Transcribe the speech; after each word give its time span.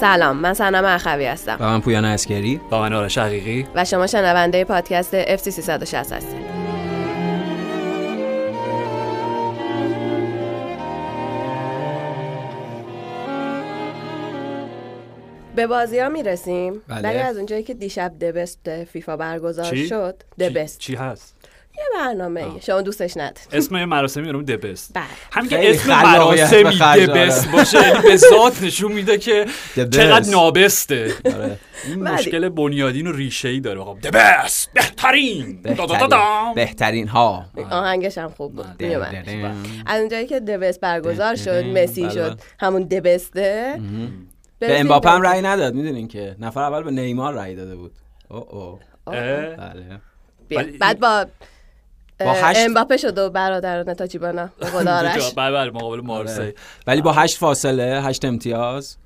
سلام 0.00 0.36
من 0.36 0.54
سنم 0.54 0.84
اخوی 0.84 1.26
هستم. 1.26 1.56
و 1.60 1.64
من 1.64 1.80
پویان 1.80 2.04
اسکری 2.04 2.60
با 2.70 2.80
من 2.80 2.92
آرش 2.92 3.18
حقیقی. 3.18 3.66
و 3.74 3.84
شما 3.84 4.06
شنونده 4.06 4.64
پادکست 4.64 5.36
FC 5.36 5.48
360 5.48 6.12
هستید. 6.12 6.60
به 15.56 15.66
بازی 15.66 15.98
ها 15.98 16.08
می‌رسیم. 16.08 16.82
بله. 16.88 17.08
ولی 17.08 17.18
از 17.18 17.36
اونجایی 17.36 17.62
که 17.62 17.74
دیشب 17.74 18.12
دبست 18.20 18.84
فیفا 18.84 19.16
برگزار 19.16 19.64
چی؟ 19.64 19.88
شد 19.88 20.22
چی, 20.38 20.48
دبست 20.48 20.78
چی 20.78 20.94
هست؟ 20.94 21.36
یه 21.78 21.84
برنامه 21.94 22.60
شما 22.60 22.80
دوستش 22.80 23.16
نداری 23.16 23.46
اسم 23.52 23.76
یه 23.76 23.84
مراسمی 23.84 24.28
رو 24.28 24.42
دبست 24.42 24.92
بله. 24.94 25.04
همین 25.32 25.50
که 25.50 25.70
اسم 25.70 25.88
مراسمی 25.88 26.78
دبست. 27.06 27.50
باشه 27.50 28.02
به 28.02 28.16
ذات 28.16 28.62
نشون 28.62 28.92
میده 28.92 29.18
که. 29.18 29.46
چقدر 29.74 30.30
نابسته. 30.30 31.14
آره. 31.24 31.58
این 31.86 32.02
مشکل 32.02 32.48
بنیادین 32.48 33.06
و 33.06 33.12
ریشه 33.12 33.48
ای 33.48 33.60
داره. 33.60 33.80
آقا 33.80 33.94
دبست 33.94 34.70
بهترین. 34.74 35.62
دا 35.62 35.86
دا 35.86 35.86
دا 35.86 36.06
دا. 36.06 36.52
بهترین, 36.54 37.08
ها 37.08 37.44
آهنگش 37.70 38.18
هم 38.18 38.28
خوب 38.28 38.54
بود. 38.54 38.82
از 39.86 40.00
اونجایی 40.00 40.26
که 40.26 40.40
دبست 40.40 40.80
برگزار 40.80 41.36
شد 41.36 41.64
مسی. 41.64 42.10
شد 42.10 42.40
همون 42.60 42.82
دبسته 42.82 43.80
به 44.58 44.80
امباپه 44.80 45.10
هم 45.10 45.22
رأی 45.22 45.42
نداد 45.42 45.74
می‌دونین 45.74 46.08
که. 46.08 46.36
نفر 46.38 46.62
اول 46.62 46.82
به 46.82 46.90
نیمار 46.90 47.34
رأی 47.34 47.56
داده 47.56 47.76
بود. 47.76 47.92
او؟ 48.28 48.78
بله. 49.06 49.56
بعد 50.80 51.00
با 51.00 51.26
با 52.24 52.32
هشت- 52.32 52.60
امباپه 52.60 52.96
شد 52.96 53.18
و 53.18 53.30
برادران 53.30 53.84
قول 54.72 54.88
آرش. 54.98 55.34
بله 55.34 55.52
بله 55.52 55.70
مقابل 55.70 56.00
مارسی. 56.00 56.40
آره. 56.40 56.54
ولی 56.86 57.02
با 57.02 57.12
هشت 57.12 57.38
فاصله 57.38 58.02
هشت 58.02 58.24
امتیاز. 58.24 58.96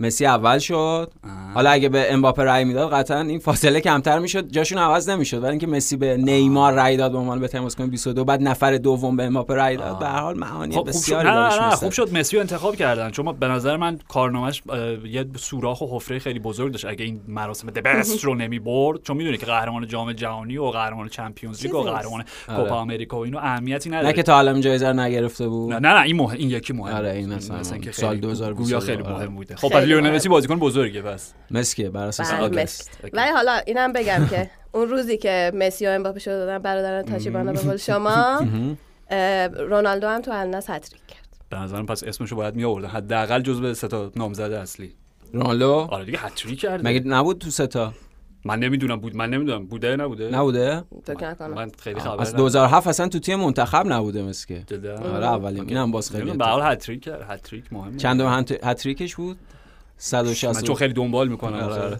مسی 0.00 0.26
اول 0.26 0.58
شد. 0.58 1.12
حالا 1.54 1.70
اگه 1.70 1.88
به 1.88 2.12
امباپه 2.12 2.44
رأی 2.44 2.64
می‌داد 2.64 2.92
قطعا 2.92 3.20
این 3.20 3.38
فاصله 3.38 3.80
کمتر 3.80 4.18
می‌شد. 4.18 4.48
جاشون 4.50 4.78
عوض 4.78 5.08
نمی‌شد 5.08 5.42
ولی 5.42 5.50
اینکه 5.50 5.66
مسی 5.66 5.96
به 5.96 6.16
نیمار 6.16 6.72
رأی 6.72 6.96
داد 6.96 7.12
به 7.12 7.18
عنوان 7.18 7.40
به 7.40 7.48
تماس 7.48 7.76
کنه 7.76 7.86
22 7.86 8.24
بعد 8.24 8.42
نفر 8.42 8.76
دوم 8.76 9.16
به 9.16 9.24
امباپه 9.24 9.54
رأی 9.54 9.76
داد. 9.76 9.98
به 9.98 10.06
هر 10.06 10.20
حال 10.20 10.38
معانی 10.38 10.74
خب 10.74 10.78
خوب 10.78 10.90
شد. 10.90 10.96
بسیاری 10.98 11.28
نه 11.28 11.68
نه. 11.68 11.70
خوب 11.70 11.90
شد. 11.92 12.16
مسی 12.16 12.36
رو 12.36 12.40
انتخاب 12.40 12.76
کردن. 12.76 13.10
چون 13.10 13.32
به 13.32 13.48
نظر 13.48 13.76
من 13.76 13.98
کارنامهش 14.08 14.62
اه، 14.68 15.08
یه 15.08 15.26
سوراخ 15.36 15.80
و 15.80 15.96
حفره 15.96 16.18
خیلی 16.18 16.38
بزرگ 16.38 16.72
داشت. 16.72 16.84
اگه 16.84 17.04
این 17.04 17.20
مراسم 17.28 17.70
دبست 17.70 18.24
رو 18.24 18.34
نمی 18.34 18.58
برد 18.58 19.02
چون 19.02 19.16
می‌دونی 19.16 19.36
که 19.38 19.46
قهرمان 19.46 19.86
جام 19.86 20.12
جهانی 20.12 20.58
و 20.58 20.64
قهرمان 20.64 21.08
چمپیونز 21.08 21.62
لیگ 21.62 21.74
و 21.74 21.82
قهرمان 21.82 22.24
آره. 22.48 22.62
کوپا 22.62 22.80
امریکا 22.80 23.18
و 23.18 23.24
اینو 23.24 23.38
اهمیتی 23.38 23.90
نداره. 23.90 24.06
نه 24.06 24.12
که 24.12 24.22
تا 24.22 24.40
این 24.40 24.60
جایزه 24.60 24.92
نگرفته 24.92 25.48
بود. 25.48 25.72
نه 25.72 25.78
نه 25.78 25.94
نه 25.94 26.02
این 26.02 26.16
مهم 26.16 26.38
این 26.38 26.50
یکی 26.50 26.72
مهم 26.72 26.94
آره،. 26.94 27.10
این 27.10 27.34
مثلا 27.34 27.62
سال 27.62 27.80
خیلی 27.80 28.20
2022 28.20 28.64
گویا 28.64 28.80
خیلی 28.80 29.02
آره. 29.02 29.12
مهم 29.12 29.34
بوده. 29.34 29.56
خب 29.56 29.68
خیلی 29.68 29.80
پس 29.80 29.87
لیونل. 29.88 30.14
مسی 30.14 30.28
بازیکن 30.28 30.58
بزرگه 30.58 31.02
پس 31.02 31.32
مسکیه 31.50 31.90
بر 31.90 32.06
اساس 32.06 32.32
بله،. 32.32 32.66
ولی 33.12 33.30
حالا 33.30 33.60
اینم 33.66 33.92
بگم 33.92 34.26
که 34.30 34.50
اون 34.72 34.88
روزی 34.88 35.16
که 35.16 35.52
مسی 35.54 35.86
و 35.86 35.90
امباپه 35.90 36.20
شد 36.20 36.30
دادن 36.30 36.58
برادران 36.58 37.02
تاچیبانا 37.02 37.52
به 37.52 37.58
قول 37.58 37.76
شما 37.76 38.40
رونالدو 39.58 40.08
هم 40.08 40.20
تو 40.20 40.30
الناس 40.32 40.70
هتریک 40.70 41.02
کرد. 41.08 41.28
به 41.50 41.56
نظرم 41.58 41.86
پس 41.86 42.04
اسمشو 42.04 42.36
باید 42.36 42.54
می 42.54 42.64
آوردن. 42.64 42.88
حداقل 42.88 43.42
جزو 43.42 43.74
سه 43.74 43.88
تا 43.88 44.12
نامزد 44.16 44.52
اصلی. 44.52 44.92
رونالدو؟ 45.32 45.72
آره 45.90 46.04
دیگه 46.04 46.18
هتریک 46.18 46.60
کرده. 46.60 46.84
مگه 46.88 47.00
نبود 47.00 47.38
تو 47.38 47.50
ستا؟ 47.50 47.92
من 48.44 48.58
نمی‌دونم 48.58 49.00
بود 49.00 49.16
من 49.16 49.30
نمی‌دونم. 49.30 49.66
بوده؟ 49.66 49.96
نبوده؟ 49.96 50.30
نبوده؟ 50.30 50.84
نکنم. 51.08 51.54
من 51.54 51.70
خیلی 51.78 52.00
خبر 52.00 52.12
از 52.22 52.28
ندارم. 52.28 52.36
2007 52.36 52.86
اصلا 52.86 53.08
تو 53.08 53.18
تیم 53.18 53.38
منتخب 53.40 53.86
نبوده 53.86 54.22
مسکه. 54.22 54.64
آره 55.14 55.26
اولین 55.26 55.68
اینم 55.68 55.90
باز 55.90 56.10
خیلی 56.10 56.30
به 56.30 56.44
حال 56.44 56.72
هتریک 56.72 57.02
کرد. 57.02 57.26
هتریک 57.30 57.72
مهمه. 57.72 57.96
چند 57.96 58.20
هت- 58.20 58.64
هتریکش 58.64 59.16
بود؟ 59.16 59.38
160 59.98 60.56
من 60.56 60.62
چون 60.62 60.76
خیلی 60.76 60.92
دنبال 60.92 61.28
می‌کنم. 61.28 61.58
آره، 61.58 61.82
آره. 61.82 61.98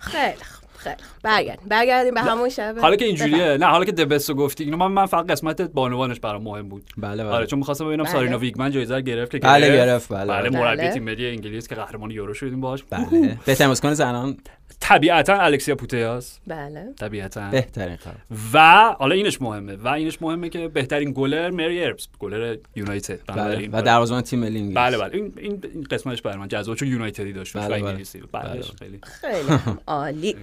خیلی 0.00 0.34
خوب 0.34 0.68
خیلی 0.76 0.94
خوب. 0.96 1.22
برگردیم 1.22 1.68
برگردیم 1.68 2.14
به 2.14 2.20
همون 2.20 2.48
شب 2.48 2.74
حالا 2.80 2.96
که 2.96 3.04
اینجوریه. 3.04 3.56
نه 3.56 3.66
حالا 3.66 3.84
که 3.84 3.92
دبستو 3.92 4.34
گفتی 4.34 4.64
اینو 4.64 4.76
من 4.76 4.86
من 4.86 5.06
فقط 5.06 5.30
قسمت 5.30 5.60
بانوانش 5.62 6.20
برام 6.20 6.42
مهم 6.42 6.68
بود. 6.68 6.82
بله 6.96 7.24
آره 7.24 7.38
بله 7.38 7.46
چون 7.46 7.58
می‌خواستم 7.58 7.86
ببینم 7.86 8.04
بله. 8.04 8.12
سارینا 8.12 8.38
ویگمن 8.38 8.70
جایزه 8.70 8.94
رو 8.94 9.00
گرفت 9.00 9.32
که 9.32 9.38
بله 9.38 9.68
گرفت. 9.68 10.08
بله 10.08 10.24
بله 10.24 10.50
بله, 10.50 10.60
مربی 10.60 10.76
بله. 10.76 10.92
تیم 10.92 11.02
ملی 11.02 11.28
انگلیس 11.28 11.68
که 11.68 11.74
قهرمان 11.74 12.10
یورو 12.10 12.34
شدیم 12.34 12.60
باش 12.60 12.84
بله. 12.90 13.38
به 13.46 13.54
تماسکن 13.54 13.94
زنان. 13.94 14.36
طبیعتا 14.82 15.34
الکسیا 15.34 15.74
پوتیاس. 15.74 16.38
بله. 16.46 16.92
طبیعتا. 17.00 17.50
بهترین 17.50 17.96
خبر. 17.96 18.14
و 18.54 18.58
حالا 18.98 19.14
اینش 19.14 19.42
مهمه. 19.42 19.76
و 19.76 19.88
اینش 19.88 20.22
مهمه 20.22 20.48
که 20.48 20.68
بهترین 20.68 21.12
گلر 21.16 21.50
مری 21.50 21.84
اربس 21.84 22.08
گلر 22.18 22.56
یونایتد. 22.76 23.18
بله. 23.26 23.68
و 23.72 23.82
دروازه‌بان 23.82 24.22
تیم 24.22 24.38
ملی 24.38 24.58
انگلیس. 24.58 24.76
بله 24.76 24.98
بله. 24.98 25.14
این 25.14 25.32
این 25.38 25.86
قسمتش 25.90 26.22
برای 26.22 26.36
من 26.36 26.48
جذاب 26.48 26.76
چون 26.76 26.88
یونایتدی 26.88 27.32
داشت. 27.32 27.56
بله، 27.56 27.68
بله. 27.68 27.84
انگلیسی. 27.84 28.22
بعدش 28.32 28.72
خیلی. 28.78 29.00
خیلی 29.02 29.58
عالی. 29.86 30.36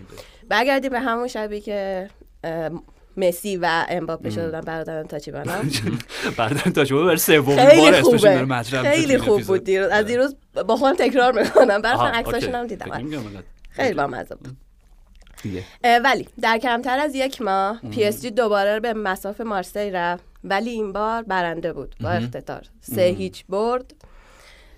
برگردیم 0.50 0.92
به 0.92 1.00
همون 1.00 1.28
شبی 1.28 1.62
که 1.62 2.10
مسی 3.18 3.58
و 3.58 3.86
امباپه 3.90 4.30
دادن 4.30 4.62
برادران 4.62 5.08
تاچیبانا. 5.08 5.54
بعد 6.38 6.58
تا 6.58 6.86
شما 6.86 7.04
بر 7.04 7.16
سومین 7.16 7.70
خیلی 7.70 7.82
بار 7.82 7.94
اسمش 7.94 8.22
داره 8.22 8.40
خوبه. 8.40 8.56
مطرح 8.56 8.82
میشه 8.82 8.92
خیلی 8.92 9.18
خوب. 9.18 9.42
بود 9.42 9.64
دیروز. 9.64 9.90
از 9.90 10.06
دیروز 10.06 10.36
با 10.68 10.76
خودم 10.76 10.96
تکرار 10.96 11.42
می‌کنم. 11.42 11.82
برای 11.82 11.96
آها، 11.96 12.08
عکساشون 12.08 12.56
هم. 12.56 12.68
دیدم. 12.68 13.14
خیلی 13.70 13.94
بامزه 13.94 14.36
بود. 14.36 14.58
دیگه. 15.44 15.64
ولی 16.04 16.28
در 16.42 16.58
کمتر 16.58 17.00
از 17.00 17.16
یک 17.16 17.42
ماه 17.42 17.82
پی 17.92 18.04
اس 18.04 18.22
جی 18.22 18.32
دوباره 18.32 18.80
به 18.80 18.94
مصاف 18.94 19.42
مارسی 19.42 19.92
رفت 19.92 20.24
ولی 20.44 20.70
این 20.70 20.94
بار 20.94 21.24
برنده 21.24 21.74
بود 21.74 21.96
با 22.02 22.10
اقتدار. 22.10 22.62
سه 22.82 23.02
هیچ 23.02 23.46
برد 23.50 23.96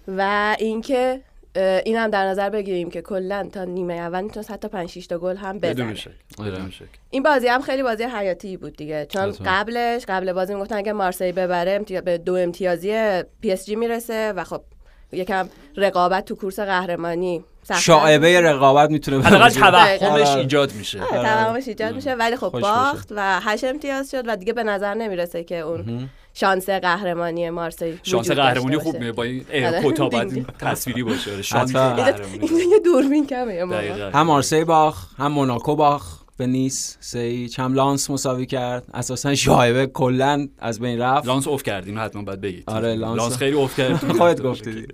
و 0.07 0.55
اینکه 0.59 1.21
این 1.55 1.97
هم 1.97 2.09
در 2.09 2.25
نظر 2.25 2.49
بگیریم 2.49 2.89
که 2.89 3.01
کلا 3.01 3.49
تا 3.53 3.63
نیمه 3.63 3.93
اول 3.93 4.21
می‌تونست 4.21 4.51
حتی 4.51 4.67
5 4.67 4.89
6 4.89 5.07
تا 5.07 5.17
گل 5.17 5.35
هم 5.35 5.59
بزنه. 5.59 5.73
بدون 5.73 5.95
شک. 5.95 6.11
بدون 6.39 6.69
شک. 6.69 6.83
این 7.09 7.23
بازی 7.23 7.47
هم 7.47 7.61
خیلی 7.61 7.83
بازی 7.83 8.03
حیاتی 8.03 8.57
بود 8.57 8.77
دیگه 8.77 9.05
چون. 9.05 9.31
قبلش 9.31 10.05
قبل 10.07 10.33
بازی 10.33 10.53
می‌گفتن 10.53 10.75
اگه 10.75 10.93
مارسی 10.93 11.31
ببره 11.31 11.79
به 11.79 12.17
دو 12.17 12.35
امتیازی 12.35 13.23
پی 13.41 13.51
اس 13.51 13.65
جی 13.65 13.75
می‌رسه 13.75 14.33
و 14.33 14.43
خب 14.43 14.61
یکم 15.11 15.49
رقابت 15.77 16.25
تو 16.25 16.35
کورس 16.35 16.59
قهرمانی 16.59 17.43
شاعبه 17.79 18.41
رقابت 18.41 18.89
می‌تونه 18.89 19.23
حداقل. 19.23 19.49
توهمش 19.97 20.27
آره. 20.27 20.39
ایجاد 20.39 20.73
میشه 20.73 21.01
آره، 21.01 21.21
توهمش 21.21 21.67
ایجاد 21.67 21.95
میشه 21.95 22.13
ولی 22.13 22.35
خب 22.35 22.49
باخت 22.49 23.07
و 23.15 23.39
هشت 23.43 23.63
امتیاز 23.63 24.11
شد 24.11 24.23
و 24.27 24.35
دیگه 24.35 24.53
به 24.53 24.63
نظر 24.63 24.93
نمی‌رسه 24.93 25.43
که 25.43 25.59
اون 25.59 26.09
شانس 26.33 26.69
قهرمانی 26.69 27.49
مارسی 27.49 27.99
شانس 28.03 28.31
قهرمانی 28.31 28.77
خوب. 28.77 28.99
میه 28.99 29.11
با 29.11 29.23
این 29.23 29.45
آره. 29.53 29.81
کتا 29.85 30.09
باید 30.09 30.45
تصویری 30.59 31.03
باشه 31.03 31.31
آره، 31.31 31.41
شانس. 31.41 31.75
قهرمانی 31.75 32.39
اینجا 32.41 32.69
یه 32.71 32.79
دوربین 32.79 33.27
کمه. 33.27 33.65
هم 34.13 34.27
مارسی 34.27 34.63
باخ 34.63 35.05
هم 35.17 35.31
موناکو 35.31 35.75
باخ 35.75 36.20
به 36.41 36.47
نیس 36.47 36.97
سه 36.99 37.47
هم 37.57 37.73
لانس 37.73 38.09
مساوی 38.09 38.45
کرد. 38.45 38.85
اساسا 38.93 39.35
شایبه 39.35 39.87
کلا 39.87 40.47
از 40.59 40.79
بین 40.79 40.99
رفت. 40.99 41.27
لانس 41.27 41.47
اوف 41.47 41.63
کردین 41.63 41.97
حتما 41.97 42.21
باید 42.21 42.41
بگید. 42.41 42.63
آره، 42.67 42.95
لانس- 42.95 43.17
لانس 43.17 43.37
خیلی 43.37 43.55
اوف 43.55 43.77
کرد. 43.77 43.95
خودت 44.17 44.41
گفتی. 44.41 44.87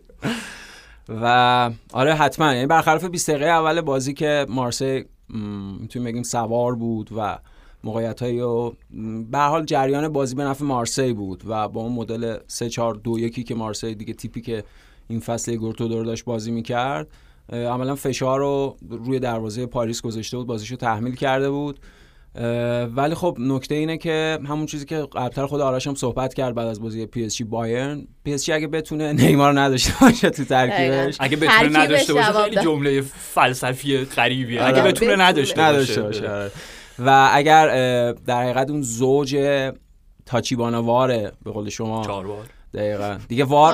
و 1.10 1.72
آره 1.94 2.14
حتما. 2.14 2.54
یعنی 2.54 2.68
برخلاف 2.68 3.04
20 3.06 3.30
دقیقه 3.30 3.46
اول 3.46 3.82
بازی 3.82 4.14
که 4.14 4.46
مارسی 4.50 5.06
می‌تونیم 5.80 6.06
بگیم 6.08 6.24
سوار 6.24 6.76
بود 6.76 7.10
و 7.18 7.38
موقعیت 7.84 8.22
های 8.22 8.40
و 8.40 8.72
به 9.32 9.38
حال 9.40 9.66
جریان 9.66 10.08
بازی 10.08 10.36
به 10.36 10.44
نفع 10.44 10.66
مارسی 10.66 11.14
بود 11.14 11.44
و 11.48 11.68
با 11.68 11.82
اون 11.82 11.92
مدل 11.94 12.38
3 12.48 12.70
4 12.70 12.96
2 12.96 13.20
1 13.20 13.48
که 13.48 13.56
مارسی 13.56 13.96
دیگه 13.96 14.14
تیپی 14.14 14.42
که 14.42 14.64
این 15.08 15.20
فصل 15.20 15.56
گورتو 15.56 16.04
داشت 16.04 16.26
بازی 16.26 16.52
می‌کرد. 16.52 17.08
عملا 17.50 17.96
فشار 17.96 18.40
رو 18.40 18.78
روی 18.90 19.20
دروازه 19.20 19.66
پاریس 19.66 20.02
گذاشته 20.02 20.38
بود 20.38 20.48
بازیشو 20.48 20.76
تحمیل 20.76 21.16
کرده 21.16 21.50
بود 21.50 21.80
ولی 22.96 23.16
خب 23.16 23.38
نکته 23.40 23.76
اینه 23.76 23.98
که 23.98 24.40
همون 24.48 24.66
چیزی 24.66 24.86
که 24.86 24.96
قبلتر 24.96 25.46
خود 25.46 25.62
آرش 25.62 25.88
هم 25.88 25.96
صحبت 25.96 26.34
کرد 26.34 26.56
بعد 26.56 26.68
از 26.68 26.82
بازی 26.82 27.06
پی 27.06 27.26
اس 27.26 27.36
جی 27.36 27.44
بایرن 27.44 28.08
پی 28.24 28.34
اس 28.34 28.46
جی 28.46 28.52
اگه 28.52 28.68
بتونه 28.68 29.14
نیمار 29.14 29.52
رو 29.52 29.60
نداشته 29.60 29.94
باشه 30.02 30.30
تو 30.30 30.46
ترکیبش 30.46 31.18
اگه 31.20 31.38
بتونه 31.38 31.52
ترکیبش 31.52 31.76
نداشته 31.76 32.14
باشه 32.14 32.34
خیلی. 32.34 32.62
جمله 32.62 33.02
فلسفی 33.02 34.06
غریبیه 34.06 34.64
آره. 34.64 34.74
اگه 34.74 34.82
بتونه 34.82 35.12
بتونه. 35.12 35.24
نداشته 35.24 35.62
نداشته 35.62 36.02
باشه 36.02 36.30
آره. 36.30 36.52
و 37.00 37.30
اگر 37.34 37.68
در 38.12 38.44
حقیقت 38.44 38.70
اون 38.70 38.82
زوج 38.82 39.38
تاچیبانواره 40.26 41.32
به 41.44 41.52
قول 41.52 41.70
شما 41.70 42.04
چهار 42.06 42.28
بار 42.28 42.46
دقیقا. 42.74 43.18
دیگه 43.28 43.44
وار. 43.44 43.74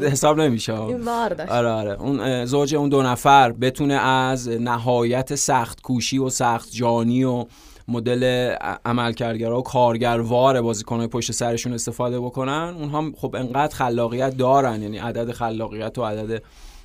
حساب 0.00 0.40
نمیشه. 0.40 0.80
این 0.82 1.00
وار 1.00 1.28
داشت. 1.28 1.52
آره 1.52 1.68
آره. 1.68 2.02
اون 2.02 2.44
زوج 2.44 2.74
اون 2.74 2.88
دو 2.88 3.02
نفر 3.02 3.52
بتونه 3.52 3.94
از 3.94 4.48
نهایت 4.48 5.34
سخت 5.34 5.82
کوشی 5.82 6.18
و 6.18 6.28
سخت 6.28 6.68
جانی 6.72 7.24
و 7.24 7.44
مدل 7.88 8.54
عملکرگرا 8.84 9.58
و 9.58 9.62
کارگروار 9.62 10.62
بازیکنهای 10.62 11.06
پشت 11.06 11.32
سرشون 11.32 11.72
استفاده 11.72 12.20
بکنن 12.20 12.74
اونها 12.78 13.10
خب 13.16 13.36
انقدر 13.36 13.74
خلاقیت 13.74 14.36
دارن 14.36 14.82
یعنی 14.82 14.98
عدد 14.98 15.32
خلاقیت 15.32 15.98
و 15.98 16.04
عدد 16.04 16.42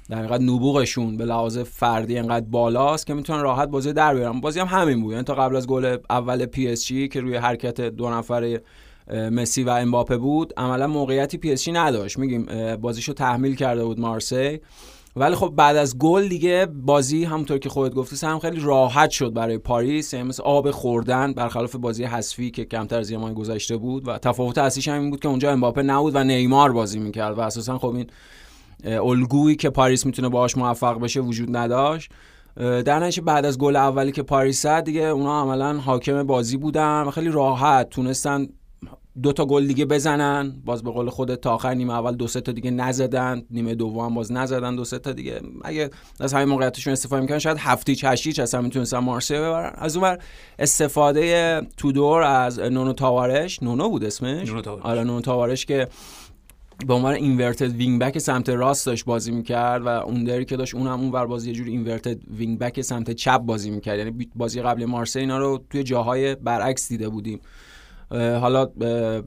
در 0.10 0.18
حقیقت 0.18 0.42
نبوغشون 0.42 1.18
به 1.18 1.26
لحاظ 1.26 1.58
فردی 1.58 2.18
انقدر 2.18 2.46
بالاست 2.46 3.08
که 3.08 3.14
می‌تونن 3.14 3.42
راحت 3.42 3.70
بازی 3.70 3.94
در 3.94 4.16
بیارن. 4.16 4.42
بازی 4.42 4.60
هم 4.60 4.68
همین 4.68 5.02
بود. 5.02 5.12
یعنی 5.12 5.24
تا 5.24 5.36
قبل 5.36 5.56
از 5.56 5.68
گل 5.68 5.98
اول 6.10 6.46
پی 6.46 6.68
اس 6.68 6.86
جی 6.86 7.08
که 7.08 7.22
روی 7.22 7.36
حرکت 7.36 7.82
دو 7.82 8.10
نفره 8.10 8.62
مسی 9.14 9.64
و 9.64 9.70
امباپه 9.70 10.18
بود 10.18 10.54
عملا 10.58 10.88
موقعیتی 10.88 11.38
پی 11.38 11.51
اس 11.51 11.58
جی 11.58 11.72
نداشت. 11.72 12.18
میگیم 12.20 12.46
بازیشو 12.76 13.14
تحمیل 13.14 13.56
کرده 13.56 13.86
بود 13.86 14.00
مارسی. 14.00 14.60
ولی 15.16 15.36
خب 15.36 15.54
بعد 15.56 15.76
از 15.76 15.98
گل 15.98 16.28
دیگه 16.28 16.66
بازی 16.66 17.24
همونطور 17.24 17.58
که 17.58 17.70
خودت 17.70 17.94
گفتی 17.94 18.26
هم 18.26 18.40
خیلی 18.40 18.60
راحت 18.60 19.10
شد 19.10 19.34
برای 19.34 19.58
پاریس. 19.58 20.14
یعنی 20.14 20.28
مثل 20.28 20.44
آب 20.44 20.72
خوردن 20.72 21.34
برخلاف 21.34 21.76
بازی 21.76 22.04
حذفی 22.04 22.52
که 22.52 22.66
کمتر 22.66 23.00
از 23.00 23.12
یه 23.12 23.18
گذشته 23.18 23.78
بود 23.78 24.08
و 24.08 24.18
تفاوت 24.18 24.58
اصلیش 24.58 24.88
هم 24.88 25.02
این 25.02 25.10
بود 25.10 25.20
که 25.20 25.28
اونجا 25.28 25.52
امباپه 25.52 25.82
نبود 25.82 26.16
و 26.16 26.24
نیمار 26.24 26.72
بازی 26.72 27.00
می‌کرد 27.00 27.38
و 27.38 27.42
اساسا 27.42 27.78
خب 27.78 27.96
این 27.96 28.08
الگویی 28.84 29.56
که 29.56 29.70
پاریس 29.70 30.06
می‌تونه 30.06 30.30
باهاش 30.30 30.58
موفق 30.58 31.00
بشه 31.00 31.20
وجود 31.20 31.58
نداشت. 31.58 32.12
در 32.56 33.00
نتیجه 33.00 33.22
بعد 33.22 33.46
از 33.46 33.58
گل 33.58 33.76
اولی 33.76 34.12
که 34.12 34.24
پاریس 34.24 34.62
زد 34.62 34.84
دیگه 34.84 35.02
اونا 35.02 35.42
عملا 35.42 35.78
حاکم 35.78 36.24
بازی 36.24 36.58
بودن 36.58 37.02
و 37.02 37.12
خیلی 37.12 37.30
راحت 37.30 37.90
تونستن 37.90 38.48
دو 39.24 39.34
تا 39.34 39.46
گل 39.46 39.68
دیگه 39.68 39.86
بزنن. 39.86 40.62
باز 40.66 40.84
به 40.84 40.92
قول 40.92 41.10
خودت 41.10 41.42
تا 41.42 41.54
آخر 41.54 41.74
نیمه 41.74 41.94
اول 41.94 42.16
دو 42.16 42.28
سه 42.28 42.42
تا 42.42 42.52
دیگه 42.52 42.72
نزدن. 42.72 43.44
نیمه 43.52 43.76
دوم 43.76 44.14
باز 44.14 44.32
نزدن 44.32 44.76
دو 44.76 44.86
سه 44.86 45.00
تا 45.00 45.12
دیگه. 45.12 45.42
اگه 45.64 45.90
از 46.20 46.34
همین 46.34 46.48
موقعیتشون 46.48 46.94
استفاده 46.94 47.22
می‌کنن 47.22 47.40
شاید 47.40 47.58
هفتی 47.60 47.98
هشتیچ 48.04 48.40
اصلا 48.40 48.62
می‌تونستن 48.62 48.98
مارسی 48.98 49.34
ببرن. 49.34 49.74
از 49.76 49.96
اونور 49.96 50.18
استفاده 50.60 51.62
تودور 51.78 52.22
از 52.22 52.60
نونو 52.60 52.94
تاوارش. 52.94 53.64
نونو 53.64 53.90
بود 53.90 54.04
اسمش؟ 54.04 54.48
نونو 54.48 54.62
تاوارش. 54.62 54.86
آره 54.86 55.04
نونو 55.04 55.22
تاوارش 55.22 55.66
که 55.66 55.88
به 56.88 56.94
عنوان 56.94 57.14
inverted 57.14 57.76
wing 57.76 58.02
back 58.02 58.20
سمت 58.20 58.50
راست 58.50 58.86
داشت 58.86 59.06
بازی 59.06 59.32
می‌کرد 59.32 59.82
و 59.86 59.88
اوندری 59.88 60.46
که 60.46 60.58
داشت 60.58 60.76
اون 60.76 60.88
هم 60.88 61.00
اون 61.00 61.12
ور 61.12 61.26
بازی 61.26 61.50
یه 61.50 61.56
جور 61.56 61.68
inverted 61.68 62.18
wing 62.38 62.60
back 62.60 62.82
سمت 62.82 63.12
چپ 63.12 63.38
بازی 63.38 63.70
می‌کرد. 63.70 63.98
یعنی 63.98 64.30
بازی 64.36 64.62
قبل 64.62 64.86
مارسی 64.86 65.20
اینا 65.20 65.38
رو 65.38 65.64
توی 65.70 65.84
جاهای 65.84 66.36
برعکس 66.36 66.90
دیده 66.90 67.10
بودیم. 67.10 67.40
حالا 68.12 68.68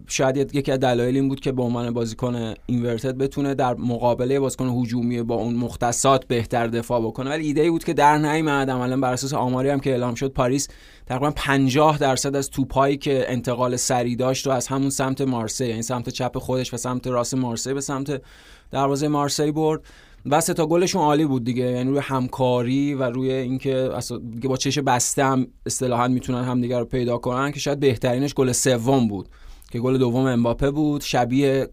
شاید 0.06 0.54
یکی 0.54 0.72
از 0.72 0.80
دلایل 0.80 1.14
این 1.14 1.28
بود 1.28 1.40
که 1.40 1.52
به 1.52 1.62
عنوان 1.62 1.90
بازیکن 1.90 2.54
inverted 2.66 3.16
بتونه 3.16 3.54
در 3.54 3.74
مقابله 3.74 4.40
بازیکن 4.40 4.68
هجومی 4.68 5.22
با 5.22 5.34
اون 5.34 5.54
مختصات 5.54 6.26
بهتر 6.26 6.66
دفاع 6.66 7.00
بکنه. 7.00 7.30
ولی 7.30 7.46
ایده 7.46 7.60
ای 7.60 7.70
بود 7.70 7.84
که 7.84 7.92
در 7.92 8.18
نیامد. 8.18 8.70
عملا 8.70 9.00
بر 9.00 9.12
اساس 9.12 9.34
آماری 9.34 9.68
هم 9.68 9.80
که 9.80 9.90
اعلام 9.90 10.14
شد 10.14 10.32
پاریس 10.32 10.68
تقریبا 11.06 11.30
50 11.30 11.98
درصد 11.98 12.36
از 12.36 12.50
توپایی 12.50 12.96
که 12.96 13.24
انتقال 13.28 13.76
سریع 13.76 14.16
داشت 14.16 14.46
و 14.46 14.50
از 14.50 14.66
همون 14.66 14.90
سمت 14.90 15.20
مارسی 15.20 15.66
یعنی 15.66 15.82
سمت 15.82 16.08
چپ 16.08 16.38
خودش 16.38 16.74
و 16.74 16.76
سمت 16.76 17.06
راست 17.06 17.34
مارسی 17.34 17.74
به 17.74 17.80
سمت 17.80 18.22
دروازه 18.70 19.08
مارسی 19.08 19.52
برد. 19.52 19.80
و 20.26 20.40
سه 20.40 20.54
تا 20.54 20.66
گلشون 20.66 21.02
عالی 21.02 21.24
بود 21.24 21.44
دیگه. 21.44 21.64
یعنی 21.64 21.90
روی 21.90 21.98
همکاری 21.98 22.94
و 22.94 23.02
روی 23.02 23.32
اینکه 23.32 23.90
دیگه 24.30 24.48
با 24.48 24.56
چش 24.56 24.78
بسته 24.78 25.24
هم 25.24 25.46
اصطلاحا 25.66 26.08
می‌تونن 26.08 26.44
همدیگه 26.44 26.78
رو 26.78 26.84
پیدا 26.84 27.18
کنن 27.18 27.52
که 27.52 27.60
شاید 27.60 27.80
بهترینش 27.80 28.34
گل 28.34 28.52
سوم 28.52 29.08
بود. 29.08 29.28
که 29.70 29.80
گل 29.80 29.98
دوم 29.98 30.26
امباپه 30.26 30.70
بود. 30.70 31.00
شبیه 31.00 31.68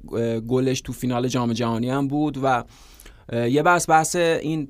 گلش 0.48 0.82
تو 0.82 0.94
فینال 0.94 1.28
جام 1.28 1.54
جهانی 1.54 1.90
هم 1.90 2.08
بود 2.08 2.40
و 2.44 2.64
یه 3.34 3.64
بحث 3.64 3.90
بحث 3.90 4.16
این 4.16 4.68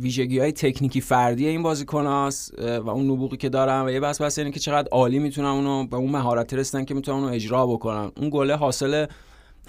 ویژگی 0.00 0.38
های 0.38 0.52
تکنیکی 0.52 1.00
فردی 1.00 1.46
این 1.48 1.62
بازیکن 1.62 2.06
و 2.06 2.90
اون 2.90 3.10
نبوغی 3.10 3.36
که 3.36 3.48
دارن 3.48 3.84
و 3.86 3.90
یه 3.90 4.00
بحث 4.00 4.20
بحث 4.20 4.38
اینه 4.38 4.50
که 4.50 4.60
چقدر 4.60 4.88
عالی 4.92 5.18
می‌تونن 5.18 5.48
اونو 5.48 5.86
به 5.86 5.96
اون 5.96 6.10
مهارت 6.10 6.54
رسیدن 6.54 6.84
که 6.84 6.94
می‌تونن 6.94 7.18
اونو 7.18 7.32
اجرا 7.32 7.66
بکنن. 7.66 8.10
اون 8.16 8.30
گله 8.30 8.56
حاصل 8.56 9.06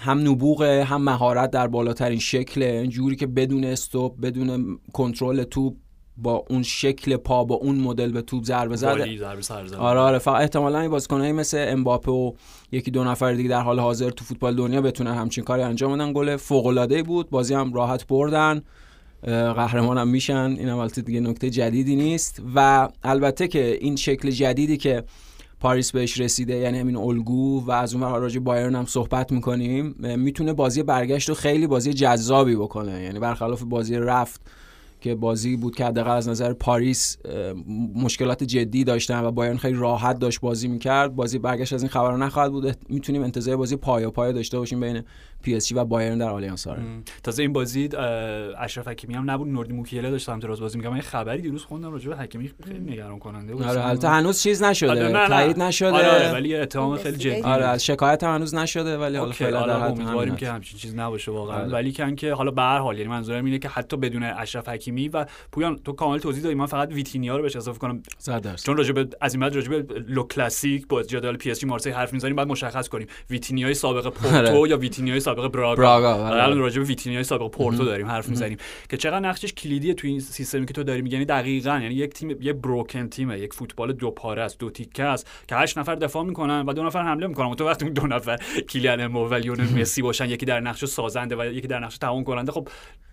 هم 0.00 0.18
نبوغ 0.30 0.62
هم 0.62 1.02
مهارت 1.02 1.50
در 1.50 1.66
بالاترین 1.66 2.18
شکل 2.18 2.86
جوری 2.86 3.16
که 3.16 3.26
بدون 3.26 3.64
استوب 3.64 4.26
بدون 4.26 4.78
کنترل 4.92 5.42
توپ 5.44 5.74
با 6.16 6.44
اون 6.50 6.62
شکل 6.62 7.16
پا 7.16 7.44
با 7.44 7.54
اون 7.54 7.78
مدل 7.78 8.12
به 8.12 8.22
توپ 8.22 8.44
ضربه 8.44 8.76
زده. 8.76 8.88
آره 9.76 10.00
آره 10.00 10.18
فقط 10.18 10.40
احتمالاً 10.40 10.80
این 10.80 10.90
بازیکنایی 10.90 11.32
مثل 11.32 11.66
امباپه 11.68 12.12
و 12.12 12.32
یکی 12.72 12.90
دو 12.90 13.04
نفر 13.04 13.32
دیگه 13.32 13.48
در 13.48 13.60
حال 13.60 13.80
حاضر 13.80 14.10
تو 14.10 14.24
فوتبال 14.24 14.56
دنیا 14.56 14.80
بتونن 14.80 15.14
همچین 15.14 15.44
کاری 15.44 15.62
انجام 15.62 15.94
بدن. 15.94 16.12
گل 16.12 16.36
فوق 16.36 16.66
العاده 16.66 17.02
بود. 17.02 17.30
بازی 17.30 17.54
هم 17.54 17.72
راحت 17.72 18.06
بردن. 18.06 18.62
قهرمان 19.26 19.98
هم 19.98 20.08
میشن. 20.08 20.56
این 20.58 20.68
هم 20.68 20.86
دیگه 20.86 21.20
نکته 21.20 21.50
جدیدی 21.50 21.96
نیست. 21.96 22.42
و 22.54 22.88
البته 23.02 23.48
که 23.48 23.78
این 23.80 23.96
شکل 23.96 24.30
جدیدی 24.30 24.76
که 24.76 25.04
پاریس 25.60 25.92
بهش 25.92 26.20
رسیده 26.20 26.56
یعنی 26.56 26.78
همین 26.78 26.96
الگو 26.96 27.66
و 27.66 27.70
از 27.70 27.94
اون 27.94 28.02
راجع 28.02 28.40
بایرن 28.40 28.74
هم 28.74 28.86
صحبت 28.86 29.32
می‌کنیم 29.32 29.94
می‌تونه 29.98 30.52
بازی 30.52 30.82
برگشت 30.82 31.28
رو 31.28 31.34
خیلی 31.34 31.66
بازی 31.66 31.92
جذابی 31.94 32.56
بکنه. 32.56 33.02
یعنی 33.02 33.18
برخلاف 33.18 33.62
بازی 33.62 33.96
رفت 33.96 34.40
که 35.00 35.14
بازی 35.14 35.56
بود 35.56 35.76
که 35.76 35.84
حداقل 35.84 36.10
از 36.10 36.28
نظر 36.28 36.52
پاریس 36.52 37.18
مشکلات 37.94 38.44
جدی 38.44 38.84
داشتن 38.84 39.24
و 39.24 39.30
بایرن 39.30 39.56
خیلی 39.56 39.78
راحت 39.78 40.18
داشت 40.18 40.40
بازی 40.40 40.68
می‌کرد. 40.68 41.16
بازی 41.16 41.38
برگشت 41.38 41.72
از 41.72 41.82
این 41.82 41.90
خبرها 41.90 42.16
نخواهد 42.16 42.52
بود. 42.52 42.76
می‌تونیم 42.88 43.22
انتظار 43.22 43.56
بازی 43.56 43.76
پایاپای 43.76 44.32
داشته 44.32 44.58
باشیم 44.58 44.80
بین 44.80 45.02
پی 45.42 45.54
اس 45.54 45.72
و 45.72 45.84
بایرن 45.84 46.18
در 46.18 46.28
آلیانس 46.28 46.66
آره. 46.66 46.82
تازه 47.22 47.42
این 47.42 47.52
بازی 47.52 47.88
اشرف 48.58 48.88
حکیمی 48.88 49.14
هم 49.14 49.30
نبود. 49.30 49.48
نوردی 49.48 49.72
موکیله 49.72 50.10
داشت 50.10 50.28
هم 50.28 50.40
راست 50.40 50.60
بازی 50.60 50.78
میگم 50.78 50.90
من 50.90 51.00
خبری 51.00 51.42
دیروز 51.42 51.64
خوندم 51.64 51.92
راجع 51.92 52.08
به 52.08 52.16
حکیمی. 52.16 52.50
خیلی 52.66 52.92
نگران 52.92 53.18
کننده 53.18 53.54
بود. 53.54 53.62
آره 53.62 53.86
البته 53.86 54.08
هنوز 54.08 54.42
چیز 54.42 54.62
نشده. 54.62 54.90
آره 54.90 55.28
تایید 55.28 55.62
نشده. 55.62 55.90
آره, 55.90 56.08
آره 56.08 56.32
ولی 56.32 56.56
اتهام 56.56 56.96
خیلی 56.96 57.16
جدی 57.16 57.42
آره 57.42 57.78
شکایت 57.78 58.24
هم 58.24 58.34
هنوز 58.34 58.54
نشده 58.54 58.98
ولی 58.98 59.16
حالا 59.16 59.32
فعلا 59.32 59.66
در 59.66 59.86
امیدواریم 59.86 60.36
که 60.36 60.50
همچین 60.50 60.78
چیز 60.78 60.94
نباشه 60.94 61.32
واقعا. 61.32 61.68
ولی 61.68 61.92
کن 61.92 62.14
که 62.14 62.32
حالا 62.32 62.50
به 62.50 62.62
هر 62.62 62.78
حال 62.78 62.98
یعنی 62.98 63.08
منظورم 63.10 63.44
اینه 63.44 63.58
که 63.58 63.68
حتی 63.68 63.96
بدون 63.96 64.22
اشرف 64.22 64.68
حکیمی 64.68 64.89
و 65.12 65.26
پویان 65.52 65.78
تو 65.84 65.92
کامل 65.92 66.18
توضیح 66.18 66.42
دادی. 66.42 66.54
من 66.54 66.66
فقط 66.66 66.92
ویتینیا 66.92 67.36
رو 67.36 67.42
بهش 67.42 67.56
اضافه 67.56 67.78
کنم. 67.78 68.02
چون 68.64 68.76
راجع 68.76 68.92
به 68.92 69.08
از 69.20 69.34
این 69.34 69.42
راجع 69.42 69.68
به 69.68 70.00
Le 70.08 70.22
Classique 70.22 70.86
یا 70.88 71.02
جدال 71.02 71.36
پی 71.36 71.50
اس 71.50 71.60
جی 71.60 71.66
مارسی 71.66 71.90
حرف 71.90 72.12
می‌زنیم 72.12 72.36
بعد 72.36 72.48
مشخص 72.48 72.88
کنیم. 72.88 73.06
ویتینیای 73.30 73.74
سابق 73.74 74.08
پورتو 74.22 74.66
یا 74.66 74.76
ویتینیای 74.76 75.20
سابق 75.20 75.48
براگا؟ 75.48 75.92
آره. 76.14 76.42
الان 76.42 76.58
راجع 76.58 76.80
به 76.80 76.86
ویتینیای 76.86 77.24
سابق 77.24 77.50
پورتو 77.50 77.84
داریم 77.84 78.06
حرف 78.06 78.28
می‌زنیم. 78.28 78.58
که 78.88 78.96
چقدر 78.96 79.20
نقشش 79.20 79.52
کلیدیه 79.52 79.94
تو 79.94 80.06
این 80.06 80.20
سیستمی 80.20 80.66
که 80.66 80.72
تو 80.72 80.82
داری 80.82 81.02
میگی. 81.02 81.14
یعنی 81.14 81.24
دقیقاً 81.24 81.70
یعنی 81.82 81.94
یک 81.94 82.12
تیم 82.14 82.42
یه 82.42 82.52
broken 82.52 83.08
team 83.08 83.32
ه 83.32 83.38
یک 83.38 83.54
فوتبال 83.54 83.92
دو 83.92 84.10
پاره 84.10 84.42
است 84.42 84.58
دو 84.58 84.70
تیکه 84.70 85.04
است 85.04 85.26
که 85.48 85.56
هشت 85.56 85.78
نفر 85.78 85.94
دفاع 85.94 86.24
می‌کنن 86.24 86.60
و 86.66 86.72
دو 86.72 86.82
نفر 86.82 87.02
حمله 87.02 87.26
می‌کنن. 87.26 87.54
تو 87.54 87.66
وقتی 87.66 87.90
دو 87.90 88.06
نفر 88.06 88.36
کیلیان 88.68 89.00
امباپه 89.00 89.34
و 89.34 89.38
لیونل 89.38 89.68
مسی 89.80 90.02
باشن 90.02 90.30
یکی 90.30 90.46
در 90.46 90.60
نقش 90.60 90.84
سازنده 90.84 91.36
و 91.36 91.44
یکی 91.44 91.68
در 91.68 91.78
نقش 91.80 91.98
تعاون 91.98 92.24
کننده 92.24 92.52
خب 92.52 92.68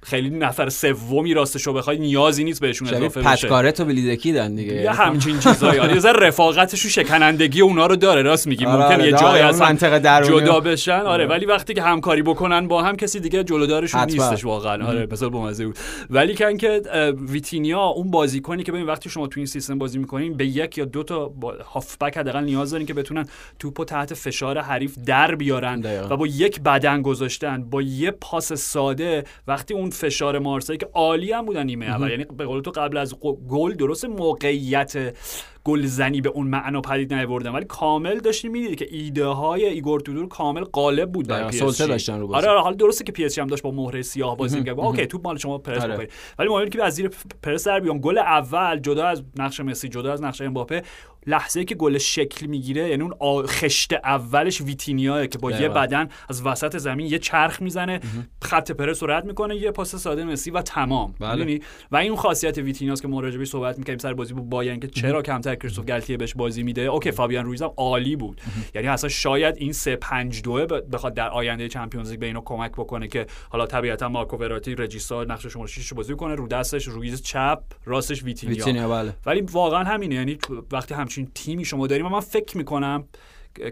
خیلی 0.09 0.30
نفر 0.30 0.69
سومی 0.69 1.33
راستشو 1.33 1.74
بخوای 1.74 1.98
نیازی 1.98 2.44
نیست 2.44 2.62
بهشون 2.62 2.88
اضافه 2.88 3.19
بشه. 3.19 3.30
پچکارت 3.30 3.80
و 3.80 3.86
بلیدکی 3.86 4.33
دن 4.33 4.56
دیگه. 4.56 4.74
یه 4.74 4.92
همچین 4.92 5.39
چیزایی. 5.39 5.80
آره 5.80 5.95
یه 5.95 6.12
رفاقتش 6.12 6.86
و 6.86 6.89
شکنندگی 6.89 7.61
اونا 7.61 7.87
رو 7.87 7.95
داره. 7.95 8.21
راست 8.21 8.47
میگی 8.47 8.66
آره 8.66 8.83
ممکن 8.83 8.94
آره 8.94 9.06
یه 9.06 9.11
جایی 9.11 9.44
از 9.44 9.61
منطقه 9.61 10.28
جدا 10.28 10.59
بشن. 10.59 10.92
آره, 10.92 11.07
آره. 11.07 11.26
ولی 11.26 11.45
وقتی 11.45 11.73
که 11.73 11.81
همکاری 11.81 12.21
بکنن 12.21 12.68
با 12.68 12.83
هم 12.83 12.95
کسی 12.95 13.19
دیگه 13.19 13.44
جلودارشون 13.44 14.06
نیستش 14.06 14.45
واقعا. 14.45 14.87
آره 14.87 15.07
مثلا 15.11 15.30
مزه 15.30 15.66
بود. 15.66 15.78
ولی 16.09 16.35
کن 16.35 16.57
که 16.57 16.81
ویتینیا 17.30 17.81
اون 17.81 18.11
بازیکنی 18.11 18.64
که 18.64 18.71
ببین 18.71 18.85
وقتی 18.85 19.09
شما 19.09 19.28
تو 19.28 19.40
این 19.40 19.47
سیستم 19.47 19.78
بازی 19.78 19.99
می‌کنین 19.99 20.33
به 20.33 20.45
یک 20.45 20.78
یا 20.78 20.85
دو 20.85 21.04
تا 21.04 21.33
هافبک 21.73 22.18
حداقل 22.18 22.44
نیاز 22.44 22.71
دارین 22.71 22.87
که 22.87 22.94
بتونن 22.94 23.26
توپو 23.59 23.85
تحت 23.85 24.14
فشار 24.14 24.57
حریف 24.57 24.95
در 25.06 25.35
بیارن 25.35 26.07
و 26.09 26.18
با 26.18 26.28
یک 26.28 26.61
بدن 26.61 27.02
گذاشتن 27.02 27.64
با 27.64 27.81
یه 27.81 28.11
پاس 28.11 28.54
ساده 28.54 29.23
وقتی 29.47 29.73
اون 29.73 29.90
فشار 29.97 30.39
مارسی 30.39 30.77
که 30.77 30.89
عالی 30.94 31.31
هم 31.31 31.45
بودن 31.45 31.66
نیمه 31.66 31.85
اول. 31.85 32.09
یعنی 32.09 32.25
به 32.37 32.45
قول 32.45 32.61
تو 32.61 32.71
قبل 32.71 32.97
از 32.97 33.19
گل 33.49 33.73
درست 33.73 34.06
موقعیت 34.06 35.16
گلزنی 35.63 36.21
به 36.21 36.30
اون 36.30 36.47
معنا 36.47 36.81
پدید 36.81 37.13
نیاوردن. 37.13 37.51
ولی 37.51 37.66
کامل 37.66 38.19
داشتیم 38.19 38.51
می‌دیدی 38.51 38.75
که 38.75 38.87
ایده 38.92 39.25
های 39.25 39.66
ایگور 39.66 39.99
تودور 39.99 40.27
کامل 40.27 40.63
غالب 40.63 41.11
بود 41.11 41.27
در 41.27 41.47
پی 41.47 41.61
اس 41.61 41.81
داشتن 41.81 42.19
رو 42.19 42.35
آره 42.35 42.61
حالا 42.61 42.75
درسته 42.75 43.04
که 43.04 43.11
پی 43.11 43.25
اس 43.25 43.39
هم 43.39 43.47
داشت 43.47 43.63
با 43.63 43.71
مهره 43.71 44.01
سیاه 44.01 44.37
بازی 44.37 44.59
می‌کرد. 44.59 44.80
OK 44.80 45.06
توپ 45.06 45.27
مال 45.27 45.37
شما 45.37 45.57
پرس 45.57 45.81
آره. 45.81 45.94
بکنید 45.94 46.11
ولی 46.39 46.49
مهمه 46.49 46.69
که 46.69 46.83
از 46.83 46.94
زیر 46.94 47.11
پرس 47.44 47.68
در 47.68 47.80
بیان 47.80 47.99
گل 48.01 48.18
اول 48.18 48.80
جدا 48.80 49.07
از 49.07 49.23
نقش 49.37 49.59
مسی 49.59 49.89
جدا 49.89 50.13
از 50.13 50.23
نقش 50.23 50.42
امباپه. 50.42 50.83
لحظه 51.27 51.65
که 51.65 51.75
گل 51.75 51.97
شکل 51.97 52.45
می‌گیره 52.45 52.89
یعنی 52.89 53.03
اون 53.03 53.45
خشت 53.45 53.93
اولش 53.93 54.61
ویتینیاه 54.61 55.27
که 55.27 55.37
با 55.37 55.51
یه 55.51 55.69
بدن 55.69 56.09
از 56.29 56.45
وسط 56.45 56.77
زمین 56.77 57.07
یه 57.07 57.19
چرخ 57.19 57.61
می‌زنه 57.61 57.99
خط 58.41 58.71
پرس 58.71 59.03
رد 59.03 59.25
می‌کنه 59.25 59.55
یه 59.55 59.71
پاس 59.71 59.95
ساده 59.95 60.23
مسی 60.23 60.51
و 60.51 60.61
تمام. 60.61 61.15
بله. 61.19 61.59
و 61.91 61.97
این 61.97 62.15
خاصیت 62.15 62.57
ویتینیاست 62.57 63.01
که 63.01 63.07
ما 63.07 63.19
راجبش 63.19 63.47
صحبت 63.47 63.77
می‌کنیم 63.77 63.97
سر 63.97 64.13
بازی 64.13 64.33
با 64.33 64.41
بایرن 64.41 64.79
که 64.79 64.87
چرا 64.87 65.21
کمتر 65.21 65.55
کریستوف 65.55 65.85
گالتیه 65.85 66.17
بهش 66.17 66.33
بازی 66.33 66.63
میده؟ 66.63 66.81
OK 66.81 67.11
فابیان 67.11 67.45
رویز 67.45 67.61
هم 67.61 67.71
عالی 67.77 68.15
بود. 68.15 68.41
یعنی 68.75 68.87
اصلا 68.87 69.09
شاید 69.09 69.55
این 69.57 69.71
3 69.71 69.95
5 69.95 70.41
2 70.41 70.65
بخواد 70.65 71.13
در 71.13 71.29
آینده 71.29 71.67
Champions 71.68 72.11
League 72.11 72.19
به 72.19 72.25
اینو 72.25 72.41
کمک 72.45 72.71
بکنه 72.71 73.07
که 73.07 73.25
حالا 73.49 73.65
طبیعتا 73.65 74.09
مارکو 74.09 74.37
وراتی 74.37 74.75
regista 74.75 75.23
نقش 75.23 75.45
شماره 75.45 75.69
6 75.69 75.93
بازی 75.93 76.15
کنه 76.15 76.35
رو 76.35 76.47
دستش 76.47 76.87
رویز 76.87 77.21
چپ 77.21 77.59
راستش 77.85 78.23
ویتینیا, 78.23 78.55
ویتینیا 78.55 78.89
بله. 78.89 79.13
ولی 79.25 79.41
واقعا 79.41 79.83
همینه. 79.83 80.15
یعنی 80.15 80.37
وقتی 80.71 80.93
همچین 80.93 81.17
تیمی 81.26 81.66
شما 81.66 81.88
داریم 81.88 82.06
و 82.06 82.09
من 82.09 82.19
فکر 82.19 82.57
می‌کنم 82.57 83.07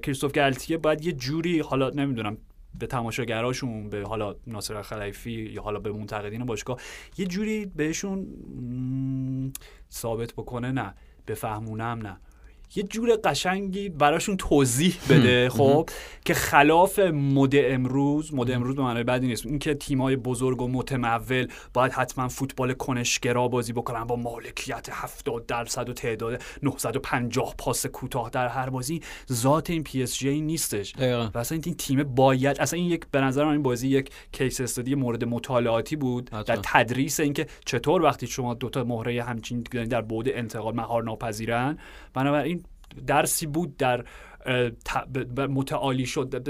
کریستوف 0.03 0.31
گالتیه 0.31 0.77
باید 0.77 1.05
یه 1.05 1.11
جوری 1.11 1.59
حالا 1.59 1.89
نمی‌دونم 1.89 2.37
به 2.79 2.87
تماشاگراشون 2.87 3.89
به 3.89 4.03
حالا 4.07 4.35
ناصر 4.47 4.81
خلیفی 4.81 5.31
یا 5.31 5.61
حالا 5.61 5.79
به 5.79 5.91
منتقدین 5.91 6.45
باشگاه 6.45 6.77
یه 7.17 7.25
جوری 7.25 7.65
بهشون 7.65 8.27
ثابت 9.91 10.33
بکنه 10.33 10.71
نه 10.71 10.93
بفهمونم 11.27 11.99
نه. 12.03 12.17
یه 12.75 12.83
جور 12.83 13.19
قشنگی 13.23 13.89
براشون 13.89 14.37
توضیح 14.37 14.95
بده 15.09 15.49
خب 15.49 15.89
که 16.25 16.33
خلاف 16.33 16.99
مد 16.99 17.53
امروز 17.55 18.33
مد 18.33 18.51
امروز 18.51 18.75
به 18.75 18.81
معنای 18.81 19.03
بدی 19.03 19.27
نیست. 19.27 19.45
اینکه 19.45 19.73
تیمای 19.73 20.15
بزرگ 20.15 20.61
و 20.61 20.67
متمول 20.67 21.47
باید 21.73 21.91
حتما 21.91 22.27
فوتبال 22.27 22.73
کنشگرا 22.73 23.47
بازی 23.47 23.73
بکنن 23.73 24.03
با 24.03 24.15
مالکیت 24.15 24.87
70 24.91 25.45
درصد 25.45 25.89
و 25.89 25.93
تعداد 25.93 26.41
950 26.63 27.55
پاس 27.57 27.85
کوتاه 27.85 28.29
در 28.29 28.47
هر 28.47 28.69
بازی 28.69 29.01
ذات 29.31 29.69
این 29.69 29.83
پی 29.83 30.03
اس 30.03 30.17
جی 30.17 30.41
نیستش. 30.41 30.93
و 31.33 31.37
اصلا 31.37 31.59
این 31.65 31.75
تیم 31.75 32.03
باید 32.03 32.61
اصلا 32.61 32.79
این 32.79 32.91
یک 32.91 33.05
به 33.11 33.21
نظر 33.21 33.45
من 33.45 33.51
این 33.51 33.63
بازی 33.63 33.87
یک 33.87 34.09
case 34.31 34.61
study 34.61 34.95
مورد 34.95 35.23
مطالعاتی 35.23 35.95
بود. 35.95 36.29
در 36.29 36.59
تدریس 36.63 37.19
اینکه 37.19 37.47
چطور 37.65 38.01
وقتی 38.01 38.27
شما 38.27 38.53
دوتا 38.53 38.83
مهره 38.83 39.23
همچین 39.23 39.61
در 39.61 40.01
بعد 40.01 40.29
انتقال 40.29 40.75
مهار 40.75 41.03
ناپذیرن 41.03 41.77
بنابراین 42.13 42.64
درسی 43.07 43.45
بود 43.45 43.77
در 43.77 44.05
متعالی 45.49 46.05
شد 46.05 46.43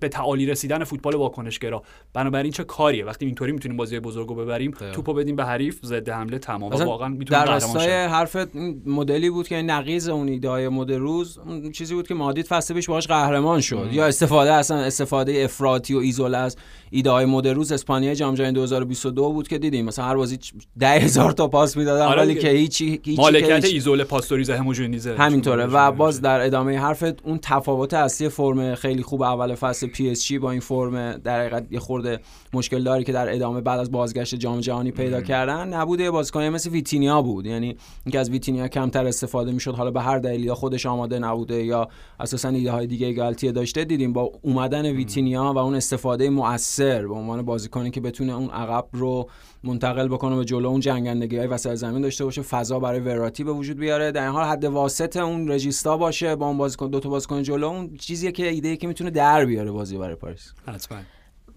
به 0.00 0.08
تعالی 0.08 0.46
رسیدن 0.46 0.84
فوتبال 0.84 1.14
واکنشگرا. 1.14 1.82
بنابراین 2.12 2.52
چه 2.52 2.64
کاریه؟ 2.64 3.04
وقتی 3.04 3.26
اینطوری 3.26 3.52
می‌تونیم 3.52 3.76
بازی 3.76 4.00
بزرگو 4.00 4.34
ببریم 4.34 4.70
توپو 4.92 5.14
بدیم 5.14 5.36
به 5.36 5.44
حریف 5.44 5.84
ضد 5.84 6.08
حمله 6.08 6.38
تمام. 6.38 6.72
واقعا 6.72 7.08
می‌تونیم 7.08 7.44
در 7.44 7.52
راستای 7.52 7.90
حرفت 7.90 8.56
مدلی 8.86 9.30
بود 9.30 9.48
که 9.48 9.56
نقیض 9.56 10.08
اون 10.08 10.28
ایده 10.28 10.68
مد 10.68 10.92
روز 10.92 11.38
چیزی 11.72 11.94
بود 11.94 12.08
که 12.08 12.14
مادید 12.14 12.46
فصل 12.46 12.74
پیش 12.74 12.88
باهاش 12.88 13.06
قهرمان 13.06 13.60
شد. 13.60 13.88
یا 13.92 14.06
استفاده 14.06 14.52
اصلا 14.52 14.76
استفاده 14.76 15.44
افراطی 15.44 15.94
و 15.94 15.98
ایزول 15.98 16.34
از 16.34 16.56
ایده 16.90 17.10
های 17.10 17.24
مد 17.24 17.48
روز 17.48 17.72
اسپانیا 17.72 18.14
جام 18.14 18.34
جهانی 18.34 18.52
2022 18.52 19.32
بود 19.32 19.48
که 19.48 19.58
دیدیم. 19.58 19.84
مثلا 19.84 20.04
هر 20.04 20.16
بازی 20.16 20.38
10000 20.78 21.32
تا 21.32 21.48
پاس 21.48 21.76
می‌دادن 21.76 22.06
آره 22.06 22.22
ولی 22.22 22.34
که 22.34 22.48
هیچ 22.48 22.82
مالکیت 23.16 23.64
ایزول 23.64 24.04
پاستوریزه 24.04 24.56
هموژنیزه 24.56 25.16
همینطوره. 25.16 25.66
و 25.66 25.92
باز 25.92 26.20
در 26.20 26.40
ادامه 26.40 26.78
حرفت 26.78 27.27
اون 27.28 27.38
تفاوت 27.42 27.94
اصلی 27.94 28.28
فرم 28.28 28.74
خیلی 28.74 29.02
خوب 29.02 29.22
اول 29.22 29.54
فصل 29.54 29.86
پی 29.86 30.10
اس 30.10 30.24
جی 30.24 30.38
با 30.38 30.50
این 30.50 30.60
فرم 30.60 31.12
در 31.12 31.40
حقیقت 31.40 31.66
یه 31.70 31.78
خورده 31.78 32.20
مشکل 32.52 32.82
داری 32.82 33.04
که 33.04 33.12
در 33.12 33.34
ادامه 33.34 33.60
بعد 33.60 33.80
از 33.80 33.90
بازگشت 33.90 34.34
جام 34.34 34.60
جهانی 34.60 34.90
پیدا 34.90 35.20
کردن 35.20 35.68
نبوده 35.74 36.10
بازیکن 36.10 36.42
مثل 36.42 36.70
ویتینیا 36.70 37.22
بود. 37.22 37.46
یعنی 37.46 37.76
اینکه 38.06 38.18
از 38.18 38.30
ویتینیا 38.30 38.68
کمتر 38.68 39.06
استفاده 39.06 39.52
می‌شد 39.52 39.74
حالا 39.74 39.90
به 39.90 40.00
هر 40.00 40.18
دلیلی 40.18 40.42
یا 40.42 40.54
خودش 40.54 40.86
آماده 40.86 41.18
نبوده 41.18 41.64
یا 41.64 41.88
اساسا 42.20 42.48
ایده 42.48 42.70
های 42.70 42.86
دیگه 42.86 43.12
گالتیه 43.12 43.52
داشته 43.52 43.84
دیدیم 43.84 44.12
با 44.12 44.32
اومدن 44.42 44.86
ویتینیا 44.86 45.52
و 45.52 45.58
اون 45.58 45.74
استفاده 45.74 46.30
مؤثر 46.30 47.06
به 47.06 47.14
عنوان 47.14 47.42
بازیکنی 47.42 47.90
که 47.90 48.00
بتونه 48.00 48.32
توپ 48.32 48.50
عقب 48.50 48.86
رو 48.92 49.28
منتقل 49.64 50.08
بکنه 50.08 50.36
به 50.36 50.44
جلو 50.44 50.68
اون 50.68 50.80
جنگندگی 50.80 51.36
های 51.36 51.46
وسط 51.46 51.74
زمین 51.74 52.02
داشته 52.02 52.24
باشه 52.24 52.42
فضا 52.42 52.78
برای 52.78 53.00
وراتی 53.00 53.44
به 53.44 53.52
وجود 53.52 53.76
بیاره. 53.76 54.12
در 54.12 54.22
این 54.22 54.32
حال 54.32 54.44
حد 54.44 54.64
واسط 54.64 55.16
اون 55.16 55.48
رجیستا 55.50 55.96
باشه 55.96 56.36
با 56.36 56.46
اون 56.46 56.58
بازیکن 56.58 56.90
دو 56.90 57.00
تا 57.00 57.08
بازیکن 57.08 57.42
جلو 57.42 57.66
اون 57.66 57.96
چیزیه 57.96 58.32
که 58.32 58.48
ایده 58.48 58.76
که 58.76 58.86
می‌تونه 58.86 59.10
در 59.10 59.44
بیاره 59.44 59.70
بازی 59.70 59.98
برای 59.98 60.14
پاریس. 60.14 60.52
حتما. 60.66 60.98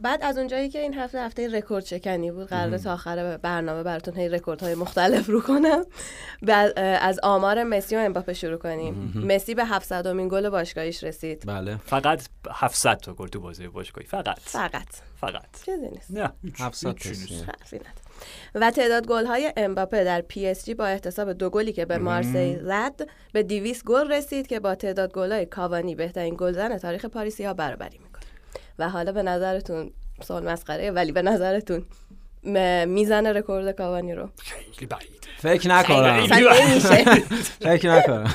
بعد 0.02 0.24
از 0.24 0.38
اونجایی 0.38 0.70
که 0.70 0.80
این 0.80 0.94
هفته 0.94 1.20
هفته 1.20 1.48
رکورد 1.48 1.86
شکنی 1.86 2.32
بود 2.32 2.48
قراره 2.48 2.78
تا 2.78 2.94
آخر 2.94 3.38
برنامه 3.38 3.84
براتون 3.84 4.18
هی 4.18 4.30
رکوردهای 4.30 4.76
مختلف 4.76 5.30
رو 5.30 5.36
رو 5.36 5.42
کنم. 5.42 5.86
بعد 6.42 6.80
از 6.80 7.20
آمار 7.24 7.64
مسی 7.64 7.96
و 7.96 8.00
امباپه 8.00 8.34
شروع 8.34 8.58
کنیم. 8.58 9.14
مسی 9.16 9.56
به 9.56 9.66
700 9.66 10.08
امین 10.08 10.28
گل 10.28 10.50
باشگاهیش 10.50 11.04
رسید. 11.04 11.44
بله. 11.48 11.78
فقط 11.78 12.28
700 12.52 12.98
تا 12.98 13.14
گل 13.14 13.28
تو 13.28 13.40
بازی 13.40 13.68
باشگاهی. 13.68 14.08
فقط. 14.08 14.40
فقط. 14.40 14.88
فقط. 15.22 15.66
چیزی 15.66 15.90
نیست. 15.90 16.12
نه 16.12 16.32
700 16.60 16.96
و 18.56 18.72
تعداد 18.72 19.08
گل 19.08 19.26
های 19.26 19.54
امباپه 19.58 20.04
در 20.04 20.22
پی 20.22 20.48
اس 20.48 20.66
جی 20.66 20.74
با 20.74 20.86
احتساب 20.86 21.34
دو 21.34 21.50
گلی 21.50 21.74
که 21.74 21.86
به 21.86 21.98
مارسی 21.98 22.60
زد 22.64 23.10
به 23.34 23.44
200 23.44 23.86
گل 23.86 24.12
رسید 24.12 24.48
که 24.48 24.60
با 24.60 24.76
تعداد 24.76 25.14
گل 25.14 25.32
های 25.32 25.46
کاوانی 25.46 25.96
بهترین 25.96 26.36
گلزن 26.38 26.78
تاریخ 26.78 27.06
پاریسی 27.06 27.44
ها 27.44 27.54
برابری 27.54 28.00
و 28.80 28.90
حالا 28.90 29.12
به 29.12 29.24
نظرتون 29.24 29.92
سوال 30.22 30.50
مسخره 30.50 30.92
ولی 30.92 31.12
به 31.12 31.22
نظرتون 31.22 31.86
می‌زنه 32.88 33.34
رکورد 33.34 33.76
کاوانی 33.76 34.14
رو؟ 34.14 34.30
خیلی 34.38 34.86
بعید. 34.86 35.28
فکر 35.38 35.70
نکنم. 35.70 36.28
فکر 37.60 37.92
نکنم. 37.92 38.34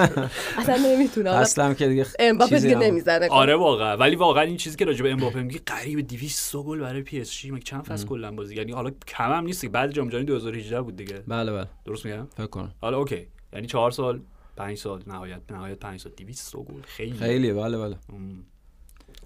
اصلا 0.58 0.76
نمی‌تونه 0.76 1.30
اصلا 1.30 1.74
که 1.74 1.88
دیگه 1.88 2.06
امباپه 2.18 2.58
دیگه 2.58 2.74
نمی‌زنه. 2.74 3.28
آره 3.28 3.56
واقعا. 3.56 3.96
ولی 3.96 4.16
واقعا 4.16 4.42
این 4.42 4.56
چیزی 4.56 4.76
که 4.76 4.84
راجع 4.84 5.02
به 5.02 5.10
امباپه 5.10 5.42
میگی 5.42 5.60
قریب 5.66 6.06
200 6.06 6.56
گل 6.56 6.80
برای 6.80 7.02
پی 7.02 7.20
اس 7.20 7.30
جی. 7.30 7.58
چند 7.64 7.84
فصل 7.84 8.06
کلا 8.06 8.30
بازی؟ 8.30 8.56
یعنی 8.56 8.72
حالا 8.72 8.90
کم 9.08 9.32
هم 9.32 9.44
نیست 9.44 9.66
بعد 9.66 9.92
جام 9.92 10.08
جهانی 10.08 10.26
2018 10.26 10.80
بود 10.80 10.96
دیگه. 10.96 11.22
بله 11.28 11.52
بله. 11.52 11.66
درست 11.84 12.06
میگم؟ 12.06 12.26
فکر 12.36 12.46
کنم. 12.46 12.74
حالا 12.80 12.98
اوکی. 12.98 13.26
یعنی 13.52 13.66
4 13.66 13.90
سال 13.90 14.20
5 14.56 14.78
سال 14.78 15.02
نهایت 15.06 15.40
نهایت 15.50 15.78
5 15.78 16.00
سال. 16.00 16.12
200 16.16 16.56
گل. 16.56 16.64
خیلی. 16.82 17.18
خیلی. 17.18 17.52
بله 17.52 17.78
بله. 17.78 17.96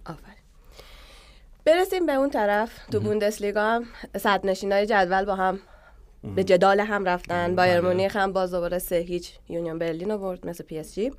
آفرین. 0.07 0.41
برسیم 1.64 2.07
به 2.07 2.12
اون 2.12 2.31
طرف. 2.31 2.71
تو 2.92 3.00
بوندسلیگا 3.00 3.62
هم 3.62 3.85
صدرنشینای 4.16 4.87
جدول 4.87 5.25
با 5.25 5.35
هم 5.35 5.61
به 6.35 6.45
جدال 6.45 6.81
هم 6.81 7.04
رفتن. 7.04 7.57
بایرن 7.56 7.80
بله. 7.81 7.88
مونیخ 7.88 8.16
هم 8.16 8.33
باز 8.33 8.50
دوباره 8.50 8.78
سه 8.78 8.97
هیچ 8.97 9.33
یونیون 9.49 9.78
برلین 9.78 10.11
رو 10.11 10.19
برد 10.19 10.47
مثل 10.47 10.64
پی 10.64 10.78
اس 10.78 10.95
جی. 10.95 11.12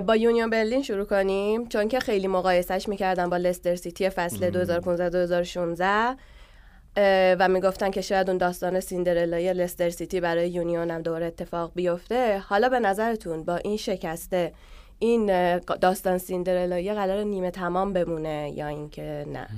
با 0.00 0.16
یونیون 0.16 0.50
برلین 0.50 0.82
شروع 0.82 1.04
کنیم. 1.04 1.68
چون 1.68 1.88
که 1.88 2.00
خیلی 2.00 2.28
مقایسش 2.28 2.88
می‌کردن 2.88 3.30
با 3.30 3.36
لستر 3.36 3.76
سیتی 3.76 4.08
فصل 4.10 4.50
2015 4.50 5.10
2016 5.10 6.16
و 7.38 7.48
می‌گفتن 7.48 7.90
که 7.90 8.00
شاید 8.00 8.30
اون 8.30 8.38
داستان 8.38 8.80
سیندرلای 8.80 9.52
لستر 9.52 9.90
سیتی 9.90 10.20
برای 10.20 10.48
یونیون 10.48 10.90
هم 10.90 11.02
دوباره 11.02 11.26
اتفاق 11.26 11.72
بیفته. 11.74 12.38
حالا 12.38 12.68
به 12.68 12.80
نظرتون 12.80 13.44
با 13.44 13.56
این 13.56 13.76
شکسته 13.76 14.52
این 14.98 15.58
داستان 15.58 16.18
سیندرلایی 16.18 16.94
قرار 16.94 17.24
نیمه 17.24 17.50
تمام 17.50 17.92
بمونه 17.92 18.52
یا 18.54 18.66
اینکه 18.66 19.24
نه. 19.32 19.48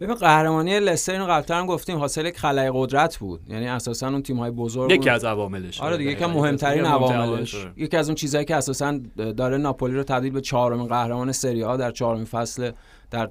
ببین 0.00 0.14
قهرمانی 0.14 0.80
لستر 0.80 1.12
اینو 1.12 1.26
قبلا 1.26 1.56
هم 1.56 1.66
گفتیم 1.66 1.98
حاصل 1.98 2.26
یک 2.26 2.38
خلای 2.38 2.70
قدرت 2.74 3.16
بود. 3.16 3.40
یعنی 3.48 3.68
اساسا 3.68 4.08
اون 4.08 4.22
تیم 4.22 4.38
های 4.38 4.50
بزرگ 4.50 4.90
یکی 4.90 5.10
از 5.10 5.24
عواملش. 5.24 5.80
آره 5.80 5.96
دیگه 5.96 6.10
یکی 6.10 6.24
مهمترین 6.24 6.84
عواملش. 6.84 7.66
یکی 7.76 7.96
از 7.96 8.08
اون 8.08 8.14
چیزهایی 8.14 8.44
که 8.44 8.56
اساسا 8.56 9.00
داره 9.16 9.56
ناپولی 9.56 9.94
رو 9.94 10.02
تبدیل 10.02 10.32
به 10.32 10.40
چهارمین 10.40 10.86
قهرمان 10.86 11.32
سری 11.32 11.64
آ 11.64 11.76
در 11.76 11.90
چهارمین 11.90 12.24
فصل 12.24 12.70
در 13.10 13.30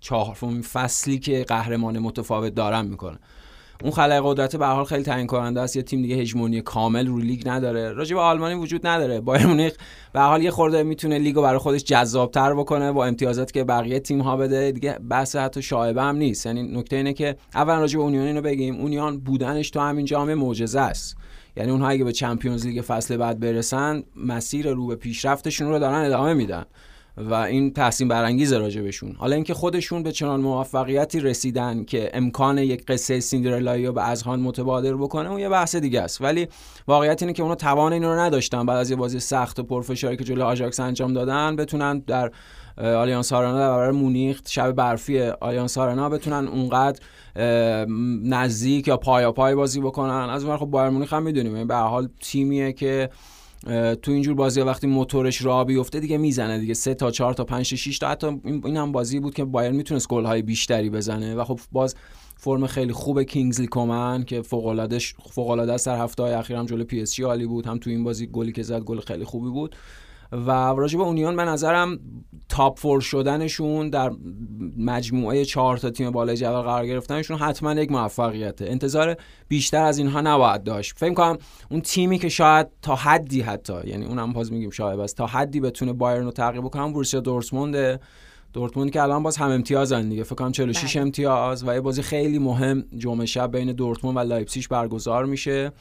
چهارمین 0.00 0.62
فصلی 0.62 1.18
که 1.18 1.44
قهرمان 1.48 1.98
متفاوت 1.98 2.54
دارن 2.54 2.86
می‌کنه. 2.86 3.18
اون 3.82 3.92
خلای 3.92 4.20
قدرت 4.24 4.56
به 4.56 4.66
حال 4.66 4.84
خیلی 4.84 5.02
تعیین 5.02 5.26
کننده 5.26 5.60
است. 5.60 5.76
یه 5.76 5.82
تیم 5.82 6.02
دیگه 6.02 6.16
هژمونی 6.16 6.60
کامل 6.60 7.06
رو 7.06 7.18
لیگ 7.18 7.48
نداره. 7.48 7.92
راجع 7.92 8.14
به 8.14 8.20
آلمانی 8.20 8.54
وجود 8.54 8.86
نداره. 8.86 9.20
بایر 9.20 9.46
مونیخ 9.46 9.72
به 10.12 10.20
حال 10.20 10.42
یه 10.42 10.50
خورده 10.50 10.82
می‌تونه 10.82 11.18
لیگو 11.18 11.42
برای 11.42 11.58
خودش 11.58 11.84
جذابتر 11.84 12.54
بکنه 12.54 12.92
با 12.92 13.06
امتیازاتی 13.06 13.52
که 13.52 13.64
بقیه 13.64 14.00
تیم 14.00 14.20
ها 14.20 14.36
بده. 14.36 14.72
دیگه 14.72 14.98
بحث 15.10 15.36
حتی 15.36 15.62
شایبه 15.62 16.02
هم 16.02 16.16
نیست. 16.16 16.46
یعنی 16.46 16.62
نکته 16.62 16.96
اینه 16.96 17.12
که 17.12 17.36
اولا 17.54 17.80
راجع 17.80 17.98
به 17.98 18.02
اونیون 18.02 18.26
اینو 18.26 18.40
بگیم. 18.40 18.80
اونیان 18.80 19.20
بودنش 19.20 19.70
تو 19.70 19.80
همین 19.80 20.04
جام 20.04 20.34
معجزه 20.34 20.80
است. 20.80 21.16
یعنی 21.56 21.70
اونها 21.70 21.88
اگه 21.88 22.04
به 22.04 22.12
چمپیونز 22.12 22.66
لیگ 22.66 22.80
فصل 22.86 23.16
بعد 23.16 23.40
برسن 23.40 24.02
مسیر 24.16 24.70
رو 24.70 24.86
به 24.86 24.96
پیشرفتشون 24.96 25.68
رو 25.68 25.78
دارن 25.78 26.04
ادامه 26.04 26.34
میدن. 26.34 26.64
و 27.16 27.34
این 27.34 27.72
تحسین 27.72 28.08
برانگیز 28.08 28.52
راجع 28.52 28.82
بهشون 28.82 29.14
حالا 29.18 29.34
اینکه 29.34 29.54
خودشون 29.54 30.02
به 30.02 30.12
چنان 30.12 30.40
موفقیتی 30.40 31.20
رسیدن 31.20 31.84
که 31.84 32.10
امکان 32.14 32.58
یک 32.58 32.86
قصه 32.86 33.20
سیندرلایی 33.20 33.86
رو 33.86 33.92
به 33.92 34.08
اذهان 34.08 34.40
متبادر 34.40 34.94
بکنه 34.94 35.30
اون 35.30 35.40
یه 35.40 35.48
بحث 35.48 35.76
دیگه 35.76 36.00
است. 36.00 36.20
ولی 36.20 36.48
واقعیت 36.88 37.22
اینه 37.22 37.32
که 37.32 37.42
اونا 37.42 37.54
توان 37.54 37.92
این 37.92 38.04
رو 38.04 38.18
نداشتن. 38.18 38.66
بعد 38.66 38.76
از 38.76 38.90
یه 38.90 38.96
بازی 38.96 39.20
سخت 39.20 39.58
و 39.58 39.62
پرفشاری 39.62 40.16
که 40.16 40.24
جلو 40.24 40.44
آژاکس 40.44 40.80
انجام 40.80 41.12
دادن 41.12 41.56
بتونن 41.56 41.98
در 41.98 42.30
آلیانس 42.78 43.32
آرنا 43.32 43.58
در 43.58 43.68
برابر 43.68 43.90
مونیخ 43.90 44.40
شب 44.46 44.72
برفی 44.72 45.20
آلیانس 45.20 45.78
آرنا 45.78 46.08
بتونن 46.08 46.48
اونقدر 46.48 47.00
نزدیک 48.24 48.88
یا 48.88 48.96
پایا 48.96 49.32
پای 49.32 49.54
بازی 49.54 49.80
بکنن. 49.80 50.30
از 50.30 50.44
اون 50.44 50.56
خب 50.56 50.66
بایرن 50.66 50.90
مونیخ 50.90 51.12
هم 51.12 51.22
می‌دونیم. 51.22 51.52
یعنی 51.52 51.64
به 51.64 51.69
هر 51.69 51.74
حال 51.74 52.08
تیمیه 52.20 52.72
که 52.72 53.10
تو 54.02 54.12
اینجور 54.12 54.34
بازی 54.34 54.60
وقتی 54.60 54.86
موتورش 54.86 55.42
راه 55.42 55.64
بیفته 55.64 56.00
دیگه 56.00 56.18
می‌زنه 56.18 56.58
دیگه 56.58 56.74
سه 56.74 56.94
تا 56.94 57.10
چهار 57.10 57.34
تا 57.34 57.44
پنج 57.44 57.70
تا 57.70 57.76
6 57.76 57.98
تا. 57.98 58.08
حتی 58.08 58.40
این 58.44 58.76
هم 58.76 58.92
بازی 58.92 59.20
بود 59.20 59.34
که 59.34 59.44
بایرن 59.44 59.72
می‌تونست 59.72 60.08
گل 60.08 60.24
های 60.24 60.42
بیشتری 60.42 60.90
بزنه 60.90 61.34
و 61.34 61.44
خب 61.44 61.60
باز 61.72 61.94
فرم 62.36 62.66
خیلی 62.66 62.92
خوب 62.92 63.22
کینگزلی 63.22 63.66
کومن 63.66 64.24
که 64.24 64.42
فوق 64.42 64.66
العاده 64.66 64.84
فوق 64.84 64.98
العاده 65.38 65.72
است. 65.72 65.88
هفته 65.88 66.22
های 66.22 66.32
اخیر 66.32 66.56
هم 66.56 66.66
جلو 66.66 66.84
پی 66.84 67.00
اس 67.00 67.14
جی 67.14 67.22
عالی 67.22 67.46
بود. 67.46 67.66
هم 67.66 67.78
تو 67.78 67.90
این 67.90 68.04
بازی 68.04 68.26
گلی 68.26 68.52
که 68.52 68.62
زد 68.62 68.80
گل 68.80 69.00
خیلی 69.00 69.24
خوبی 69.24 69.50
بود. 69.50 69.76
و 70.32 70.50
راجع 70.50 70.98
به 70.98 71.04
اونیون 71.04 71.36
به 71.36 71.44
نظرم 71.44 71.98
top 72.48 72.78
four 72.78 73.00
شدنشون 73.00 73.90
در 73.90 74.10
مجموعه 74.78 75.44
چهار 75.44 75.76
تا 75.76 75.90
تیم 75.90 76.10
بالای 76.10 76.36
جدول 76.36 76.60
قرار 76.60 76.86
گرفتنشون 76.86 77.38
حتما 77.38 77.72
یک 77.72 77.90
موفقیته. 77.90 78.64
انتظار 78.64 79.16
بیشتر 79.48 79.82
از 79.82 79.98
اینها 79.98 80.20
نباید 80.20 80.62
داشت. 80.62 80.98
فکر 80.98 81.14
کنم 81.14 81.38
اون 81.70 81.80
تیمی 81.80 82.18
که 82.18 82.28
شاید 82.28 82.66
تا 82.82 82.94
حدی 82.94 83.40
حتی 83.40 83.74
یعنی 83.84 84.04
اونم 84.04 84.32
باز 84.32 84.52
میگیم 84.52 84.70
شاید 84.70 84.98
پس 84.98 85.12
تا 85.12 85.26
حدی 85.26 85.60
بتونه 85.60 85.92
بایرن 85.92 86.24
رو 86.24 86.30
تعقیب 86.30 86.64
کنه 86.64 86.92
بورسیا 86.92 87.20
دورتموند. 87.20 88.00
دورتموند 88.52 88.90
که 88.90 89.02
الان 89.02 89.22
باز 89.22 89.36
هم‌امتیازن 89.36 90.08
دیگه. 90.08 90.22
فکر 90.22 90.34
کنم 90.34 90.52
46 90.52 90.96
بله. 90.96 91.02
امتیاز 91.02 91.68
و 91.68 91.74
یه 91.74 91.80
بازی 91.80 92.02
خیلی 92.02 92.38
مهم 92.38 92.84
جمعه 92.96 93.26
شب 93.26 93.52
بین 93.52 93.72
دورتموند 93.72 94.16
و 94.16 94.20
لایپزیگ 94.20 94.64
برگزار 94.70 95.24
میشه. 95.24 95.72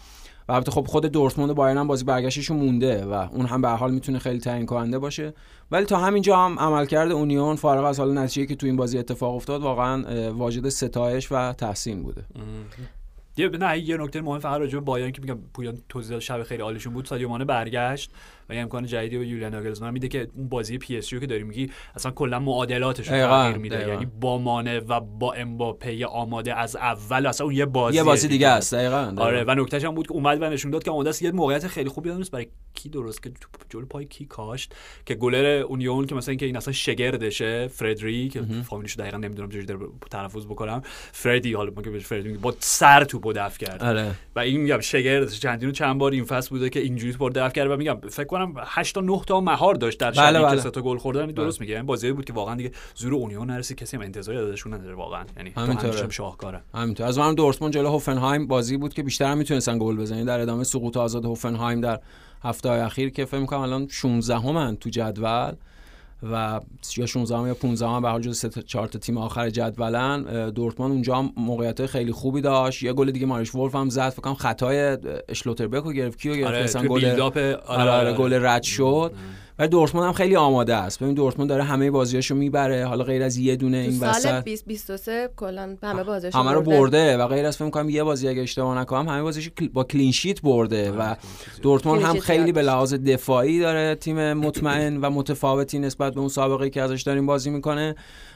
و 0.49 0.51
البته 0.51 0.71
خب 0.71 0.87
خود 0.87 1.05
دورتموند 1.05 1.53
بایرن 1.53 1.77
هم 1.77 1.87
بازی 1.87 2.03
برگشتشون 2.03 2.57
مونده 2.57 3.05
و 3.05 3.13
اون 3.13 3.45
هم 3.45 3.61
به 3.61 3.65
هر 3.65 3.69
حال 3.69 3.91
می‌تونه 3.91 4.19
خیلی 4.19 4.39
تعیین 4.39 4.65
کننده 4.65 4.99
باشه. 4.99 5.33
ولی 5.71 5.85
تا 5.85 5.97
همینجا 5.97 6.37
هم 6.37 6.59
عملکرد 6.59 7.11
اونیون 7.11 7.55
فارغ 7.55 7.85
از 7.85 7.99
حالا 7.99 8.17
نتیجه 8.17 8.45
که 8.45 8.55
تو 8.55 8.65
این 8.65 8.75
بازی 8.75 8.97
اتفاق 8.97 9.35
افتاد 9.35 9.61
واقعا 9.61 10.31
واجد 10.33 10.69
ستایش 10.69 11.31
و 11.31 11.53
تحسین 11.53 12.03
بوده. 12.03 12.25
یه 13.37 13.49
نه 13.49 13.79
یه 13.79 13.97
نکته 13.97 14.21
مهم 14.21 14.39
فقط 14.39 14.59
راجع 14.59 14.73
به 14.73 14.85
بایرن 14.85 15.11
که 15.11 15.21
میگم 15.21 15.37
پویان 15.53 15.77
توضیح 15.89 16.19
شب 16.19 16.43
خیلی 16.43 16.61
عالیشون 16.61 16.93
بود. 16.93 17.05
سادیو 17.05 17.29
مانه 17.29 17.45
برگشت. 17.45 18.11
و 18.49 18.53
یه 18.53 18.61
امکان 18.61 18.85
جدیدی 18.85 19.17
به 19.17 19.27
یولیان 19.27 19.55
ناگلزمن 19.55 19.91
میده 19.91 20.07
که 20.07 20.27
اون 20.35 20.49
بازی 20.49 20.77
پی 20.77 20.97
اس 20.97 21.09
که 21.09 21.27
داری 21.27 21.43
میگی 21.43 21.71
اصلا 21.95 22.11
کلا 22.11 22.39
معادلاتش 22.39 23.07
رو 23.07 23.13
تغییر 23.13 23.57
میده. 23.57 23.87
یعنی 23.87 24.07
با 24.21 24.37
مانه 24.37 24.79
و 24.79 24.99
با 24.99 25.33
امباپه 25.33 26.05
آماده 26.05 26.55
از 26.55 26.75
اول 26.75 27.25
اصلا 27.25 27.45
اون 27.45 27.55
یه 27.55 27.65
بازی 27.65 27.97
یه 27.97 28.03
بازی 28.03 28.27
دیگه 28.27 28.47
است. 28.47 28.73
دقیقاً 28.73 29.13
آره 29.17 29.43
و 29.43 29.55
نکتهش 29.55 29.83
هم 29.83 29.95
بود 29.95 30.07
که 30.07 30.13
اومد 30.13 30.41
و 30.41 30.49
نشون 30.49 30.71
داد 30.71 30.83
که 30.83 30.91
آماده 30.91 31.09
است. 31.09 31.21
یه 31.21 31.31
موقعیت 31.31 31.67
خیلی 31.67 31.89
خوبی 31.89 32.09
داشت 32.09 32.31
برای 32.31 32.47
کی 32.73 32.89
درست 32.89 33.23
که 33.23 33.31
جلو 33.69 33.85
پای 33.85 34.05
کی 34.05 34.25
کاشت؟ 34.25 34.75
که 35.05 35.15
گلر 35.15 35.45
اونیون 35.45 36.05
که 36.05 36.15
مثلا 36.15 36.31
اینکه 36.31 36.45
این 36.45 36.57
اصلا 36.57 36.73
شگردشه 36.73 37.67
فردری 37.67 38.29
که 38.29 38.41
فامیلش 38.41 38.95
دقیقا 38.95 39.17
نمی‌دونم 39.17 39.49
چجوری 39.49 39.65
تلفظ 40.11 40.45
بکنم 40.45 40.81
فردی 41.11 41.53
حالا 41.53 41.71
ما 41.75 41.81
که 41.81 41.89
بهش 41.89 42.05
فردی 42.05 42.29
با 42.29 42.53
سر 42.59 43.03
تو 43.03 43.33
دفع 43.33 43.65
کرد 43.65 43.83
آره. 43.83 44.11
و 44.35 44.39
این 44.39 44.61
میگم 44.61 44.79
شگردش 44.79 45.39
چندین 45.39 45.71
چند 45.71 45.97
بار 45.97 46.11
این 46.11 46.23
فصل 46.23 46.49
بوده 46.49 46.69
که 46.69 46.79
اینجوری 46.79 47.13
تو 47.13 47.29
دفع 47.29 47.53
کرد 47.53 47.71
و 47.71 47.77
میگم 47.77 47.97
فکر 48.09 48.27
کنم 48.45 48.63
8 48.67 48.95
تا 48.95 49.01
9 49.01 49.21
تا 49.27 49.41
مهار 49.41 49.75
داشت 49.75 49.99
در 49.99 50.11
بله 50.11 50.41
بله. 50.41 50.55
که 50.55 50.61
سه 50.61 50.69
تا 50.69 50.81
گل 50.81 50.97
خوردن 50.97 51.25
درست 51.25 51.59
بله. 51.59 51.65
میگه. 51.65 51.75
این 51.77 51.85
بازی 51.85 52.11
بود 52.11 52.25
که 52.25 52.33
واقعا 52.33 52.55
دیگه 52.55 52.71
زور 52.95 53.13
اونیون 53.13 53.49
نرسید 53.49 53.77
کسی 53.77 53.97
هم 53.97 54.03
انتظاری 54.03 54.37
ازشون 54.37 54.73
نداره 54.73 54.95
واقعا. 54.95 55.25
یعنی 55.37 55.49
همینطوره. 55.49 56.09
شاهکاره. 56.09 56.61
همینطور. 56.73 57.05
از 57.05 57.19
من 57.19 57.35
دورتموند 57.35 57.73
جلو 57.73 57.89
هوفنهایم 57.89 58.47
بازی 58.47 58.77
بود 58.77 58.93
که 58.93 59.03
بیشتر 59.03 59.25
هم 59.25 59.37
می‌تونستن 59.37 59.77
گل 59.79 59.97
بزنن. 59.97 60.25
در 60.25 60.39
ادامه 60.39 60.63
سقوط 60.63 60.97
آزاد 60.97 61.25
هوفنهایم 61.25 61.81
در 61.81 61.99
هفته 62.43 62.69
های 62.69 62.79
اخیر 62.79 63.09
که 63.09 63.25
فکر 63.25 63.39
می‌کنم 63.39 63.59
الان 63.59 63.87
16 63.87 64.39
همن 64.39 64.75
تو 64.75 64.89
جدول. 64.89 65.53
و 66.23 66.59
یا 66.97 67.05
16 67.05 67.37
هم 67.37 67.47
یا 67.47 67.53
15 67.53 67.87
هم 67.87 68.01
به 68.01 68.09
حال 68.09 68.21
جز 68.21 68.45
4 68.65 68.87
تا 68.87 68.99
تیم 68.99 69.17
آخر 69.17 69.49
جدولن 69.49 70.49
دورتمان 70.49 70.91
اونجا 70.91 71.15
هم 71.15 71.33
موقعیت 71.37 71.85
خیلی 71.85 72.11
خوبی 72.11 72.41
داشت. 72.41 72.83
یه 72.83 72.93
گل 72.93 73.11
دیگه 73.11 73.25
ماریش 73.25 73.55
ولف 73.55 73.75
هم 73.75 73.89
زد 73.89 74.09
فکر 74.09 74.21
کنم 74.21 74.33
خطای 74.33 74.97
اشلوتربک 75.29 75.83
رو 75.83 75.91
گرفت. 75.93 76.19
کیو 76.19 76.35
گرفت؟ 76.35 76.75
آره، 76.75 76.87
گل 76.87 77.05
آره،, 77.05 77.55
آره, 77.55 77.91
آره, 77.91 78.13
گل 78.13 78.45
رد 78.45 78.63
شد. 78.63 79.13
و 79.59 79.67
دورتموند 79.67 80.07
هم 80.07 80.13
خیلی 80.13 80.35
آماده 80.35 80.75
است. 80.75 80.99
ببین 81.03 81.13
دورتموند 81.13 81.49
داره 81.49 81.63
همه 81.63 81.91
بازیاشو 81.91 82.35
می‌بره. 82.35 82.85
حالا 82.85 83.03
غیر 83.03 83.23
از 83.23 83.37
یه 83.37 83.55
دونه 83.55 83.77
این 83.77 83.99
وسط. 83.99 84.19
سال 84.19 84.31
2023 84.31 85.29
کلا 85.35 85.77
همه 85.83 86.03
بازیاشو 86.03 86.37
همه 86.37 86.51
رو 86.51 86.61
برده. 86.61 87.17
و 87.17 87.27
غیر 87.27 87.45
از 87.45 87.57
فکر 87.57 87.69
کنم 87.69 87.89
یه 87.89 88.03
بازی 88.03 88.27
اگه 88.27 88.41
اشتباه 88.41 88.77
نکنم 88.77 89.09
همه 89.09 89.21
بازیش 89.21 89.51
با 89.73 89.83
کلین 89.83 90.11
شیت 90.11 90.41
برده 90.41 90.91
و 90.91 91.15
دورتموند 91.61 92.01
هم 92.01 92.19
خیلی 92.19 92.51
به 92.51 92.61
لحاظ 92.61 92.93
دفاعی 92.93 93.59
داره 93.59 93.95
تیم 93.95 94.33
مطمئن 94.33 94.97
و 94.97 95.09
متفاوتی 95.09 95.79
نسبت 95.79 96.13
به 96.13 96.19
اون 96.19 96.29
سابقه 96.29 96.69
که 96.69 96.81
ازش 96.81 97.01
داریم 97.01 97.25
بازی 97.25 97.49
می‌کنه. 97.49 97.95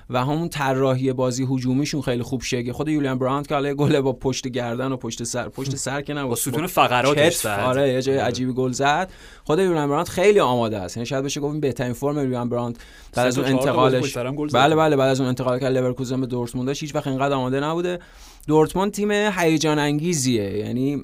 و 0.10 0.25
همون 0.25 0.50
طراحی 0.50 1.13
بازی 1.13 1.48
هجومیشون 1.51 2.01
خیلی 2.01 2.24
خوب 2.24 2.41
شگه. 2.41 2.74
خود 2.74 2.88
یولیان 2.88 3.19
براند 3.19 3.48
که 3.48 3.53
حالا 3.53 3.74
گل 3.74 4.01
با 4.01 4.13
پشت 4.13 4.48
گردن 4.48 4.91
و 4.91 4.98
پشت 4.98 5.24
سر 5.24 5.50
پشت 5.50 5.75
سر 5.75 6.01
که 6.01 6.13
نه 6.13 6.25
با 6.25 6.36
ستون 6.36 6.67
فقراتش 6.67 7.36
زد 7.36 7.63
آره 7.65 7.93
یه 7.93 8.01
جای 8.01 8.17
آره. 8.17 8.27
عجیبی 8.27 8.53
گل 8.53 8.72
زد. 8.72 9.10
خود 9.43 9.60
یولیان 9.60 9.89
براند 9.89 10.07
خیلی 10.07 10.39
آماده 10.39 10.77
است. 10.77 10.98
یعنی 10.98 11.05
شاید 11.05 11.25
بشه 11.25 11.41
گفت 11.41 11.60
بهترین 11.60 11.93
فرم 11.93 12.17
یولیان 12.17 12.50
براند 12.50 12.79
بعد 13.13 13.27
از 13.27 13.38
اون 13.38 13.48
انتقالش 13.48 14.17
بله 14.53 14.75
بله 14.75 14.95
بعد 14.95 15.10
از 15.10 15.19
اون 15.19 15.29
انتقال 15.29 15.60
که 15.60 15.69
لورکوزن 15.69 16.22
به 16.22 16.27
دورتموند 16.27 16.69
هیچ 16.69 16.95
وقت 16.95 17.07
اینقدر 17.07 17.33
آماده 17.33 17.60
نبوده. 17.60 18.00
دورتموند 18.48 18.91
تیم 18.91 19.12
هیجان 19.12 19.79
انگیزیه 19.79 20.57
یعنی 20.57 21.01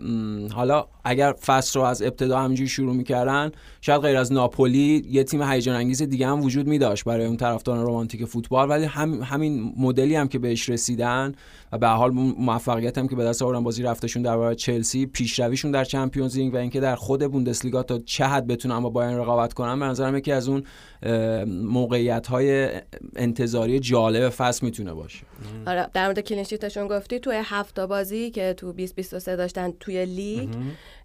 حالا 0.54 0.86
اگر 1.10 1.34
فصل 1.46 1.80
رو 1.80 1.86
از 1.86 2.02
ابتدا 2.02 2.40
همینجوری 2.40 2.70
شروع 2.70 2.96
می‌کردن 2.96 3.52
شاید 3.82 4.02
غیر 4.02 4.18
از 4.18 4.34
ناپولی 4.34 5.06
یه 5.10 5.24
تیم 5.24 5.44
هیجان 5.44 5.76
انگیز 5.76 6.02
دیگه 6.02 6.28
هم 6.28 6.42
وجود 6.42 6.68
میداشت 6.68 7.04
برای 7.04 7.26
اون 7.26 7.38
طرفداران 7.38 7.86
رمانتیک 7.86 8.26
فوتبال. 8.26 8.70
ولی 8.70 8.86
هم 8.86 9.22
همین 9.24 9.74
مدلی 9.78 10.16
هم 10.16 10.28
که 10.28 10.40
بهش 10.40 10.70
رسیدن 10.70 11.34
و 11.72 11.78
به 11.78 11.88
حال 11.88 12.12
موفقیت 12.12 12.98
هم 12.98 13.08
که 13.08 13.16
به 13.16 13.24
دست 13.24 13.42
آوردن 13.42 13.64
بازی 13.64 13.84
رفتشون 13.84 14.22
در 14.24 14.38
برابر 14.38 14.54
چلسی 14.54 15.06
پیشرویشون 15.06 15.72
در 15.72 15.84
چمپیونز 15.84 16.38
لیگ 16.38 16.54
و 16.54 16.58
اینکه 16.58 16.80
در 16.80 16.96
خود 16.96 17.32
بوندسلیگا 17.32 17.84
تا 17.84 18.00
چه 18.00 18.26
حد 18.26 18.48
بتونن 18.48 18.80
با 18.80 18.90
بایرن 18.90 19.18
رقابت 19.18 19.54
کنن 19.54 19.80
به 19.80 19.86
نظرم 19.86 20.18
یکی 20.18 20.32
از 20.32 20.50
اون 20.50 20.64
موقعیت 21.46 22.28
های 22.28 22.70
انتظاری 23.16 23.80
جالب 23.80 24.30
فصل 24.30 24.66
می‌تونه 24.66 24.94
باشه. 24.94 25.20
آره 25.68 25.90
در 25.94 26.06
مورد 26.06 26.20
clean 26.20 26.44
sheet 26.44 26.68
شون 26.68 26.88
گفتی 26.88 27.20
توی 27.20 27.42
هفت 27.44 27.80
بازی 27.80 28.32
که 28.32 28.54
تو 28.58 28.72
2023 28.72 29.36
داشتن 29.36 29.74
توی 29.80 30.06
لیگ 30.06 30.50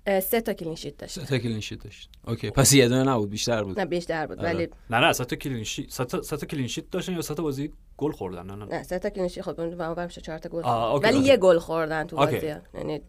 سه 0.07 0.41
تا 0.41 0.53
کلین 0.53 0.75
شیت 0.75 0.97
داشت. 0.97 1.21
سه 1.21 1.27
تا 1.27 1.39
کلین 1.39 1.61
شیت 1.61 1.85
داشت. 1.85 2.11
اوکی 2.27 2.51
پس 2.51 2.73
یه 2.73 2.89
دونه 2.89 3.03
نبود 3.03 3.31
بیشتر 3.31 3.65
بود. 3.65 3.81
نه 3.81 3.87
بیشتر 3.87 4.27
بود 4.27 4.43
ولی 4.43 4.69
نه 4.91 5.01
نه 5.01 5.13
سه 5.13 5.25
تا 5.25 5.37
clean 5.37 5.65
sheet 5.65 5.91
سه 5.91 6.05
تا 6.05 6.23
سه 6.23 6.37
تا 6.37 6.47
clean 6.47 6.67
sheet 6.67 6.91
داشتن 6.91 7.13
یا 7.13 7.23
سه 7.23 7.35
تا 7.35 7.43
بازی 7.43 7.73
گل 7.97 8.13
خوردن؟ 8.13 8.47
نه 8.47 8.55
نه. 8.55 8.65
نه 8.65 8.83
سه 8.83 8.99
تا 8.99 9.11
clean 9.11 9.29
sheet 9.29 9.45
خب 9.45 9.61
اون 9.61 9.81
اون 9.81 10.05
میشه 10.05 10.21
چهار 10.21 10.39
تا 10.39 10.49
گل 10.49 10.63
ولی 11.03 11.19
یه 11.19 11.37
گل 11.37 11.59
خوردن 11.59 12.07
تو 12.07 12.17
بازی. 12.17 12.55
یعنی 12.75 13.01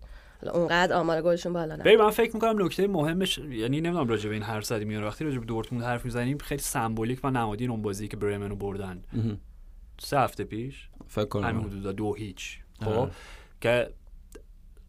اونقدر 0.53 0.93
آمار 0.93 1.21
گلشون 1.21 1.53
بالا 1.53 1.75
نه 1.75 1.97
من 1.97 2.09
فکر 2.09 2.33
می‌کنم 2.33 2.65
نکته 2.65 2.87
مهمش 2.87 3.37
یعنی 3.37 3.81
نمی‌دونم 3.81 4.07
راجع 4.07 4.29
به 4.29 4.33
این 4.33 4.43
حرف 4.43 4.65
زدیم 4.65 4.91
یا 4.91 5.05
وقتی 5.05 5.25
راجع 5.25 5.39
به 5.39 5.45
دورتموند 5.45 5.85
حرف 5.85 6.05
می‌زنیم 6.05 6.37
خیلی 6.37 6.61
سمبولیک 6.61 7.19
و 7.23 7.29
نمادین 7.31 7.69
اون 7.69 7.81
بازی 7.81 8.07
که 8.07 8.17
برمن 8.17 8.49
رو 8.49 8.55
بردن. 8.55 9.01
سه 9.99 10.19
هفته 10.19 10.43
پیش؟ 10.43 10.89
فکر 11.07 11.25
کنم. 11.25 11.47
همین 11.47 11.63
حدودا 11.63 11.91
دو 11.91 12.13
هیچ. 12.13 12.59
خب 12.81 13.09
که 13.61 13.89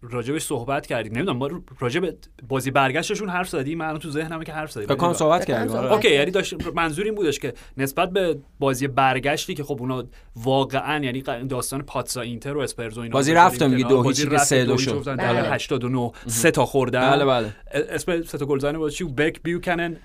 راجبش 0.02 0.42
صحبت 0.42 0.86
کردیم 0.86 1.12
نمی‌دونم 1.12 1.38
ما 1.38 1.50
راجب 1.78 2.14
بازی 2.48 2.70
برگشتشون 2.70 3.28
حرف 3.28 3.48
زدیم 3.48 3.78
من 3.78 3.98
تو 3.98 4.10
ذهنمه 4.10 4.44
که 4.44 4.52
حرف 4.52 4.72
زدیم 4.72 4.86
فکر 4.86 5.12
صحبت 5.12 5.44
کردیم 5.44 5.76
آره. 5.76 5.92
اوکی 5.92 6.14
یعنی 6.14 6.30
داشت 6.30 6.54
منظور 6.74 7.04
این 7.04 7.14
بودش 7.14 7.38
که 7.38 7.54
نسبت 7.76 8.10
به 8.10 8.38
بازی 8.58 8.88
برگشتی 8.88 9.54
که 9.54 9.64
خب 9.64 9.76
اونا 9.80 10.04
واقعا 10.36 11.04
یعنی 11.04 11.22
داستان 11.48 11.82
پاتسا 11.82 12.20
اینتر 12.20 12.56
و 12.56 12.60
اسپرزو 12.60 13.00
اینا 13.00 13.12
بازی 13.12 13.34
رفتم 13.34 13.70
میگه 13.70 13.88
دو 13.88 14.02
هیچ 14.02 14.28
که 14.28 14.38
سه 14.38 14.64
دو 14.64 14.78
شد. 14.78 15.16
بله. 15.16 15.50
89 15.50 16.12
سه 16.26 16.50
تا 16.50 16.66
خوردن. 16.66 17.10
بله. 17.10 17.24
بله 17.24 17.52
اسم 17.90 18.22
سه 18.22 18.38
تا 18.38 18.46
گل 18.46 18.58
زنه 18.58 18.78
بود؟ 18.78 18.92
چی 18.92 19.04
بک 19.04 19.42
بیوکنن. 19.42 19.96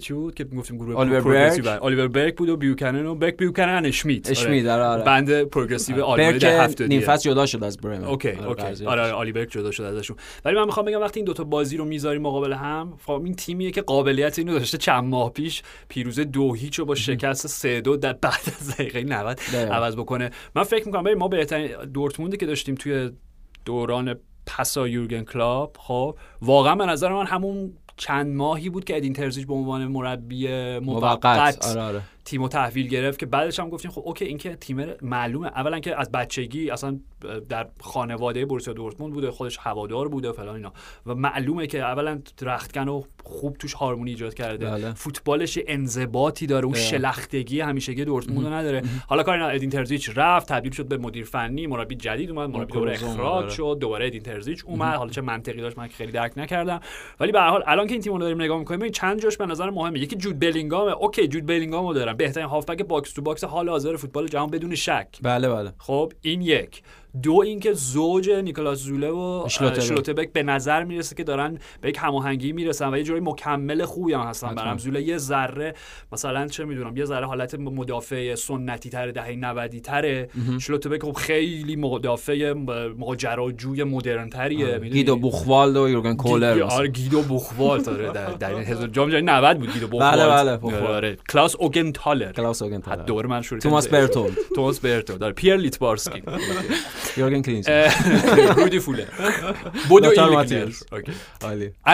چی 0.00 0.12
بود؟ 0.12 0.34
که 0.34 0.44
گفتیم 0.44 0.76
گروه 0.76 0.98
الیور 0.98 1.20
برگ 1.20 1.66
الیور 1.82 2.08
برگ 2.08 2.36
بود 2.36 2.48
و 2.48 2.56
بیوکنن 2.56 3.06
و 3.06 3.14
بک 3.14 3.36
بیوکنن 3.36 3.82
اشمیت 3.86 4.30
اشمیت 4.30 4.66
آره. 4.66 4.84
آره 4.84 5.02
بند 5.02 5.42
پروگرسیو 5.42 6.04
آلمانی 6.04 6.38
در 6.38 6.64
هفته 6.64 6.86
نیم 6.86 7.00
فصل 7.00 7.30
جدا 7.30 7.46
شد 7.46 7.64
از 7.64 7.76
برمن 7.76 8.04
اوکی 8.04 8.30
اوکی. 8.30 8.84
آره 8.84 9.02
آلی 9.02 9.32
برگ 9.32 9.50
جدا 9.50 9.70
شد 9.70 9.82
ازشون. 9.82 10.16
ولی 10.44 10.56
من 10.56 10.64
می‌خوام 10.64 10.86
بگم 10.86 11.00
وقتی 11.00 11.20
این 11.20 11.24
دوتا 11.24 11.44
بازی 11.44 11.76
رو 11.76 11.84
می‌ذاریم 11.84 12.22
مقابل 12.22 12.52
هم 12.52 12.98
خب 13.06 13.22
این 13.24 13.34
تیمیه 13.34 13.70
که 13.70 13.82
قابلیت 13.82 14.38
اینو 14.38 14.58
داشته 14.58 14.78
چند 14.78 15.04
ماه 15.04 15.32
پیش 15.32 15.62
پیروز 15.88 16.20
دو 16.20 16.54
هیچ 16.54 16.78
رو 16.78 16.84
با 16.84 16.94
شکست 16.94 17.46
سه 17.46 17.80
دو 17.80 17.96
در 17.96 18.12
بعد 18.22 18.40
از 18.60 18.76
دقیقه 18.76 19.02
90 19.02 19.40
عوض 19.54 19.96
بکنه. 19.96 20.30
من 20.54 20.62
فکر 20.62 20.86
می‌کنم 20.86 21.14
ما 21.14 21.28
بهترین 21.28 21.84
دورتموندی 21.92 22.36
که 22.36 22.46
داشتیم 22.46 22.74
توی 22.74 23.10
دوران 23.64 24.14
پسا 24.46 24.88
یورگن 24.88 25.24
کلاب 25.24 25.76
خب 25.80 26.18
واقعا 26.42 26.74
به 26.74 26.86
نظر 26.86 27.12
من 27.12 27.26
همون 27.26 27.72
چند 27.98 28.36
ماهی 28.36 28.68
بود 28.70 28.84
که 28.84 28.96
ادین 28.96 29.12
ترزیج 29.12 29.46
به 29.46 29.54
عنوان 29.54 29.86
مربی 29.86 30.48
موقت 30.78 31.66
آره 31.66 31.80
آره. 31.82 32.02
تیم 32.28 32.48
تحویل 32.48 32.88
گرفت 32.88 33.18
که 33.18 33.26
بعدش 33.26 33.60
هم 33.60 33.70
گفتیم 33.70 33.90
خب 33.90 34.02
اوکی 34.04 34.24
این 34.24 34.38
که 34.38 34.56
تیم 34.56 34.86
معلومه. 35.02 35.46
اولا 35.46 35.80
که 35.80 36.00
از 36.00 36.12
بچگی 36.12 36.70
اصلا 36.70 36.98
در 37.48 37.68
خانواده 37.80 38.46
بروسیا 38.46 38.74
دورتموند 38.74 39.12
بوده 39.12 39.30
خودش 39.30 39.58
هوادار 39.60 40.08
بوده 40.08 40.32
فلان 40.32 40.54
اینا. 40.54 40.72
و 41.06 41.14
معلومه 41.14 41.66
که 41.66 41.82
اولا 41.82 42.20
رختکن 42.42 42.88
و 42.88 43.02
خوب 43.24 43.56
توش 43.56 43.72
هارمونی 43.74 44.10
ایجاد 44.10 44.34
کرده. 44.34 44.70
بله. 44.70 44.94
فوتبالش 44.94 45.58
انضباطی 45.66 46.46
داره 46.46 46.64
اون 46.64 46.74
شلختگی 46.74 47.60
همیشگی 47.60 48.04
دورتموند 48.04 48.46
نداره. 48.46 48.82
حالا 49.06 49.22
کاری 49.22 49.42
ادین 49.42 49.70
ترزیچ 49.70 50.10
رفت 50.14 50.48
تبدیل 50.48 50.72
شد 50.72 50.88
به 50.88 50.96
مدیر 50.96 51.24
فنی 51.24 51.66
مربی 51.66 51.94
جدید 51.94 52.30
اومد 52.30 52.50
مربی 52.50 52.72
دوباره 52.72 52.92
اخراج 52.92 53.50
شد 53.50 53.78
دوباره 53.80 54.06
ادین 54.06 54.22
ترزیچ 54.22 54.64
اومد. 54.64 54.94
حالا 54.94 55.10
چه 55.10 55.20
منطقی 55.20 55.60
داشت 55.60 55.78
من 55.78 55.88
خیلی 55.88 56.12
درک 56.12 56.32
نکردم. 56.36 56.80
ولی 57.20 57.32
به 57.32 57.40
هر 57.40 57.50
حال 57.50 57.62
الان 57.66 57.86
که 57.86 57.92
این 57.92 58.02
تیم 58.02 58.12
رو 58.12 58.18
داریم 58.18 58.42
نگاه 58.42 58.58
می‌کنیم 58.58 58.88
چند 58.88 59.22
جاش 59.22 59.36
به 59.36 59.46
نظر 59.46 59.70
مهمه. 59.70 59.98
یکی 59.98 60.16
جود 60.16 60.38
بلینگام 60.38 60.88
اوکی 60.88 61.28
جود 61.28 61.46
بلینگامو 61.46 61.94
دارم. 61.94 62.16
بهترین 62.18 62.46
هافبک 62.46 62.82
box 62.82 63.12
to 63.12 63.22
box 63.22 63.44
حال 63.44 63.68
حاضر 63.68 63.96
فوتبال 63.96 64.26
جهان 64.26 64.50
بدون 64.50 64.74
شک. 64.74 65.08
بله 65.22 65.48
بله. 65.48 65.72
خب 65.78 66.12
این 66.22 66.42
یک. 66.42 66.82
دو 67.22 67.40
اینکه 67.40 67.72
زوج 67.72 68.30
نیکلاس 68.30 68.78
زوله 68.78 69.10
و 69.10 69.48
شلوتبک 69.80 70.32
به 70.32 70.42
نظر 70.42 70.84
می‌رسه 70.84 71.14
که 71.14 71.24
دارن 71.24 71.58
به 71.80 71.88
یک 71.88 71.98
هماهنگی 72.00 72.52
می‌رسن 72.52 72.94
و 72.94 72.96
یه 72.96 73.02
جوری 73.02 73.20
مکمل 73.20 73.84
خوبی 73.84 74.12
هم 74.12 74.20
هستن 74.20 74.54
برا 74.54 74.64
هم. 74.64 74.78
زوله 74.78 75.02
یه 75.02 75.18
ذره 75.18 75.74
مثلا 76.12 76.46
چه 76.46 76.64
می‌دونم 76.64 76.96
یه 76.96 77.04
ذره 77.04 77.26
حالت 77.26 77.54
مدافع 77.54 78.34
سنتی 78.34 78.90
تر 78.90 79.10
دهه 79.10 79.36
90 79.36 79.78
تره 79.80 80.28
شلوتبک 80.60 81.02
خب 81.02 81.12
خیلی 81.12 81.76
مدافع 81.76 82.52
ماجراجوی 82.98 83.84
مدرن 83.84 84.30
تریه 84.30 84.78
گیدو 84.78 85.16
بوخوالد 85.16 85.76
و 85.76 85.88
یورگن 85.88 86.16
کولر 86.16 86.62
آره 86.62 86.88
گیدو 86.88 87.22
بوخوالد 87.22 87.88
آره 87.88 88.10
در 88.38 88.86
جام 88.86 89.10
جهانی 89.10 89.22
90 89.26 89.58
بود 89.58 89.72
گیدو 89.72 89.88
بوخوالد 89.88 90.18
بله 90.30 90.56
بله 90.56 90.88
آره 90.88 91.16
کلاس 91.30 91.56
اوگنتالر. 91.56 92.32
کلاس 92.32 92.62
اوگنتالر. 92.62 93.02
دور 93.02 93.26
من 93.26 93.42
شروع 93.42 93.60
توماس 93.60 93.88
برتول 93.88 94.30
توماس 94.54 94.80
برتول 94.80 95.16
داره. 95.18 95.32
پیر 95.32 95.56
لیتبارسکی 95.56 96.22
Jörgen 97.16 97.42
Klinsmann. 97.42 97.76
Rudi 98.56 98.80
Fuller. 98.80 99.06
Bodo 99.88 100.08
Ilkner. 100.10 100.72
Okej. 100.90 101.14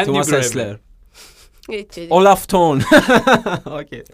Thomas 0.06 0.26
Hessler. 0.44 0.78
Olaf 2.10 2.46
Thorn. 2.46 2.82
Okej. 3.64 4.04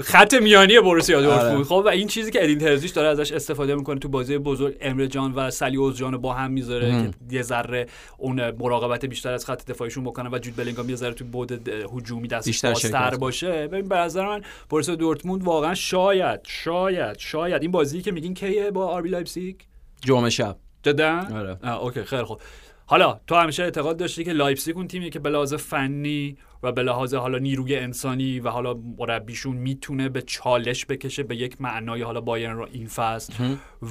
خط 0.00 0.34
میانی 0.34 0.80
بروسیا 0.80 1.20
دورتموند. 1.20 1.54
آره. 1.54 1.64
خب 1.64 1.82
و 1.84 1.88
این 1.88 2.08
چیزی 2.08 2.30
که 2.30 2.44
ادین 2.44 2.58
ترزیش 2.58 2.90
داره 2.90 3.08
ازش 3.08 3.32
استفاده 3.32 3.74
می‌کنه 3.74 3.98
تو 3.98 4.08
بازی 4.08 4.38
بزرگ 4.38 4.76
امره 4.80 5.06
جان 5.06 5.32
و 5.34 5.50
صالح 5.50 5.76
اوزجان 5.76 6.16
با 6.16 6.32
هم 6.32 6.50
می‌ذاره 6.50 6.90
که 6.90 7.10
یه 7.36 7.42
ذره 7.42 7.86
اون 8.18 8.50
مراقبت 8.50 9.04
بیشتر 9.04 9.32
از 9.32 9.46
خط 9.46 9.66
دفاعیشون 9.66 10.04
بکنه 10.04 10.30
و 10.32 10.38
جود 10.38 10.56
بلینگام 10.56 10.90
یه 10.90 10.96
ذره 10.96 11.14
تو 11.14 11.24
بود 11.24 11.68
هجومی 11.68 12.28
دستش 12.28 12.64
بازتر 12.64 13.14
باشه. 13.14 13.68
ببین 13.68 13.88
به 13.88 13.96
نظر 13.96 14.26
من 14.26 14.42
بروسیا 14.70 14.94
دورتموند 14.94 15.44
واقعا 15.44 15.74
شاید 15.74 16.40
شاید 16.46 17.18
شاید 17.18 17.62
این 17.62 17.70
بازی 17.70 18.02
که 18.02 18.12
میگین 18.12 18.34
کیه 18.34 18.70
با 18.70 18.86
آربی 18.86 19.08
لایپزیگ؟ 19.08 19.56
جمعه 20.00 20.30
شب. 20.30 20.56
جدا؟ 20.82 21.26
آره. 21.34 21.78
OK 21.82 22.04
خیلی 22.04 22.22
خوب. 22.22 22.40
حالا 22.86 23.20
تو 23.26 23.34
همیشه 23.34 23.62
اعتقاد 23.62 23.96
داشتی 23.96 24.24
که 24.24 24.32
لایپزیگ 24.32 24.76
اون 24.76 24.88
تیمیه 24.88 25.10
که 25.10 25.18
به 25.18 25.30
لحاظ 25.30 25.54
فنی 25.54 26.36
و 26.62 26.72
به 26.72 26.82
لحاظ 26.82 27.14
حالا 27.14 27.38
نیروی 27.38 27.76
انسانی 27.76 28.40
و 28.40 28.48
حالا 28.48 28.74
مربیشون 28.98 29.56
می‌تونه 29.56 30.08
به 30.08 30.22
چالش 30.22 30.86
بکشه 30.86 31.22
به 31.22 31.36
یک 31.36 31.60
معنای 31.60 32.02
حالا 32.02 32.20
بایرن 32.20 32.56
رو 32.56 32.68
این 32.72 32.86
فصل. 32.86 33.32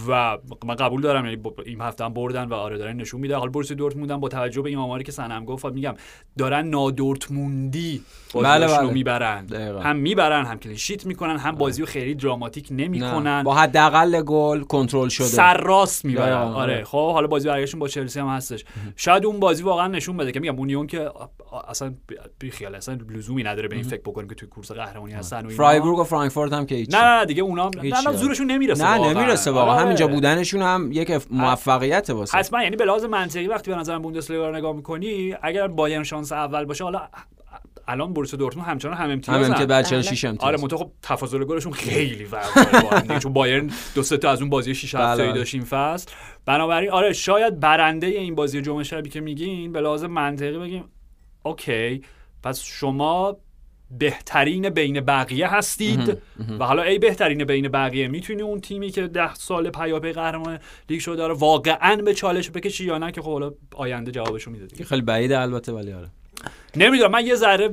و 0.08 0.38
من 0.66 0.76
قبول 0.76 1.02
دارم 1.02 1.26
یعنی 1.26 1.42
این 1.66 1.82
هفته 1.82 2.04
هم 2.06 2.14
بردن 2.14 2.44
و 2.44 2.54
آره 2.54 2.78
دارن 2.78 2.98
نشون 2.98 3.22
میده 3.22 3.36
حالا 3.36 3.52
بورس 3.52 3.72
دورتموند 3.72 4.20
با 4.20 4.30
توجه 4.30 4.62
به 4.62 4.70
این 4.70 4.78
آماری 4.78 5.04
که 5.04 5.12
سنم 5.12 5.46
گفت 5.46 5.66
میگم 5.66 5.96
دارن 6.38 6.68
نادورتموندی 6.68 8.02
بله 8.34 8.68
بله. 8.68 8.82
رو 8.82 8.92
می‌برن 8.92 9.48
هم 9.82 9.96
می‌برن 9.96 10.46
هم 10.46 10.60
کلین 10.60 10.76
شیت 10.76 11.06
می‌کنن 11.06 11.38
هم 11.38 11.56
بازی 11.56 11.82
رو 11.82 11.88
خیلی 11.88 12.16
دراماتیک 12.16 12.68
نمی‌کنن. 12.72 13.44
با 13.44 13.56
حداقل 13.56 14.22
گل 14.22 14.62
کنترل 14.62 15.10
شده. 15.10 15.28
سر 15.28 15.58
راست 15.58 16.06
می‌برن. 16.06 16.34
آره. 16.34 16.84
خب 16.84 17.14
حالا 17.14 17.28
بازی 17.28 17.48
برگشتون 17.48 17.80
با 17.80 17.88
چلسی 17.88 18.20
هم 18.20 18.28
هستش. 18.28 18.66
شاید 18.96 19.26
اون 19.26 19.40
بازی 19.40 19.64
واقعا 19.64 19.88
نشون 19.88 20.18
بده 20.18 20.32
که 20.32 20.40
میگم 20.40 20.56
اونیون 20.56 20.88
که 20.88 21.10
اصلا 21.68 21.94
خیال 22.52 22.76
اصلا 22.76 22.98
لزومی 23.10 23.44
نداره 23.44 23.68
به 23.68 23.76
این 23.76 23.84
فکر 23.84 24.02
بکنیم 24.02 24.30
که 24.30 24.36
توی 24.36 24.50
کورس 24.50 24.72
قهرمانی 24.72 25.14
هستن 25.14 25.46
و 25.46 25.50
فرایبورگ 25.50 26.00
و 26.00 26.04
فرانکفورت 26.04 26.54
هم 26.54 26.66
که 26.66 26.76
هیچ 26.76 26.96
نه 26.96 27.04
نه 27.04 27.26
دیگه 27.26 27.44
اونا 27.44 27.72
نه 27.84 28.12
زورشون 28.12 28.52
نمی‌رسه 28.52 28.98
نه 28.98 29.14
نمی‌رسه 29.14 29.52
واقعا. 29.52 29.74
آره. 29.74 29.84
همینجا 29.84 30.08
بودنشون 30.08 30.62
هم 30.62 30.90
یک 30.92 31.22
موفقیت 31.32 32.10
واسه. 32.10 32.38
حتما 32.38 32.64
یعنی 32.64 32.76
به 32.76 32.86
لحاظ 32.86 33.04
منطقی 33.04 33.48
وقتی 33.48 33.72
به 33.72 33.78
نظر 33.78 34.00
بوندسلیگا 34.00 34.50
رو 34.50 34.56
نگاه 34.56 34.76
می‌کنی 34.76 35.36
اگر 35.42 35.68
بایرن 35.68 36.04
شانس 36.04 36.32
اول 36.32 36.66
باشه 36.66 36.84
حالا 36.84 37.02
الان 37.88 38.14
بروسیا 38.14 38.40
دورتموند 38.40 38.70
همچنان 38.70 38.98
هم 38.98 39.10
امتیاز 39.10 39.50
هم 39.50 39.58
که 39.58 39.66
بعد 39.66 39.86
46 39.86 40.26
امتیاز. 40.26 40.48
آره 40.48 40.64
متو 40.64 40.78
خب 40.78 40.92
تفاضل 41.02 41.44
گلشون 41.44 41.72
خیلی 41.72 42.26
فرق 42.26 42.54
داره 43.08 43.20
چون 43.20 43.34
بایرن 43.34 43.70
دو 43.96 44.04
سه 44.04 44.18
تا 44.18 44.30
از 44.30 44.42
اون 44.42 44.50
بازی 44.50 44.76
6 44.76 44.96
هفته 44.96 45.24
بله. 45.24 45.34
داشت 45.34 45.56
این 45.56 45.64
فصل. 45.64 46.12
بنابراین 46.46 46.92
آره 46.92 47.14
شاید 47.14 47.60
برنده 47.60 48.08
این 48.08 48.36
بازی 48.36 48.62
جمعه 48.62 48.84
شبی 48.84 49.10
که 49.10 49.22
میگین 49.22 49.72
به 49.72 49.82
لحاظ 49.82 50.04
منطقی 50.04 50.58
بگیم 50.58 50.84
OK 51.44 52.02
پس 52.44 52.64
شما 52.64 53.38
بهترین 54.00 54.70
بین 54.70 55.00
بقیه 55.00 55.48
هستید. 55.48 56.22
و 56.60 56.66
حالا 56.66 56.84
ای 56.84 57.00
بهترین 57.00 57.46
بین 57.46 57.68
بقیه 57.68 58.08
می‌تونی 58.08 58.42
اون 58.42 58.62
تیمی 58.62 58.90
که 58.90 59.08
ده 59.08 59.34
سال 59.34 59.70
پیاپی 59.70 60.12
قهرمان 60.12 60.60
لیگ 60.90 61.00
شده 61.00 61.16
داره 61.16 61.34
واقعا 61.34 61.96
به 61.96 62.14
چالش 62.14 62.52
بکشی 62.52 62.86
یا 62.86 62.98
نه؟ 62.98 63.12
که 63.12 63.22
خب 63.22 63.32
حالا 63.32 63.52
آینده 63.76 64.12
جوابشو 64.12 64.52
میده 64.52 64.84
خیلی 64.84 65.02
بعیده 65.02 65.40
البته 65.40 65.72
ولی 65.72 65.94
آره. 65.94 66.08
نمی‌دونم 66.76 67.12
من 67.12 67.26
یه 67.26 67.36
ذره 67.36 67.70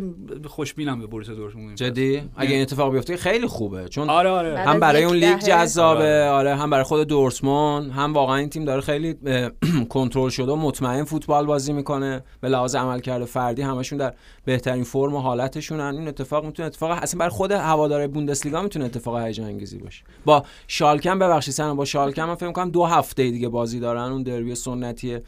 خوشبینم 0.46 1.00
به 1.00 1.06
بروسیا 1.06 1.30
دورتموند 1.30 1.76
جدی؟ 1.76 2.22
اگه 2.36 2.52
این 2.52 2.62
اتفاق 2.62 2.92
بیفته 2.92 3.16
خیلی 3.16 3.46
خوبه 3.46 3.88
چون 3.88 4.10
آره 4.10 4.30
آره. 4.30 4.58
هم 4.58 4.80
برای 4.80 5.04
اون 5.04 5.16
لیگ 5.16 5.38
جذابه 5.38 6.00
آره. 6.00 6.28
آره 6.28 6.56
هم 6.56 6.70
برای 6.70 6.84
خود 6.84 7.08
دورتموند 7.08 7.90
هم 7.90 8.12
واقعا 8.12 8.36
این 8.36 8.48
تیم 8.48 8.64
داره 8.64 8.80
خیلی 8.80 9.14
کنترل 9.88 10.28
شده 10.28 10.52
و 10.52 10.56
مطمئن 10.56 11.04
فوتبال 11.04 11.46
بازی 11.46 11.72
می‌کنه. 11.72 12.22
به 12.40 12.48
لحاظ 12.48 12.74
عملکرد 12.74 13.24
فردی 13.24 13.62
همشون 13.62 13.98
در 13.98 14.14
بهترین 14.44 14.84
فرم 14.84 15.14
و 15.14 15.18
حالتشون 15.18 15.80
این 15.80 16.08
اتفاق 16.08 16.44
می‌تونه 16.44 16.66
اتفاق 16.66 16.90
اصلا 16.90 17.18
برای 17.18 17.30
خود 17.30 17.52
هوادار 17.52 18.06
بوندسلیگا 18.06 18.62
می‌تونه 18.62 18.84
اتفاق 18.84 19.18
هیجان 19.18 19.46
انگیزی 19.46 19.78
باشه. 19.78 20.04
با 20.24 20.44
شالکن 20.68 21.18
ببخشید 21.18 21.54
سن 21.54 21.76
با 21.76 21.84
شالکن 21.84 22.22
من 22.22 22.34
فکر 22.34 22.46
می‌کنم 22.46 22.70
دو 22.70 22.84
هفته 22.84 23.30
دیگه 23.30 23.48
بازی 23.48 23.80
دارن 23.80 24.12
اون 24.12 24.22
دربی 24.22 24.54
سنتی 24.54 25.18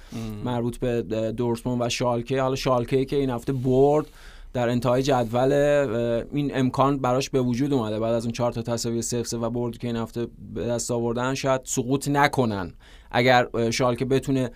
مربوط 0.45 0.79
به 0.79 1.03
دورتموند 1.33 1.81
و 1.83 1.89
شالکه. 1.89 2.43
حالا 2.43 2.57
شالکه 2.57 3.05
که 3.05 3.17
این 3.17 3.31
هفته 3.31 3.53
برد 3.63 4.07
در 4.53 4.69
انتهای 4.69 5.03
جدول 5.03 5.53
این 6.33 6.51
امکان 6.55 6.99
براش 6.99 7.31
به 7.31 7.41
وجود 7.41 7.73
اومده. 7.73 7.99
بعد 7.99 8.15
از 8.15 8.25
اون 8.25 8.33
چهار 8.33 8.53
تا 8.53 8.63
تساوی 8.63 9.03
سفسه 9.03 9.39
و 9.39 9.51
برد 9.51 9.79
که 9.79 9.87
این 9.87 9.97
هفته 9.97 10.27
به 10.55 10.67
دست 10.67 10.91
آوردن 10.91 11.35
شاید 11.35 11.61
سقوط 11.65 12.09
نکنن. 12.09 12.75
اگر 13.11 13.71
شالکه 13.71 14.05
بتونه 14.05 14.51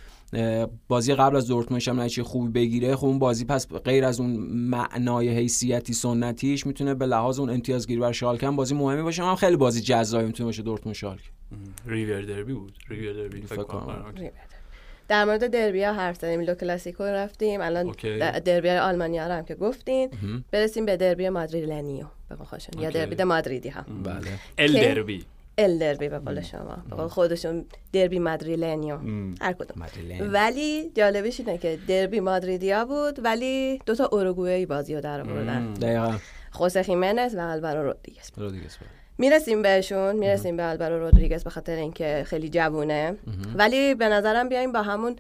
بازی 0.89 1.15
قبل 1.15 1.37
از 1.37 1.47
دورتموند 1.47 1.89
هم 1.89 2.01
نتیجه 2.01 2.23
خوبی 2.23 2.49
بگیره 2.49 2.97
خب 2.97 3.07
اون 3.07 3.19
بازی 3.19 3.45
پس 3.45 3.69
غیر 3.69 4.05
از 4.05 4.21
اون 4.21 4.31
معنای 4.51 5.29
حیثیتی 5.29 5.93
سنتیش 5.93 6.67
می‌تونه 6.67 6.95
به 6.95 7.07
لحاظ 7.07 7.39
اون 7.39 7.51
امتیازگیری 7.51 8.01
بر 8.01 8.13
شالکه 8.13 8.47
هم 8.47 8.57
بازی 8.57 8.75
مهمی 8.75 9.03
باشه. 9.03 9.23
هم 9.23 9.37
خیلی 9.37 9.57
بازی 9.57 9.81
جذابی 9.81 10.27
می‌تونه 10.27 10.47
باشه 10.47 10.63
دورتموند 10.63 10.97
شالکه. 10.97 11.31
ریور 11.87 12.23
دربی 12.23 12.53
بود. 12.53 12.79
ریور 12.89 13.13
دربی. 13.13 13.43
در 15.09 15.25
مورد 15.25 15.47
دربی 15.47 15.85
ها 15.85 15.93
حرف 15.93 16.17
زدیم 16.17 16.41
لو 16.41 16.55
کلاسیکو 16.55 17.03
رفتیم 17.03 17.61
الان 17.61 17.95
دربی 18.45 18.71
آلمانیا 18.71 19.27
رو 19.27 19.33
هم 19.33 19.45
که 19.45 19.55
گفتین. 19.55 20.11
برسیم 20.51 20.87
به 20.87 20.97
دربی 20.97 21.29
مادریلنیو 21.29 22.07
بخواشون 22.41 22.83
یا 22.83 22.91
دربی 22.91 23.25
مادریدی 23.25 23.69
هم 23.69 24.03
بله. 24.03 24.31
ال 24.59 24.73
دربی. 24.73 25.25
ال 25.59 25.79
دربی 25.79 26.09
به 26.09 26.19
قول 26.19 26.41
شما. 26.41 26.77
به 26.91 26.97
قول 26.97 27.09
خودشون 27.09 27.65
دربی 27.93 28.19
مادریلنیو 28.19 28.99
هر 29.41 29.53
کدوم. 29.53 29.87
ولی 30.21 30.91
جالبش 30.95 31.41
اینه 31.41 31.59
که 31.59 31.79
دربی 31.89 32.21
مادریدیا 32.21 32.85
بود 32.85 33.25
ولی 33.25 33.81
دو 33.87 33.95
تا 33.95 34.05
اوروگوئه‌ای 34.13 34.67
بازی 34.67 34.95
رو 34.95 35.01
در 35.01 35.21
آوردن. 35.21 35.75
دقیقاً. 35.75 36.15
خوسه 36.51 36.83
خیمنز 36.83 37.35
و 37.35 37.41
الوارو 37.41 37.83
رودریگز 37.83 38.31
رودریگز 38.37 38.77
می‌رسیم 39.19 39.63
بهشون 39.63 40.17
می‌رسیم 40.17 40.57
به 40.57 40.69
البرو 40.69 40.99
رودریگز 40.99 41.45
به 41.45 41.51
خاطر 41.51 41.77
اینکه 41.77 42.25
خیلی 42.27 42.49
جوونه. 42.49 43.17
ولی 43.55 43.95
به 43.95 44.09
نظرم 44.09 44.49
بیایم 44.49 44.73
با 44.73 44.83
همون 44.83 45.17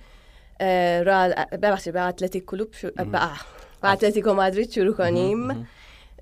ببخشید 1.63 1.93
به 1.93 2.01
اتلتیک 2.01 2.45
کلوب 2.45 2.69
شو... 2.73 2.91
به 3.83 3.91
اتلتیکو 3.91 4.33
مادرید 4.33 4.71
شروع 4.71 4.95
کنیم. 4.95 5.67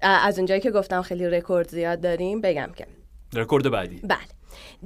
از 0.02 0.38
اونجایی 0.38 0.60
که 0.60 0.70
گفتم 0.70 1.02
خیلی 1.02 1.26
رکورد 1.26 1.68
زیاد 1.68 2.00
داریم 2.00 2.40
بگم 2.40 2.70
که. 2.76 2.86
رکورد 3.34 3.70
بعدی. 3.70 4.00
بله. 4.04 4.18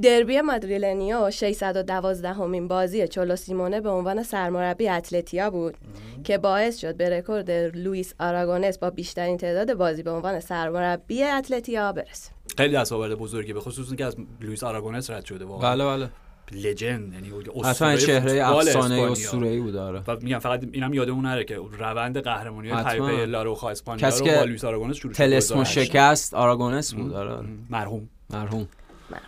دربی 0.02 0.40
مادریلنیو 0.40 1.30
612 1.30 2.32
همین 2.32 2.68
بازی 2.68 3.08
چولو 3.08 3.36
سیمونه 3.36 3.80
به 3.80 3.90
عنوان 3.90 4.22
سرمربی 4.22 4.88
اتلتی 4.88 5.50
بود 5.50 5.76
که 6.24 6.38
باعث 6.38 6.78
شد 6.78 6.96
به 6.96 7.10
رکورد 7.10 7.50
لوئیس 7.50 8.14
آراگونس 8.20 8.78
با 8.78 8.90
بیشترین 8.90 9.36
تعداد 9.36 9.74
بازی 9.74 10.02
به 10.02 10.10
عنوان 10.10 10.40
سرمربی 10.40 11.22
اتلتی 11.22 11.92
برسه. 11.92 12.30
خیلی 12.56 12.74
دستاورد 12.74 13.14
بزرگی 13.14 13.52
به 13.52 13.60
خصوص 13.60 13.94
که 13.94 14.04
از 14.04 14.16
لوئیس 14.40 14.64
آراگونس 14.64 15.10
رد 15.10 15.24
شده 15.24 15.44
واقعا. 15.44 15.70
بله 15.70 15.84
بله. 15.84 16.10
legend 16.52 17.12
یعنی 17.12 17.32
اصلا 17.64 17.96
چهره 17.96 18.48
افسانه 18.48 19.10
اسطوره‌ای 19.10 19.60
بود 19.60 19.76
آره. 19.76 20.02
و 20.08 20.16
میگم 20.22 20.38
فقط 20.38 20.64
اینم 20.72 20.94
یادمون 20.94 21.26
نره 21.26 21.44
که 21.44 21.60
روند 21.78 22.18
قهرمانی 22.18 22.70
تیم 22.70 23.26
لاروخا 23.26 23.70
اسپانیا 23.70 24.08
رو 24.08 24.24
با 24.24 24.44
لوئیس 24.44 24.64
آراگونس 24.64 24.96
شروع 24.96 25.12
تلسمو 25.12 25.64
شکست 25.64 26.34
آراگونس 26.34 26.94
بود 26.94 27.12
آره. 27.12 27.46
مرحوم. 27.70 28.08
مرحوم. 28.30 28.68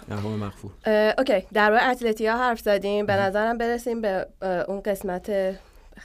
مرحوم 0.09 0.33
مغفور 0.33 0.71
اوکی. 1.19 1.47
در 1.53 1.71
مورد 1.71 1.91
اتلتیا 1.91 2.37
حرف 2.37 2.61
زدیم. 2.61 3.07
به 3.07 3.13
نظرم 3.13 3.59
برسیم 3.59 4.01
به 4.01 4.27
اون 4.69 4.81
قسمت 4.81 5.31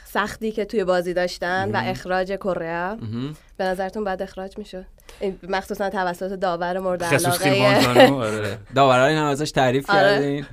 سختی 0.05 0.51
که 0.51 0.65
توی 0.65 0.83
بازی 0.83 1.13
داشتن 1.13 1.71
و 1.71 1.81
اخراج 1.85 2.31
کره 2.31 2.97
به 3.57 3.63
نظرتون 3.63 4.03
بعد 4.03 4.21
اخراج 4.21 4.57
می‌شد؟ 4.57 4.85
مخصوصا 5.49 5.89
توسط 5.89 6.31
داور 6.31 6.79
مورد 6.79 7.03
علاقه 7.03 7.67
آره. 8.13 8.57
داورا 8.75 9.05
این 9.05 9.17
هم 9.17 9.25
ازش 9.25 9.51
تعریف 9.51 9.89
آره. 9.89 10.01
کردین. 10.01 10.45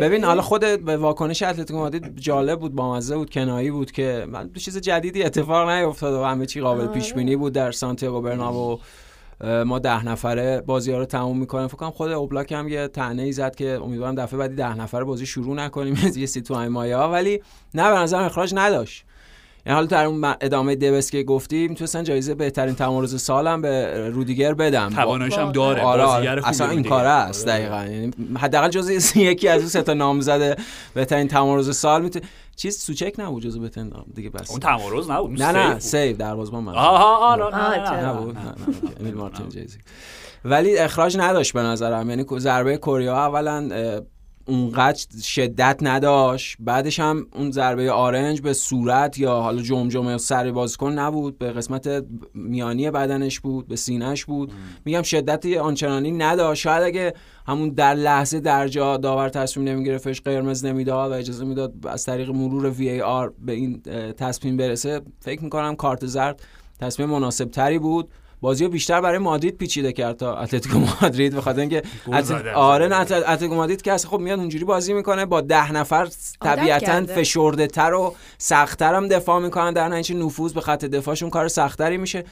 ببین 0.00 0.24
حالا 0.24 0.42
خود 0.42 0.84
به 0.84 0.96
واکنش 0.96 1.42
اتلتیکو 1.42 1.78
مادرید 1.78 2.16
جالب 2.16 2.60
بود 2.60 2.74
بامزه 2.74 3.16
بود 3.16 3.30
کنایی 3.30 3.70
بود 3.70 3.92
که 3.92 4.26
چیز 4.58 4.78
جدیدی 4.78 5.22
اتفاق 5.22 5.70
نیفتاد 5.70 6.14
و 6.14 6.24
همه 6.24 6.46
چی 6.46 6.60
قابل 6.60 6.80
آره. 6.80 6.92
پیش 6.92 7.14
بینی 7.14 7.36
بود 7.36 7.52
در 7.52 7.72
سانتیاگو 7.72 8.20
برنابو. 8.20 8.80
ما 9.40 9.78
ده 9.78 10.06
نفره 10.06 10.60
بازی 10.60 10.92
ها 10.92 10.98
رو 10.98 11.04
تموم 11.04 11.38
می‌کنیم. 11.38 11.66
فکر 11.66 11.76
کنم 11.76 11.90
خود 11.90 12.10
اوبلاک 12.10 12.52
هم 12.52 12.68
یه 12.68 12.88
تنه 12.88 13.22
ای 13.22 13.32
زد 13.32 13.54
که 13.54 13.80
امیدوارم 13.82 14.14
دفعه 14.14 14.38
بعدی 14.38 14.54
ده 14.54 14.74
نفره 14.74 15.04
بازی 15.04 15.26
شروع 15.26 15.56
نکنیم. 15.56 15.98
از 16.06 16.16
یه 16.16 16.26
سی 16.26 16.40
تو 16.40 16.68
مایا 16.68 17.08
ولی 17.08 17.42
نه 17.74 17.90
به 17.90 17.98
نظر 17.98 18.22
اخراج 18.22 18.52
نداشت. 18.56 19.04
یعنی 19.66 19.74
حالا 19.74 19.86
در 19.86 20.04
اون 20.04 20.34
ادامه 20.40 20.74
دبس 20.76 21.10
که 21.10 21.22
گفتی 21.22 21.68
می‌تونستن 21.68 22.04
جایزه 22.04 22.34
بهترین 22.34 22.74
تمارز 22.74 23.22
سالم 23.22 23.62
به 23.62 24.08
رودیگر 24.08 24.54
بدم 24.54 24.88
تواناییش 24.88 25.38
هم 25.38 25.52
داره 25.52 25.82
آره, 25.82 26.02
آره. 26.02 26.48
اصلا 26.48 26.70
این 26.70 26.82
کاره 26.82 27.08
است 27.08 27.48
آره. 27.48 27.58
دقیقاً. 27.58 27.84
یعنی 27.84 28.10
حداقل 28.38 28.68
جزء 28.68 28.92
یکی 29.20 29.48
از 29.48 29.60
اون 29.60 29.68
سه 29.68 29.82
تا 29.82 29.94
نامزد 29.94 30.58
بهترین 30.94 31.28
تمارز 31.28 31.76
سال 31.76 32.02
می‌تونه 32.02 32.24
چیز 32.56 32.78
سوچک 32.78 33.14
نبود 33.18 33.42
جزو 33.42 33.60
بتن 33.60 33.90
دیگه 34.14 34.30
بس. 34.30 34.50
اون 34.50 34.60
تمارز 34.60 35.10
نبود 35.10 35.42
نه 35.42 35.52
نه 35.52 35.78
سیو 35.78 36.16
دروازه‌بان 36.16 36.64
من 36.64 36.74
آها 36.74 37.32
آره 37.32 38.06
نبود 38.06 38.36
امیل 39.00 39.14
مارتین 39.14 39.48
جیزی. 39.48 39.78
ولی 40.44 40.78
اخراج 40.78 41.16
نداشت 41.18 41.52
به 41.52 41.60
نظرم. 41.60 42.10
یعنی 42.10 42.24
ضربه 42.38 42.76
کوریا 42.76 43.16
اولا 43.16 43.68
اونقدر 44.48 45.20
شدت 45.22 45.78
نداشت. 45.82 46.56
بعدش 46.60 47.00
هم 47.00 47.26
اون 47.34 47.50
ضربه 47.50 47.92
آرنج 47.92 48.40
به 48.40 48.52
صورت 48.52 49.18
یا 49.18 49.34
حالا 49.34 49.62
جمجمه 49.62 50.18
سر 50.18 50.50
بازیکن 50.50 50.92
نبود. 50.92 51.38
به 51.38 51.52
قسمت 51.52 52.04
میانی 52.34 52.90
بدنش 52.90 53.40
بود 53.40 53.68
به 53.68 53.76
سینهش 53.76 54.24
بود. 54.24 54.52
میگم 54.84 55.02
شدت 55.02 55.46
آنچنانی 55.56 56.10
نداشت. 56.10 56.62
شاید 56.62 56.82
اگه 56.82 57.14
همون 57.46 57.68
در 57.68 57.94
لحظه 57.94 58.40
در 58.40 58.68
جا 58.68 58.96
داور 58.96 59.28
تصمیم 59.28 59.68
نمیگرفتش 59.68 60.20
قرمز 60.20 60.64
نمی‌داد 60.64 61.10
و 61.10 61.14
اجازه 61.14 61.44
می‌داد 61.44 61.72
از 61.86 62.04
طریق 62.04 62.30
مرور 62.30 62.70
وی 62.70 62.88
ای 62.88 63.00
آر 63.00 63.32
به 63.46 63.52
این 63.52 63.82
تصمیم 64.12 64.56
برسه 64.56 65.00
فکر 65.20 65.44
می‌کنم 65.44 65.76
کارت 65.76 66.06
زرد 66.06 66.42
تصمیم 66.80 67.08
مناسب 67.08 67.44
تری 67.44 67.78
بود. 67.78 68.08
بازی 68.40 68.64
رو 68.64 68.70
بیشتر 68.70 69.00
برای 69.00 69.18
مادرید 69.18 69.56
پیچیده 69.56 69.92
کرد 69.92 70.16
تا 70.16 70.36
اتلتیکو 70.36 70.78
مادرید 70.78 71.34
به 71.34 71.40
خاطر 71.40 71.60
اینکه 71.60 71.82
آره 72.54 72.88
نه 72.88 73.00
اتلتیکو 73.00 73.54
مادرید 73.54 73.82
که 73.82 73.96
خب 73.96 74.18
میاد 74.18 74.38
اونجوری 74.38 74.64
بازی 74.64 74.92
می‌کنه 74.92 75.26
با 75.26 75.40
ده 75.40 75.72
نفر 75.72 76.08
طبیعتا 76.40 77.06
فشرده 77.06 77.66
تر 77.66 77.94
و 77.94 78.14
سختتر 78.38 78.94
هم 78.94 79.08
دفاع 79.08 79.40
می‌کنن. 79.40 79.72
در 79.72 79.88
نتیجه 79.88 80.20
نفوذ 80.20 80.52
به 80.52 80.60
خط 80.60 80.84
دفاعشون 80.84 81.30
کار 81.30 81.48
سختری 81.48 81.96
میشه. 81.96 82.24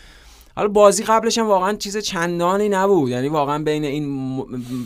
حالا 0.56 0.68
بازی 0.68 1.04
قبلش 1.04 1.38
هم 1.38 1.46
واقعا 1.46 1.72
چیز 1.72 1.96
چندانی 1.96 2.68
نبود. 2.68 3.10
یعنی 3.10 3.28
واقعا 3.28 3.58
بین 3.58 3.84
این 3.84 4.06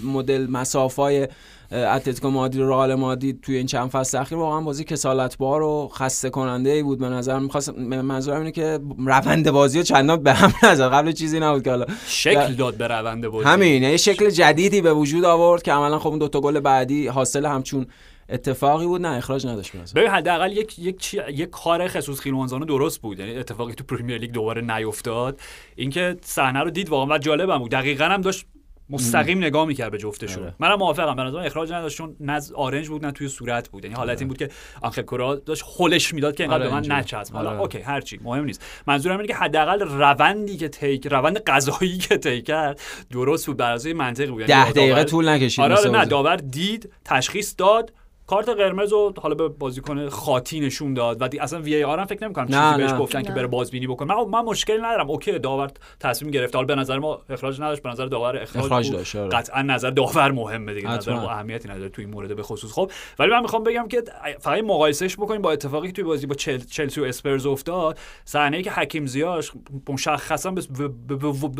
مدل 0.05 0.47
مسافای 0.51 1.29
اتلتیکو 1.73 2.31
مادرید 2.31 2.61
و 2.61 2.69
رئال 2.69 2.95
مادرید 2.95 3.41
توی 3.41 3.57
این 3.57 3.67
چند 3.67 3.91
فصل 3.91 4.19
اخیر 4.19 4.39
واقعا 4.39 4.61
بازی 4.61 4.85
کسالتبار 4.85 5.63
و 5.63 5.89
خسته 5.95 6.31
کننده 6.31 6.71
ای 6.71 6.83
بود. 6.83 6.99
به 6.99 7.09
نظر 7.09 7.39
می‌خواست 7.39 7.79
منظورم 7.79 8.39
اینه 8.39 8.53
که 8.53 8.79
روند 8.99 9.51
بازی 9.51 9.79
رو 9.79 9.85
چندان 9.85 10.23
به 10.23 10.33
هم 10.33 10.53
نظر 10.63 10.89
قبل 10.89 11.13
چیزی 11.13 11.41
نبود 11.41 11.63
که 11.63 11.71
حالا. 11.71 11.87
شکل 12.07 12.55
داد 12.55 12.75
به 12.75 12.89
روند 12.89 13.29
بازی. 13.29 13.49
همین 13.49 13.83
یه 13.83 13.97
شکل 13.97 14.31
جدیدی 14.31 14.81
به 14.81 14.93
وجود 14.93 15.25
آورد 15.25 15.63
که 15.63 15.73
عملا 15.73 15.99
خب 15.99 16.09
اون 16.09 16.19
دو 16.19 16.29
تا 16.29 16.41
گل 16.41 16.61
بعدی 16.61 17.07
حاصل 17.07 17.47
همچون 17.47 17.87
اتفاقی 18.29 18.87
بود. 18.87 19.01
نه 19.01 19.17
اخراج 19.17 19.47
نداشت 19.47 19.73
ببین 19.95 20.11
حداقل 20.11 20.53
یک 20.53 20.79
یک 20.79 21.15
یک 21.29 21.51
کار 21.51 21.89
خصوص 21.89 22.21
خیلوانزانو 22.21 22.65
درست 22.65 23.01
بود. 23.01 23.19
یعنی 23.19 23.37
اتفاقی 23.37 23.75
تو 23.75 23.85
پرمیر 23.85 24.19
لیگ 24.19 24.31
دوباره 24.31 24.77
نیفتاد. 24.77 25.41
اینکه 25.77 26.17
صحنه 26.23 26.61
رو 26.61 26.71
دید 26.71 26.89
واقعا 26.89 27.19
جالبم 27.19 27.59
بود. 27.59 27.71
دقیقاً 27.71 28.05
هم 28.05 28.21
داشت 28.21 28.47
مستقیم 28.91 29.39
نگاه 29.39 29.67
می‌کرد 29.67 29.91
به 29.91 29.99
جفتشون. 29.99 30.43
آره. 30.43 30.55
منم 30.59 30.75
موافقم. 30.75 31.17
به 31.17 31.23
نظر 31.23 31.39
اخراج 31.39 31.73
نداشت 31.73 31.97
چون 31.97 32.17
نه 32.21 32.41
آرنج 32.55 32.89
بود 32.89 33.07
نه 33.07 33.13
توی 33.13 33.29
صورت 33.29 33.69
بود. 33.69 33.85
یعنی 33.85 33.97
حالت 33.97 34.19
این 34.19 34.29
بود 34.29 34.39
که 34.39 34.49
آنخل 34.83 35.03
کوریا 35.03 35.35
داشت 35.35 35.63
هلش 35.67 36.15
می‌داد 36.15 36.35
که 36.35 36.43
اینقدر 36.43 36.63
آره 36.63 36.71
به 36.71 36.89
من 36.89 36.99
نچسب. 36.99 37.35
حالا 37.35 37.51
آره. 37.51 37.61
OK 37.61 37.79
هرچی 37.79 38.21
مهم 38.23 38.45
نیست. 38.45 38.65
منظورم 38.87 39.17
اینه 39.17 39.29
که 39.29 39.35
حداقل 39.35 39.81
روندی 39.81 40.57
که 40.57 40.69
تیک 40.69 41.07
روند 41.07 41.39
قضایی 41.39 41.99
که 41.99 42.17
تیک 42.19 42.47
کرد 42.47 42.81
درست 43.11 43.47
بود. 43.47 43.57
بر 43.57 43.73
اساس 43.73 43.95
منطقی 43.95 44.27
بود. 44.27 44.49
یعنی 44.49 44.65
10 44.65 44.71
دقیقه 44.71 45.05
طول 45.05 45.29
نکشید 45.29 45.65
آره, 45.65 45.77
آره 45.77 45.91
نه 45.91 46.05
داور 46.05 46.37
دید 46.37 46.93
تشخیص 47.05 47.55
داد 47.59 47.93
کارت 48.31 48.49
قرمز 48.49 48.93
رو 48.93 49.13
حالا 49.23 49.35
به 49.35 49.49
بازیکن 49.49 50.09
خاطی 50.09 50.61
نشون 50.61 50.95
داد 50.95 51.23
و 51.23 51.29
اصلا 51.41 51.61
VAR 51.61 51.99
هم 51.99 52.05
فکر 52.05 52.25
نمی‌کنم 52.25 52.47
چیزی 52.47 52.83
بهش 52.83 53.01
گفتن 53.01 53.23
که 53.23 53.33
بره 53.33 53.47
بازبینی 53.47 53.87
بکنه. 53.87 54.15
من 54.15 54.25
من 54.25 54.41
مشکلی 54.41 54.79
ندارم. 54.79 55.11
OK 55.11 55.39
داور 55.39 55.71
تصمیم 56.01 56.31
گرفت 56.31 56.55
حالا 56.55 56.67
به 56.67 56.75
نظر 56.75 56.99
ما 56.99 57.21
اخراج 57.31 57.61
نداشت. 57.61 57.83
به 57.83 57.89
نظر 57.89 58.07
داور 58.07 58.37
اخراج, 58.37 58.65
اخراج 58.65 58.93
داشت 58.93 59.17
آره. 59.17 59.29
قطعا 59.29 59.63
نظر 59.63 59.91
داور 59.91 60.31
مهمه 60.31 60.75
دیگه. 60.75 60.91
نظر 60.91 61.15
ما 61.15 61.31
اهمیتی 61.31 61.69
نداره 61.69 61.89
تو 61.89 62.03
این 62.03 62.11
مورد 62.11 62.37
به 62.37 62.43
خصوص. 62.43 62.73
خب 62.73 62.91
ولی 63.19 63.31
من 63.31 63.41
می‌خوام 63.41 63.63
بگم 63.63 63.89
که 63.89 64.03
فقط 64.41 64.65
مقایسهش 64.65 65.17
بکنیم 65.17 65.43
با 65.43 65.53
اتفاقی 65.53 65.87
که 65.87 65.93
توی 65.93 66.05
بازی 66.05 66.27
با 66.27 66.35
چل... 66.35 66.59
چلسی 66.59 67.01
و 67.01 67.05
اسپرز 67.05 67.47
افتاد. 67.47 67.99
صحنه 68.25 68.63
که 68.63 68.71
حکیم 68.71 69.07
زیاش 69.07 69.53
مشخصا 69.89 70.55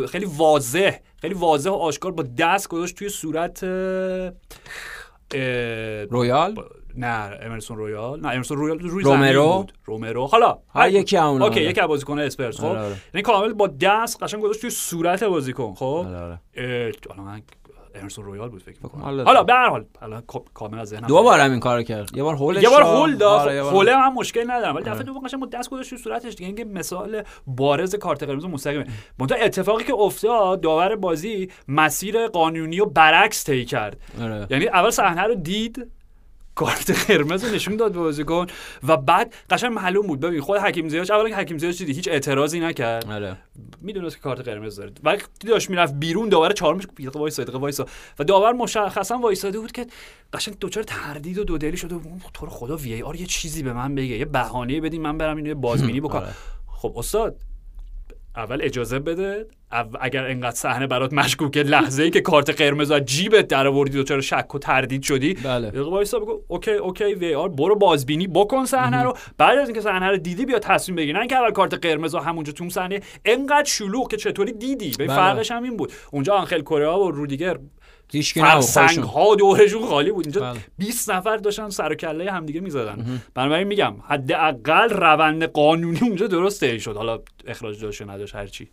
خیلی 0.09 0.27
واضح 0.37 0.97
خیلی 1.21 1.35
واضح 1.35 1.71
و 1.71 1.75
آشکار 1.75 2.13
با 2.13 2.25
دست 2.39 2.69
گذاشت 2.69 2.97
توی 2.97 3.09
صورت 3.09 3.65
رویال؟ 6.11 6.55
نه 6.97 7.39
امرسون 7.43 7.77
رویال 7.77 8.21
نه 8.21 8.29
امرسون 8.29 8.57
رویال 8.59 8.79
روی 8.79 9.05
رومرو 9.05 9.57
بود. 9.57 9.73
رومرو 9.85 10.27
حالا 10.27 10.59
هر 10.75 10.91
یکی 10.91 11.17
اون 11.19 11.43
OK 11.43 11.61
یکی 11.61 11.81
بازیکن 11.81 12.19
اسپرز 12.19 12.61
خب؟ 12.61 12.65
آره، 12.65 12.81
آره. 12.81 12.97
یعنی 13.15 13.23
کامل 13.23 13.53
با 13.53 13.67
دست 13.67 14.23
قشنگ 14.23 14.43
گذاشت 14.43 14.61
توی 14.61 14.71
صورت 14.71 15.25
بازیکن 15.25 15.75
خب؟ 15.75 16.07
آره، 16.09 16.41
حالا 17.09 17.23
من 17.23 17.43
امرسون 17.95 18.25
رویال 18.25 18.49
بود 18.49 18.63
فکر 18.63 18.79
می‌کنم. 18.83 19.03
حالا 19.03 19.43
به 19.43 19.53
هر 19.53 19.69
حال 19.69 19.85
حالا 20.01 20.23
کامل 20.55 20.79
از 20.79 20.89
ذهنم 20.89 21.07
دو 21.07 21.23
بار 21.23 21.41
این 21.41 21.61
کارو 21.61 21.83
کرد. 21.83 22.17
یه 22.17 22.23
بار 22.23 22.35
هولش 22.35 22.63
یه 22.63 22.69
بار 22.69 22.83
هول 22.83 23.17
داد. 23.17 23.49
هول 23.49 23.89
هم 23.89 24.15
مشکل 24.15 24.51
ندارم. 24.51 24.75
ولی 24.75 24.85
دفعه 24.85 25.03
دوم 25.03 25.27
قشنگ 25.27 25.51
دست 25.51 25.71
گذاشت 25.71 25.97
صورتش. 25.97 26.35
دیگه 26.35 26.47
اینکه 26.47 26.65
مثال 26.65 27.23
بارز 27.47 27.95
کارت 27.95 28.23
قرمز 28.23 28.45
مستقیمه 28.45 28.87
منتها 29.19 29.39
اتفاقی 29.39 29.85
که 29.85 29.95
افتاد 29.95 30.61
داور 30.61 30.97
بازی 30.97 31.51
مسیر 31.69 32.27
قانونی 32.27 32.81
و 32.81 32.87
برعکس 32.87 33.45
طی 33.45 33.65
کرد. 33.65 34.01
یعنی 34.51 34.67
اول 34.67 34.91
صحنه 34.91 35.23
رو 35.23 35.35
دید 35.35 35.91
کارت 36.61 37.11
قرمز 37.11 37.45
نشون 37.45 37.77
داد 37.77 37.93
به 37.93 37.99
بازیکن 37.99 38.47
و 38.89 38.97
بعد 38.97 39.35
قشنگ 39.51 39.73
معلوم 39.73 40.07
بود. 40.07 40.21
ببین 40.21 40.41
خود 40.41 40.59
حکیم 40.59 40.89
زیاش 40.89 41.11
اولا 41.11 41.29
که 41.29 41.37
حکیم 41.37 41.59
زیاش 41.59 41.79
دیدی 41.79 41.93
هیچ 41.93 42.09
اعتراضی 42.09 42.61
نکرد. 42.61 43.11
آره. 43.11 43.37
می‌دونست 43.81 44.17
که 44.17 44.23
کارت 44.23 44.41
قرمز 44.41 44.77
داره. 44.77 44.93
ولی 45.05 45.19
داشت 45.47 45.71
می‌رفت 45.71 45.95
بیرون 45.95 46.29
داور 46.29 46.53
چهارمش 46.53 46.85
دقیقه 46.85 47.19
وایسا 47.19 47.41
دقیقه 47.41 47.59
وایسا 47.59 47.81
و 48.19 48.25
داور 48.25 48.53
مشخصا 48.53 49.19
وایساده 49.19 49.61
بود 49.61 49.73
که 49.73 49.87
قشنگ 50.33 50.59
دچار 50.59 50.83
تردید 50.83 51.39
و 51.39 51.45
دودلی 51.45 51.77
شده 51.77 52.01
تو 52.35 52.47
رو 52.47 52.53
خدا 52.53 52.77
VAR 52.77 53.17
یه 53.17 53.27
چیزی 53.27 53.63
به 53.63 53.73
من 53.73 53.95
بگه 53.95 54.17
یه 54.17 54.25
بهانه 54.25 54.81
بدین 54.81 55.03
من 55.03 55.19
برم 55.19 55.37
اینو 55.37 55.55
بازبینی 55.55 56.01
بکنم. 56.07 56.23
آره. 56.23 56.35
خب 56.67 56.93
استاد 56.97 57.37
اول 58.41 58.59
اجازه 58.63 58.99
بده. 58.99 59.47
اگر 60.01 60.27
انقدر 60.27 60.57
صحنه 60.57 60.87
برات 60.87 61.13
مشکوکه 61.13 61.63
لحظه 61.63 62.03
ای 62.03 62.11
که 62.11 62.21
کارت 62.21 62.51
قرمز 62.51 62.91
از 62.91 63.05
جیبت 63.05 63.49
در 63.49 63.67
آوردی 63.67 63.99
و 63.99 64.03
چرا 64.03 64.21
شک 64.21 64.55
و 64.55 64.59
تردید 64.59 65.03
شدی. 65.03 65.35
بله. 65.35 65.83
وایسا 65.83 66.19
بگو 66.19 66.41
OK 66.49 66.71
OK 66.71 67.05
VAR 67.05 67.49
برو 67.49 67.77
بازبینی 67.77 68.27
بکن 68.27 68.65
صحنه 68.65 69.03
رو. 69.03 69.15
بعد 69.39 69.59
از 69.59 69.69
اینکه 69.69 69.81
صحنه 69.81 70.07
رو 70.07 70.17
دیدی 70.17 70.47
بیا 70.47 70.59
تصمیم 70.59 70.97
بگیر. 70.97 71.13
نه 71.15 71.21
اینکه 71.21 71.37
اول 71.37 71.51
کارت 71.51 71.75
قرمز 71.87 72.15
همونجا 72.15 72.53
تو 72.53 72.71
صحنه. 72.71 73.01
انقدر 73.25 73.65
شلوغ 73.65 74.11
که 74.11 74.17
چطوری 74.17 74.53
دیدی؟ 74.53 74.93
به 74.99 75.07
بله. 75.07 75.17
فرقش 75.17 75.51
هم 75.51 75.63
این 75.63 75.77
بود. 75.77 75.93
اونجا 76.13 76.35
آنخل 76.35 76.61
کوریا 76.61 76.89
و 76.89 77.11
رودیگر 77.11 77.59
فرسنگ 78.35 78.99
ها 78.99 79.35
دورشون 79.35 79.87
خالی 79.87 80.13
بود. 80.13 80.27
اینجا 80.27 80.57
20 80.79 81.11
بله. 81.11 81.19
نفر 81.19 81.37
داشتن 81.37 81.69
سر 81.69 81.93
و 81.93 81.95
کله 81.95 82.33
همدیگه 82.33 82.61
می‌زدن. 82.61 83.21
بنابراین 83.35 83.67
میگم 83.67 83.95
حداقل 84.09 84.91
روند 84.91 85.45
قانونی 85.45 85.99
اونجا 86.03 86.27
درسته 86.27 86.79
شد. 86.79 86.97
حالا 86.97 87.19
اخراج 87.47 87.81
داشت 87.81 88.03
نداشت 88.03 88.35
هرچی 88.35 88.69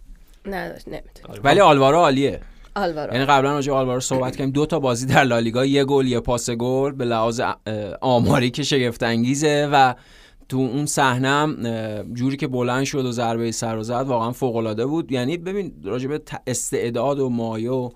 نداشت 0.45 0.87
نمی‌تونه 0.87 1.29
آره. 1.29 1.41
ولی 1.41 1.59
آلوارو 1.59 1.97
عالیه. 1.97 2.41
آلوارو. 2.75 3.13
یعنی 3.13 3.25
قبلا 3.25 3.51
راجع 3.51 3.73
آلوارو 3.73 3.99
صحبت 3.99 4.35
کردیم. 4.35 4.51
دو 4.51 4.65
تا 4.65 4.79
بازی 4.79 5.05
در 5.05 5.23
لالیگا 5.23 5.65
یه 5.65 5.85
گل 5.85 6.07
یه 6.07 6.19
پاس 6.19 6.49
گل. 6.49 6.91
به 6.91 7.05
لحاظ 7.05 7.41
آماری 8.01 8.49
که 8.49 8.63
شگفت 8.63 9.03
انگیزه 9.03 9.69
و 9.73 9.95
تو 10.49 10.57
اون 10.57 10.85
صحنه 10.85 11.55
جوری 12.13 12.37
که 12.37 12.47
بلند 12.47 12.83
شد 12.83 13.05
و 13.05 13.11
ضربه 13.11 13.51
سر 13.51 13.77
و 13.77 13.83
زد 13.83 14.05
واقعا 14.07 14.31
فوق 14.31 14.55
العاده 14.55 14.85
بود. 14.85 15.11
یعنی 15.11 15.37
ببین 15.37 15.73
راجع 15.83 16.07
به 16.07 16.21
استعداد 16.47 17.19
و 17.19 17.29
مایه 17.29 17.71
و 17.71 17.89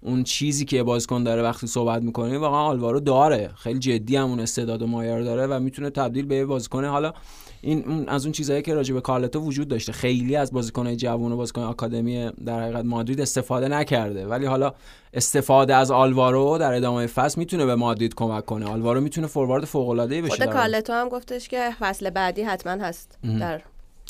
اون 0.00 0.24
چیزی 0.24 0.64
که 0.64 0.82
بازیکن 0.82 1.22
داره 1.22 1.42
وقتی 1.42 1.66
صحبت 1.66 2.02
می‌کنه 2.02 2.38
واقعا 2.38 2.60
آلوارو 2.60 3.00
داره. 3.00 3.50
خیلی 3.56 3.78
جدی 3.78 4.16
هم 4.16 4.28
اون 4.28 4.40
استعداد 4.40 4.82
و 4.82 4.86
مایه 4.86 5.22
داره 5.22 5.46
و 5.46 5.60
می‌تونه 5.60 5.90
تبدیل 5.90 6.26
به 6.26 6.46
بازیکن. 6.46 6.84
حالا 6.84 7.12
این 7.60 8.08
از 8.08 8.24
اون 8.24 8.32
چیزهایی 8.32 8.62
که 8.62 8.74
راجع 8.74 8.94
به 8.94 9.00
کارلتو 9.00 9.40
وجود 9.40 9.68
داشته. 9.68 9.92
خیلی 9.92 10.36
از 10.36 10.52
بازیکن‌های 10.52 10.96
جوان 10.96 11.32
و 11.32 11.36
بازیکن 11.36 11.62
آکادمی 11.62 12.30
در 12.46 12.62
حقیقت 12.62 12.84
مادرید 12.84 13.20
استفاده 13.20 13.68
نکرده. 13.68 14.26
ولی 14.26 14.46
حالا 14.46 14.72
استفاده 15.14 15.74
از 15.74 15.90
آلوارو 15.90 16.58
در 16.58 16.74
ادامه 16.74 17.06
فصل 17.06 17.38
می‌تونه 17.38 17.66
به 17.66 17.74
مادرید 17.74 18.14
کمک 18.14 18.44
کنه. 18.44 18.66
آلوارو 18.66 19.00
می‌تونه 19.00 19.26
فوروارد 19.26 19.64
فوق 19.64 19.88
العاده 19.88 20.22
بشه 20.22 20.36
خود 20.36 20.52
کارلتو 20.52 20.92
هم 20.92 21.08
گفتش 21.08 21.48
که 21.48 21.70
فصل 21.78 22.10
بعدی 22.10 22.42
حتما 22.42 22.84
هست 22.84 23.18
در 23.40 23.60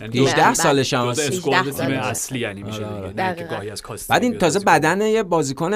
18 0.01 0.55
سالش 0.55 0.95
هم 0.95 1.13
تیم 1.13 1.53
اصلی 1.91 2.39
یعنی 2.39 2.63
میشه 2.63 2.85
آره، 2.85 3.09
دیگه. 3.09 3.35
که 3.35 3.45
گاهی 3.45 3.71
از 3.71 3.83
بعد 4.09 4.23
این 4.23 4.39
تازه 4.39 4.61
بدن 4.61 5.01
یه 5.01 5.23
بازیکن 5.23 5.75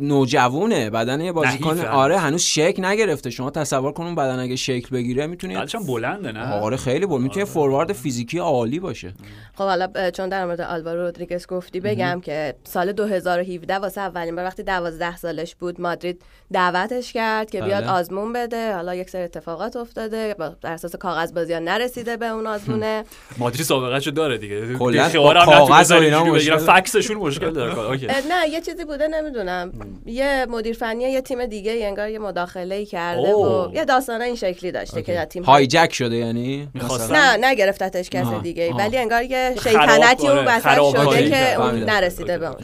نوجوونه. 0.00 0.90
بدن 0.90 1.20
یه 1.20 1.32
بازیکن 1.32 1.80
آره 1.80 2.18
هنوز 2.18 2.42
شکل 2.42 2.84
نگرفته. 2.84 3.30
شما 3.30 3.50
تصور 3.50 3.92
کن 3.92 4.04
اون 4.04 4.14
بدن 4.14 4.38
اگه 4.38 4.56
شکل 4.56 4.88
بگیره 4.96 5.26
می‌تونه 5.26 5.54
بعدش 5.54 5.76
بلنده 5.76 6.32
نه؟ 6.32 6.52
آره 6.52 6.76
خیلی 6.76 7.06
بلند 7.06 7.22
می‌تونه 7.22 7.44
فوروارد 7.44 7.92
فیزیکی 7.92 8.38
عالی 8.38 8.80
باشه. 8.80 9.14
خب 9.54 9.64
حالا 9.64 10.10
چون 10.10 10.28
در 10.28 10.44
مورد 10.44 10.60
آلوارو 10.60 11.00
رودریگز 11.00 11.46
گفتی 11.46 11.80
بگم 11.80 12.20
که 12.20 12.54
سال 12.64 12.92
2017 12.92 13.74
واسه 13.74 14.00
اولین 14.00 14.36
بار 14.36 14.44
وقتی 14.44 14.62
12 14.62 15.16
سالش 15.16 15.54
بود 15.54 15.80
مادرید 15.80 16.22
دعوتش 16.52 17.12
کرد 17.12 17.50
که 17.50 17.62
بیاد 17.62 17.84
بله. 17.84 17.92
آزمون 17.92 18.32
بده. 18.32 18.74
حالا 18.74 18.94
یک 18.94 19.10
سری 19.10 19.22
اتفاقات 19.22 19.76
افتاده. 19.76 20.34
در 20.62 20.72
اساس 20.72 20.96
کاغذ 20.96 21.32
بازی 21.32 21.54
نرسیده 21.60 22.16
به 22.16 22.26
اون 22.26 22.46
آزمونه. 22.46 23.04
مادرید 23.38 23.63
سابقه 23.64 24.10
داره 24.10 24.38
دیگه؟ 24.38 24.74
کلا 24.74 25.08
کاغذ 25.44 25.92
و 25.92 25.94
اینا 25.94 26.24
مشکل 26.24 26.56
فکسشون 26.56 27.16
مشکل 27.16 27.50
داره. 27.50 27.74
نه 28.30 28.48
یه 28.48 28.60
چیزی 28.60 28.84
بوده 28.84 29.08
نمی‌دونم. 29.08 29.72
یه 30.06 30.46
مدیر 30.48 30.76
فنی 30.76 31.04
یه 31.04 31.20
تیم 31.20 31.46
دیگه 31.46 31.80
انگار 31.82 32.08
یه 32.08 32.18
مداخله 32.18 32.74
ای 32.74 32.86
کرده 32.86 33.34
و 33.34 33.70
یه 33.74 33.84
داستان 33.84 34.22
این 34.22 34.36
شکلی 34.36 34.72
داشته 34.72 35.02
که 35.02 35.24
تیم 35.30 35.42
هایجک 35.42 35.92
شده 35.92 36.16
یعنی؟ 36.16 36.68
نه 37.10 37.36
نگرفتتش 37.40 38.10
کسی 38.10 38.38
دیگه. 38.42 38.72
ولی 38.74 38.98
انگار 38.98 39.22
یه 39.22 39.54
شیطنتی 39.62 40.28
اون 40.28 40.44
وسط 40.44 40.74
شده 40.92 41.30
که 41.30 41.60
اون 41.60 41.74
نرسیده 41.74 42.38
به 42.38 42.46
اون. 42.46 42.56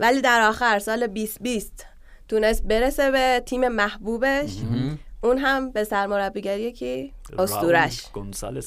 ولی 0.00 0.20
در 0.20 0.40
آخر 0.48 0.78
سال 0.78 1.06
2020 1.06 1.86
تونست 2.28 2.62
برسه 2.62 3.10
به 3.10 3.42
تیم 3.46 3.68
محبوبش. 3.68 4.50
اون 5.22 5.38
هم 5.38 5.70
به 5.70 5.84
سرمربیگری 5.84 6.72
که 6.72 7.10
استورش 7.38 8.04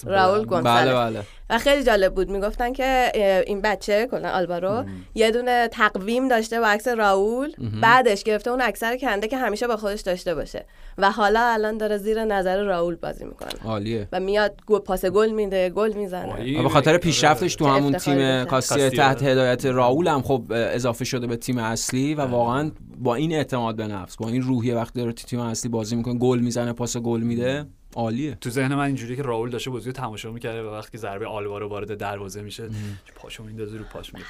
راول 0.04 0.46
گونسالس. 0.46 0.88
بله 0.88 0.94
بله. 0.94 1.24
و 1.50 1.58
خیلی 1.58 1.84
جالب 1.84 2.16
بود. 2.16 2.30
می‌گفتن 2.30 2.74
که 2.74 3.12
این 3.48 3.62
بچه 3.62 4.08
کلا 4.12 4.30
آلوارو 4.30 4.86
یه 5.16 5.32
دونه 5.32 5.68
تقویم 5.68 6.28
داشته 6.28 6.60
با 6.60 6.68
عکس 6.68 6.88
راول 6.88 7.52
بعدش 7.82 8.24
گرفته 8.24 8.50
اون 8.50 8.62
اکثر 8.62 8.98
کنده 8.98 9.28
که 9.28 9.38
همیشه 9.38 9.68
با 9.68 9.78
خودش 9.78 10.02
داشته 10.02 10.36
باشه. 10.36 10.66
و 10.98 11.12
حالا 11.12 11.40
الان 11.40 11.78
داره 11.78 11.98
زیر 11.98 12.24
نظر 12.24 12.64
راول 12.64 12.96
بازی 12.96 13.26
می‌کنه. 13.26 13.50
عالیه. 13.66 14.08
و 14.12 14.20
میاد 14.20 14.56
پاس 14.86 15.06
گل 15.06 15.30
میده 15.30 15.70
گل 15.70 15.94
می‌زنه. 15.94 16.62
به 16.64 16.70
خاطر 16.70 16.98
پیشرفتش 16.98 17.56
تو 17.56 17.66
همون 17.66 17.94
تیم 17.94 18.46
کاسیه 18.46 18.90
تحت 18.90 19.24
هدایت 19.24 19.66
راول 19.66 20.08
هم 20.08 20.22
خب 20.22 20.44
اضافه 20.50 21.06
شده 21.06 21.28
به 21.28 21.38
تیم 21.38 21.58
اصلی 21.58 22.16
و 22.16 22.22
واقعا 22.22 22.72
با 22.98 23.16
این 23.16 23.34
اعتماد 23.34 23.76
به 23.76 23.88
نفس 23.88 24.18
با 24.18 24.28
این 24.28 24.42
روحیه 24.42 24.76
وقتی 24.76 25.00
داره 25.00 25.14
تیم 25.14 25.40
اصلی 25.40 25.70
بازی 25.70 25.96
می‌کنه 25.96 26.18
گل 26.18 26.40
می‌زنه 26.40 26.74
پاس 26.74 26.98
گل 26.98 27.22
میده. 27.22 27.66
عالیه. 27.96 28.38
تو 28.42 28.50
ذهن 28.50 28.76
من 28.76 28.86
اینجوری 28.86 29.16
که 29.16 29.22
راول 29.22 29.50
داشته 29.50 29.70
بازی 29.70 29.92
تماشا 29.92 30.32
می‌کرده 30.32 30.64
و 30.64 30.74
وقتی 30.74 30.98
ضربه 30.98 31.28
آلوارو 31.28 31.70
وارد 31.70 31.98
دروازه 31.98 32.42
میشه 32.42 32.70
پاشو 33.16 33.44
میندازه 33.44 33.78
رو 33.78 33.84
پاش 33.94 34.14
میره 34.14 34.26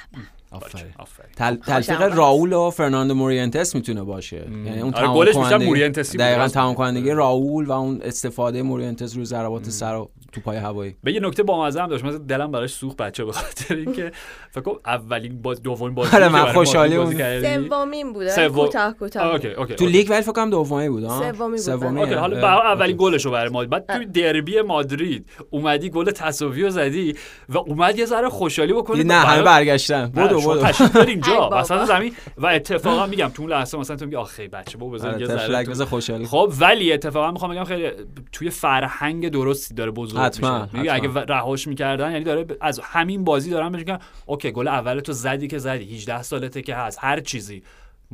آفرین. 0.50 1.60
تلفیق 1.66 2.02
راول 2.02 2.52
و 2.52 2.70
فرناندو 2.70 3.14
موریانتس 3.14 3.74
می‌تونه 3.74 4.02
باشه. 4.02 4.36
یعنی 4.36 4.80
اون 4.80 4.94
آره، 4.94 5.32
تمام 5.32 5.64
کننده 5.64 6.02
دقیقاً 6.02 6.48
تمام 6.48 6.74
کنندگی 6.74 7.10
راول 7.10 7.64
و 7.66 7.72
اون 7.72 8.00
استفاده 8.02 8.62
موریانتس 8.62 9.16
رو 9.16 9.24
ضربات 9.24 9.70
سر 9.70 10.04
تو 10.32 10.40
پای 10.40 10.56
هوایی. 10.56 10.96
به 11.04 11.12
یه 11.12 11.20
نکته 11.20 11.42
با 11.42 11.66
هم 11.66 11.70
داشت. 11.70 12.04
مثلا 12.04 12.18
دلم 12.18 12.50
براش 12.50 12.72
سوخت 12.72 12.96
بچه 12.96 13.24
به 13.24 13.32
خاطر 13.32 13.74
اینکه 13.74 14.12
فکر 14.50 14.60
کنم 14.60 14.78
اولین 14.86 15.42
باز 15.42 15.62
دومین 15.62 15.94
بازی 15.94 16.16
آره 16.16 16.28
من 16.28 16.52
خوشحالی 16.52 16.96
اون 16.96 17.68
سومین 17.68 18.12
بوده 18.12 18.48
کوتاه 18.48 18.92
کوتاه. 18.92 19.38
تو 19.66 19.86
لیگ 19.86 20.10
ولی 20.10 20.22
فکر 20.22 20.32
کنم 20.32 20.50
دومی 20.50 20.88
بود 20.88 21.04
ها 21.04 21.32
سومی 21.56 22.06
بود. 22.06 22.12
حالا 22.12 22.48
اولین 22.48 22.96
گلشو 22.98 23.30
برای 23.30 23.50
ما 23.54 23.64
بعد 23.64 23.86
تو 23.86 24.04
دربی 24.04 24.60
مادرید 24.60 25.26
اومدی 25.50 25.90
گل 25.90 26.10
تساوی 26.10 26.62
رو 26.62 26.70
زدی 26.70 27.14
و 27.48 27.58
اومد 27.58 27.98
یه 27.98 28.04
ذره 28.04 28.28
خوشحالی 28.28 28.72
بکنی. 28.72 29.04
نه 29.04 29.14
همه 29.14 29.42
برگشتن. 29.42 30.06
بودو 30.06 30.40
بودو 30.40 30.66
اینجا. 31.08 31.50
وسط 31.52 31.84
زمین 31.84 32.12
و 32.38 32.46
اتفاقا 32.46 33.06
میگم 33.06 33.28
تو 33.28 33.42
اون 33.42 33.52
لحظه 33.52 33.78
مثلا 33.78 33.96
تو 33.96 34.04
میگی 34.04 34.16
آخه 34.16 34.48
بچه 34.48 34.78
بابا 34.78 34.92
بزن 34.92 35.20
یه 35.20 35.26
ذره 35.26 35.84
خوشحالی. 35.84 36.26
خب 36.26 36.52
ولی 36.60 36.92
اتفاقا 36.92 37.30
می‌خوام 37.30 37.50
بگم 37.50 37.64
خیلی 37.64 37.90
توی 38.32 38.50
فرهنگ 38.50 39.28
درستی 39.28 39.74
داره 39.74 39.90
بزرگ 39.90 40.20
حتما 40.20 40.68
میگه 40.72 40.94
اگه 40.94 41.08
رهاش 41.14 41.66
می‌کردن 41.66 42.12
یعنی 42.12 42.24
داره 42.24 42.46
از 42.60 42.80
همین 42.82 43.24
بازی 43.24 43.50
دارن 43.50 43.76
میگن 43.76 43.98
اوکی 44.26 44.52
گل 44.52 44.68
اول 44.68 45.00
تو 45.00 45.12
زدی 45.12 45.48
که 45.48 45.58
زدی 45.58 45.94
18 45.94 46.22
سالته 46.22 46.62
که 46.62 46.74
هست 46.74 46.98
هر 47.00 47.20
چیزی. 47.20 47.62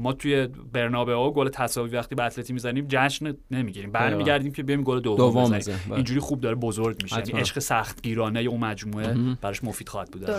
ما 0.00 0.12
توی 0.12 0.46
برنابئو 0.72 1.30
گل 1.30 1.48
تساوی 1.48 1.96
وقتی 1.96 2.14
به 2.14 2.22
اتلتی 2.22 2.52
می‌زنیم 2.52 2.86
جشن 2.88 3.34
نمی‌گیریم. 3.50 3.92
برمیگردیم 3.92 4.52
که 4.52 4.62
بیایم 4.62 4.82
گل 4.82 5.00
دوم, 5.00 5.16
دوم 5.16 5.52
بزنیم. 5.52 5.80
بله. 5.86 5.94
اینجوری 5.94 6.20
خوب 6.20 6.40
داره 6.40 6.54
بزرگ 6.54 7.02
میشه. 7.02 7.16
یعنی 7.16 7.40
عشق 7.40 7.58
سختگیرانه 7.58 8.40
اون 8.40 8.60
مجموعه 8.60 9.16
براش 9.40 9.64
مفید 9.64 9.88
خواهد 9.88 10.10
بود. 10.10 10.30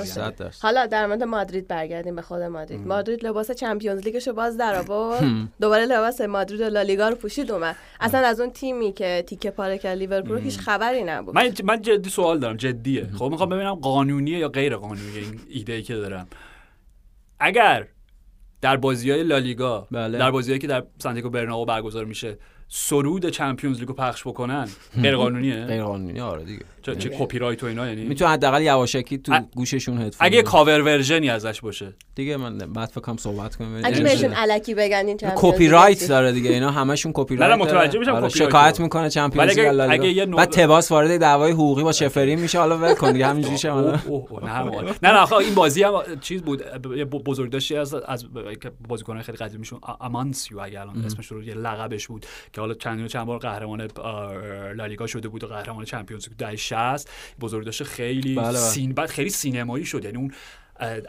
حالا 0.62 0.86
در 0.86 1.08
مورد 1.08 1.24
مادرید 1.24 1.68
برگردیم 1.68 2.16
به 2.16 2.22
خود 2.22 2.42
مادرید. 2.42 2.88
مادرید 2.88 3.26
لباس 3.26 3.52
چمپیونز 3.52 4.02
لیگشو 4.02 4.34
باز 4.34 4.58
در 4.58 4.76
آورد. 4.76 5.24
دوباره 5.62 5.86
لباس 5.86 6.22
مادرید 6.22 6.62
و 6.62 6.70
لالیگا 6.70 7.10
رو 7.10 7.16
پوشید 7.16 7.52
اومد. 7.52 7.76
اصلا 8.00 8.28
از 8.28 8.40
اون 8.40 8.50
تیمی 8.50 8.92
که 8.92 9.24
تیکه 9.28 9.52
پاره 9.52 9.78
کرد 9.78 9.98
لیورپول 9.98 10.38
هیچ 10.38 10.60
خبری 10.60 11.04
نبود. 11.04 11.36
من 11.36 11.54
من 11.64 11.82
جدی 11.82 12.10
سوال 12.10 12.40
دارم. 12.40 12.58
جدیه. 12.58 13.10
خب 13.18 13.26
می‌خوام 13.26 13.50
ببینم 13.50 13.76
قانونیه 13.76 14.38
یا 14.38 14.50
غیر 14.50 14.76
قانونیه 14.76 15.22
این 15.22 15.40
ایده 15.50 15.74
ای 15.74 15.82
که 15.82 15.96
دارم. 15.96 16.28
اگر 17.40 17.88
در 18.62 18.78
بازی 18.78 19.12
های 19.12 19.24
لالیگا 19.24 19.88
بله. 19.92 20.18
در 20.18 20.32
بازیهایی 20.32 20.60
که 20.60 20.68
در 20.68 20.84
سانتیاگو 20.98 21.30
برنابو 21.30 21.66
برگزار 21.66 22.06
میشه 22.06 22.38
سرود 22.74 23.30
Champions 23.30 23.80
League 23.80 23.92
و 23.92 23.94
پخش 23.94 24.28
بکنن 24.28 24.68
غیر 25.04 25.16
قانونیه 25.16 25.66
غیر 25.66 25.84
قانونی 25.84 26.22
آره 26.22 26.44
دیگه. 26.44 26.66
چه, 26.82 26.96
چه 26.96 27.10
کپی 27.10 27.40
رایت 27.40 27.64
و 27.64 27.66
اینا 27.66 27.88
یعنی؟ 27.88 28.04
می‌تونه 28.04 28.32
حداقل 28.32 28.62
یواشکی 28.62 29.18
تو 29.18 29.40
گوششون 29.56 30.02
هدفون 30.02 30.28
اگه 30.28 30.42
cover 30.42 30.82
version 30.82 31.24
ی 31.24 31.30
ازش 31.30 31.62
باشه. 31.62 31.94
دیگه 32.16 32.38
من 32.38 32.58
بعد 32.58 32.90
فکرم 32.90 33.18
صحبت 33.18 33.56
کنم 33.56 33.82
اگه 33.84 34.04
بهشون 34.04 34.34
الکی 34.36 34.74
بگن 34.74 35.04
این 35.08 35.18
کپی 35.36 35.68
رایت 35.68 36.08
داره 36.08 36.32
دیگه 36.32 36.50
اینا 36.50 36.72
همشون 36.72 37.12
کپی 37.16 37.36
رایت 37.36 37.52
نه 37.52 37.56
متوجه 37.56 38.00
میشم 38.00 38.12
آره 38.12 38.30
شکایت 38.30 38.80
می‌کنه 38.80 39.10
Champions 39.10 39.60
League 39.60 39.82
اگه 39.90 40.26
بعد 40.26 40.50
تباس 40.50 40.92
وارد 40.92 41.20
دعوای 41.20 41.52
حقوقی 41.52 41.84
با 41.84 41.92
شفرین 41.92 42.40
میشه 42.40 42.60
حالا 42.60 42.78
ول 42.78 42.94
کن 42.94 43.12
دیگه 43.12 43.28
همینجوری 43.28 43.58
شه. 43.58 43.74
نه 43.74 44.02
نه 45.04 45.12
نه 45.12 45.34
این 45.34 45.56
بازی 45.56 45.84
هم 45.84 45.94
چیز 46.22 46.42
بود. 46.42 46.64
بزرگداشتی 47.26 47.76
از 47.76 47.94
از 47.94 48.26
بازیکن 48.88 49.22
خیلی 49.22 49.38
قدیمیشون 49.38 49.80
امانسیو 50.02 50.60
اگه 50.60 50.82
الان 50.82 51.06
اسمش 51.06 51.28
رو 51.28 51.44
یه 51.44 51.54
لقبش 51.54 52.08
بود 52.08 52.26
که 52.54 52.61
حالا 52.62 52.74
چند 52.74 53.08
چند 53.08 53.26
بار 53.26 53.40
قهرمان 53.40 53.88
لالیگا 54.76 55.08
شده 55.08 55.28
بود 55.30 55.44
و 55.44 55.48
قهرمان 55.48 55.86
Champions 55.86 56.28
League 56.28 56.38
در 56.38 56.56
60 56.56 57.10
بزرگ 57.40 57.66
داشته 57.66 57.86
خیلی 57.86 58.36
بله, 58.36 58.46
بله. 58.46 58.58
scene 58.58 58.94
بعد 58.94 59.10
خیلی 59.10 59.30
سینمایی 59.30 59.86
شد 59.86 60.06
یعنی 60.06 60.18
اون 60.18 60.34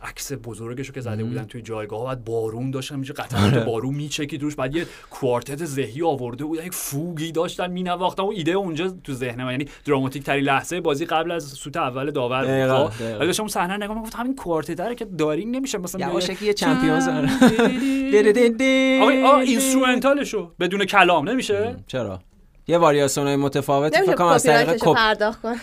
عکس 0.03 0.33
بزرگشو 0.33 0.93
که 0.93 1.01
زده 1.01 1.25
بودن 1.25 1.45
توی 1.45 1.63
جایگاه 1.63 2.05
بعد 2.05 2.25
بارون 2.25 2.71
داشتن 2.71 2.97
میشد 2.99 3.13
قطعات 3.13 3.55
آره. 3.55 3.65
بارون 3.65 3.95
میچکید 3.95 4.43
روش 4.43 4.55
بعد 4.55 4.77
یه 4.77 4.87
کوارتت 5.11 5.65
زهی 5.65 6.03
آورده 6.03 6.45
بودن 6.45 6.67
یک 6.67 6.75
فوگی 6.75 7.33
داشتن 7.33 7.67
مینواختن 7.67 8.23
و 8.23 8.27
ایده 8.27 8.53
اونجا 8.53 8.95
تو 9.05 9.13
ذهن 9.13 9.45
من 9.45 9.51
یعنی 9.51 9.67
دراماتیک 9.85 10.23
ترین 10.23 10.45
لحظه 10.45 10.81
بازی 10.81 11.05
قبل 11.05 11.31
از 11.31 11.45
سوت 11.45 11.77
اول 11.77 12.11
داور 12.11 12.41
بود 12.41 12.89
خب؟ 12.89 13.19
ولی 13.19 13.27
داشتم 13.27 13.47
صحنه 13.47 13.77
نگاه 13.77 13.97
می‌گفت 13.97 14.15
همین 14.15 14.37
کوارتت 14.37 14.75
داره 14.75 14.95
که 14.95 15.05
دارین 15.05 15.51
نمیشه 15.51 15.79
مثلا 15.79 16.09
یواشکی 16.09 16.47
یه 16.47 16.55
Champions 16.55 17.09
آقا 19.03 19.39
instrumental 19.39 20.30
شو 20.30 20.53
بدون 20.61 20.85
کلام 20.85 21.29
نمیشه؟ 21.29 21.77
چرا؟ 21.87 22.21
یه 22.67 22.79
واریاسیون 22.79 23.27
های 23.27 23.37
متفاوتی 23.37 24.01
فکر 24.01 24.15
کنم 24.15 24.27
از 24.27 24.43
طریق 24.43 24.77
cop- 24.77 24.97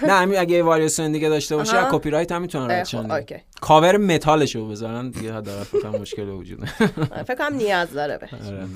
نه 0.04 0.14
همین 0.14 0.40
اگه 0.40 0.56
یه 0.56 0.64
واریاسیون 0.64 1.12
دیگه 1.12 1.30
داشته 1.30 1.56
باشه 1.56 1.88
کپی 1.92 2.10
رایت 2.10 2.32
هم 2.32 2.42
می‌تونن 2.42 2.72
رد 2.72 2.86
شن 2.86 3.08
خب، 3.08 3.36
cover 3.62 3.98
metal 3.98 4.41
شو 4.42 4.68
بزنن 4.68 5.10
دیگه 5.10 5.34
حداقل 5.34 5.64
فکر 5.64 5.82
کنم 5.82 6.02
مشکل 6.02 6.30
وجود 6.30 6.66
فکر 7.28 7.36
کنم 7.36 7.56
نیاز 7.56 7.94
داره 7.94 8.18
بهش. 8.18 8.34
آره. 8.34 8.68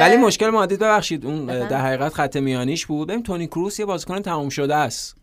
ولی 0.00 0.16
مشکل 0.16 0.50
مادرید 0.50 0.78
ببخشید 0.78 1.26
اون 1.26 1.46
در 1.46 1.80
حقیقت 1.80 2.14
خط 2.14 2.36
میانیش 2.36 2.86
بود. 2.86 3.08
ببین 3.08 3.22
تونی 3.22 3.46
کروس 3.46 3.80
یه 3.80 3.86
بازیکن 3.86 4.22
تموم 4.22 4.48
شده 4.48 4.74
است. 4.74 5.21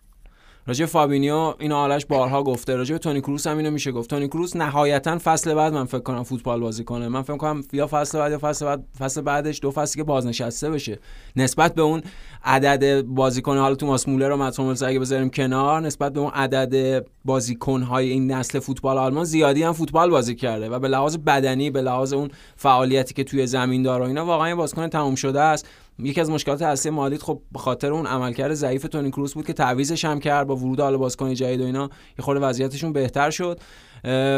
راجع 0.67 0.85
فابینیو 0.85 1.53
اینو 1.59 1.75
قبلش 1.75 2.05
بارها 2.05 2.43
گفته. 2.43 2.75
راجع 2.75 2.97
تونی 2.97 3.21
کروس 3.21 3.47
هم 3.47 3.57
اینو 3.57 3.71
میشه 3.71 3.91
گفت. 3.91 4.09
تونی 4.09 4.27
کروس 4.27 4.55
نهایتا 4.55 5.17
فصل 5.17 5.53
بعد 5.53 5.73
من 5.73 5.85
فکر 5.85 5.99
کنم 5.99 6.23
فوتبال 6.23 6.59
بازی 6.59 6.83
کنه. 6.83 7.07
من 7.07 7.21
فکر 7.21 7.37
کنم 7.37 7.63
یا 7.73 7.87
فصل 7.91 8.19
بعد 8.19 8.31
یا 8.31 8.37
فصل 8.37 8.65
بعد 8.65 8.83
فصل 8.99 9.21
بعدش 9.21 9.59
دو 9.61 9.71
فصلی 9.71 10.01
که 10.01 10.03
بازنشسته 10.03 10.69
بشه. 10.69 10.99
نسبت 11.35 11.75
به 11.75 11.81
اون 11.81 12.01
عدد 12.43 13.01
بازیکن 13.01 13.57
حالا 13.57 13.75
توماس 13.75 14.07
مولر 14.07 14.31
و 14.31 14.37
مات 14.37 14.83
اگه 14.83 14.99
بذاریم 14.99 15.29
کنار 15.29 15.81
نسبت 15.81 16.13
به 16.13 16.19
اون 16.19 16.31
عدد 16.31 17.05
بازیکن 17.25 17.81
های 17.81 18.09
این 18.09 18.31
نسل 18.31 18.59
فوتبال 18.59 18.97
آلمان 18.97 19.23
زیادی 19.23 19.63
هم 19.63 19.73
فوتبال 19.73 20.09
بازی 20.09 20.35
کرده 20.35 20.69
و 20.69 20.79
به 20.79 20.87
لحاظ 20.87 21.17
بدنی 21.17 21.69
به 21.69 21.81
لحاظ 21.81 22.13
اون 22.13 22.29
فعالیتی 22.55 23.13
که 23.13 23.23
توی 23.23 23.47
زمین 23.47 23.83
داره 23.83 24.05
اینا 24.05 24.25
واقعا 24.25 24.55
بازیکن 24.55 24.87
تموم 24.87 25.15
شده 25.15 25.41
است. 25.41 25.67
یکی 25.99 26.21
از 26.21 26.29
مشکلات 26.29 26.61
اصلی 26.61 26.91
مادید 26.91 27.21
خب 27.21 27.41
به 27.51 27.59
خاطر 27.59 27.91
اون 27.91 28.05
عملکرد 28.07 28.53
ضعیف 28.53 28.83
تونی 28.83 29.11
کروس 29.11 29.33
بود 29.33 29.45
که 29.45 29.53
تعویزش 29.53 30.05
هم 30.05 30.19
کرد 30.19 30.47
با 30.47 30.55
ورود 30.55 30.79
حالا 30.79 30.97
بازیکن 30.97 31.33
جدید 31.33 31.61
و 31.61 31.65
اینا 31.65 31.89
یه 32.19 32.25
خورده 32.25 32.45
وضعیتشون 32.45 32.93
بهتر 32.93 33.29
شد. 33.29 33.59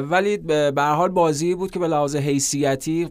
ولی 0.03 0.37
به 0.37 0.73
حال 0.77 1.09
بازی 1.09 1.55
بود 1.55 1.71
که 1.71 1.79
به 1.79 1.87
لحاظ 1.87 2.15
حیثیتی 2.15 3.09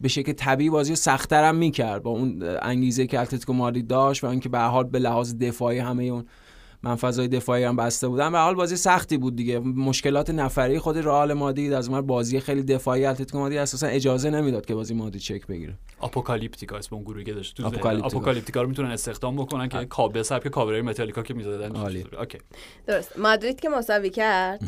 به 0.00 0.08
شکل 0.08 0.32
طبیعی 0.32 0.70
بازی 0.70 0.96
سختتر 0.96 1.44
هم 1.44 1.56
می‌کرد 1.56 2.02
با 2.02 2.10
اون 2.10 2.42
انگیزه 2.62 3.06
که 3.06 3.20
اتلتیکو 3.20 3.52
مادرید 3.52 3.86
داشت 3.86 4.24
و 4.24 4.26
اینکه 4.26 4.48
به 4.48 4.58
حال 4.58 4.84
به 4.84 4.98
لحاظ 4.98 5.34
دفاعی 5.34 5.78
همه 5.78 6.04
اون 6.04 6.24
منفذهای 6.82 7.28
دفاعی 7.28 7.64
هم 7.64 7.76
بسته 7.76 8.08
بودن 8.08 8.32
به 8.32 8.38
حال 8.38 8.54
بازی 8.54 8.76
سختی 8.76 9.16
بود 9.16 9.36
دیگه. 9.36 9.58
مشکلات 9.58 10.30
نفری 10.30 10.78
خود 10.78 10.98
رئال 10.98 11.32
مادرید 11.32 11.72
از 11.72 11.88
اون 11.88 12.00
بازی 12.00 12.40
خیلی 12.40 12.62
دفاعی 12.62 13.06
اتلتیکو 13.06 13.38
مادرید 13.38 13.58
اساسا 13.58 13.86
اجازه 13.86 14.30
نمی‌داد 14.30 14.66
که 14.66 14.74
بازی 14.74 14.94
مادرید 14.94 15.20
شکل 15.20 15.46
بگیره. 15.46 15.74
آپوکالیپتیکا 15.98 16.76
اسم 16.76 16.94
اون 16.94 17.04
گروهی 17.04 17.24
که 17.24 17.34
داشت. 17.34 17.56
تو 17.56 17.66
آپوکالیپتیکا 18.02 18.62
رو 18.62 18.68
می‌تونن 18.68 18.90
استخدام 18.90 19.36
بکنن 19.36 19.68
که 19.68 19.84
کابل 19.84 20.22
سبک 20.22 20.48
کاورای 20.48 20.82
متالیکا 20.82 21.22
که 21.22 21.34
می‌زدن. 21.34 21.76
okay. 21.76 22.38
درست. 22.86 23.18
مادرید 23.18 23.60
که 23.60 23.68
مساوی 23.68 24.10
کرد. 24.10 24.60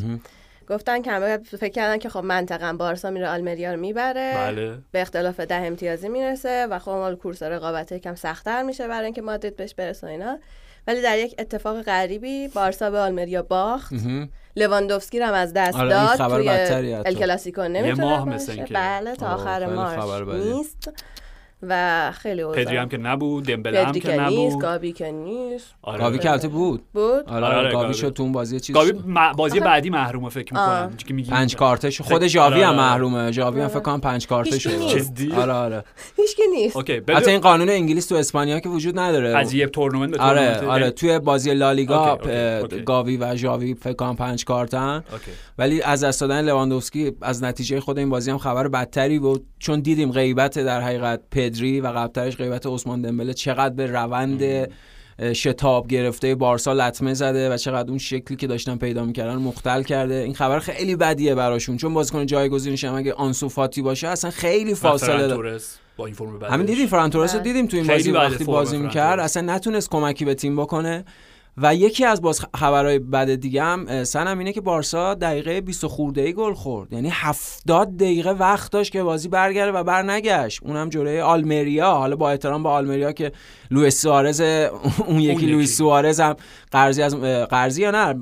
گفتن 0.69 1.03
که 1.03 1.41
فکر 1.51 1.73
کردن 1.73 1.99
که 1.99 2.09
خب 2.09 2.25
منطقا 2.25 2.77
بارسا 2.79 3.11
میره 3.11 3.29
آلمریا 3.29 3.75
رو 3.75 3.81
می‌بره. 3.81 4.35
بله. 4.35 4.79
به 4.93 5.03
اختلاف 5.03 5.41
ده 5.41 5.55
امتیازی 5.55 6.09
می‌رسه 6.09 6.67
و 6.71 6.79
خب 6.79 6.91
مال 6.91 7.17
کورس 7.17 7.43
رقابت 7.43 7.93
یکم 7.93 8.15
سختتر 8.15 8.63
میشه 8.63 8.89
برای 8.89 9.05
اینکه 9.05 9.23
مادرید 9.23 9.57
بهش 9.57 9.75
برسه 9.75 10.07
اینا. 10.07 10.39
ولی 10.87 11.03
در 11.03 11.19
یک 11.19 11.35
اتفاق 11.39 11.83
غریبی 11.83 12.49
بارسا 12.49 12.91
به 12.91 12.99
آلمریا 12.99 13.43
باخت. 13.43 13.93
لواندوفسکی 14.57 15.21
رو 15.21 15.27
هم 15.27 15.35
از 15.35 15.53
دست 15.53 15.77
آره 15.77 15.89
داد 15.89 16.17
توی 16.29 16.95
ال 16.95 17.15
کلاسیکو. 17.15 17.63
نمی‌تونه 17.63 18.25
باشه. 18.25 18.67
بله 18.75 19.17
تا 19.17 19.27
آخر 19.27 19.67
مارس 19.67 20.29
نیست. 20.29 20.93
و 21.69 22.13
خیلی 22.13 22.45
پدری 22.45 22.77
هم 22.77 22.89
که 22.89 22.97
نبود 22.97 23.45
دمبله 23.45 23.85
هم 23.85 23.93
که 23.93 24.17
نبود. 24.17 24.61
گابی 24.61 24.93
که 24.93 25.11
نیست. 25.11 25.75
آره. 25.83 25.99
گابی 25.99 26.19
که 26.19 26.31
البته 26.31 26.49
بود. 26.49 26.83
بود؟ 26.93 27.29
آره, 27.29 27.47
آره, 27.47 27.57
آره 27.57 27.73
گابی 27.73 27.95
شد 27.95 28.13
تو 28.13 28.23
اون 28.23 28.33
بازی 28.33 28.61
چیز 28.61 28.77
گابی 28.77 28.93
بازی 29.37 29.61
بعدی 29.61 29.91
محرومه 29.91 30.29
فکر 30.29 30.55
می‌کنم 30.55 30.97
پنج 31.31 31.57
کارتش 31.57 32.01
خود 32.01 32.25
جاوی 32.25 32.63
هم 32.63 32.75
محرومه. 32.75 33.31
جاوی 33.31 33.61
هم 33.61 33.69
فکر 33.69 33.81
کنم 33.81 34.01
پنج 34.01 34.27
کارتش 34.27 34.67
آره 35.37 35.53
آره. 35.53 35.85
هیچ 36.17 36.37
نیست. 36.53 36.77
okay 36.77 37.03
حتی 37.09 37.31
این 37.31 37.41
قانون 37.41 37.69
انگلیس 37.69 38.07
تو 38.07 38.15
اسپانیا 38.15 38.61
که 38.61 38.69
وجود 38.69 38.99
نداره. 38.99 39.37
از 39.37 39.53
یه 39.53 39.67
تورنمنت 39.67 40.11
به 40.11 40.23
آره 40.23 40.67
آره 40.67 40.91
توی 40.91 41.19
بازی 41.19 41.55
لالیگا 41.55 42.19
گاوی 42.87 43.17
و 43.17 43.35
جاوی 43.35 43.75
فکر 43.75 43.93
کنم 43.93 44.17
پنج 44.17 44.45
کارتن. 44.45 45.05
ولی 45.59 45.83
از 45.83 46.05
دست 46.05 46.21
دادن 46.21 46.41
لواندوفسکی 46.41 47.13
از 47.23 47.45
نتیجه 47.45 47.81
خود 47.81 47.99
این 47.99 48.11
بازی 48.11 48.31
هم 48.31 48.39
خبر 48.39 48.69
بدتری 48.69 49.19
بود. 49.19 49.47
چون 49.59 49.81
دیدیم 49.81 50.13
غیبت 50.13 50.59
در 50.59 50.81
حقیقت 50.81 51.21
پدری 51.55 51.81
و 51.81 51.87
قبلترش 51.87 52.37
غیبت 52.37 52.67
عثمان 52.67 53.03
دمبله 53.03 53.35
چقدر 53.35 53.75
به 53.75 53.87
روند 53.87 54.69
شتاب 55.33 55.89
گرفته 55.89 56.35
بارسا 56.35 56.73
لطمه 56.73 57.15
زده 57.15 57.51
و 57.51 57.57
چقدر 57.57 57.89
اون 57.89 57.99
شکلی 57.99 58.37
که 58.37 58.47
داشتن 58.47 58.77
پیدا 58.77 59.05
می‌کردن 59.05 59.37
مختل 59.37 59.83
کرده. 59.83 60.15
این 60.15 60.35
خبر 60.35 60.59
خیلی 60.59 60.97
بدیه 60.97 61.35
براشون 61.35 61.77
چون 61.77 61.95
بازیکن 61.95 62.27
جایگزینش 62.27 62.85
هم 62.85 62.95
اگه 62.95 63.13
آنسو 63.13 63.49
فاتی 63.49 63.83
باشه 63.83 64.09
اصلا 64.09 64.31
خیلی 64.31 64.75
فاصله 64.75 65.27
داره. 65.27 65.59
با 65.97 66.07
این 66.07 66.15
فرم 66.15 66.45
همین 66.45 66.67
دیدیم 66.67 66.87
فرانتورس 66.87 67.35
رو 67.35 67.41
بله. 67.41 67.53
دیدیم 67.53 67.67
تو 67.67 67.77
این 67.77 67.87
بازی 67.87 68.11
وقتی 68.11 68.45
بازی 68.45 68.77
می‌کرد. 68.77 69.21
اصلا 69.21 69.55
نتونست 69.55 69.91
کمکی 69.91 70.25
به 70.25 70.35
تیم 70.35 70.57
بکنه. 70.57 71.05
و 71.57 71.75
یکی 71.75 72.05
از 72.05 72.23
باز 72.23 72.41
خبرهای 72.57 72.99
بد 72.99 73.35
دیگه 73.35 73.63
هم 73.63 74.05
سنم 74.05 74.39
اینه 74.39 74.53
که 74.53 74.61
بارسا 74.61 75.15
دقیقه 75.15 75.61
20 75.61 75.87
خورده 75.87 76.21
ای 76.21 76.33
گل 76.33 76.55
خورد. 76.55 76.93
یعنی 76.93 77.09
70 77.13 77.97
دقیقه 77.97 78.31
وقت 78.31 78.73
داشت 78.73 78.93
که 78.93 79.03
بازی 79.03 79.29
برگره 79.29 79.73
و 79.73 79.85
برنگشت. 79.85 80.61
اونم 80.63 80.89
جوره 80.89 81.23
آلمریا. 81.23 81.91
حالا 81.91 82.17
با 82.17 82.31
احترام 82.31 82.63
به 82.63 82.69
آلمریا 82.69 83.13
که 83.13 83.33
لوئیس 83.71 84.03
سوارز 84.03 84.41
اون 85.07 85.21
یکی 85.21 85.47
لوئیس 85.47 85.79
سوارز 85.79 86.21
هم 86.21 86.37
قرضی 86.71 87.03
از 87.03 87.17
قرضی 87.51 87.83
یا 87.83 87.91
نه 87.91 88.15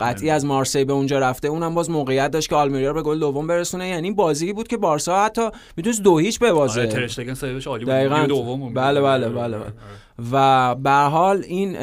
قطعی 0.00 0.30
از 0.30 0.44
مارسی 0.44 0.84
به 0.84 0.92
اونجا 0.92 1.18
رفته. 1.18 1.48
اونم 1.48 1.74
باز 1.74 1.90
موقعیت 1.90 2.30
داشت 2.30 2.48
که 2.48 2.56
آلمریا 2.56 2.88
رو 2.88 2.94
به 2.94 3.02
گل 3.02 3.18
دوم 3.18 3.46
برسونه. 3.46 3.88
یعنی 3.88 4.10
بازی 4.10 4.52
بود 4.52 4.68
که 4.68 4.76
بارسا 4.76 5.24
حتی 5.24 5.48
می‌تونست 5.76 6.02
دو 6.02 6.18
هیچ 6.18 6.38
ببازه. 6.38 6.80
آره 6.80 6.88
ترشتگن 6.88 7.34
سایبش 7.34 7.66
عالی 7.66 7.84
بود. 7.84 7.94
بله 7.94 9.00
بله 9.00 9.28
بله, 9.28 9.58
بله. 9.58 9.72
و 10.32 10.74
به 10.74 10.90
حال 10.90 11.44
این 11.46 11.76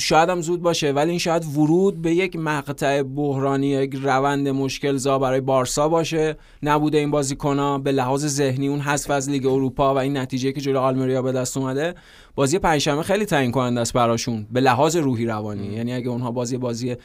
شاید 0.00 0.28
هم 0.28 0.40
زود 0.40 0.62
باشه 0.62 0.92
ولی 0.92 1.10
این 1.10 1.18
شاید 1.18 1.44
ورود 1.44 2.02
به 2.02 2.14
یک 2.14 2.36
مقطع 2.36 3.02
بحرانی 3.02 3.66
یک 3.66 3.94
روند 3.94 4.48
مشکل 4.48 4.96
زا 4.96 5.18
برای 5.18 5.40
بارسا 5.40 5.88
باشه. 5.88 6.36
نبوده 6.62 6.98
این 6.98 7.10
بازیکن‌ها 7.10 7.78
به 7.78 7.92
لحاظ 7.92 8.26
ذهنی 8.26 8.68
اون 8.68 8.80
حذف 8.80 9.10
از 9.10 9.30
لیگ 9.30 9.46
اروپا 9.46 9.94
و 9.94 9.98
این 9.98 10.16
نتیجه 10.16 10.52
که 10.52 10.60
جلوی 10.60 10.76
آلمریا 10.76 11.22
به 11.22 11.32
دست 11.32 11.56
اومده 11.56 11.94
بازی 12.34 12.58
پنجشنبه 12.58 13.02
خیلی 13.02 13.24
تعیین 13.24 13.50
کننده 13.50 13.80
است 13.80 13.92
براشون 13.92 14.46
به 14.52 14.60
لحاظ 14.60 14.96
روحی 14.96 15.26
روانی. 15.26 15.66
یعنی 15.66 15.92
اگه 15.92 16.08
اونها 16.08 16.30
بازی 16.30 16.56
بازی 16.56 16.96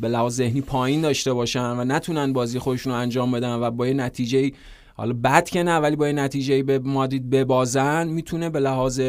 به 0.00 0.08
لحاظ 0.08 0.34
ذهنی 0.34 0.60
پایین 0.60 1.00
داشته 1.00 1.32
باشن 1.32 1.70
و 1.70 1.84
نتونن 1.84 2.32
بازی 2.32 2.58
خودشون 2.58 2.92
رو 2.92 2.98
انجام 2.98 3.32
بدن 3.32 3.54
و 3.54 3.70
با 3.70 3.86
یه 3.86 3.94
نتیجه 3.94 4.52
حالا 4.98 5.12
بد 5.12 5.48
که 5.48 5.62
نه 5.62 5.76
ولی 5.76 5.96
با 5.96 6.06
این 6.06 6.18
نتیجه 6.18 6.62
به 6.62 6.78
مادید 6.78 7.30
ببازن 7.30 8.08
می‌تونه 8.08 8.50
به 8.50 8.60
لحاظ 8.60 9.00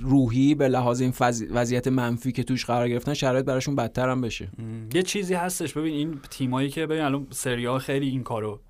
روحی 0.00 0.54
به 0.54 0.68
لحاظ 0.68 1.00
این 1.00 1.12
وضعیت 1.50 1.88
منفی 1.88 2.32
که 2.32 2.42
توش 2.42 2.64
قرار 2.64 2.88
گرفتن 2.88 3.14
شرایط 3.14 3.44
براشون 3.44 3.76
بدتر 3.76 4.08
هم 4.08 4.20
بشه. 4.20 4.48
یه 4.94 5.02
چیزی 5.02 5.34
هستش. 5.34 5.72
ببین 5.72 5.94
این 5.94 6.20
تیمایی 6.30 6.68
که 6.68 6.86
ببین 6.86 7.02
الان 7.02 7.26
سریا 7.30 7.78
خیلی 7.78 8.08
این 8.08 8.22
کارو 8.22 8.60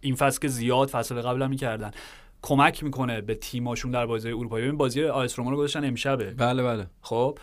این 0.00 0.14
فصل 0.14 0.40
که 0.40 0.48
زیاد 0.48 0.88
فصل 0.88 1.14
قبل 1.14 1.42
هم 1.42 1.50
می‌کردن 1.50 1.90
کمک 2.42 2.84
می‌کنه 2.84 3.20
به 3.20 3.34
تیماشون 3.34 3.90
در 3.90 4.06
بازی 4.06 4.28
اروپایی. 4.28 4.64
ببین 4.64 4.76
بازی 4.76 5.04
آ 5.04 5.21
اس 5.21 5.38
روما 5.38 5.50
رو 5.50 5.56
گذاشتن 5.56 5.84
امشبه. 5.84 6.30
بله 6.30 6.62
بله. 6.62 6.86
خب؟ 7.00 7.38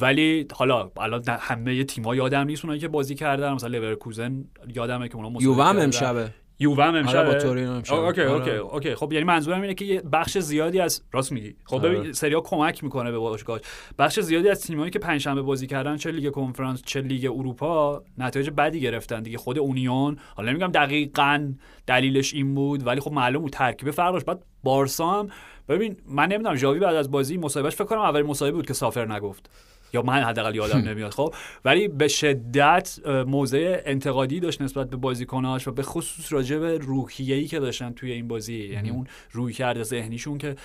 ولی 0.00 0.46
حالا 0.52 0.90
الان 0.96 1.22
همه 1.28 1.84
تیم‌ها 1.84 2.16
یادم 2.16 2.44
نیست 2.46 2.64
اونایی 2.64 2.80
که 2.80 2.88
بازی 2.88 3.14
کردن. 3.14 3.52
مثلا 3.52 3.68
لیورکوزن 3.68 4.44
یادمه 4.74 5.08
که 5.08 5.16
اونا 5.16 5.42
یووه 5.42 5.64
هم 5.64 5.78
امشبه. 5.78 6.30
یووه 6.58 6.84
هم 6.84 6.94
امشب 6.94 7.26
با 7.26 7.34
تورینو 7.34 7.72
امشب. 7.72 7.94
okay 7.94 8.20
okay 8.20 8.50
okay. 8.50 8.94
خب 8.94 9.12
یعنی 9.12 9.24
منظورم 9.24 9.60
اینه 9.60 9.74
که 9.74 9.84
یه 9.84 10.00
بخش 10.00 10.38
زیادی 10.38 10.80
از 10.80 11.02
راست 11.12 11.32
میگی. 11.32 11.56
خب 11.64 11.86
ببین 11.86 12.00
آره. 12.00 12.12
سریا 12.12 12.40
کمک 12.40 12.84
می‌کنه 12.84 13.10
به 13.10 13.18
باشگاه 13.18 13.60
بخش 13.98 14.20
زیادی 14.20 14.48
از 14.48 14.60
تیمایی 14.60 14.90
که 14.90 14.98
پنجشنبه 14.98 15.42
بازی 15.42 15.66
کردن 15.66 15.96
چه 15.96 16.10
لیگ 16.10 16.30
کنفرانس 16.30 16.82
چه 16.82 17.00
لیگ 17.00 17.24
اروپا 17.24 18.02
نتایج 18.18 18.50
بدی 18.50 18.80
گرفتن 18.80 19.22
دیگه. 19.22 19.38
خود 19.38 19.58
اونیون 19.58 20.16
حالا 20.36 20.50
نمیگم 20.50 20.68
دقیقا 20.68 21.52
دلیلش 21.86 22.34
این 22.34 22.54
بود 22.54 22.86
ولی 22.86 23.00
خب 23.00 23.12
معلوم 23.12 23.42
بود 23.42 23.52
ترکیب 23.52 23.90
فرق 23.90 24.12
داشت 24.12 24.26
بعد 24.26 24.44
بارسا 24.62 25.10
هم 25.10 25.28
ببین 25.68 25.96
من 26.06 26.26
نمی‌دونم 26.26 26.56
ژاوی 26.56 26.80
بعد 26.80 26.94
از 26.96 27.10
بازی 27.10 27.36
مصاحبهش 27.36 27.74
فکر 27.74 27.84
کنم 27.84 28.00
اولین 28.00 28.26
مصاحبه 28.26 28.56
بود 28.56 28.66
که 28.66 28.74
سافر 28.74 29.12
نگفت. 29.12 29.50
یا 29.94 30.02
من 30.02 30.22
حداقل 30.22 30.54
یادم 30.54 30.78
نمیاد 30.78 31.10
خب. 31.10 31.34
ولی 31.64 31.88
به 31.88 32.08
شدت 32.08 32.98
موضع 33.26 33.82
انتقادی 33.84 34.40
داشت 34.40 34.62
نسبت 34.62 34.90
به 34.90 34.96
بازیکناش 34.96 35.68
و 35.68 35.72
به 35.72 35.82
خصوص 35.82 36.32
راجع 36.32 36.58
به 36.58 36.78
روحیه‌ای 36.78 37.44
که 37.44 37.60
داشتن 37.60 37.92
توی 37.92 38.12
این 38.12 38.28
بازی. 38.28 38.54
یعنی 38.54 38.90
اون 38.90 39.06
روی 39.30 39.52
کرده 39.52 39.82
ذهنیشون 39.82 40.38
که 40.38 40.56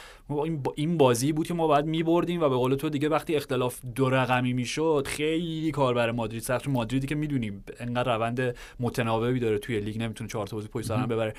این 0.76 0.98
بازی 0.98 1.32
بود 1.32 1.48
که 1.48 1.54
ما 1.54 1.68
باید 1.68 1.86
میبردیم 1.86 2.42
و 2.42 2.50
به 2.50 2.56
قول 2.56 2.76
تو 2.76 2.90
دیگه 2.90 3.10
وقتی 3.10 3.36
اختلاف 3.36 3.80
دو 3.96 4.10
رقمی 4.10 4.54
می‌شد 4.54 5.04
خیلی 5.08 5.72
کار 5.72 5.94
برای 5.94 6.12
مادرید 6.12 6.42
سخت. 6.42 6.68
مادریدی 6.68 7.08
که 7.08 7.16
می‌دونیم 7.16 7.64
انقدر 7.80 8.16
روند 8.16 8.56
متناوبی 8.80 9.40
داره 9.40 9.58
توی 9.58 9.80
لیگ 9.80 10.02
نمی‌تونه 10.02 10.30
چهار 10.30 10.48
تا 10.48 10.58
بازی 10.58 10.68
پشت 10.68 10.88
سر 10.88 11.06
ببره. 11.06 11.34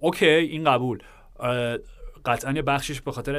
okay 0.00 0.26
این 0.26 0.64
قبول. 0.64 0.98
قطعا 2.24 2.52
یه 2.52 2.62
بخشش 2.62 3.00
به 3.00 3.12
خاطر 3.12 3.34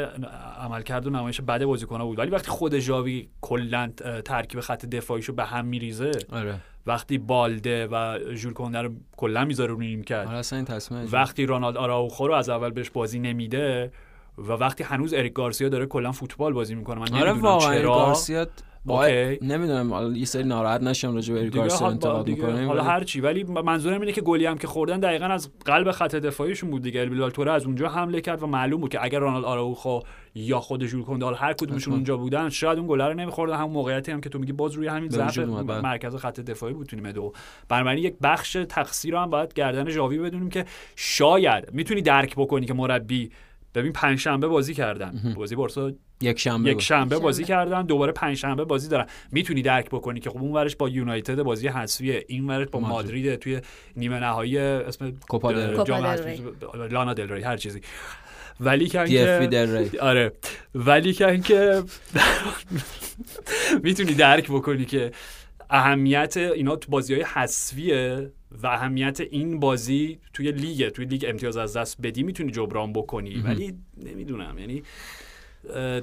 عملکرد 0.60 1.08
و 1.08 1.10
نمایش 1.10 1.42
بد 1.42 1.64
بازیکن‌ها 1.64 2.06
بود. 2.06 2.20
ولی 2.20 2.32
وقتی 2.32 2.52
خود 2.52 2.80
ژاوی 2.80 3.28
کلا 3.42 3.92
ترکیب 4.26 4.60
خط 4.60 4.86
دفاعیشو 4.86 5.34
به 5.34 5.46
هم 5.46 5.66
میریزه 5.66 6.12
آره. 6.32 6.56
وقتی 6.86 7.18
بالده 7.18 7.88
و 7.88 8.20
ژول 8.36 8.54
کنده 8.54 8.82
رو 8.82 8.90
کلا 9.18 9.46
می‌ذاره 9.46 9.72
رو 9.72 9.80
نیمکت. 9.80 10.28
آره 10.28 10.54
این 10.54 10.66
تصمیم 10.66 11.10
وقتی 11.12 11.46
رونالد 11.46 11.78
آراوخو 11.78 12.28
رو 12.28 12.34
از 12.34 12.50
اول 12.50 12.70
بهش 12.70 12.90
بازی 12.90 13.20
نمیده 13.20 13.92
و 14.38 14.52
وقتی 14.52 14.84
هنوز 14.84 15.14
اریک 15.14 15.34
گارسیا 15.34 15.70
داره 15.70 15.86
کلا 15.86 16.12
فوتبال 16.12 16.54
بازی 16.54 16.76
می‌کنه. 16.76 17.00
من 17.00 17.22
آره 17.22 17.32
نمی‌دونم 17.32 17.60
چرا. 17.60 18.48
okay. 18.88 19.39
نمی‌دونم 19.42 20.16
یه 20.16 20.26
سری 20.26 20.44
ناراحت 20.44 20.82
نشم 20.82 21.16
راجع 21.16 21.34
به 21.34 21.50
گارسیا 21.50 21.88
انتقاد 21.88 22.28
می‌کنیم. 22.28 22.68
حالا 22.68 22.84
هر 22.84 23.04
چی 23.04 23.22
ولی 23.22 23.44
منظورم 23.44 24.02
اینه 24.02 24.12
که 24.12 24.22
گلی 24.22 24.46
هم 24.46 24.58
که 24.58 24.68
خوردن 24.68 25.00
دقیقا 25.00 25.26
از 25.26 25.50
قلب 25.66 25.92
خط 25.92 26.16
دفاعیشون 26.16 26.70
بود 26.72 26.82
دیگه. 26.82 27.02
البیلال 27.02 27.30
توره 27.30 27.52
از 27.52 27.66
اونجا 27.66 27.90
حمله 27.90 28.22
کرد 28.22 28.44
و 28.44 28.48
معلوم 28.48 28.82
بود 28.82 28.92
که 28.92 29.04
اگر 29.04 29.20
رونالد 29.20 29.46
آراوخو 29.46 30.00
یا 30.36 30.60
خود 30.60 30.86
ژول 30.86 31.02
کنده 31.02 31.26
هر 31.26 31.54
کدومشون 31.54 31.94
اونجا 31.94 32.18
بودن 32.18 32.50
شاید 32.50 32.78
اون 32.80 32.88
گل 32.88 33.02
رو 33.02 33.14
نمیخوردن. 33.14 33.56
همون 33.56 33.72
موقعیتی 33.72 34.12
هم 34.12 34.22
که 34.22 34.30
تو 34.30 34.40
میگی 34.40 34.52
باز 34.52 34.74
روی 34.74 34.88
همین 34.88 35.10
ضعف 35.10 35.38
بله. 35.38 35.82
مرکز 35.82 36.16
خط 36.16 36.40
دفاعی 36.40 36.74
بود 36.74 36.88
تونیم 36.88 37.12
دو. 37.12 37.34
بنابراین 37.70 38.04
یک 38.04 38.16
بخش 38.24 38.58
تقصیر 38.70 39.16
هم 39.16 39.30
باید 39.30 39.54
گردن 39.54 39.90
ژاوی 39.90 40.18
بدونیم 40.18 40.50
که 40.50 40.66
شاید 40.96 41.70
می‌تونی 41.74 42.02
درک 42.02 42.36
بکنی 42.36 42.66
که 42.66 42.74
مربی 42.74 43.32
ببین 43.76 43.94
پنج 43.94 44.20
شنبه 44.20 44.48
بازی 44.48 44.74
کردن. 44.74 45.34
بازی 45.36 45.56
بارسا 45.56 45.92
یک 46.22 46.40
شنبه 46.40 46.72
یک 46.72 46.82
شنبه. 46.82 47.20
بازی 47.20 47.44
کردن 47.44 47.86
دوباره 47.86 48.12
پنج 48.12 48.38
شنبه 48.38 48.66
بازی 48.66 48.90
دارن. 48.90 49.06
می‌تونی 49.32 49.62
درک 49.62 49.90
بکنی 49.90 50.20
که 50.20 50.30
خب 50.30 50.38
اون 50.38 50.52
ورش 50.52 50.76
با 50.76 50.90
یونایتد 50.90 51.42
بازی 51.42 51.68
حذفیه. 51.68 52.26
این 52.28 52.48
ورش 52.48 52.68
با 52.72 52.80
مادرید. 52.80 53.36
توی 53.36 53.62
نیمه 53.96 54.20
نهایی 54.20 54.58
اسم 54.58 55.14
کوپا 55.30 55.52
لانا 56.92 57.14
دل 57.14 57.30
ری 57.30 57.42
هر 57.42 57.58
چیزی. 57.58 57.82
ولی 58.60 58.88
که 58.88 59.00
آره. 60.02 60.32
ولی 60.76 61.14
که 61.14 61.84
می‌تونی 63.84 64.14
درک 64.14 64.48
بکنی 64.52 64.86
که 64.86 65.12
اهمیت 65.70 66.38
اینا 66.38 66.76
تو 66.76 66.92
بازی 66.92 67.14
های 67.14 67.24
حذفیه. 67.24 68.32
و 68.64 68.68
اهمیت 68.68 69.22
این 69.22 69.60
بازی 69.60 70.20
توی 70.34 70.51
لیگ 70.51 70.89
توی 70.89 71.06
لیگ 71.06 71.26
امتیاز 71.28 71.58
از 71.58 71.78
دست 71.78 72.01
بدی 72.01 72.24
می‌تونی 72.24 72.51
جبران 72.51 72.93
بکنی. 72.93 73.36
ولی 73.36 73.74
نمی‌دونم 74.06 74.58
یعنی 74.58 74.84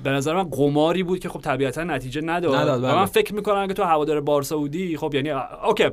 به 0.04 0.10
نظر 0.10 0.34
من 0.34 0.42
قماری 0.42 1.02
بود 1.02 1.18
که 1.18 1.28
خب 1.28 1.40
طبیعتا 1.40 1.84
نتیجه 1.84 2.20
نداد, 2.20 2.54
نداد 2.54 2.82
من 2.82 2.94
بله. 2.94 3.06
فکر 3.06 3.34
می‌کنم 3.34 3.66
که 3.66 3.74
تو 3.74 3.82
هوادار 3.82 4.20
بارسا 4.20 4.56
بودی 4.56 4.96
خب 4.96 5.14
یعنی 5.14 5.30
اوکی 5.30 5.84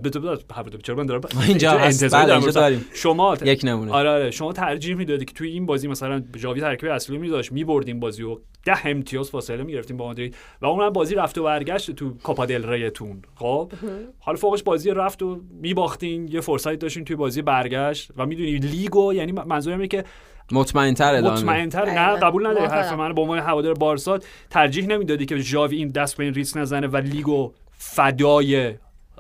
چرا 0.83 0.95
من 0.95 1.05
دارم 1.05 1.21
اینجا 1.47 1.71
انتظار 1.71 2.25
بله، 2.25 2.51
داریم. 2.51 2.85
شما 2.93 3.37
یک 3.45 3.61
نمونه. 3.63 3.91
آره 3.91 4.09
آره. 4.09 4.31
شما 4.31 4.53
ترجیح 4.53 4.95
می‌دادی 4.95 5.25
که 5.25 5.33
توی 5.33 5.49
این 5.49 5.65
بازی 5.65 5.87
مثلا 5.87 6.23
جاوی 6.37 6.61
ترکیب 6.61 6.89
اصلی 6.89 7.17
میذاشت 7.17 7.51
میبردیم 7.51 7.99
بازی 7.99 8.23
و 8.23 8.37
ده 8.65 8.87
امتیاز 8.87 9.29
فاصله 9.29 9.63
می‌گرفتیم 9.63 9.97
با 9.97 10.05
مادرید. 10.05 10.35
و 10.61 10.65
اون 10.65 10.89
بازی 10.89 11.15
رفت 11.15 11.37
و 11.37 11.43
برگشت 11.43 11.91
تو 11.91 12.13
کوپا 12.23 12.45
دل 12.45 12.69
ریتون 12.69 13.21
خب؟ 13.35 13.71
حالا 14.19 14.37
فوقش 14.37 14.63
بازی 14.63 14.91
رفت 14.91 15.23
و 15.23 15.41
میباختین 15.61 16.27
یه 16.27 16.41
فرصتی 16.41 16.77
داشتین 16.77 17.05
توی 17.05 17.15
بازی 17.15 17.41
برگشت. 17.41 18.11
و 18.17 18.25
می‌دونی 18.25 18.57
لیگو 18.57 19.13
یعنی 19.13 19.31
منظورم 19.31 19.77
اینه 19.77 19.87
که 19.87 20.03
مطمئن‌تر 20.51 21.21
مطمئن‌تر؟ 21.21 21.85
نه 21.85 22.15
قبول 22.15 22.47
نداری 22.47 22.65
حرف 22.65 22.93
من 22.93 23.13
به 23.13 23.21
عنوان 23.21 23.39
هوادار 23.39 23.73
بارسا 23.73 24.19
ترجیح 24.49 24.87
نمی‌دادی 24.87 25.25
که 25.25 25.37
ژاوی 25.37 25.77
این 25.77 25.87
دست 25.87 26.17
به 26.17 26.23
این 26.23 26.33
ریسک 26.33 26.57
نزنه 26.57 26.87
و 26.87 26.97
لیگو 26.97 27.53
فدای 27.77 28.73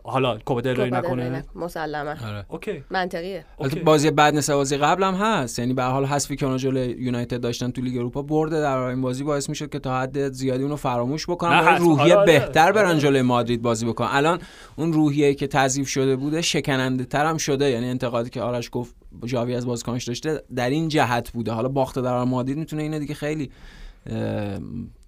حالا 0.07 0.37
کوپا 0.45 0.61
دل 0.61 0.81
ری 0.81 0.91
نکنه؟ 0.91 1.43
مسلما 1.55 2.09
آره. 2.09 2.45
okay. 2.49 2.83
منطقیه. 2.89 3.45
البته 3.59 3.79
بازی 3.79 4.11
بعد 4.11 4.35
نسبت 4.35 4.55
بازی 4.55 4.77
قبل 4.77 5.03
هم 5.03 5.13
هست. 5.13 5.59
یعنی 5.59 5.73
به 5.73 5.83
حال 5.83 6.05
حذفی 6.05 6.35
که 6.35 6.45
اونا 6.45 6.57
جلوی 6.57 6.95
یونایتد 6.99 7.41
داشتن 7.41 7.71
تو 7.71 7.81
لیگ 7.81 7.97
اروپا 7.97 8.21
برده 8.21 8.61
در 8.61 8.77
این 8.77 9.01
بازی 9.01 9.23
باعث 9.23 9.49
می‌شد 9.49 9.69
که 9.69 9.79
تا 9.79 9.99
حد 9.99 10.31
زیادی 10.31 10.63
اونو 10.63 10.75
فراموش 10.75 11.29
بکنن 11.29 11.59
و 11.59 11.77
روحیه 11.77 12.03
آره 12.03 12.15
آره. 12.15 12.39
بهتر 12.39 12.71
برن. 12.71 12.99
جلوی 12.99 13.21
مادرید 13.21 13.61
بازی 13.61 13.85
بکنن. 13.85 14.09
الان 14.11 14.39
اون 14.75 14.93
روحیه 14.93 15.33
که 15.33 15.47
تضعیف 15.47 15.87
شده 15.87 16.15
بوده 16.15 16.41
شکننده 16.41 17.05
تر 17.05 17.25
هم 17.25 17.37
شده. 17.37 17.69
یعنی 17.69 17.89
انتقادی 17.89 18.29
که 18.29 18.41
آرش 18.41 18.69
گفت 18.71 18.95
جاوی 19.25 19.55
از 19.55 19.65
بازیکنش 19.65 20.03
داشته 20.03 20.41
در 20.55 20.69
این 20.69 20.87
جهت 20.87 21.31
بوده. 21.31 21.51
حالا 21.51 21.69
باخت 21.69 21.99
در 21.99 22.23
مادرید 22.23 22.57
می‌تونه 22.57 22.83
اینه 22.83 22.99
دیگه 22.99 23.13
خیلی 23.13 23.51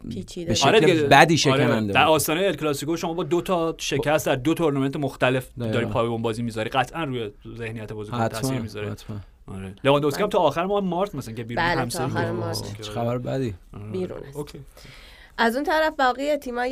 پیچیده 0.09 0.55
آره 0.65 1.03
بدی 1.03 1.37
شکننده 1.37 1.73
آره. 1.73 1.93
در 1.93 2.05
آستانه 2.05 2.41
ال 2.41 2.55
کلاسیکو 2.55 2.97
شما 2.97 3.13
با 3.13 3.23
دو 3.23 3.41
تا 3.41 3.75
شکست 3.77 4.25
در 4.25 4.35
دو 4.35 4.53
تورنمنت 4.53 4.95
مختلف 4.95 5.49
داری 5.59 5.85
پای 5.85 6.07
اون 6.07 6.21
بازی 6.21 6.43
می‌ذاری. 6.43 6.69
قطعا 6.69 7.03
روی 7.03 7.31
ذهنیت 7.57 7.93
بازیکن 7.93 8.27
تاثیر 8.27 8.59
می‌ذاره. 8.59 8.95
آره. 9.47 9.75
لواندوسکی 9.83 10.23
هم 10.23 10.29
تا 10.29 10.39
آخر 10.39 10.65
ما 10.65 10.81
مارت 10.81 11.15
مثلا 11.15 11.33
که 11.33 11.43
بیرون 11.43 11.65
بله 11.75 12.05
آخر 12.05 12.31
مارت. 12.31 12.81
خبر 12.81 13.17
بدی؟ 13.17 13.53
آره. 13.73 13.91
بیرون 13.91 14.19
از 15.37 15.55
اون 15.55 15.63
طرف 15.63 15.93
باقی 15.99 16.37
تیمای 16.37 16.69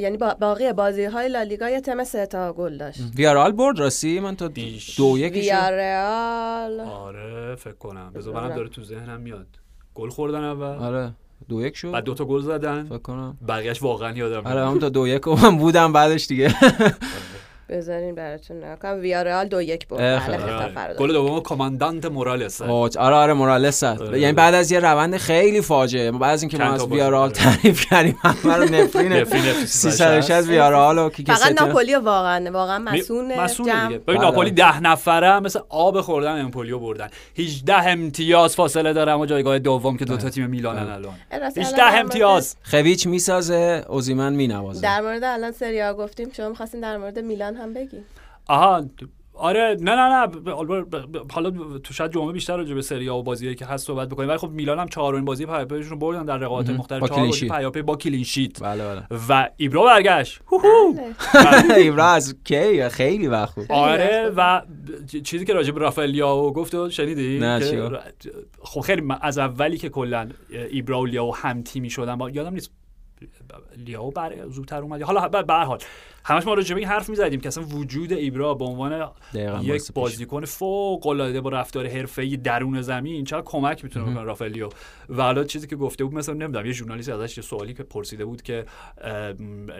یعنی 0.00 0.16
باقی 0.40 0.72
بازی 0.72 1.04
های 1.04 1.28
لالیگا 1.28 1.70
یه 1.70 1.80
تم 1.80 2.04
سه 2.04 2.26
تا 2.26 2.52
گل 2.52 2.78
داشت. 2.78 3.00
ویارال 3.16 3.52
برد 3.52 3.78
راستی؟ 3.78 4.20
من 4.20 4.36
تا 4.36 4.48
دو 4.96 5.18
یک 5.18 5.32
ویارال. 5.32 6.80
آره 6.80 7.54
فکر 7.54 7.72
کنم. 7.72 8.12
بذار 8.14 8.48
داره 8.48 8.68
تو 8.68 8.84
ذهنم 8.84 9.20
میاد. 9.20 9.46
گل 9.94 10.08
خوردن 10.08 10.44
اول. 10.44 10.84
آره. 10.84 11.12
دو 11.48 11.62
یک 11.66 11.76
شد؟ 11.76 11.90
بعد 11.90 12.04
دو 12.04 12.14
تا 12.14 12.24
گل 12.24 12.40
زدن. 12.40 12.84
فکر 12.84 12.98
کنم. 12.98 13.36
بقیه‌اش 13.48 13.82
واقعا 13.82 14.16
یادم 14.16 14.46
آره 14.50 14.66
هم 14.68 14.78
تا 14.78 14.88
دو 14.88 15.08
یک 15.08 15.28
من 15.28 15.56
بودم 15.58 15.92
بعدش 15.92 16.26
دیگه. 16.26 16.54
بذارین 17.68 18.14
براتون 18.14 18.64
نکنم 18.64 19.00
ویارال 19.00 19.48
دو 19.48 19.62
یک 19.62 19.88
برد. 19.88 20.26
بله، 20.74 20.94
گل 20.94 21.12
دوم 21.12 21.40
کاماندانت 21.40 22.06
مورالس 22.06 22.62
آره 22.62 23.14
آره 23.14 23.32
مورالس 23.32 23.84
آره. 23.84 24.20
یعنی 24.20 24.32
بعد 24.32 24.54
از 24.54 24.72
یه 24.72 24.80
روند 24.80 25.16
خیلی 25.16 25.60
فاجعه. 25.60 26.12
بعد 26.12 26.32
از 26.32 26.42
اینکه 26.42 26.58
ما 26.58 26.64
از 26.64 26.86
ویارال 26.86 27.30
تعریف 27.30 27.86
کردیم 27.90 28.18
همه 28.22 28.56
رو 28.56 28.64
نفرین 28.64 29.24
360 29.64 30.48
ویارال 30.48 30.98
و 30.98 31.08
فقط 31.08 31.62
ناپولی 31.62 31.94
واقعا 31.94 32.50
واقعا 32.52 32.78
مسئول 32.78 33.28
دیگه. 33.58 33.98
ببین 33.98 34.20
ناپولی 34.20 34.50
10 34.50 34.80
نفره 34.80 35.40
مثل 35.40 35.60
آب 35.68 36.00
خوردن 36.00 36.40
امپولیو 36.40 36.78
بردن. 36.78 37.08
18 37.38 37.74
امتیاز 37.74 38.56
فاصله 38.56 38.92
دارم 38.92 39.20
و 39.20 39.26
جایگاه 39.26 39.58
دوم 39.58 39.96
که 39.96 40.04
دو 40.04 40.16
تا 40.16 40.30
تیم 40.30 40.46
میلانن 40.50 40.90
الان. 40.90 41.14
18 41.56 41.82
امتیاز. 41.82 42.56
خویچ 42.62 43.06
می‌سازه 43.06 43.84
اوزیمن 43.88 44.32
مینوازه. 44.32 44.82
در 44.82 45.00
مورد 45.00 45.24
الان 45.24 45.52
سری 45.52 45.92
گفتیم 45.92 46.28
شما 46.36 46.48
می‌خواستین 46.48 46.80
در 46.80 46.96
مورد 46.96 47.18
میلان 47.18 47.55
هم 47.56 47.74
بگی. 47.74 47.98
آها 48.46 48.84
آره 49.38 49.76
نه 49.80 49.94
نه 49.94 50.26
نه 50.26 50.52
حالا 51.32 51.50
تو 51.78 51.94
شاید 51.94 52.12
جمعه 52.12 52.32
بیشتر 52.32 52.56
راجع 52.56 52.74
به 52.74 52.82
سری 52.82 53.08
و 53.08 53.22
بازیایی 53.22 53.54
که 53.54 53.66
هست 53.66 53.86
صحبت 53.86 54.08
بکنیم. 54.08 54.28
ولی 54.28 54.38
خب 54.38 54.50
میلان 54.50 54.78
هم 54.78 54.88
چهارمین 54.88 55.24
بازی 55.24 55.46
پیاپیشون 55.46 55.90
رو 55.90 55.96
بردن 55.96 56.24
در 56.24 56.38
رقابت 56.38 56.70
مختلف 56.70 57.08
چهار 57.08 57.26
بازی 57.26 57.48
پیاپی 57.48 57.82
با 57.82 57.96
کلین 57.96 58.24
شیت 58.24 58.62
بله 58.62 58.84
بله. 58.84 59.02
و 59.28 59.48
ایبرا 59.56 59.84
برگشت. 59.84 60.40
بله. 61.34 61.74
ایبرا 61.84 62.06
از 62.06 62.34
کی؟ 62.44 62.88
خیلی 62.88 63.26
وقت 63.26 63.70
آره 63.70 64.32
و 64.36 64.62
چیزی 65.24 65.44
که 65.44 65.52
راجع 65.52 65.72
به 65.72 65.80
رافائل 65.80 66.20
گفت 66.20 66.88
شنیدی؟ 66.88 67.38
نه 67.38 67.60
خب 68.62 68.80
خیلی 68.80 69.02
از 69.20 69.38
اولی 69.38 69.78
که 69.78 69.88
کلا 69.88 70.28
ایبرا 70.70 71.00
و 71.00 71.06
لیاو 71.06 71.36
هم 71.36 71.62
تیمی 71.62 71.90
شدن 71.90 72.16
با 72.16 72.30
یادم 72.30 72.54
نیست 72.54 72.70
لیاو 73.76 74.10
بر 74.10 74.48
زودتر 74.48 74.82
اومد. 74.82 75.02
حالا 75.02 75.28
به 75.28 75.54
هر 75.54 75.64
حال 75.64 75.78
همش 76.24 76.46
ما 76.46 76.54
راجع 76.54 76.74
به 76.74 76.80
این 76.80 76.88
حرف 76.88 77.08
می‌زدیم 77.08 77.40
که 77.40 77.48
اصلا 77.48 77.64
وجود 77.64 78.12
ایبرا 78.12 78.54
به 78.54 78.64
عنوان 78.64 79.10
یک 79.62 79.92
بازیکن 79.92 80.44
فوق 80.44 81.06
العاده 81.06 81.40
با 81.40 81.50
رفتار 81.50 81.86
حرفه‌ای 81.86 82.36
درون 82.36 82.82
زمین 82.82 83.24
چقدر 83.24 83.42
کمک 83.42 83.84
می‌تونه 83.84 84.04
بکنه 84.10 84.22
رافائلیو 84.22 84.68
و 85.08 85.22
حالا 85.22 85.44
چیزی 85.44 85.66
که 85.66 85.76
گفته 85.76 86.04
بود 86.04 86.14
مثلا 86.14 86.34
نمی‌دونم 86.34 86.66
یه 86.66 86.72
ژورنالیست 86.72 87.08
ازش 87.08 87.36
یه 87.36 87.42
سوالی 87.42 87.74
که 87.74 87.82
پرسیده 87.82 88.24
بود 88.24 88.42
که 88.42 88.64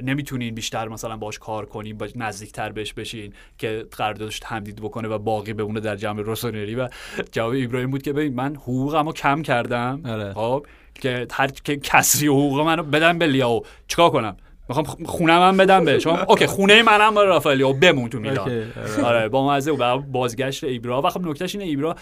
نمی‌تونین 0.03 0.55
بیشتر 0.55 0.89
مثلا 0.89 1.17
باش 1.17 1.39
کار 1.39 1.67
کنین 1.67 1.99
با 1.99 2.09
نزدیکتر 2.17 2.73
بهش 2.73 2.93
بشین 2.93 3.33
که 3.59 3.87
قراردادش 3.97 4.41
تمدید 4.41 4.81
بکنه 4.81 5.09
و 5.09 5.19
باقی 5.19 5.53
بمونه 5.53 5.81
در 5.81 5.97
جمع 5.97 6.23
روسونری. 6.23 6.75
و 6.75 6.89
جواب 7.33 7.55
ابراهیم 7.57 7.91
بود 7.91 8.03
که 8.03 8.13
ببین 8.13 8.35
من 8.35 8.57
حقوقمو 8.57 9.13
کم 9.13 9.43
کردم. 9.43 10.01
آره. 10.05 10.33
خب؟ 10.33 10.67
که 11.01 11.27
هر 11.33 11.47
که 11.47 11.77
کسری 11.77 12.27
حقوق 12.27 12.61
منو 12.61 12.83
بدم 12.83 13.19
به 13.19 13.27
لیاو. 13.27 13.63
چیکار 13.89 14.11
کنم؟ 14.11 14.37
می‌خوام 14.69 14.87
خونه 15.05 15.39
من 15.39 15.57
بدم 15.57 15.85
به. 15.85 15.99
چون 15.99 16.19
اوکی 16.29 16.47
خونه 16.47 16.83
منم 16.83 17.15
با 17.15 17.25
رافائلیو 17.25 17.73
بمون 17.73 18.09
تو 18.09 18.19
میلان. 18.19 18.39
آره. 18.39 19.05
آره 19.05 19.29
با 19.29 19.55
مزه 19.55 19.73
و 19.73 19.99
بازگشت 19.99 20.65
ایبرا. 20.65 21.03
و 21.03 21.11
خب 21.11 21.21
نکتهش 21.21 21.55
اینه 21.55 21.67
ایبرا 21.67 21.97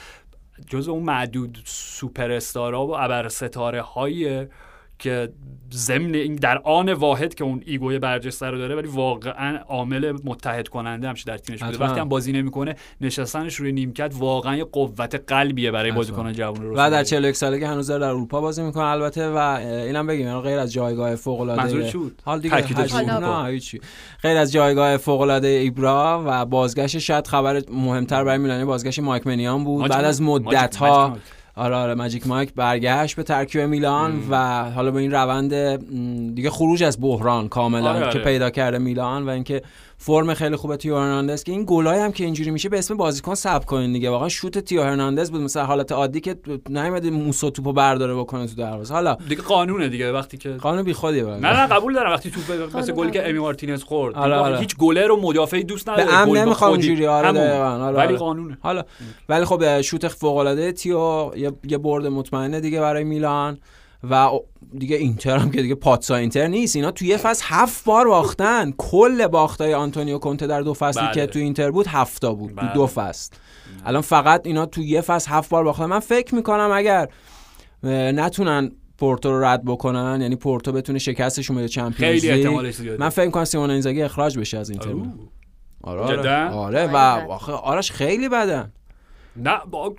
جز 0.69 0.89
اون 0.89 1.03
معدود 1.03 1.59
سوپر 1.65 2.31
استارا 2.31 2.87
و 2.87 2.97
ابر 2.99 3.29
ستاره 3.29 3.83
های 3.83 4.47
که 4.99 5.29
ضمن 5.73 6.15
این 6.15 6.35
در 6.35 6.59
آن 6.59 6.93
واحد 6.93 7.35
که 7.35 7.45
اون 7.45 7.63
ایگوی 7.67 7.99
برجسته 7.99 8.47
رو 8.47 8.59
داره 8.59 8.77
ولی 8.77 8.89
واقعا 8.89 9.59
عامل 9.59 10.13
متحد 10.25 10.69
کننده 10.69 11.09
همش 11.09 11.23
در 11.23 11.39
تیمش 11.39 11.63
بوده. 11.63 11.79
وقتی 11.79 12.01
هم 12.01 12.09
بازی 12.09 12.33
نمی‌کنه 12.33 12.75
نشستنش 13.01 13.55
روی 13.55 13.73
نیمکت 13.73 14.15
واقعا 14.19 14.57
یه 14.57 14.65
قوت 14.65 15.15
قلبیه 15.27 15.71
برای 15.71 15.93
بازیکن 15.93 16.33
جوان 16.33 16.63
رو 16.63 16.75
و 16.77 16.91
در 16.91 17.05
41 17.05 17.37
سالگی 17.37 17.65
هنوز 17.65 17.91
در 17.91 18.03
اروپا 18.03 18.41
بازی 18.41 18.63
می‌کنه 18.63 18.85
البته 18.85 19.29
و 19.29 19.37
اینم 19.37 20.07
بگیم 20.07 20.27
یعنی 20.27 20.41
غیر 20.41 20.59
از 20.59 20.73
جایگاه 20.73 21.15
فوق 21.17 21.41
العاده 21.41 21.93
حال 22.25 22.41
دیگه 22.41 22.55
غیر 24.23 24.37
از 24.37 24.53
جایگاه 24.53 24.97
فوق 24.97 25.21
العاده 25.21 25.49
ایبرا 25.49 26.23
و 26.27 26.47
بازگشت 26.47 26.99
شاید 26.99 27.27
خبر 27.27 27.63
مهمتر 27.73 28.25
برای 28.25 28.39
میلان 28.39 28.65
بازگشت 28.65 28.99
مایک 28.99 29.27
منیان 29.27 29.65
بود. 29.65 29.89
بعد 29.89 30.05
از 30.05 30.23
مدت 30.23 30.77
ها 30.77 31.17
آره 31.57 31.77
آره 31.77 31.95
ماجیک 31.95 32.27
مایک 32.27 32.55
برگشت 32.55 33.17
به 33.17 33.23
ترکیب 33.23 33.61
میلان 33.61 34.23
و 34.31 34.65
حالا 34.71 34.91
به 34.91 35.01
این 35.01 35.13
روند 35.13 35.77
دیگه 36.35 36.51
خروج 36.51 36.83
از 36.83 37.01
بحران 37.01 37.49
کاملا 37.49 37.91
آره 37.91 38.01
که 38.01 38.07
آره. 38.07 38.25
پیدا 38.25 38.51
کرده 38.51 38.79
میلان 38.79 39.27
و 39.27 39.29
اینکه 39.29 39.63
فرم 40.07 40.35
خیلی 40.35 40.57
خوبه 40.57 40.77
تیو 40.77 40.97
هرناندز 40.97 41.45
که 41.45 41.53
این 41.53 41.65
گلای 41.67 42.01
هم 42.01 42.13
که 42.13 42.25
اینجوری 42.25 42.51
میشه 42.51 42.69
به 42.69 42.79
اسم 42.79 42.97
بازیکن 42.97 43.35
ساب 43.35 43.65
کنین 43.65 43.93
دیگه. 43.93 44.11
واقعا 44.11 44.29
شوت 44.29 44.59
تیو 44.59 44.83
هرناندز 44.83 45.31
بود. 45.31 45.41
مثلا 45.41 45.65
حالت 45.65 45.93
عادی 45.93 46.21
که 46.21 46.37
نمیاد 46.71 47.07
موسو 47.07 47.51
توپو 47.51 47.73
برداره 47.73 48.15
بکنه 48.15 48.47
تو 48.47 48.55
دروازه. 48.55 48.95
حالا 48.95 49.17
دیگه 49.29 49.43
قانونه 49.43 49.89
دیگه. 49.89 50.13
وقتی 50.13 50.37
که 50.37 50.51
قانون 50.51 50.83
بیخودیه 50.83 51.25
نه 51.25 51.37
نه 51.37 51.67
قبول 51.67 51.95
دارم. 51.95 52.11
وقتی 52.13 52.31
توپ 52.31 52.77
مثل 52.77 52.93
گلی 52.93 53.11
که 53.11 53.29
امی 53.29 53.39
مارتینز 53.39 53.83
خورد. 53.83 54.15
آره 54.15 54.35
آره. 54.35 54.59
هیچ 54.59 54.77
گلر 54.77 55.07
رو 55.07 55.21
مدافعی 55.21 55.65
دوست 55.65 55.89
نداره. 55.89 56.07
به 56.07 56.15
ام 56.15 56.37
نمی‌خوام 56.37 56.71
اونجوری 56.71 57.07
آره 57.07 57.33
دقیقاً 57.33 57.93
ولی 57.93 57.97
آره. 57.97 58.17
قانونه. 58.17 58.59
حالا 58.61 58.85
ولی 59.29 59.45
خب 59.45 59.81
شوت 59.81 60.09
فوق 60.09 60.37
العاده 60.37 60.73
تئو 60.73 61.31
یه 61.65 61.79
برد 61.79 62.07
مطمئنه 62.07 62.61
دیگه 62.61 62.81
برای 62.81 63.05
میلان. 63.05 63.59
و 64.11 64.31
دیگه 64.79 64.97
اینتر 64.97 65.39
هم 65.39 65.51
که 65.51 65.63
دیگه 65.63 65.75
pazza 65.75 66.17
اینتر 66.17 66.47
نیست. 66.47 66.77
اینا 66.77 66.91
توی 66.91 67.09
یه 67.09 67.17
فصل 67.17 67.45
هفت 67.47 67.85
بار 67.85 68.09
باختن. 68.09 68.73
کل 68.79 69.27
باختای 69.27 69.75
آنتونیو 69.75 70.19
کونته 70.19 70.47
در 70.47 70.61
دو 70.61 70.75
فصلی 70.75 71.03
بله. 71.03 71.15
که 71.15 71.27
تو 71.27 71.39
اینتر 71.39 71.71
بود 71.71 71.87
هفتا 71.87 72.35
بود. 72.35 72.55
بله. 72.57 72.69
تو 72.69 72.75
دو 72.75 72.87
فصل. 72.87 73.33
الان 73.87 74.03
فقط 74.03 74.47
اینا 74.47 74.67
تو 74.67 74.83
یه 74.83 75.01
فصل 75.01 75.31
هفت 75.31 75.51
بار 75.51 75.65
باختن. 75.65 75.87
من 75.87 75.99
فکر 75.99 76.35
می‌کنم 76.35 76.71
اگر 76.75 77.09
نتونن 77.83 78.73
پورتو 78.99 79.31
رو 79.31 79.45
رد 79.45 79.65
بکنن 79.65 80.21
یعنی 80.21 80.37
پورتو 80.37 80.73
بتونه 80.73 80.99
شکستشون 80.99 81.57
بده 81.57 81.69
Champions 81.69 82.21
خیلی 82.21 82.97
من 82.99 83.09
فکر 83.09 83.27
می‌کنم 83.27 83.45
سیمون 83.45 83.71
اینزاگی 83.71 84.03
اخراج 84.03 84.39
بشه 84.39 84.59
از 84.59 84.71
اینتر. 84.71 84.95
آره. 85.83 86.03
آره, 86.03 86.49
آره. 86.51 86.87
و 86.87 86.97
آخه 87.31 87.53
آرش 87.53 87.93
خیلی 87.93 88.29
بدن. 88.29 88.73
نه 89.37 89.61
با 89.71 89.95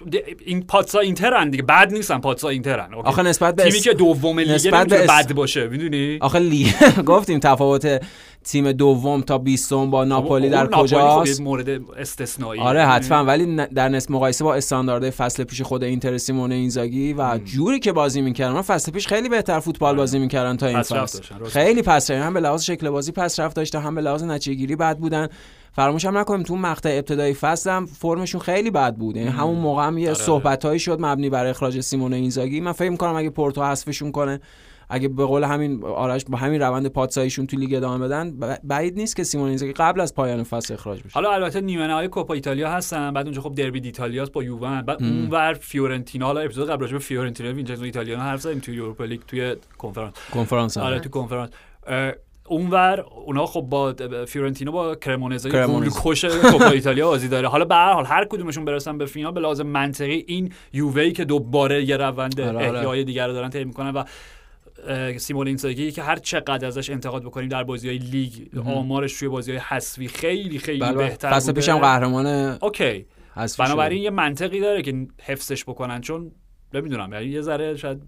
این 0.45 0.63
پاتسا 0.63 0.99
اینترن 0.99 1.49
دیگه. 1.49 1.63
بد 1.63 1.93
نیستن 1.93 2.17
پاتسا 2.17 2.49
اینترن 2.49 2.93
آخه 2.93 3.23
نسبت 3.23 3.55
به 3.55 3.63
تیمی 3.63 3.79
که 3.79 3.93
دوم 3.93 4.39
لیگ 4.39 4.71
بد 4.71 5.33
باشه 5.33 5.67
می‌دونی؟ 5.67 6.17
آخه 6.21 6.39
لی... 6.39 6.73
گفتیم 7.05 7.39
تفاوت 7.39 8.01
تیم 8.43 8.71
دوم 8.71 9.21
تا 9.21 9.37
بیستم 9.37 9.91
با 9.91 10.03
ناپولی 10.03 10.49
در 10.49 10.67
کجاست؟ 10.67 11.41
مورد 11.41 11.69
استثنایی. 11.97 12.61
آره 12.61 12.85
حتما. 12.85 13.25
ولی 13.25 13.55
در 13.55 13.89
نسبت 13.89 14.11
مقایسه 14.11 14.43
با 14.43 14.55
استانداردهای 14.55 15.11
فصل 15.11 15.43
پیش 15.43 15.61
خود 15.61 15.83
اینتر 15.83 16.17
سیمون 16.17 16.51
اینزاگی 16.51 17.13
و 17.13 17.39
جوری 17.45 17.79
که 17.79 17.91
بازی 17.91 18.21
می‌کردن. 18.21 18.61
فصل 18.61 18.91
پیش 18.91 19.07
خیلی 19.07 19.29
بهتر 19.29 19.59
فوتبال 19.59 19.89
آره. 19.89 19.97
بازی 19.97 20.19
می‌کردن 20.19 20.57
تا 20.57 20.67
این 20.67 20.81
فصل. 20.81 21.19
خیلی 21.45 21.81
پس 21.81 22.11
هم 22.11 22.33
به 22.33 22.39
لحاظ 22.39 22.63
شکل 22.63 22.89
بازی 22.89 23.11
پس 23.11 23.39
رفت 23.39 23.55
داشته 23.55 23.79
هم 23.79 23.95
به 23.95 24.01
لحاظ 24.01 24.23
نتیجه 24.23 24.53
گیری 24.53 24.75
بد 24.75 24.97
بودن. 24.97 25.27
فراموش 25.75 26.05
هم 26.05 26.17
نکنیم 26.17 26.43
تو 26.43 26.55
مقطع 26.55 26.89
ابتدایی 26.89 27.33
فصل 27.33 27.69
هم 27.69 27.85
فرمشون 27.85 28.41
خیلی 28.41 28.71
بد 28.71 28.95
بود. 28.95 29.17
یعنی 29.17 29.29
همون 29.29 29.55
موقع 29.55 29.87
هم 29.87 29.97
یه 29.97 30.09
آره. 30.09 30.17
صحبتایی 30.17 30.79
شد 30.79 30.97
مبنی 31.01 31.29
برای 31.29 31.49
اخراج 31.49 31.79
سیمون 31.79 32.13
اینزاگی. 32.13 32.61
من 32.61 32.71
فکر 32.71 32.89
می‌کنم 32.89 33.15
اگه 33.15 33.29
پورتو 33.29 33.63
حذفشون 33.63 34.11
کنه 34.11 34.39
اگه 34.89 35.07
به 35.07 35.25
قول 35.25 35.43
همین 35.43 35.83
آرش 35.83 36.25
با 36.29 36.37
همین 36.37 36.61
روند 36.61 36.87
pazza 36.87 37.15
ییشون 37.15 37.47
تو 37.47 37.57
لیگ 37.57 37.73
ادامه 37.73 38.07
بدن 38.07 38.39
بعید 38.63 38.97
نیست 38.97 39.15
که 39.15 39.23
سیمون 39.23 39.49
اینزاگی 39.49 39.73
قبل 39.73 40.01
از 40.01 40.15
پایان 40.15 40.43
فصل 40.43 40.73
اخراج 40.73 40.99
بشه. 41.03 41.13
حالا 41.13 41.31
البته 41.31 41.61
نیمه 41.61 41.87
نهایی 41.87 42.07
کوپا 42.07 42.33
ایتالیا 42.33 42.69
هستن 42.69 43.13
بعد 43.13 43.25
اونجا 43.25 43.41
خب 43.41 43.55
دربی 43.55 43.81
ایتالیاس 43.83 44.29
با 44.29 44.43
یوون 44.43 44.81
بعد 44.81 45.03
اونور 45.03 45.53
فیورنتینا 45.53 46.25
حالا 46.25 46.41
اپیزود 46.41 46.69
قبل 46.69 46.81
راجع 46.81 46.93
به 46.93 46.99
فیورنتینا 46.99 47.53
وینچنزو 47.53 47.83
ایتالیانو 47.83 48.23
حرف 48.23 48.41
زدیم 48.41 48.59
تو 48.59 48.73
Europa 48.73 49.05
League 49.05 49.21
توی 49.27 49.55
کنفرانس. 49.77 50.13
کنفرانس 50.33 50.77
آره 50.77 50.99
تو 50.99 51.09
کنفرانس. 51.09 51.49
اونور 52.47 52.99
اونا 52.99 53.45
خب 53.45 53.61
با 53.61 53.95
فیورنتینو 54.27 54.71
با 54.71 54.95
کرمونزه 54.95 55.49
کش 56.03 56.25
کوپا 56.25 56.65
ایتالیا 56.65 57.07
بازی 57.07 57.27
داره. 57.27 57.47
حالا 57.47 57.65
به 57.65 57.75
هر 57.75 57.93
حال 57.93 58.05
هر 58.05 58.25
کدومشون 58.25 58.65
برسن 58.65 58.97
به 58.97 59.05
فینال 59.05 59.31
به 59.31 59.39
لحاظ 59.39 59.67
منطقی 59.67 60.23
این 60.27 60.53
یووی 60.73 61.11
که 61.11 61.25
دوباره 61.25 61.83
یه 61.83 61.97
روند 61.97 62.41
آره، 62.41 62.67
آره. 62.67 62.77
احیای 62.77 63.03
دیگر 63.03 63.27
رو 63.27 63.33
دارن 63.33 63.49
طی 63.49 63.63
می‌کنن 63.63 63.91
و 63.91 64.03
سیمون 65.17 65.47
اینزاگی 65.47 65.91
که 65.91 66.03
هر 66.03 66.15
چقدر 66.15 66.67
ازش 66.67 66.89
انتقاد 66.89 67.23
بکنیم 67.23 67.49
در 67.49 67.63
بازی 67.63 67.89
های 67.89 67.97
لیگ 67.97 68.31
آمارش 68.65 69.19
توی 69.19 69.27
بازی 69.27 69.51
های 69.51 69.59
حذفی 69.59 70.07
خیلی 70.07 70.59
خیلی 70.59 70.79
بله، 70.79 70.93
بله. 70.93 71.07
بهتر 71.07 71.31
فصل 71.31 71.51
پیشم 71.51 71.77
قهرمان 71.77 72.25
okay. 72.61 73.05
بنابراین 73.59 74.03
یه 74.03 74.09
منطقی 74.09 74.59
داره 74.59 74.81
که 74.81 75.07
حفظش 75.23 75.63
بکنن 75.63 76.01
چون 76.01 76.31
نمی‌دونم 76.73 77.13
یعنی 77.13 77.25
یه 77.25 77.41
ذره 77.41 77.75
شاید 77.75 77.99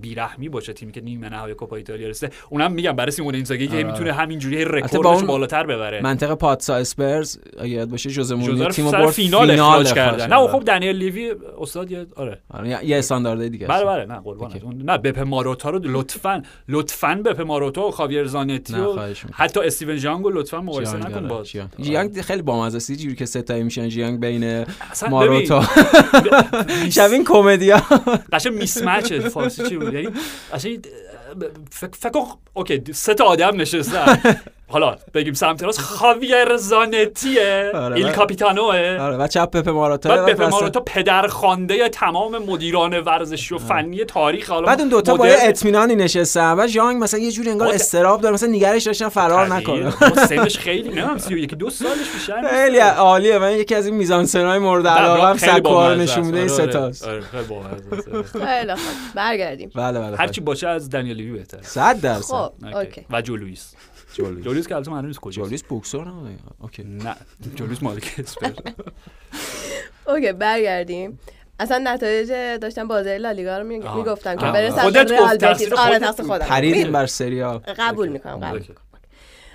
بیرحمی 0.00 0.48
باشه 0.48 0.72
تیمی 0.72 0.92
که 0.92 1.00
نیمه 1.00 1.28
نهایی 1.28 1.54
کوپا 1.54 1.76
ایتالیا 1.76 2.08
رسیده. 2.08 2.32
اونم 2.50 2.72
میگم 2.72 2.92
برای 2.92 3.10
سیمون 3.10 3.34
اینزاگی 3.34 3.66
که 3.66 3.74
آره. 3.74 3.82
می‌تونه 3.84 4.12
همینجوری 4.12 4.64
رکوردش 4.64 5.22
بالاتر 5.24 5.66
ببره. 5.66 6.00
منطقه 6.02 6.34
pazza 6.34 6.74
اسپرز 6.74 7.38
اگه 7.58 7.70
یاد 7.70 7.88
باشه 7.88 8.10
جوزه 8.10 8.34
مورینیو 8.34 8.68
تیمو 8.68 8.90
برد 8.90 9.10
فینال 9.10 9.50
اخراج 9.50 9.92
کردن. 9.92 10.32
نه 10.32 10.48
خب 10.48 10.64
دنیل 10.64 10.96
لیوی 10.96 11.34
استاد 11.60 11.90
یه 11.90 12.06
آره, 12.16 12.38
آره 12.50 12.86
یه 12.86 12.98
استاندارد 12.98 13.48
دیگه 13.48 13.66
بله 13.66 13.84
بله 13.84 14.04
نه 14.04 14.20
قربان 14.20 14.52
نه 14.84 14.98
بپ 14.98 15.18
ماروتا 15.18 15.70
رو 15.70 15.78
لطفا 15.78 16.42
لطفا 16.68 17.22
بپ 17.24 17.40
ماروتا 17.40 17.88
و 17.88 17.90
خاویر 17.90 18.24
زانتی 18.24 18.74
و 18.74 18.98
حتی 19.32 19.60
استیون 19.60 19.96
جانگ 19.98 20.24
رو 20.24 20.30
لطفا 20.30 20.60
مقایسه 20.60 20.96
نکن 20.96 21.28
با 21.28 21.42
جیانگ. 21.82 22.20
خیلی 22.20 22.42
بامزه 22.42 22.76
است. 22.76 22.92
جوری 22.92 23.14
که 23.14 23.26
سه‌تایی 23.26 23.62
میشن 23.62 23.88
جیانگ 23.88 24.20
بین 24.20 24.64
ماروتا. 25.10 25.62
شبین 26.90 27.24
کمدیا. 27.32 27.82
قشنگ 28.32 28.52
mismatch 28.52 29.12
فارسی 29.12 29.68
چی 29.68 29.76
بود 29.76 29.94
یعنی 29.94 30.08
فکر 31.70 32.10
okay 32.54 32.82
سه 32.92 33.14
تا 33.14 33.24
آدم 33.24 33.60
نشستن 33.60 34.20
حالا 34.68 34.96
بگیم 35.14 35.34
سمت 35.34 35.62
راست 35.62 35.80
خاویر 35.80 36.56
زانتیه 36.56 37.70
آره 37.74 37.96
il 37.96 38.12
capitano 38.12 38.81
ه. 38.81 38.98
آره 39.00 39.16
و 39.16 39.26
چپ 39.26 39.56
بپ 39.56 39.68
ماروتا 39.68 40.08
بعد 40.08 40.34
بپ 40.34 40.42
ماروتا 40.42 40.80
پدر 40.80 41.26
خوانده 41.26 41.88
تمام 41.88 42.38
مدیران 42.38 43.00
ورزشی 43.00 43.54
و 43.54 43.58
فنی 43.58 44.04
تاریخ. 44.04 44.50
حالا 44.50 44.66
بعد 44.66 44.80
اون 44.80 44.88
دوتا 44.88 45.16
با 45.16 45.28
یه 45.28 45.36
اطمینانی 45.40 45.96
نشستن 45.96 46.54
و 46.58 46.66
ژانگ 46.66 47.02
مثلا 47.02 47.20
یه 47.20 47.32
جوری 47.32 47.50
انگار 47.50 47.68
اضطراب 47.68 48.20
داره 48.20 48.34
مثلا 48.34 48.48
نگرش 48.48 48.82
داشتن 48.82 49.08
فرار 49.08 49.54
نکنه. 49.54 49.90
سنش 50.28 50.58
خیلی 50.58 50.88
نمی‌دونم 50.88 51.18
31 51.18 51.54
دو 51.54 51.70
سالش 51.70 52.10
بیشتر 52.14 52.48
خیلی 52.48 52.78
عالیه. 52.78 53.38
من 53.38 53.52
یکی 53.52 53.74
از 53.74 53.86
این 53.86 53.94
میزانسنای 53.94 54.58
مورد 54.58 54.86
علاقه 54.86 55.28
هم 55.28 55.36
سکوار 55.36 55.96
نشون 55.96 56.24
میده 56.24 56.38
این 56.38 56.48
سه‌تاست 56.48 57.08
آره 57.08 57.20
خیلی 57.20 57.44
باحال 57.44 57.80
خیلی 58.46 58.72
برگردیم. 59.14 59.70
بله 59.74 60.00
بله 60.00 60.16
هرچی 60.16 60.40
باشه 60.40 60.68
از 60.68 60.90
دنیل 60.90 61.16
لیوی 61.16 61.32
بهتره. 61.32 61.62
100 61.62 62.00
درصد. 62.00 62.34
خب 62.34 62.52
و 63.10 63.22
جو 63.22 63.36
لوئیس 64.24 64.44
جو 64.44 64.50
لوئیس 64.50 64.68
که 64.68 64.74
البته 64.74 64.90
معلوم 64.90 65.06
نیست 65.06 65.20
کجاست 65.20 65.48
جو 65.48 65.52
لوئیس 65.52 65.62
بوکسور 65.62 66.04
نه 66.04 66.12
okay 66.62 66.84
نه 66.84 67.16
جو 67.54 67.61
لوئیس 67.61 67.82
مالک 67.82 68.14
اسپر 68.18 68.50
okay 70.06 70.32
برگردیم. 70.32 71.18
اصلا 71.60 71.78
نتایج 71.78 72.28
داشتن 72.62 72.88
بازی 72.88 73.18
لالیگا 73.18 73.58
رو 73.58 73.64
می‌گفتم 73.64 74.36
که 74.36 74.46
برسن 74.46 74.90
به 74.90 75.04
رئال 75.04 75.36
بتیس. 75.36 75.72
آره 75.72 75.98
تقصیر 75.98 76.26
خودم. 76.26 76.46
پریدیم 76.46 76.92
بر 76.92 77.06
سریا 77.06 77.62
قبول 77.78 78.08
می‌کنم 78.08 78.40
قبول 78.40 78.62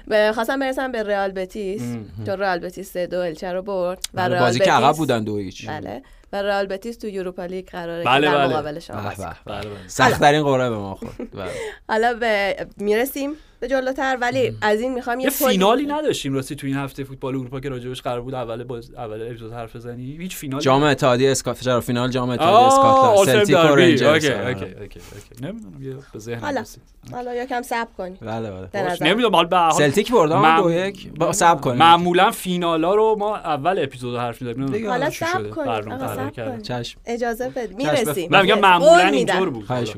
به 0.07 0.31
خواستم 0.35 0.59
برسم 0.59 0.91
به 0.91 1.03
رئال 1.03 1.31
بتیس 1.31 1.81
چون 2.25 2.39
رئال 2.39 2.59
بتیس 2.59 2.93
سه 2.93 3.07
دو 3.07 3.19
الچه 3.19 3.53
رو 3.53 3.61
برد 3.61 3.99
و 4.13 4.19
آره، 4.19 4.33
رئال 4.33 4.45
بازی 4.45 4.59
که 4.59 4.71
عقب 4.71 4.97
بودن 4.97 5.23
دو 5.23 5.37
هیچ. 5.37 5.67
بله. 5.67 6.01
و 6.33 6.41
رئال 6.41 6.65
بتیس 6.65 6.97
تو 6.97 7.07
یوروپا 7.07 7.45
لیگ 7.45 7.69
قراره 7.69 8.03
بله 8.03 8.27
که 8.27 8.33
در 8.33 8.37
بله. 8.37 8.47
مقابل 8.47 8.79
شما 8.79 9.01
بله 9.01 9.35
بله. 9.45 9.87
سخت 9.87 10.19
ترین 10.19 10.43
قرعه 10.43 10.69
به 10.69 10.77
ما 10.77 10.95
خورد. 10.95 11.31
بله. 11.33 11.51
حالا 11.87 12.13
به 12.13 12.55
می‌رسیم 12.77 13.33
به 13.61 13.67
جلوتر 13.67 14.17
ولی 14.21 14.57
از 14.61 14.81
این 14.81 14.93
می‌خوام 14.93 15.19
یه 15.19 15.29
فینالی 15.29 15.85
نداشتیم 15.85 16.33
راستی 16.33 16.55
تو 16.55 16.67
این 16.67 16.75
هفته 16.75 17.03
فوتبال 17.03 17.35
اروپا 17.35 17.59
که 17.59 17.69
راجبش 17.69 18.01
قرار 18.01 18.21
بود 18.21 18.35
اول 18.35 18.63
باز 18.63 18.93
اول 18.93 19.21
اپیزود 19.21 19.53
حرف 19.53 19.75
بزنی؟ 19.75 20.17
هیچ 20.19 20.35
فینال 20.35 20.61
جام 20.61 20.83
اتحادیه 20.83 21.31
اسکات 21.31 21.61
چرا 21.61 21.81
فینال 21.81 22.09
جام 22.09 22.29
اتحادیه 22.29 22.67
اسکاتلند 22.67 23.25
سلتیک 23.25 23.55
و 23.55 23.75
رنجرز 23.75 24.25
okay 24.25 24.27
okay 24.27 24.65
اوکی 24.65 24.99
نمی‌دونم 25.41 25.83
یه 25.83 25.95
به 26.13 26.19
ذهن 26.19 26.39
حالا 26.39 26.63
حالا 27.11 27.35
یکم 27.35 27.61
صبر 27.61 27.89
کنی 27.97 28.17
بله 28.21 28.51
بله. 28.51 28.97
نمی‌دونم 29.01 29.35
حال 29.35 29.45
به 29.45 29.71
سلتیک 29.71 30.11
برد 30.11 30.31
ما 30.31 30.61
دو 30.61 30.71
یک؟ 30.71 31.09
صبر 31.31 31.61
کنیم. 31.61 31.77
معمولا 31.77 32.31
فینالا 32.31 32.95
رو 32.95 33.15
ما 33.19 33.37
اول 33.37 33.79
اپیزود 33.83 34.19
حرف 34.19 34.41
می‌زنیم. 34.41 34.89
حالا 34.89 35.09
صبر 35.09 35.43
کنیم. 35.49 36.61
چشم. 36.61 36.99
اجازه 37.05 37.49
بده 37.49 37.75
می‌رسیم. 37.75 38.29
من 38.31 38.41
میگم 38.41 38.59
معمولا 38.59 39.07
اینطور 39.07 39.49
بود. 39.49 39.65
خواهش 39.65 39.93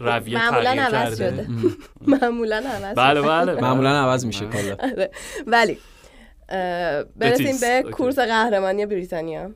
رویه 0.00 0.38
معمولا 0.38 0.70
عوض 0.70 1.18
شده. 1.18 1.46
معمولا 2.22 2.56
عوض 2.56 2.94
بله 2.94 3.22
بله 3.22 3.60
معمولا 3.60 3.90
عوض 3.90 4.26
میشه 4.26 4.46
کلا. 4.46 4.76
آره. 4.80 5.10
ولی 5.46 5.78
برسیم 7.16 7.56
به 7.60 7.90
کورس 7.90 8.18
قهرمانی 8.18 8.86
بریتانیا. 8.86 9.50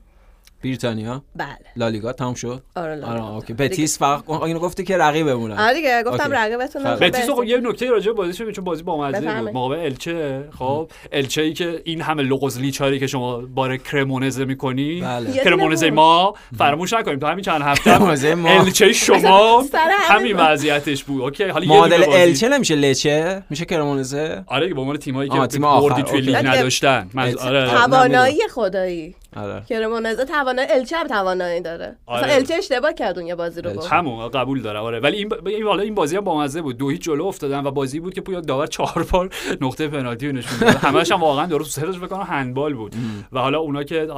بریتانیا؟ 0.64 1.22
بله. 1.36 1.46
لالیگا 1.76 2.12
تمام 2.12 2.34
شد؟ 2.34 2.62
آره 2.76 2.94
لالیگا. 2.94 3.24
آره 3.24 3.34
okay. 3.34 3.53
بتیس 3.52 3.98
فقط 3.98 4.30
اینو 4.30 4.58
گفتی 4.58 4.84
که 4.84 4.98
رقیبمونه. 4.98 5.62
آره 5.62 5.74
دیگه 5.74 6.02
گفتم 6.02 6.32
رقیبتون 6.32 6.82
بتیس 6.84 7.30
خب 7.30 7.44
یه 7.44 7.56
نکته 7.58 7.90
راجع 7.90 8.06
به 8.06 8.12
بازیش 8.12 8.42
چون 8.42 8.64
بازی 8.64 8.82
با 8.82 9.00
مزه 9.00 9.20
بود. 9.20 9.48
مقابل 9.48 9.78
الچه 9.78 10.44
خب 10.58 10.90
الچه 11.12 11.42
ای 11.42 11.52
که 11.52 11.82
این 11.84 12.00
همه 12.00 12.22
لغز 12.22 12.58
لیچاری 12.58 12.98
که 12.98 13.06
شما 13.06 13.36
بار 13.40 13.76
کرمونزه 13.76 14.44
می‌کنی 14.44 15.00
بله. 15.00 15.32
کرمونزه 15.32 15.90
ما 15.90 16.34
فراموش 16.58 16.92
نکنیم. 16.92 17.18
تو 17.18 17.26
همین 17.26 17.44
چند 17.44 17.62
هفته 17.62 18.02
الچه 18.02 18.92
شما 19.06 19.64
همین 20.00 20.36
وضعیتش 20.36 21.04
بود. 21.04 21.22
okay 21.22 21.45
حالا 21.44 21.66
مدل 21.66 22.04
الچه 22.08 22.48
نمیشه 22.48 22.74
لچه؟ 22.74 23.42
میشه 23.50 23.64
کرمونزه؟ 23.64 24.44
آره 24.46 24.74
به 24.74 24.80
عنوان 24.80 24.96
تیمایی 24.96 25.30
که 25.30 25.58
بردی 25.58 26.02
توی 26.02 26.20
لیگ 26.20 26.36
نداشتن. 26.36 27.10
آره 27.40 27.66
توانایی 27.66 28.38
خدایی. 28.54 29.14
آره. 29.37 29.62
کرمونزه 29.68 30.24
توانایی 30.24 30.68
الچه 30.70 30.97
هم 30.97 31.07
توانایی 31.07 31.61
داره. 31.61 31.97
آره. 32.07 32.35
الچه 32.35 32.55
اشتباه 32.55 32.93
کرد 32.93 33.18
اون 33.18 33.26
یه 33.26 33.35
بازی 33.35 33.62
رو 33.62 33.72
گفت. 33.72 33.93
همون 33.93 34.28
قبول 34.28 34.62
داره 34.62 34.78
آره. 34.78 35.01
ولی 35.01 35.16
این 35.16 35.28
ب... 35.28 35.47
این 35.47 35.66
این 35.66 35.95
بازی 35.95 36.16
هم 36.16 36.24
بامزه 36.24 36.62
بود. 36.62 36.78
دو 36.78 36.91
هیچ 36.91 37.03
جلو 37.03 37.24
افتادن 37.24 37.66
و 37.66 37.70
بازی 37.70 38.01
بود 38.01 38.14
که 38.14 38.20
پویا 38.20 38.41
داور 38.41 38.66
چهار 38.66 39.07
بار 39.12 39.30
نقطه 39.61 39.89
پنالتی 39.89 40.32
نشون 40.32 40.59
داد. 40.59 40.74
همش 40.74 41.12
هم 41.12 41.20
واقعا 41.20 41.47
درست 41.47 41.80
سرش 41.80 41.99
بکنم 41.99 42.22
هندبال 42.22 42.74
بود. 42.74 42.95
و 43.32 43.39
حالا 43.39 43.59
اونا 43.59 43.82
که 43.82 44.09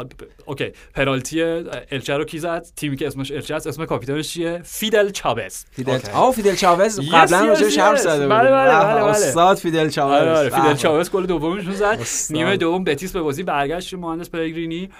okay. 0.44 0.72
پنالتی 0.94 1.42
الچه 1.90 2.16
رو 2.16 2.24
کی 2.24 2.38
زد؟ 2.38 2.66
تیمی 2.76 2.96
که 2.96 3.06
اسمش 3.06 3.32
الچه 3.32 3.54
است 3.54 3.66
اسم 3.66 3.84
کاپیتانش 3.84 4.28
چیه؟ 4.28 4.60
فیدل 4.64 5.10
چاوز. 5.10 5.64
فیدل 5.70 5.98
آو 6.14 6.32
فیدل 6.32 6.54
چاوز 6.54 7.10
قبلا 7.10 7.44
راجعش 7.44 7.78
حرف 7.78 7.98
زده 7.98 8.26
بود. 8.26 8.36
بله 8.36 8.50
بله 8.50 8.78
بله, 8.78 8.94
بله. 8.94 9.04
استاد 9.04 9.56
فیدل 9.56 9.88
چاوز. 9.88 10.12
آره 10.12 10.48
فیدل 10.48 10.74
چاوز 10.74 11.10
گل 11.10 11.26
دومش 11.26 11.64
زد. 11.74 11.98
نیمه 12.30 12.56
دوم 12.56 12.84
بتیس 12.84 13.12
به 13.12 13.22
بازی 13.22 13.42
برگشت. 13.42 13.94
مهندس 13.94 14.30
پلگرینی 14.30 14.90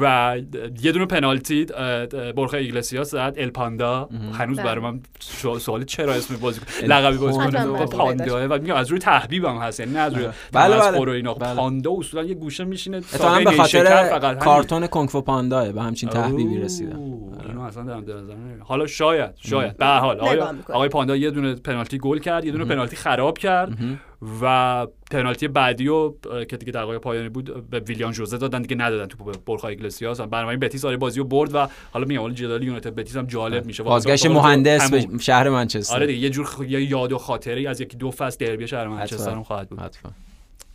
و 0.00 0.36
یه 0.82 0.92
دونه 0.92 1.06
پنالتی 1.06 1.64
برخه 2.36 2.56
ایگلسیاس 2.56 3.10
زد 3.10 3.34
ال 3.36 3.50
پاندا. 3.50 4.08
هنوز 4.32 4.56
بله. 4.56 4.66
برای 4.66 4.84
من 4.84 5.00
سوال 5.58 5.84
چرا 5.84 6.12
اسم 6.12 6.36
بازی 6.36 6.60
لقبی 6.86 7.18
بازی 7.18 7.38
کنه 7.38 7.86
پاندا. 7.86 8.48
و 8.50 8.58
میگم 8.58 8.74
از 8.74 8.90
روی 8.90 8.98
تحبیب 8.98 9.44
هم 9.44 9.56
هست 9.56 9.80
یعنی 9.80 9.92
نه 9.92 9.98
از 9.98 10.14
روی 10.14 10.28
بله 10.52 10.76
بله, 10.78 11.10
اینا. 11.10 11.34
بله. 11.34 11.54
پاندا 11.54 11.92
اصولا 11.98 12.24
یه 12.24 12.34
گوشه 12.34 12.64
میشینه 12.64 12.96
اتفاقا 12.96 13.40
به 13.44 13.50
خاطر 13.50 14.34
کارتون 14.34 14.86
کنگفو 14.86 15.20
پاندا 15.20 15.72
به 15.72 15.82
همچین 15.82 16.08
تحبیبی 16.08 16.58
رسیدن 16.58 16.98
اینو 17.48 17.60
اصلا 17.60 17.82
در 17.82 18.14
حالا 18.60 18.86
شاید 18.86 19.30
شاید. 19.36 19.76
به 19.76 19.86
حال 19.86 20.20
آقای 20.68 20.88
پاندا 20.88 21.16
یه 21.16 21.30
دونه 21.30 21.54
پنالتی 21.54 21.98
گل 21.98 22.18
کرد 22.18 22.44
یه 22.44 22.52
دونه 22.52 22.64
پنالتی 22.64 22.96
خراب 22.96 23.38
کرد 23.38 23.78
و 24.42 24.86
پنالتی 25.10 25.48
بعدی 25.48 25.86
رو 25.86 26.18
که 26.48 26.56
دیگه 26.56 26.72
دقایق 26.72 27.00
پایانی 27.00 27.28
بود 27.28 27.70
به 27.70 27.80
ویلیان 27.80 28.12
جوزه 28.12 28.38
دادن 28.38 28.62
دیگه 28.62 28.76
ندادن 28.76 29.06
تو 29.06 29.32
بورخا 29.46 29.68
ایگلسیاس 29.80 30.20
بنابراین 30.20 30.60
بتیس 30.60 30.84
آره 30.84 30.96
بازی 30.96 31.18
رو 31.18 31.24
برد 31.24 31.54
و 31.54 31.68
حالا 31.92 32.06
میگم 32.06 32.20
حالا 32.20 32.34
جدال 32.34 32.66
یونایتد 32.66 32.94
بتیس 32.94 33.16
هم 33.16 33.26
جالب 33.26 33.66
میشه. 33.66 33.82
بازگشت 33.82 34.26
مهندس 34.26 34.90
به 34.90 35.18
شهر 35.18 35.48
منچستر. 35.48 35.94
آره 35.94 36.06
دیگه 36.06 36.18
یه 36.18 36.30
جور 36.30 36.66
یه 36.68 36.90
یاد 36.90 37.12
و 37.12 37.18
خاطری 37.18 37.66
از 37.66 37.80
یکی 37.80 37.96
دو 37.96 38.10
فصل 38.10 38.46
دربی 38.46 38.68
شهر 38.68 38.88
منچستر 38.88 39.30
هم 39.30 39.42
خواهد 39.42 39.68
بود. 39.68 39.80
حتما. 39.80 40.12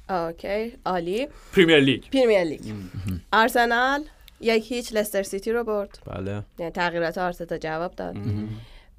okay 0.10 0.74
عالی. 0.86 1.28
پریمیر 1.54 1.80
لیگ. 1.80 2.04
پریمیر 2.14 2.44
لیگ. 2.44 2.62
آرسنال 3.34 4.02
یک 4.42 4.72
هیچ 4.72 4.94
لستر 4.94 5.24
سیتی 5.24 5.52
رو 5.52 5.64
برد. 5.64 6.00
بله. 6.06 6.44
یعنی 6.60 6.72
تغییرات 6.72 7.18
آرتتا 7.18 7.58
جواب 7.58 7.96
داد. 7.96 8.16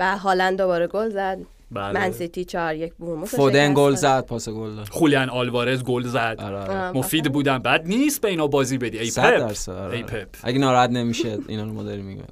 و 0.00 0.18
هالند 0.18 0.58
دوباره 0.58 0.86
گل 0.86 1.10
زد. 1.10 1.38
بله. 1.70 1.92
من 2.00 2.12
سیتی 2.12 2.44
4 2.44 2.74
یک 2.74 2.92
فودن 3.26 3.74
گل 3.74 3.94
زد 3.94 4.26
پاس 4.26 4.48
گل 4.48 4.76
داد. 4.76 4.88
خولیان 4.88 5.30
آلوارز 5.30 5.82
گل 5.82 6.02
زد. 6.02 6.36
آره. 6.38 6.56
آره. 6.56 6.98
مفید 6.98 7.32
بودن. 7.32 7.58
بعد 7.58 7.86
نیست 7.86 8.20
به 8.20 8.28
اینا 8.28 8.46
بازی 8.46 8.78
بدی. 8.78 8.98
ای 8.98 9.10
پپ. 9.10 9.68
ای 9.92 10.02
پپ. 10.02 10.28
اگه 10.42 10.58
ناراحت 10.58 10.90
نمیشه 10.90 11.38
اینا 11.48 11.64
رو 11.64 11.72
مدل 11.72 12.00
میگه 12.00 12.24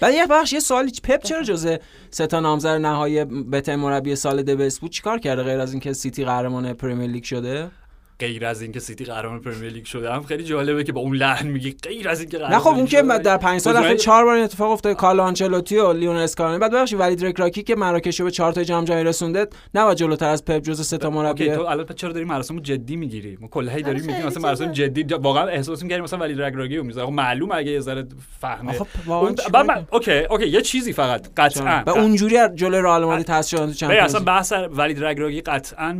بعد 0.00 0.14
یه 0.14 0.26
بخش 0.26 0.52
یه 0.52 0.60
سوالی. 0.60 0.92
پپ 1.02 1.22
چرا 1.22 1.42
جزء 1.42 1.76
سه 2.10 2.26
تا 2.26 2.40
نامزد 2.40 2.68
نهایی 2.68 3.24
بهترین 3.24 3.78
مربی 3.78 4.16
سال 4.16 4.42
The 4.42 4.57
Best 4.57 4.78
بود؟ 4.78 4.90
چیکار 4.90 5.18
کرده 5.18 5.42
غیر 5.42 5.60
از 5.60 5.72
اینکه 5.72 5.92
سیتی 5.92 6.24
قهرمان 6.24 6.72
پرمیر 6.72 7.10
لیگ 7.10 7.24
شده؟ 7.24 7.70
غیر 8.20 8.46
از 8.46 8.62
اینکه 8.62 8.80
سیتی 8.80 9.04
قهرمان 9.04 9.40
پرمیر 9.40 9.72
لیگ 9.72 9.84
شده. 9.84 10.12
هم 10.12 10.22
خیلی 10.22 10.44
جالبه 10.44 10.84
که 10.84 10.92
با 10.92 11.00
اون 11.00 11.16
لحن 11.16 11.48
میگی 11.48 11.76
غیر 11.82 12.08
از 12.08 12.20
اینکه 12.20 12.38
نه 12.38 12.58
خب 12.58 12.68
اون 12.68 12.86
که 12.86 13.02
در 13.02 13.36
5 13.36 13.60
سال 13.60 13.76
اخیر 13.76 13.96
4 13.96 14.24
بار 14.24 14.38
اتفاق 14.38 14.70
افتاده 14.70 14.94
کارلو 14.94 15.22
آنچلوتی 15.22 15.76
و 15.76 15.92
لیونل 15.92 16.20
اسکالونی 16.20 16.58
بعد 16.58 16.72
ببخشید 16.72 17.00
ولید 17.00 17.16
رکراکی 17.26 17.62
که 17.62 17.76
مراکش 17.76 18.20
رو 18.20 18.26
به 18.26 18.30
4 18.30 18.52
تا 18.52 18.64
جام 18.64 18.84
جهانی 18.84 19.04
رسونده 19.04 19.46
نه 19.74 19.94
جلوتر 19.94 20.28
از 20.28 20.44
پپ 20.44 20.58
جزو 20.58 20.82
سه 20.82 20.98
تا 20.98 21.10
مربی 21.10 21.50
تو 21.50 21.60
الان 21.60 21.86
چرا 21.86 22.12
داری 22.12 22.24
مراسم 22.24 22.60
جدی 22.60 22.96
می‌گیری؟ 22.96 23.38
ما 23.40 23.48
کلا 23.48 23.72
هی 23.72 23.82
داریم 23.82 24.04
میگیم 24.04 24.26
مثلا 24.26 24.42
مراسم 24.42 24.72
جدی 24.72 25.02
واقعا 25.02 25.46
احساس 25.46 25.82
می‌کنیم 25.82 26.02
مثلا 26.02 26.18
ولید 26.18 26.34
رکراکی 26.34 26.76
رو 26.76 26.84
می‌ذاره. 26.84 27.06
خب 27.06 27.12
معلوم 27.12 27.52
اگه 27.52 27.70
یه 27.70 27.80
ذره 27.80 28.06
فهمه 28.40 28.74
okay 29.92 30.18
okay 30.18 30.48
یه 30.48 30.60
چیزی 30.60 30.92
فقط 30.92 31.28
قطعا. 31.36 31.82
به 31.82 31.90
اونجوری 31.90 32.36
جلوی 32.54 32.80
رئال 32.80 33.04
مادرید 33.04 33.26
تاثیر 33.26 33.58
تو 33.58 33.72
چمپیونز 33.72 34.04
اصلا 34.04 34.20
بحث 34.20 34.52
ولید 34.70 34.94
رکراکی 34.94 35.40
قطعا 35.40 35.98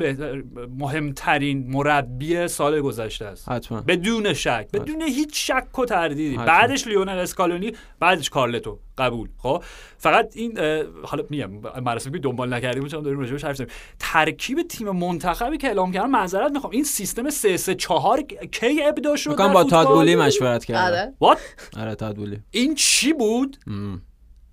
مهمترین 0.79 1.67
مربی 1.71 2.08
سال 2.47 2.81
گذشته 2.81 3.25
است. 3.25 3.49
حتما. 3.49 3.81
بدون 3.81 4.35
شک. 4.35 4.69
بدون 4.73 5.03
هیچ 5.03 5.51
شک 5.51 5.79
و 5.79 5.85
تردیدی. 5.85 6.37
بعدش 6.37 6.87
لیونل 6.87 7.19
اسکالونی 7.19 7.73
بعدش 8.01 8.31
کارلتو. 8.31 8.79
قبول. 8.99 9.29
خب؟ 9.39 9.63
فقط 9.99 10.33
این 10.37 10.59
حالا 11.03 11.25
میگم 11.31 11.51
مراسم 11.85 12.13
که 12.13 12.19
دنبال 12.19 12.55
نکردیم 12.55 12.87
چون 12.87 13.03
داریم 13.03 13.21
راجعش 13.21 13.45
حرف 13.45 13.63
ترکیب 13.99 14.63
تیم 14.63 14.91
منتخبی 14.91 15.59
که 15.59 15.67
اعلام 15.67 15.93
کردن 15.93 16.11
معذرت 16.11 16.53
می‌خوام. 16.53 16.73
این 16.73 16.85
سیستم 16.85 17.31
3 17.31 17.57
3 17.57 17.75
4 17.75 18.23
کی 18.53 18.83
ابدا 18.83 19.17
شد 19.17 19.31
میگم 19.31 19.53
با 19.53 19.65
تادبولی 19.65 20.17
مشورت 20.17 20.65
کردم. 20.65 21.13
وات 21.21 21.39
آره 21.77 21.95
تادبولی. 21.95 22.39
این 22.51 22.75
چی 22.75 23.13
بود؟ 23.13 23.57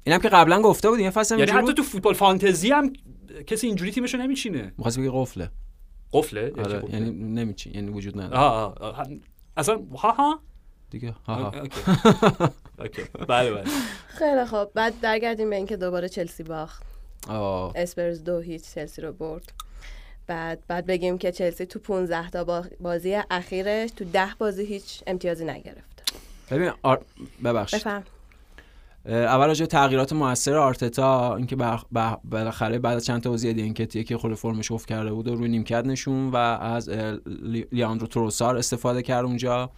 اینم 0.03 0.19
که 0.19 0.29
قبلا 0.29 0.61
گفته 0.61 0.89
بود 0.89 0.99
این 0.99 1.09
فصل 1.09 1.39
یعنی 1.39 1.51
حتی 1.51 1.73
تو 1.73 1.83
فوتبال 1.83 2.13
فانتزی 2.13 2.71
هم 2.71 2.93
کسی 3.47 3.67
اینجوری 3.67 3.91
تیمشو 3.91 4.17
نمیچینه. 4.17 4.73
می‌خواست 4.77 4.99
بگی 4.99 5.09
قفله. 5.13 5.49
قفله 6.15 6.53
آره 6.57 6.83
یعنی 6.93 7.11
نمیچین 7.11 7.73
یعنی 7.75 7.91
وجود 7.91 8.17
نداره. 8.21 8.37
آه 8.37 8.75
آه. 8.79 9.07
اصلا 9.57 9.79
ها 9.97 10.11
ها؟ 10.11 10.39
دیگه 10.89 11.15
ها 11.27 11.35
ها. 11.35 11.51
اوکی. 12.79 13.01
بله 13.27 13.51
بله. 13.51 13.63
خیلی 14.07 14.45
خوب. 14.45 14.73
بعد 14.73 14.93
درگردیم 15.01 15.49
به 15.49 15.55
اینکه 15.55 15.77
دوباره 15.77 16.09
چلسی 16.09 16.43
باخت. 16.43 16.83
آه. 17.27 17.73
اسپرز 17.75 18.23
دو 18.23 18.39
هیچ 18.39 18.73
چلسی 18.73 19.01
رو 19.01 19.13
برد. 19.13 19.53
بعد 20.27 20.67
بعد 20.67 20.85
بگیم 20.85 21.17
که 21.17 21.31
چلسی 21.31 21.65
تو 21.65 21.79
15 21.79 22.29
تا 22.29 22.63
بازی 22.79 23.17
اخیرش 23.31 23.91
تو 23.91 24.05
10 24.05 24.27
بازی 24.39 24.65
هیچ 24.65 25.03
امتیازی 25.07 25.45
نگرفت. 25.45 26.13
ببین 26.51 26.71
آر... 26.83 27.01
ببخشید. 27.43 27.79
بفهم. 27.79 28.03
اول 29.05 29.47
راجع 29.47 29.65
تغییرات 29.65 30.13
موثر 30.13 30.57
آرتتا 30.57 31.35
اینکه 31.35 31.55
بالاخره 32.23 32.79
بعد 32.79 32.99
چند 32.99 33.21
تا 33.21 33.29
بازی 33.29 33.53
دینکتیه 33.53 34.03
که 34.03 34.17
خود 34.17 34.33
فرمش 34.33 34.71
افت 34.71 34.87
کرده 34.87 35.13
بود 35.13 35.27
و 35.27 35.35
روی 35.35 35.49
نیمکت 35.49 35.85
نشون 35.85 36.29
و 36.29 36.35
از 36.35 36.89
لیاندرو 37.71 38.07
تروسار 38.07 38.57
استفاده 38.57 39.01
کرد 39.01 39.25
اونجا. 39.25 39.71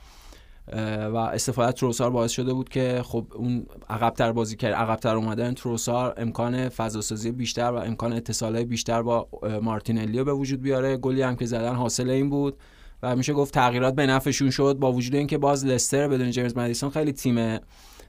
و 1.13 1.15
استفاده 1.15 1.71
تروسار 1.71 2.09
باعث 2.09 2.31
شده 2.31 2.53
بود 2.53 2.69
که 2.69 3.01
خب 3.05 3.27
اون 3.35 3.65
عقبتر 3.89 4.31
بازی 4.31 4.55
کرد. 4.55 4.73
عقبتر 4.73 5.15
اومدن 5.15 5.53
تروسار 5.53 6.13
امکان 6.17 6.69
فضاسازی 6.69 7.31
بیشتر 7.31 7.71
و 7.71 7.75
امکان 7.75 8.13
اتصالای 8.13 8.65
بیشتر 8.65 9.01
با 9.01 9.27
مارتینلی 9.61 10.23
به 10.23 10.33
وجود 10.33 10.61
بیاره. 10.61 10.97
گلی 10.97 11.21
هم 11.21 11.35
که 11.35 11.45
زدن 11.45 11.75
حاصل 11.75 12.09
این 12.09 12.29
بود 12.29 12.57
و 13.03 13.15
میشه 13.15 13.33
گفت 13.33 13.53
تغییرات 13.53 13.95
به 13.95 14.05
نفعشون 14.05 14.49
شد 14.49 14.77
با 14.79 14.91
وجود 14.91 15.15
اینکه 15.15 15.37
باز 15.37 15.65
لستر 15.65 16.07
بدون 16.07 16.31
جیمز 16.31 16.57
مدیسون 16.57 16.89
خیلی 16.89 17.11
تیم 17.11 17.59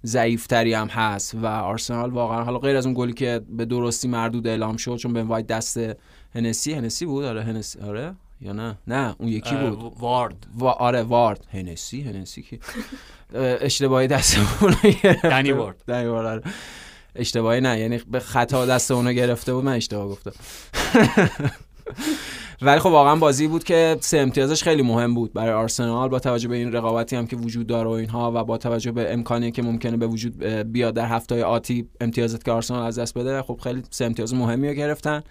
ضعیفتری 0.07 0.75
هم 0.75 0.87
هست 0.87 1.35
و 1.35 1.47
آرسنال 1.47 2.11
واقعا 2.11 2.45
حالا 2.45 2.59
غیر 2.59 2.77
از 2.77 2.87
اون 2.87 2.95
گلی 2.99 3.13
که 3.13 3.41
به 3.49 3.65
درستی 3.65 4.09
مردود 4.09 4.47
اعلام 4.47 4.77
شد 4.77 4.97
چون 4.97 5.13
به 5.13 5.23
وایت 5.23 5.47
دست 5.47 5.81
هنسی 6.35 6.73
هنسی 6.73 7.07
بود؟ 7.07 7.25
آره 7.25 7.43
هنسی 7.43 7.81
آره؟ 7.81 8.15
یا 8.41 8.53
نه؟ 8.53 8.79
نه 8.87 9.17
اون 9.19 9.29
یکی 9.29 9.55
بود. 9.55 9.93
وارد. 9.99 10.47
و 10.59 10.65
آره 10.65 11.03
وارد. 11.03 11.47
هنسی 11.53 12.03
هنسی 12.03 12.43
که 12.43 12.59
اشتباهی 13.35 14.07
دست 14.07 14.39
اون 14.63 14.77
دنی 15.23 15.53
وارد. 15.53 15.77
دنی 15.87 16.07
وارد 16.07 16.27
آره. 16.27 16.43
اشتباهی 17.15 17.61
نه 17.61 17.79
یعنی 17.81 17.99
به 17.99 18.21
خطا 18.21 18.67
دست 18.67 18.91
اونو 18.91 19.13
گرفته 19.13 19.55
بود 19.55 19.65
من 19.65 19.75
اشتباه 19.75 20.09
گفتم. 20.09 20.33
ولی 22.63 22.79
خب 22.79 22.87
واقعا 22.87 23.17
بازی 23.17 23.47
بود 23.47 23.65
که 23.65 23.97
سه 24.01 24.19
امتیازش 24.19 24.63
خیلی 24.63 24.83
مهم 24.83 25.15
بود 25.15 25.33
برای 25.33 25.53
آرسنال 25.53 26.09
با 26.09 26.19
توجه 26.19 26.49
به 26.49 26.57
این 26.57 26.73
رقابتی 26.73 27.17
هم 27.17 27.27
که 27.27 27.37
وجود 27.37 27.67
داره 27.67 27.89
و 27.89 27.93
اینها 27.93 28.33
و 28.35 28.45
با 28.45 28.59
توجه 28.59 28.93
به 28.93 29.13
امکانی 29.13 29.51
که 29.51 29.63
ممکنه 29.63 29.97
به 29.97 30.07
وجود 30.07 30.45
بیاد 30.45 30.95
در 30.95 31.07
هفته 31.07 31.45
آتی 31.45 31.89
امتیازات 32.01 32.45
که 32.45 32.53
آرسنال 32.53 32.87
از 32.87 32.99
دست 32.99 33.19
بده 33.19 33.43
خب 33.43 33.61
خیلی 33.63 33.83
سه 33.91 34.05
امتیاز 34.05 34.35
مهمی 34.35 34.69
رو 34.69 34.75
گرفتن. 34.75 35.23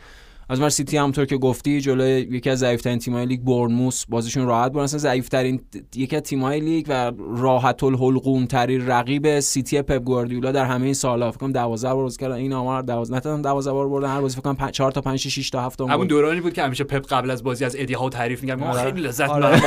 از 0.49 0.59
من 0.59 0.69
سیتی 0.69 0.97
همونطور 0.97 1.25
که 1.25 1.37
گفتی 1.37 1.81
جلوی 1.81 2.27
یکی 2.31 2.49
از 2.49 2.59
ضعیف‌ترین 2.59 2.99
تیم‌های 2.99 3.25
لیگ 3.25 3.41
بورنموث 3.41 4.05
بازیشون 4.09 4.45
راحت 4.45 4.71
بود. 4.71 4.81
اصلا 4.81 4.99
ضعیف‌ترین 4.99 5.61
یکی 5.95 6.15
از 6.15 6.21
تیم‌های 6.21 6.59
لیگ 6.59 6.85
و 6.89 7.11
راحت 7.37 7.83
الحلقوم 7.83 8.45
ترین 8.45 8.87
رقیب 8.87 9.39
سیتی 9.39 9.81
پپ 9.81 10.03
گواردیولا 10.03 10.51
در 10.51 10.65
همه 10.65 10.85
این 10.85 10.93
سال‌ها. 10.93 11.31
فکر 11.31 11.39
کنم 11.39 11.51
12 11.51 11.93
بار 11.93 12.03
بازی 12.03 12.17
کردن. 12.17 12.35
این 12.35 12.53
آمار 12.53 12.81
12 12.81 13.29
نه 13.29 13.41
12 13.41 13.71
بار 13.71 13.89
بردن. 13.89 14.07
هر 14.07 14.21
بازی 14.21 14.41
فکر 14.41 14.53
کنم 14.53 14.71
4 14.71 14.91
تا 14.91 15.01
5 15.01 15.19
6 15.19 15.49
تا 15.49 15.61
7 15.61 15.81
همون 15.81 16.07
دورانی 16.07 16.41
بود 16.41 16.53
که 16.53 16.63
همیشه 16.63 16.83
پپ 16.83 17.05
قبل 17.07 17.31
از 17.31 17.43
بازی 17.43 17.65
از 17.65 17.75
ادی 17.79 17.93
ها 17.93 18.09
تعریف 18.09 18.41
می‌کرد. 18.41 18.59
ما 18.59 18.71
خیلی 18.71 19.01
لذت 19.01 19.29
آره. 19.29 19.61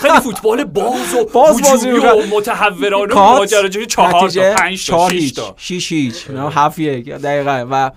خیلی 0.00 0.20
فوتبال 0.22 0.64
باز 0.64 1.14
و 1.14 1.24
باز 1.34 1.62
بازی 1.62 1.90
و 1.90 2.36
متهورانه 2.36 3.14
ماجراجویی 3.14 3.86
4 3.86 4.10
تا 4.12 4.18
5 4.56 4.86
تا 4.86 5.08
6 5.10 5.32
تا؟ 5.32 5.54
6 5.56 5.92
هیچ. 5.92 6.30
7 6.30 6.78
1 6.78 7.08
دقیقاً. 7.08 7.66
و 7.70 7.90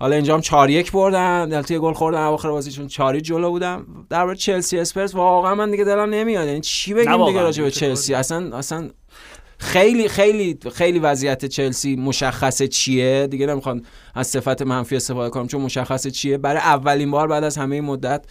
حالا 0.00 0.14
اینجا 0.16 0.34
هم 0.34 0.40
4 0.40 0.70
1 0.70 0.92
بردن 0.92 1.40
البته 1.52 1.78
گل 1.78 1.92
خوردن 1.92 2.22
اواخر 2.22 2.50
بازیشون 2.50 2.86
4 2.88 3.20
جلو 3.20 3.50
بودم. 3.50 3.86
درباره 4.10 4.36
چلسی 4.36 4.78
اسپرس 4.78 5.14
واقعا 5.14 5.54
من 5.54 5.70
دیگه 5.70 5.84
دلم 5.84 6.10
نمیاد. 6.10 6.46
یعنی 6.46 6.60
چی 6.60 6.94
بگیم 6.94 7.26
دیگه 7.26 7.40
راجع 7.40 7.62
به 7.62 7.70
چلسی؟ 7.70 8.14
اصلا 8.14 8.56
اصلا 8.56 8.90
خیلی 9.58 10.08
خیلی 10.08 10.58
خیلی 10.72 10.98
وضعیت 10.98 11.44
چلسی 11.44 11.96
مشخصه 11.96 12.68
چیه؟ 12.68 13.26
دیگه 13.30 13.46
نمی‌خوام 13.46 13.82
از 14.14 14.26
صفت 14.26 14.62
منفی 14.62 14.96
استفاده 14.96 15.30
کنم 15.30 15.46
چون 15.46 15.60
مشخصه 15.60 16.10
چیه؟ 16.10 16.38
برای 16.38 16.60
اولین 16.60 17.10
بار 17.10 17.28
بعد 17.28 17.44
از 17.44 17.58
همه 17.58 17.80
مدت 17.80 18.24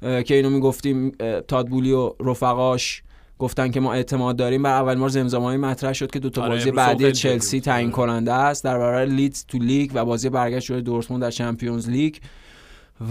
که 0.00 0.34
اینو 0.34 0.50
می‌گفتیم 0.50 1.12
تادبولی 1.48 1.92
و 1.92 2.12
رفقاش 2.20 3.02
گفتن 3.44 3.70
که 3.70 3.80
ما 3.80 3.92
اعتماد 3.92 4.36
داریم 4.36 4.62
بر 4.62 4.70
اول 4.70 4.94
بار 4.94 5.08
زمزمه‌ای 5.08 5.56
مطرح 5.56 5.92
شد 5.92 6.10
که 6.10 6.18
دو 6.18 6.30
تا 6.30 6.42
آره، 6.42 6.50
بازی 6.50 6.70
بعدی 6.70 7.12
چلسی 7.12 7.60
تعیین 7.60 7.88
آره. 7.88 7.96
کننده 7.96 8.32
است. 8.32 8.64
در 8.64 8.78
برابر 8.78 9.04
لیدز 9.04 9.44
تو 9.48 9.58
لیگ 9.58 9.90
و 9.94 10.04
بازی 10.04 10.28
برگشت 10.28 10.66
جلوی 10.66 10.82
دورتموند 10.82 11.22
در 11.22 11.30
چمپیونز 11.30 11.88
لیگ. 11.88 12.14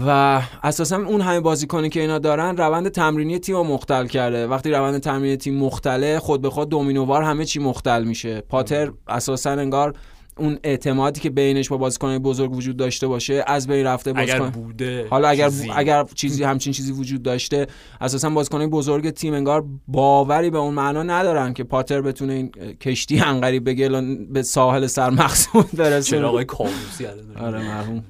و 0.06 0.40
اساسا 0.62 0.96
اون 0.96 1.20
همه 1.20 1.40
بازیکنی 1.40 1.88
که 1.88 2.00
اینا 2.00 2.18
دارن 2.18 2.56
روند 2.56 2.88
تمرینی 2.88 3.38
تیم 3.38 3.56
مختل 3.56 4.06
کرده. 4.06 4.46
وقتی 4.46 4.70
روند 4.70 4.98
تمرینی 4.98 5.36
تیم 5.36 5.58
مختله 5.58 6.18
خود 6.18 6.42
به 6.42 6.50
خود 6.50 6.68
دومینووار 6.68 7.22
همه 7.22 7.44
چی 7.44 7.60
مختل 7.60 8.04
میشه. 8.04 8.40
پاتر 8.40 8.92
اساسا 9.08 9.50
انگار 9.50 9.94
اون 10.38 10.58
اعتمادی 10.64 11.20
که 11.20 11.30
بینش 11.30 11.68
با 11.68 11.76
بازیکنان 11.76 12.18
بزرگ 12.18 12.52
وجود 12.52 12.76
داشته 12.76 13.06
باشه 13.06 13.44
از 13.46 13.66
بین 13.66 13.86
رفته 13.86 14.12
بازیکن 14.12 14.40
اگر 14.40 14.50
بوده 14.50 15.06
حالا 15.10 15.28
اگر 15.28 15.50
اگر 15.76 16.04
چیزی 16.14 16.44
همچین 16.44 16.72
چیزی 16.72 16.92
وجود 16.92 17.22
داشته 17.22 17.66
اساسا 18.00 18.30
بازیکنان 18.30 18.70
بزرگ 18.70 19.10
تیم 19.10 19.34
انگار 19.34 19.64
باوری 19.88 20.50
به 20.50 20.58
اون 20.58 20.74
معنا 20.74 21.02
ندارن 21.02 21.52
که 21.52 21.64
پاتر 21.64 22.00
بتونه 22.00 22.32
این 22.32 22.50
کشتی 22.80 23.20
انقری 23.20 23.60
به 23.60 24.00
به 24.32 24.42
ساحل 24.42 24.86
سرمقصود 24.86 25.66
برسه. 25.76 26.10
چراغ 26.10 26.42
کابوسی 26.42 27.06
آره 27.40 27.58
مرحوم. 27.58 28.04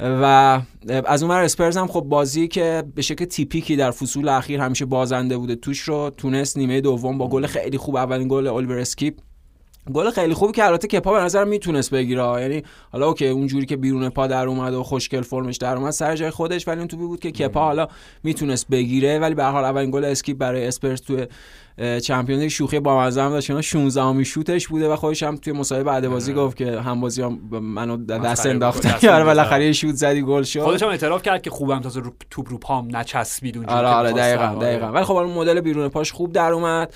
و 0.00 0.60
از 1.06 1.22
اون 1.22 1.32
اسپرز 1.32 1.76
هم 1.76 1.86
خب 1.86 2.00
بازی 2.00 2.48
که 2.48 2.84
به 2.94 3.02
شکل 3.02 3.24
تیپیکی 3.24 3.76
در 3.76 3.90
فصول 3.90 4.28
اخیر 4.28 4.60
همیشه 4.60 4.84
بازنده 4.84 5.38
بوده 5.38 5.54
توش 5.54 5.80
رو 5.80 6.10
تونست 6.16 6.56
نیمه 6.56 6.80
دوم 6.80 7.18
با 7.18 7.28
گل 7.28 7.46
خیلی 7.46 7.78
خوب 7.78 7.96
اولین 7.96 8.28
گل 8.28 8.46
الیور 8.46 8.78
اسکیپ 8.78 9.14
گل 9.92 10.10
خیلی 10.10 10.34
خوبی 10.34 10.52
که 10.52 10.64
البته 10.64 10.88
کپا 10.88 11.12
به 11.12 11.20
نظر 11.20 11.44
می‌تونست 11.44 11.90
بگیره. 11.90 12.40
یعنی 12.40 12.62
حالا 12.92 13.06
okay 13.06 13.28
اونجوری 13.28 13.66
که 13.66 13.76
بیرون 13.76 14.08
پا 14.08 14.26
در 14.26 14.46
اومد 14.46 14.74
و 14.74 14.82
خوشگل 14.82 15.20
فرمش 15.20 15.56
در 15.56 15.76
اومد 15.76 15.90
سر 15.90 16.16
جای 16.16 16.30
خودش 16.30 16.68
ولی 16.68 16.78
اون 16.78 16.88
توپی 16.88 17.02
بود 17.06 17.20
که 17.20 17.30
کپا 17.30 17.60
حالا 17.60 17.88
می‌تونست 18.22 18.68
بگیره. 18.68 19.18
ولی 19.18 19.34
به 19.34 19.44
هر 19.44 19.50
حال 19.50 19.64
اولین 19.64 19.90
گل 19.90 20.04
اسکیپ 20.04 20.38
برای 20.38 20.66
اسپرس 20.66 21.00
تو 21.00 21.26
چمپیونز 22.00 22.42
شوخی 22.42 22.80
با 22.80 23.00
مزه 23.00 23.22
هم 23.22 23.30
داشت. 23.30 23.60
16 23.60 24.02
امی 24.02 24.24
شوتش 24.24 24.68
بوده 24.68 24.88
و 24.88 24.96
خودش 24.96 25.22
هم 25.22 25.36
توی 25.36 25.52
مسابقه 25.52 25.84
بعد 25.84 26.08
بازی 26.08 26.32
گفت 26.32 26.56
که 26.56 26.80
هم 26.80 27.00
بازی 27.00 27.22
هم 27.22 27.38
منو 27.60 27.96
دست 27.96 28.46
انداختن 28.46 28.94
یار 29.02 29.24
بالاخره 29.30 29.72
شوت 29.72 29.94
زدی 29.94 30.22
گل 30.22 30.42
شد. 30.42 30.60
خودش 30.60 30.82
هم 30.82 30.88
اعتراف 30.88 31.22
کرد 31.22 31.42
که 31.42 31.50
خوبم 31.50 31.80
تازه 31.80 32.00
رو 32.00 32.12
توپ 32.30 32.50
رو 32.50 32.58
پام 32.58 32.96
نچسبید 32.96 33.56
اونجوری 33.56 33.78
آره 33.78 33.88
آره 33.88 34.12
دقیقاً 34.12 34.54
دقیقاً. 34.60 34.86
ولی 34.86 35.04
خب 35.04 35.16
اون 35.16 35.32
مدل 35.32 35.60
بیرون 35.60 35.88
پاش 35.88 36.12
خوب 36.12 36.32
در 36.32 36.52
اومد. 36.52 36.94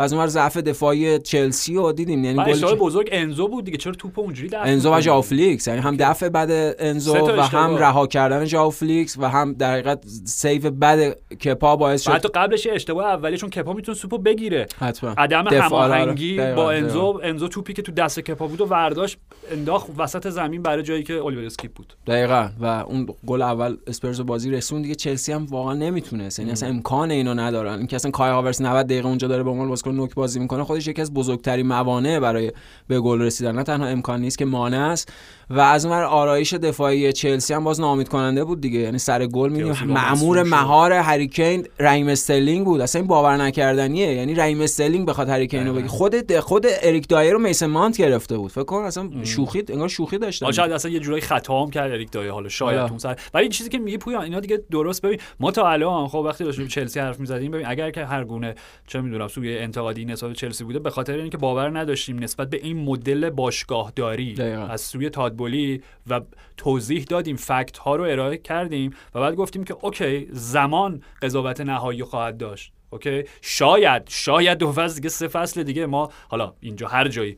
و 0.00 0.02
از 0.02 0.12
اونور 0.12 0.26
ضعف 0.26 0.56
دفاعی 0.56 1.18
چلسی 1.18 1.74
رو 1.74 1.92
دیدیم. 1.92 2.24
یعنی 2.24 2.44
گل 2.44 2.74
بزرگ 2.74 3.08
انزو 3.12 3.48
بود 3.48 3.64
دیگه. 3.64 3.76
چرا 3.76 3.92
توپ 3.92 4.18
اونجوری 4.18 4.48
دفع 4.48 4.68
انزو 4.68 4.94
و 4.94 5.00
ژائو 5.00 5.22
فلیکس 5.22 5.68
یعنی 5.68 5.80
هم 5.80 5.96
دفع 5.96 6.28
بد 6.28 6.74
انزو 6.78 7.16
و 7.16 7.40
هم 7.40 7.76
رها 7.76 8.06
کردن 8.06 8.44
ژائو 8.44 8.70
فلیکس 8.70 9.16
و 9.18 9.28
هم 9.28 9.52
در 9.52 9.72
حقیقت 9.72 10.04
save 10.24 10.70
بد 10.70 11.16
کپا 11.44 11.76
باعث 11.76 12.02
شد. 12.02 12.10
حتی 12.10 12.28
قبلش 12.28 12.66
اشتباه 12.66 13.04
اولی 13.04 13.36
چون 13.36 13.50
کپا 13.50 13.72
می‌تونه 13.72 13.98
توپو 13.98 14.18
بگیره. 14.18 14.66
حتما. 14.78 15.14
عدم 15.18 15.46
هماهنگی 15.46 16.36
با 16.36 16.70
انزو 16.70 17.20
انزو 17.22 17.48
توپی 17.48 17.72
که 17.72 17.82
تو 17.82 17.92
دست 17.92 18.20
کپا 18.20 18.46
بود 18.46 18.60
و 18.60 18.64
ورداش 18.64 19.16
انداخت 19.52 19.90
وسط 19.98 20.28
زمین 20.28 20.62
برای 20.62 20.82
جایی 20.82 21.02
که 21.02 21.24
الیور 21.24 21.44
اسکیپ 21.44 21.72
بود. 21.72 21.94
دقیقاً. 22.06 22.48
و 22.60 22.66
اون 22.66 23.06
گل 23.26 23.42
اول 23.42 23.76
اسپرز 23.86 24.20
بازی 24.20 24.50
رسون 24.50 24.82
دیگه 24.82 24.94
چلسی 24.94 25.32
هم 25.32 25.46
واقعا 25.46 25.74
نمی‌تونه 25.74 26.28
یعنی 26.38 26.50
اصلا 26.50 26.68
امکان 26.68 27.10
اینو 27.10 27.34
ندارن. 27.34 27.78
اینکه 27.78 27.96
اصلا 27.96 28.10
کای 28.10 28.30
هاورتز 28.30 28.60
90 28.60 28.86
دقیقه 28.86 29.08
اونجا 29.08 29.28
داره 29.28 29.42
به 29.42 29.50
عنوان 29.50 29.68
بازیکن 29.68 29.89
نوک 29.92 30.14
بازی 30.14 30.40
می‌کنه 30.40 30.64
خودش 30.64 30.86
یکی 30.86 31.02
از 31.02 31.14
بزرگترین 31.14 31.66
موانع 31.66 32.18
برای 32.18 32.52
به 32.88 33.00
گل 33.00 33.22
رسیدن. 33.22 33.54
نه 33.54 33.62
تنها 33.62 33.86
امکان 33.86 34.20
نیست 34.20 34.38
که 34.38 34.44
مانع 34.44 34.78
است 34.78 35.12
و 35.50 35.60
از 35.60 35.86
اون 35.86 35.94
آرایش 35.94 36.54
دفاعی 36.54 37.12
چلسی 37.12 37.54
هم 37.54 37.64
باز 37.64 37.80
ناامید 37.80 38.08
کننده 38.08 38.44
بود 38.44 38.60
دیگه. 38.60 38.78
یعنی 38.78 38.98
سر 38.98 39.26
گل 39.26 39.48
دیدیم 39.52 39.72
مأمور 39.86 40.42
مهار 40.42 40.92
هری 40.92 41.24
کین 41.24 41.66
رایم 41.78 42.08
استرلینگ 42.08 42.64
بود. 42.64 42.80
اصلا 42.80 43.00
این 43.00 43.08
باور 43.08 43.36
نکردنیه. 43.36 44.14
یعنی 44.14 44.34
رایم 44.34 44.60
استرلینگ 44.60 45.06
بخواد 45.06 45.28
هری 45.28 45.44
کین 45.44 45.66
رو 45.66 45.74
بگیره 45.74 45.88
خود 45.88 46.38
خود 46.38 46.66
اریک 46.82 47.08
دایر 47.08 47.32
رو 47.32 47.38
میسن 47.38 47.66
مانت 47.66 47.96
گرفته 47.96 48.38
بود. 48.38 48.50
فکر 48.50 48.64
کن 48.64 48.82
اصلا 48.82 49.10
شوخی 49.22 49.62
انگار 49.68 49.88
شوخی 49.88 50.18
داشته. 50.18 50.52
شاید 50.52 50.72
اصلا 50.72 50.90
یه 50.90 51.00
جورایی 51.00 51.22
خطا 51.22 51.62
هم 51.62 51.70
کرد 51.70 51.92
اریک 51.92 52.10
دایر. 52.10 52.30
حالا 52.30 52.48
شاید 52.48 52.90
اون 52.90 52.98
سر. 52.98 53.16
ولی 53.34 53.42
این 53.42 53.50
چیزی 53.50 53.70
که 53.70 53.78
میگه 53.78 53.98
پویان 53.98 54.22
اینا 54.22 54.40
دیگه 54.40 54.62
درست. 54.70 55.02
ببین 55.02 55.18
ما 55.40 55.50
تا 55.50 55.68
الان 55.68 56.08
خب 56.08 56.18
وقتی 56.18 56.44
داشتیم 56.44 56.66
چلسی 56.68 57.00
حرف 57.00 57.20
می‌زدیم 57.20 57.50
ببین 57.50 57.66
اگر 57.66 57.90
که 57.90 58.04
هر 58.04 58.24
گونه 58.24 58.54
چه 58.86 59.00
می‌دونم 59.00 59.28
سویه 59.28 59.58
انتقادی 59.70 60.04
نسبت 60.04 60.32
چلسی 60.32 60.64
بوده 60.64 60.78
به 60.78 60.90
خاطر 60.90 61.12
اینکه 61.12 61.38
باور 61.38 61.78
نداشتیم 61.78 62.18
نسبت 62.18 62.50
به 62.50 62.56
این 62.56 62.84
مدل 62.84 63.30
باشگاهداری 63.30 64.42
از 64.42 64.80
سوی 64.80 65.10
تادبولی 65.10 65.82
و 66.06 66.20
توضیح 66.56 67.04
دادیم 67.04 67.36
fact 67.36 67.78
ها 67.78 67.96
رو 67.96 68.04
ارائه 68.04 68.36
کردیم 68.36 68.90
و 69.14 69.20
بعد 69.20 69.34
گفتیم 69.34 69.64
که 69.64 69.76
okay 69.82 70.28
زمان 70.30 71.02
قضاوت 71.22 71.60
نهایی 71.60 72.04
خواهد 72.04 72.36
داشت. 72.36 72.72
okay؟ 72.90 73.24
شاید 73.42 74.02
شاید 74.08 74.58
دو 74.58 74.72
فصل 74.72 74.94
دیگه 74.94 75.08
سه 75.08 75.28
فصل 75.28 75.62
دیگه 75.62 75.86
ما 75.86 76.10
حالا 76.28 76.54
اینجا 76.60 76.88
هر 76.88 77.08
جایی 77.08 77.36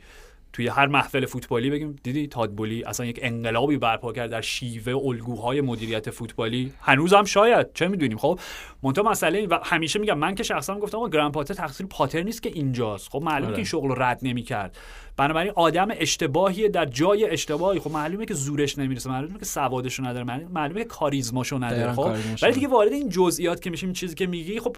توی 0.53 0.69
هر 0.69 0.87
محفل 0.87 1.27
فوتبالی 1.27 1.71
بگیم 1.71 1.97
دیدی 2.03 2.27
تادبولی 2.27 2.85
اصلا 2.85 3.07
یک 3.07 3.19
انقلابی 3.23 3.77
برپا 3.77 4.13
کرد 4.13 4.31
در 4.31 4.41
شیوه 4.41 5.07
الگوهای 5.07 5.61
مدیریت 5.61 6.11
فوتبالی. 6.11 6.73
هنوزم 6.81 7.25
شاید 7.25 7.67
چه 7.75 7.89
می‌دونیم؟ 7.89 8.19
خب 8.19 8.41
منتها 8.83 9.11
مسئله 9.11 9.47
و 9.47 9.59
همیشه 9.65 9.99
میگم 9.99 10.19
من 10.19 10.35
که 10.35 10.43
شخصا 10.43 10.79
گفتم 10.79 10.99
آقا 10.99 11.09
گرند 11.09 11.33
پاتر 11.33 11.55
تقصیر 11.55 11.87
پاتر 11.87 12.23
نیست 12.23 12.43
که 12.43 12.49
اینجاست. 12.49 13.09
خب 13.09 13.23
معلومه 13.23 13.41
که 13.41 13.49
این 13.49 13.55
آره. 13.55 13.65
شغل 13.65 13.89
رو 13.89 13.95
رد 14.03 14.19
نمی‌کرد. 14.23 14.79
بنابراین 15.17 15.53
آدم 15.57 15.89
اشتباهی 15.91 16.69
در 16.69 16.85
جای 16.85 17.31
اشتباهی. 17.31 17.81
خب 17.81 17.91
معلومه 17.91 18.27
که 18.27 18.35
زورش 18.35 18.79
نمی‌رسه 18.79 19.11
معلومه 19.11 19.39
که 19.39 19.45
سوادشو 19.45 20.05
نداره 20.05 20.49
معلومه 20.49 20.81
که 20.83 20.89
کاریزماشو 20.89 21.65
نداره. 21.65 21.93
خب 21.93 22.13
ولی 22.43 22.53
دیگه 22.53 22.69
وارد 22.69 22.93
این 22.93 23.09
جزئیات 23.09 23.63
که 23.63 23.71
میشیم 23.71 23.93
چیزی 23.93 24.15
که 24.15 24.27
میگی 24.27 24.61
خب 24.61 24.77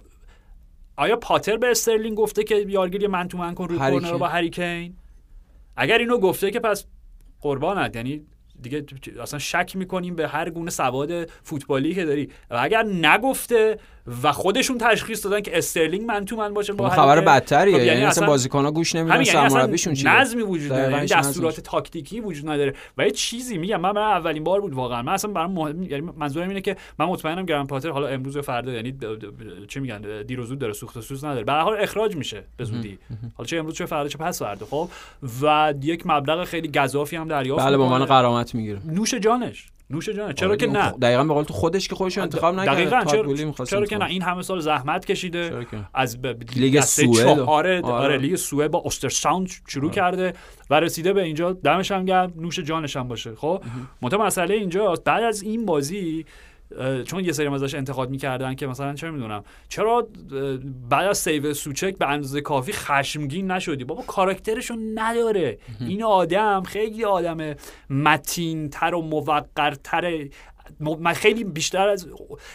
آیا 0.97 1.17
پاتر 1.17 1.57
به 1.57 1.71
استرلینگ 1.71 2.17
گفته 2.17 2.45
که 2.45 2.67
یارگیری 2.69 3.07
من 3.07 3.29
تو 3.29 3.39
من 3.39 3.55
کن 3.55 3.69
روی 3.69 3.79
کورنر 3.79 4.17
با 4.17 4.29
هریکین 4.29 4.97
اگر 5.77 5.99
اینو 5.99 6.19
گفته 6.19 6.51
که 6.51 6.61
پس 6.61 6.85
قربانت 7.41 7.97
یعنی 7.97 8.27
دیگه 8.63 8.85
اصلا 9.23 9.39
شک 9.39 9.77
می‌کنیم 9.77 10.17
به 10.17 10.29
هر 10.29 10.51
گونه 10.51 10.71
سواد 10.71 11.31
فوتبالی 11.31 11.95
که 11.95 12.05
داری. 12.05 12.31
و 12.51 12.59
اگر 12.63 12.83
نگفته 12.83 13.79
و 14.23 14.33
خودشون 14.33 14.79
تشخیص 14.79 15.25
دادن 15.25 15.41
که 15.41 15.59
استرلینگ 15.59 16.05
من 16.05 16.25
تو 16.25 16.37
من 16.37 16.55
باشه 16.55 16.73
با 16.73 16.89
خب 16.89 16.97
خبر 16.97 17.21
بدتریه 17.21 17.75
خب 17.75 17.79
یعنی, 17.79 17.93
یعنی 17.93 18.05
اصلا 18.05 18.27
بازیکن‌ها 18.27 18.71
گوش 18.71 18.95
نمیدن 18.95 19.15
یعنی 19.15 19.25
سرمربیشون 19.25 19.95
چیه؟ 19.95 20.21
نظمی 20.21 20.43
وجود 20.43 20.73
نداره 20.73 20.93
یعنی 20.93 21.07
دستورات 21.07 21.61
تاکتیکی 21.61 22.21
وجود 22.21 22.49
نداره. 22.49 22.75
و 22.99 23.05
یه 23.05 23.11
چیزی 23.11 23.59
میگم 23.59 23.81
من 23.81 23.93
برای 23.93 24.13
اولین 24.13 24.45
بار 24.45 24.61
بود 24.61 24.75
واقعا. 24.75 25.03
من 25.03 25.13
اصلا 25.13 25.33
برام 25.33 25.53
مهم 25.53 25.83
یعنی 25.83 26.11
منظورم 26.17 26.49
اینه 26.49 26.61
که 26.61 26.77
من 26.99 27.07
مطمئنم 27.07 27.47
گرند 27.47 27.67
پاتر 27.67 27.91
حالا 27.91 28.07
امروز 28.07 28.37
و 28.37 28.43
فردا 28.43 28.73
یعنی 28.73 28.95
چی 29.69 29.81
میگن 29.81 30.23
دیر 30.23 30.41
و 30.41 30.45
زود 30.45 30.59
داره 30.59 30.73
سوخت 30.73 30.97
و 30.97 31.01
سوز 31.01 31.25
نداره. 31.25 31.45
به 31.45 31.53
هر 31.53 31.61
حال 31.61 31.77
اخراج 31.81 32.17
میشه 32.17 32.45
به 32.57 32.65
زودی. 32.65 32.99
حالا 33.35 33.47
چه 33.47 33.57
امروز 33.57 33.75
چه 33.75 33.87
فردا 33.87 34.09
چه 34.09 34.19
پس 34.19 34.43
فردا 34.43 34.67
خب؟ 34.67 34.89
و 35.43 35.75
یک 35.83 36.03
مبلغ 36.07 36.45
خیلی 36.45 36.69
گزافی 36.69 37.17
هم 37.17 37.29
دریافت 37.29 37.65
بله 37.65 37.77
به 37.77 37.83
عنوان 37.83 38.05
غرامت 38.05 38.55
می‌گیره. 38.55 38.79
نوش 38.87 39.15
جانش. 39.15 39.67
نوش 39.91 40.09
جان 40.09 40.33
چرا 40.33 40.49
آره، 40.49 40.57
که 40.57 40.67
نه؟ 40.67 40.91
دقیقا 40.91 41.25
به 41.25 41.35
قول 41.35 41.45
تو 41.45 41.55
خودش 41.55 41.89
که 41.89 41.95
خودش 41.95 42.19
انتخاب 42.19 42.55
نکرد 42.55 42.75
دقیقاً 42.75 43.05
چرا, 43.05 43.65
چرا 43.65 43.87
که 43.87 43.99
نه؟ 43.99 44.05
این 44.05 44.23
همه 44.23 44.43
سال 44.43 44.61
زحمت 44.61 45.05
کشیده 45.05 45.67
از 45.95 46.19
لیگ 46.57 46.81
سوئد؟ 46.81 47.39
آره, 47.39 47.83
آره, 47.83 48.17
لیگ 48.17 48.37
سوئد 48.37 48.71
با 48.71 48.79
اوسترساوند 48.79 49.49
شروع 49.67 49.85
آره. 49.85 49.95
کرده 49.95 50.33
و 50.71 50.81
رسیده 50.81 51.13
به 51.13 51.23
اینجا 51.23 51.53
دمش 51.53 51.93
هم 51.93 52.05
گرم 52.05 52.33
نوش 52.37 52.59
جانش 52.59 52.97
هم 52.97 53.09
باشه 53.09 53.35
خب؟ 53.35 53.63
منتها 54.03 54.27
مسئله 54.27 54.55
اینجا 54.55 54.95
بعد 55.05 55.23
از 55.23 55.43
این 55.43 55.67
بازی 55.67 56.25
چون 57.05 57.25
یه 57.25 57.33
سری 57.33 57.47
ازش 57.47 57.75
انتقاد 57.75 58.11
می‌کردن 58.11 58.55
که 58.55 58.67
مثلا 58.67 58.95
چه 58.95 59.11
می‌دونم 59.11 59.45
چرا 59.69 60.09
بعد 60.91 61.09
از 61.09 61.19
save 61.19 61.55
سوچک 61.55 61.99
به 61.99 62.09
اندازه 62.09 62.41
کافی 62.41 62.73
خشمگین 62.73 63.51
نشدی؟ 63.51 63.85
بابا 63.85 64.03
کاراکترشو 64.03 64.75
نداره. 64.95 65.59
این 65.81 66.03
آدم 66.03 66.63
خیلی 66.63 67.05
آدم 67.05 67.55
متین 67.91 68.71
تر 68.71 68.95
و 68.95 69.03
موقرتر 69.03 70.29
خیلی 71.15 71.45
بیشتر 71.45 71.89
از 71.89 72.09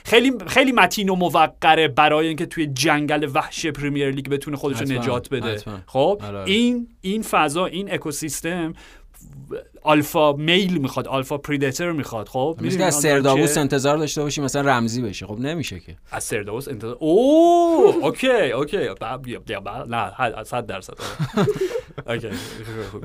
خیلی 0.06 0.34
خیلی 0.48 0.72
متین 0.72 1.10
و 1.10 1.16
موقره 1.16 1.88
برای 1.88 2.28
اینکه 2.28 2.46
توی 2.46 2.68
جنگل 2.68 3.30
وحش 3.34 3.66
پریمیر 3.66 4.12
لیگ 4.12 4.28
بتونه 4.28 4.58
خودش 4.58 4.82
نجات 4.82 5.30
بده. 5.30 5.62
خب 5.86 6.22
آره. 6.24 6.44
این 6.46 6.88
این 7.02 7.22
فضا 7.22 7.66
این 7.66 7.94
اکوسیستم 7.94 8.74
alpha 9.84 10.34
male 10.34 10.78
می‌خواد 10.78 11.08
alpha 11.08 11.38
predator 11.38 11.92
می‌خواد 11.92 12.28
خب؟ 12.28 12.58
می‌دونی 12.62 12.84
از 12.84 12.96
سرداووس 12.96 13.58
انتظار 13.58 13.98
داشته 13.98 14.22
باشی 14.22 14.42
مثلا 14.42 14.62
رمزی 14.62 15.02
بشه 15.02 15.26
خب 15.28 15.40
نمیشه 15.40 15.80
که. 15.80 15.96
از 16.12 16.24
سرداووس 16.24 16.68
انتظار 16.68 16.98
اوه 17.00 17.96
okay 17.96 18.28
okay. 18.28 18.90
نه 19.88 20.44
100 20.44 20.66
درصد. 20.66 20.94
اوکی 22.08 22.28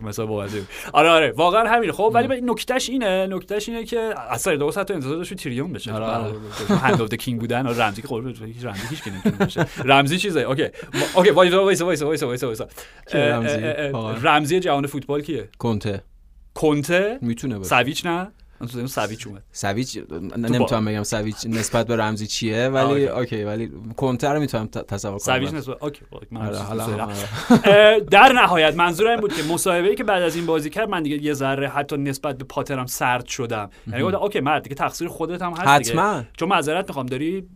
مثلا 0.02 0.26
بازی 0.26 0.62
آره 0.92 1.08
آره 1.08 1.32
واقعا 1.36 1.68
همین 1.68 1.92
خب 1.92 2.10
ولی 2.14 2.40
نکتهش 2.40 2.90
اینه 2.90 3.26
نکتهش 3.26 3.68
اینه 3.68 3.84
که 3.84 4.14
از 4.30 4.40
سرداووس 4.40 4.78
حتی 4.78 4.94
انتظار 4.94 5.16
داشت 5.16 5.34
تریون 5.34 5.72
بشه. 5.72 5.92
هند 5.92 7.02
اف 7.02 7.14
کینگ 7.14 7.40
بودن 7.40 7.66
رمزی 7.66 8.02
که 8.02 8.08
قربون 8.08 8.34
رمزی 8.62 8.86
هیچ 8.90 9.02
بشه 9.40 9.66
رمزی 9.84 10.18
چیزه؟ 10.18 10.40
اوکی. 10.40 10.68
اوکی 11.14 11.30
وایسا 11.30 11.64
وایسا 11.64 11.86
وایسا 11.86 12.26
وایسا 12.26 12.46
وایسا 12.46 12.68
رمزی 14.22 14.60
جهان 14.60 14.86
فوتبال 14.86 15.22
کیه؟ 15.22 15.48
کنته. 15.58 16.02
کنته 16.54 17.18
می‌تونه 17.22 17.58
باشه. 17.58 17.68
سویچ 17.68 18.06
نه؟ 18.06 18.32
من 18.60 18.86
سویچ 18.86 19.26
اومد. 19.26 19.42
سویچ 19.52 19.98
نمی‌تونم 20.36 20.84
بگم 20.84 21.02
سویچ 21.02 21.36
نسبت 21.46 21.86
به 21.86 21.96
رمزی 21.96 22.26
چیه 22.26 22.68
ولی 22.68 23.06
اوکی. 23.06 23.44
ولی 23.44 23.70
کنته 23.96 24.28
رو 24.28 24.40
می‌تونم 24.40 24.66
تصور 24.66 25.18
کنم. 25.18 25.18
سویچ 25.18 25.54
نسبت 25.54 25.82
okay 25.82 26.00
آره، 26.36 28.00
در 28.00 28.32
نهایت 28.32 28.74
منظور 28.74 29.06
این 29.06 29.20
بود 29.20 29.32
که 29.32 29.42
مصاحبه 29.42 29.94
که 29.94 30.04
بعد 30.04 30.22
از 30.22 30.36
این 30.36 30.46
بازی 30.46 30.70
کرد 30.70 30.88
من 30.88 31.02
دیگه 31.02 31.22
یه 31.22 31.32
ذره 31.32 31.68
حتی 31.68 31.96
نسبت 31.96 32.38
به 32.38 32.44
پاترم 32.44 32.86
سرد 32.86 33.26
شدم. 33.26 33.70
یعنی 33.86 34.02
گفتم 34.02 34.18
okay 34.18 34.40
مرد 34.40 34.62
دیگه 34.62 34.74
تقصیر 34.74 35.08
خودت 35.08 35.42
هم 35.42 35.52
هست 35.52 35.88
دیگه. 35.88 36.26
چون 36.36 36.48
معذرت 36.48 36.88
می‌خوام 36.88 37.06
داری 37.06 37.48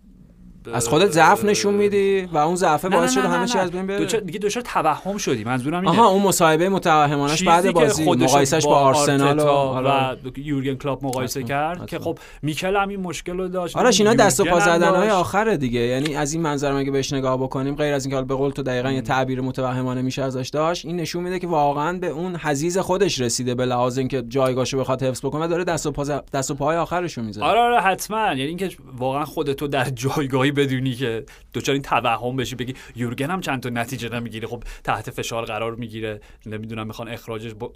از 0.75 0.89
خودت 0.89 1.11
ضعف 1.11 1.45
نشون 1.45 1.75
میدی 1.75 2.29
و 2.33 2.39
اون 2.39 2.57
ضعف 2.57 2.85
باعث 2.85 3.15
شده 3.15 3.29
همه 3.29 3.47
چی 3.47 3.59
از 3.59 3.71
بین 3.71 3.87
بره؟ 3.87 3.99
دوچار 3.99 4.21
دیگه 4.21 4.39
دچار 4.39 4.63
توهم 4.63 5.19
شدی. 5.19 5.45
منظورم 5.45 5.81
اینه. 5.81 5.91
آها 5.91 6.09
اون 6.09 6.23
مصاحبه 6.23 6.69
متوهمانه‌ش 6.69 7.43
بعد 7.43 7.73
بازی 7.73 8.05
مقایسش 8.05 8.65
با, 8.65 8.77
آرسنال 8.77 9.39
و, 9.39 10.17
یورگن 10.37 10.75
کلوپ 10.75 11.05
مقایسه 11.05 11.43
کرد 11.43 11.87
که 11.87 11.99
خب 11.99 12.19
میکل 12.43 12.77
هم 12.77 12.89
این 12.89 13.01
مشکل 13.01 13.37
رو 13.37 13.49
داشت. 13.49 13.77
آره 13.77 13.91
اینا 13.99 14.15
دست 14.15 14.41
و 14.41 14.45
پا 14.45 14.61
زدن 14.61 15.11
آخره 15.11 15.57
دیگه. 15.57 15.81
یعنی 15.81 16.17
از 16.17 16.33
این 16.33 16.43
منظر 16.43 16.73
اگه 16.73 16.91
بهش 16.91 17.13
نگاه 17.13 17.37
بکنیم 17.37 17.75
غیر 17.75 17.95
از 17.95 18.07
اینکه 18.07 18.23
به 18.23 18.35
قول 18.35 18.51
تو 18.51 18.63
دقیقا 18.63 18.91
یه 18.91 19.01
تعبیر 19.01 19.41
متوهمانه 19.41 20.03
میشه 20.03 20.23
ازش 20.23 20.49
داشت 20.49 20.87
این 20.87 20.97
نشون 20.97 21.25
میده 21.25 21.39
که 21.39 21.47
واقعا 21.47 21.99
به 21.99 22.07
اون 22.07 22.37
حزیز 22.37 22.79
خودش 22.79 23.21
رسیده 23.21 23.55
به 23.55 23.67
لحاظ 23.67 23.99
اینکه 23.99 24.23
جایگاهشو 24.23 24.79
بخواد 24.79 25.03
حفظ 25.03 25.25
بکنه 25.25 25.47
داره 25.47 25.65
دست 25.65 25.87
و 25.87 25.93
پا 25.93 26.05
دست 26.05 26.51
و 26.51 26.55
پای 26.55 26.77
آخرشو 26.77 27.23
می‌ذاره. 27.23 27.47
آره 27.49 27.61
آره 27.61 27.81
حتما. 27.81 28.27
یعنی 28.27 28.43
اینکه 28.43 28.71
واقعا 28.99 29.25
خودتو 29.25 29.67
در 29.67 29.85
جایگاهی 29.85 30.51
بدونی 30.59 30.95
که 30.95 31.25
دوچار 31.53 31.73
این 31.73 31.83
توهم 31.83 32.37
بشی 32.37 32.57
بگی 32.57 32.75
یورگن 32.97 33.31
هم 33.31 33.41
چند 33.41 33.63
تا 33.63 33.69
نتیجه 33.69 34.09
نمی‌گیره. 34.09 34.49
خب 34.49 34.63
تحت 34.85 35.11
فشار 35.11 35.45
قرار 35.45 35.75
می‌گیره. 35.75 36.21
نمی‌دونم 36.47 36.87
می‌خوان 36.87 37.09
اخراجش 37.09 37.55
با... 37.55 37.73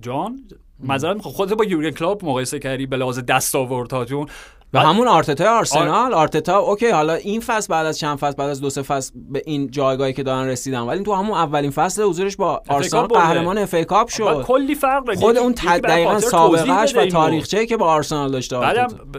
جان؟ 0.00 0.40
معذرت 0.78 1.16
می‌خوام. 1.16 1.34
خودت 1.34 1.52
با 1.52 1.64
یورگن 1.64 1.90
کلوپ 1.90 2.24
مقایسه 2.24 2.58
کردی؟ 2.58 2.86
به 2.86 2.96
لحاظ 2.96 3.18
دستاوردهاتون 3.18 4.26
و 4.72 4.80
همون 4.80 5.08
آرتتا 5.08 5.58
آرسنال 5.58 6.14
آرتتا 6.14 6.58
okay 6.58 6.90
حالا 6.90 7.14
این 7.14 7.40
فصل 7.40 7.68
بعد 7.70 7.86
از 7.86 7.98
چند 7.98 8.18
فصل 8.18 8.36
بعد 8.36 8.50
از 8.50 8.60
دو 8.60 8.70
سه 8.70 8.82
فصل 8.82 9.12
به 9.30 9.42
این 9.46 9.70
جایگاهی 9.70 10.12
که 10.12 10.22
دارن 10.22 10.48
رسیدن. 10.48 10.80
ولی 10.80 11.02
تو 11.02 11.14
همون 11.14 11.36
اولین 11.36 11.70
فصل 11.70 12.02
حضورش 12.02 12.36
با 12.36 12.62
آرسنال 12.68 13.06
قهرمان 13.06 13.58
FA 13.58 13.74
Cup 13.74 14.08
شد. 14.08 14.42
کلی 14.46 14.74
فرق 14.74 15.14
خود 15.14 15.38
اون 15.38 15.52
دقیقاً 15.52 16.20
سابقه‌اش 16.20 16.96
و 16.96 17.06
تاریخچه‌ای 17.06 17.66
که 17.66 17.76
با 17.76 17.86
آرسنال 17.86 18.30
داشته 18.30 18.56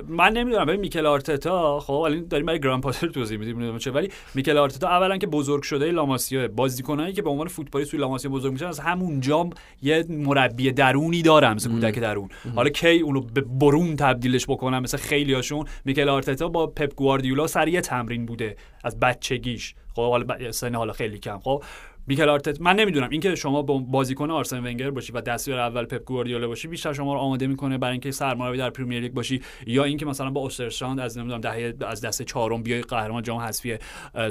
من 0.08 0.34
نمی‌دونم 0.34 0.66
ببین 0.66 0.80
میکل 0.80 1.06
آرتتا 1.06 1.80
خب 1.80 1.94
ولی 1.94 2.22
داریم 2.22 2.46
برای 2.46 2.60
گراهام 2.60 2.82
پاتر 2.82 3.08
توضیح 3.08 3.38
میدیم 3.38 3.78
چه 3.78 3.92
ولی 3.92 4.10
میکل 4.36 4.58
آرتتا 4.58 4.88
اولا 4.88 5.18
که 5.18 5.28
بزرگ 5.28 5.64
شده 5.64 5.92
لاماسیا 5.92 6.48
بازیکنایی 6.48 7.14
که 7.14 7.22
به 7.22 7.30
عنوان 7.30 7.48
فوتبالی 7.48 7.86
توی 7.86 8.00
لاماسیا 8.00 8.32
بزرگ 8.32 8.52
میشن 8.52 8.66
از 8.66 8.80
همونجا 8.80 9.50
یه 9.82 10.06
مربی 10.10 10.72
درونی 10.72 11.22
دارم 11.22 11.56
مثل 11.56 11.70
کودک 11.70 12.00
درون. 12.00 12.30
حالا 12.56 12.70
کی 12.70 13.00
اونو 13.00 13.22
به 13.22 13.42
برون 13.42 13.96
تبدیلش 13.96 14.46
بکنم 14.46 14.82
مثل 14.82 14.98
خیلیاشون 15.42 15.66
میکل 15.86 16.10
آرتتا 16.10 16.48
با 16.48 16.68
پپ 16.68 16.96
گواردیولا 16.96 17.48
سریع 17.48 17.82
تمرین 17.82 18.26
بوده 18.26 18.56
از 18.84 19.00
بچگیش. 19.00 19.76
خب 19.96 20.10
حالا 20.10 20.52
سن 20.52 20.76
حالا 20.76 20.94
خیلی 20.94 21.20
کم. 21.20 21.40
خب 21.40 21.64
میکل 22.12 22.30
آرتت 22.30 22.62
من 22.62 22.76
نمی‌دونم 22.76 23.10
اینکه 23.10 23.36
شما 23.36 23.62
با 23.62 23.78
بازیکن 23.78 24.32
آرسن 24.32 24.66
ونگر 24.66 24.90
باشی 24.90 25.14
و 25.14 25.22
دستیار 25.22 25.60
اول 25.60 25.86
پپ 25.86 26.06
گواردیولا 26.06 26.48
باشی 26.48 26.68
بیشتر 26.68 26.94
شما 26.94 27.14
رو 27.14 27.20
آماده 27.20 27.48
می‌کنه 27.48 27.78
برای 27.78 27.92
اینکه 27.92 28.12
سرمربی 28.12 28.58
در 28.58 28.70
پرمیر 28.70 29.02
لیگ 29.02 29.14
باشی 29.14 29.42
یا 29.68 29.84
اینکه 29.84 30.06
مثلا 30.06 30.30
با 30.30 30.42
اوسترشاند 30.42 31.00
از 31.00 31.18
نمی‌دونم 31.18 31.42
دهه 31.42 31.74
از 31.88 32.02
دست 32.02 32.22
چهارم 32.22 32.64
بیای 32.64 32.82
قهرمان 32.82 33.24
جام 33.24 33.40
حذفی 33.40 33.78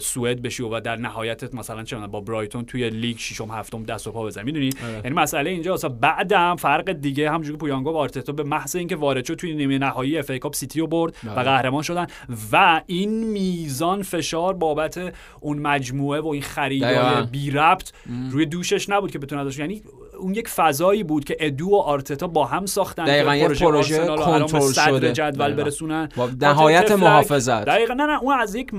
سوئد 0.01 0.43
بشی 0.43 0.63
و 0.63 0.81
در 0.81 0.97
نهایت 0.97 1.55
مثلا 1.55 1.83
چه 1.83 1.97
با 1.97 2.21
برایتون 2.21 2.65
توی 2.65 2.91
لیگ 2.91 3.19
ششم 3.19 3.51
هفتم 3.51 3.83
دست 3.83 4.07
و 4.07 4.13
پا 4.13 4.25
بزنی 4.25 4.45
می‌دونی 4.45 4.71
آره. 4.85 4.95
یعنی 4.95 5.11
مسئله 5.11 5.51
اینجا 5.51 5.75
اصلا 5.75 5.91
بعدم 5.91 6.57
فرق 6.57 6.93
دیگه 6.93 7.31
همونجوری 7.31 7.59
پویانگو 7.59 7.91
و 7.91 7.97
آرتتا 7.97 8.33
به 8.33 8.43
محض 8.43 8.77
اینکه 8.77 8.97
وارد 8.97 9.25
شد 9.25 9.35
توی 9.35 9.55
نیمه 9.55 9.79
نهایی 9.79 10.19
اف 10.19 10.31
ای 10.31 10.39
کاپ 10.39 10.55
سیتی 10.55 10.81
رو 10.81 10.87
برد 10.87 11.15
و 11.25 11.35
بله. 11.35 11.45
قهرمان 11.45 11.83
شدن 11.83 12.07
و 12.53 12.83
این 12.87 13.25
میزان 13.25 14.03
فشار 14.03 14.55
بابت 14.55 15.15
اون 15.41 15.59
مجموعه 15.59 16.21
و 16.21 16.29
این 16.29 16.43
خریدای 16.43 17.27
بی 17.31 17.51
ربط 17.71 17.93
روی 18.31 18.47
دوشش 18.47 18.89
نبود 18.89 19.11
که 19.11 19.19
بتونه 19.19 19.41
ازش 19.41 19.59
یعنی 19.59 19.83
اون 20.19 20.35
یک 20.35 20.49
فضایی 20.49 21.05
بود 21.05 21.25
که 21.25 21.37
ادو 21.41 21.69
و 21.69 21.77
آرتتا 21.77 22.27
با 22.27 22.45
هم 22.45 22.67
ساختن 22.67 23.05
دقیقاً 23.05 23.37
یه 23.37 23.49
پروژه 23.49 24.07
کنترل 24.07 24.73
شده. 24.73 25.13
جدول 25.13 25.55
برسونن. 25.55 26.09
با 26.17 26.31
نهایت 26.41 26.93
محافظت. 26.93 27.65
دقیقاً 27.65 27.95
نه 27.95 28.07
نه 28.07 28.23
اون 28.23 28.35
از 28.35 28.55
یک 28.55 28.75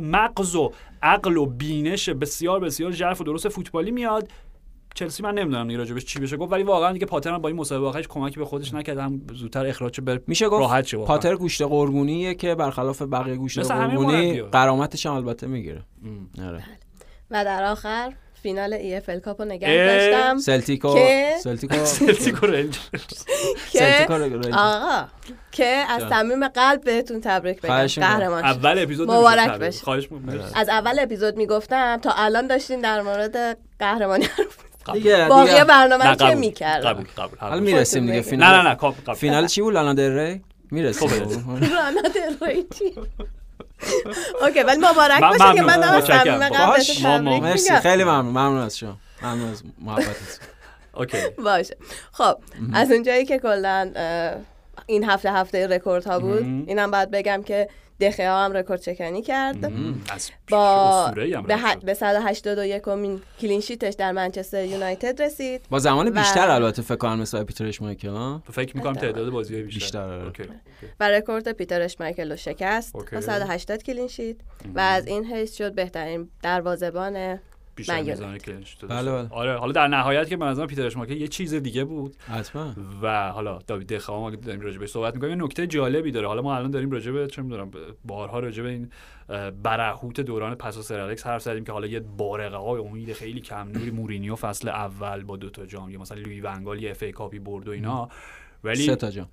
مغز 0.00 0.56
و 0.56 0.72
عقل 1.02 1.36
و 1.36 1.46
بینش 1.46 2.08
بسیار 2.08 2.60
بسیار 2.60 2.92
ژرف 2.92 3.20
و 3.20 3.24
درست 3.24 3.48
فوتبالی 3.48 3.90
میاد. 3.90 4.28
چلسی 4.94 5.22
من 5.22 5.34
نمی‌دونم 5.34 5.66
دیگه 5.66 5.78
راجبش 5.78 6.04
چی 6.04 6.18
بشه. 6.18 6.36
گفت 6.36 6.52
ولی 6.52 6.62
واقعا 6.62 6.92
دیگه 6.92 7.06
پاتر 7.06 7.38
با 7.38 7.48
این 7.48 7.58
مسابقه 7.58 8.02
کمکی 8.02 8.40
به 8.40 8.44
خودش 8.44 8.74
نکرد. 8.74 8.98
هم 8.98 9.20
زودتر 9.34 9.66
اخراج 9.66 10.00
بر 10.00 10.20
میشه 10.26 10.48
گفت 10.48 10.60
راحت 10.60 10.86
شه 10.86 10.96
پاتر 10.96 11.36
گوشت 11.36 11.62
قربونیه 11.62 12.34
که 12.34 12.54
برخلاف 12.54 13.02
بقیه 13.02 13.36
گوشت 13.36 13.58
قربونی 13.58 14.42
غرامتش 14.42 15.06
هم 15.06 15.12
البته 15.12 15.46
می‌گیره. 15.46 15.82
آره. 16.46 16.64
و 17.30 17.44
در 17.44 17.64
آخر؟ 17.64 18.12
فینال 18.42 18.72
EFL 18.72 19.18
Cup 19.18 19.38
و 19.38 19.44
نگه 19.44 19.68
داشتم. 19.68 20.38
سلتیکو. 20.38 20.98
سلتیکو. 21.42 21.84
سلتیکو 21.96 22.46
آقا 24.54 25.04
که 25.52 25.64
از 25.64 26.02
صمیم 26.08 26.48
قلب 26.48 26.84
بهتون 26.84 27.20
تبریک 27.20 27.60
بگم. 27.60 27.86
قهرمان 27.86 28.44
اول 28.44 28.78
اپیزود 28.78 29.10
مبارک 29.10 29.50
بشه. 29.50 29.90
از 30.54 30.68
اول 30.68 30.98
اپیزود 30.98 31.36
می‌گفتم 31.36 31.96
تا 31.96 32.12
الان 32.16 32.46
داشتین 32.46 32.80
در 32.80 33.02
مورد 33.02 33.58
قهرمانی 33.78 34.28
دیگه 34.92 35.28
باقی 35.28 35.64
برنامه 35.64 36.16
چه 36.16 36.34
می‌کردم. 36.34 36.88
قبول 36.88 37.04
قبول. 37.18 37.38
حالا 37.38 37.60
می‌رسیم 37.60 38.06
دیگه. 38.06 38.20
فینال 38.22 38.66
نه 38.66 38.68
نه 38.68 38.78
نه 39.08 39.14
فینال 39.14 39.46
چی 39.46 39.62
بود؟ 39.62 39.74
لانا 39.74 39.94
دل 39.94 40.08
ری؟ 40.08 40.42
می‌رسیم. 40.70 41.10
لانا 41.60 42.02
دل 42.02 42.46
ری 42.46 42.66
چی؟ 42.78 42.94
okay 44.42 44.60
ولی 44.62 44.78
مبارک 44.78 45.20
باشه 45.20 45.54
که 45.54 45.62
من 45.62 45.80
دارم 45.80 47.40
مرسی. 47.40 47.76
خیلی 47.76 48.04
ممنون. 48.04 48.26
ممنون 48.26 48.58
از 48.58 48.78
شما. 48.78 48.96
ممنون 49.22 49.50
از 49.50 49.62
محبتت 49.78 50.40
okay. 50.94 51.16
باشه. 51.44 51.76
خب 52.12 52.36
از 52.74 52.90
اونجایی 52.90 53.24
که 53.26 53.38
کلا 53.38 53.92
این 54.86 55.04
هفته 55.04 55.32
هفته 55.32 55.66
رکورد 55.66 56.04
ها 56.04 56.18
بود 56.18 56.42
اینم 56.42 56.90
باید 56.90 57.10
بگم 57.10 57.42
که 57.42 57.68
دخیا 58.00 58.44
هم 58.44 58.52
رکورد 58.52 58.80
شکنی 58.80 59.22
کرد 59.22 59.72
با 60.50 61.12
به, 61.46 61.58
به 61.84 61.94
181 61.94 62.88
امین 62.88 63.22
clean 63.40 63.62
sheet 63.62 63.85
ش 63.85 63.94
در 63.94 64.12
منچستر 64.12 64.64
یونایتد 64.64 65.22
رسید 65.22 65.66
با 65.70 65.78
زمان 65.78 66.10
بیشتر 66.10 66.50
البته 66.50 66.82
فکر 66.82 66.96
کنم 66.96 67.20
مثل 67.20 67.44
پیتر 67.44 67.66
اشمایکل 67.66 68.08
ها؟ 68.08 68.42
فکر 68.52 68.76
می‌کنم 68.76 68.94
تعداد 68.94 69.30
بازی 69.30 69.62
بیشتر, 69.62 69.78
بیشتر 69.78 69.98
آره. 69.98 70.60
و 71.00 71.10
رکورد 71.10 71.52
پیتر 71.52 71.82
اشمایکل 71.82 72.30
رو 72.30 72.36
شکست 72.36 72.92
با 72.92 73.20
180 73.20 73.82
clean 73.82 74.09
sheet 74.09 74.36
و 74.74 74.80
از 74.80 75.06
این 75.06 75.24
حیث 75.24 75.56
شد 75.56 75.74
بهترین 75.74 76.28
دروازه‌بان 76.42 77.38
بیشتر 77.74 78.38
clean 78.38 78.57
sheet 78.57 78.76
بله 78.76 79.12
بله. 79.12 79.28
آره 79.30 79.58
حالا 79.58 79.72
در 79.72 79.88
نهایت 79.88 80.28
که 80.28 80.44
از 80.44 80.60
پیتر 80.60 80.86
اشمایکل 80.86 81.12
یه 81.12 81.28
چیز 81.28 81.54
دیگه 81.54 81.84
بود. 81.84 82.16
حتما. 82.16 82.74
و 83.02 83.32
حالا 83.32 83.58
داوید 83.66 83.92
دخا 83.92 84.20
ما 84.20 84.30
داریم 84.30 84.60
راجع 84.60 84.78
به 84.78 84.86
صحبت 84.86 85.14
می‌کنیم 85.14 85.38
یه 85.38 85.44
نکته 85.44 85.66
جالبی 85.66 86.10
داره. 86.10 86.28
حالا 86.28 86.42
ما 86.42 86.56
الان 86.56 86.70
داریم 86.70 86.90
راجع 86.90 87.12
به 87.12 87.26
چه 87.26 87.42
می‌دونم 87.42 87.70
بارها 88.04 88.40
راجع 88.40 88.62
به 88.62 88.68
این 88.68 88.90
برهوت 89.62 90.20
دوران 90.20 90.54
پسا 90.54 90.82
سرالکس 90.82 91.26
حرف 91.26 91.42
زدیم 91.42 91.64
که 91.64 91.72
حالا 91.72 91.86
یه 91.86 92.00
بارقه 92.00 92.56
های 92.56 92.80
امید 92.80 93.12
خیلی 93.12 93.40
کم 93.40 93.68
نوری 93.68 93.90
مورینیو 93.90 94.36
فصل 94.36 94.68
اول 94.68 95.24
با 95.24 95.36
دو 95.36 95.50
تا 95.50 95.66
جام 95.66 95.90
یا 95.90 96.00
مثلا 96.00 96.18
لوی 96.18 96.40
ونگال 96.40 96.82
یه 96.82 96.90
FA 96.90 97.02
Cup 97.02 97.12
ی 97.12 97.38
برد 97.38 97.68
و 97.68 97.70
اینا. 97.70 98.08
ولی 98.64 98.86
سه 98.86 98.96
تا 98.96 99.10
جام. 99.10 99.28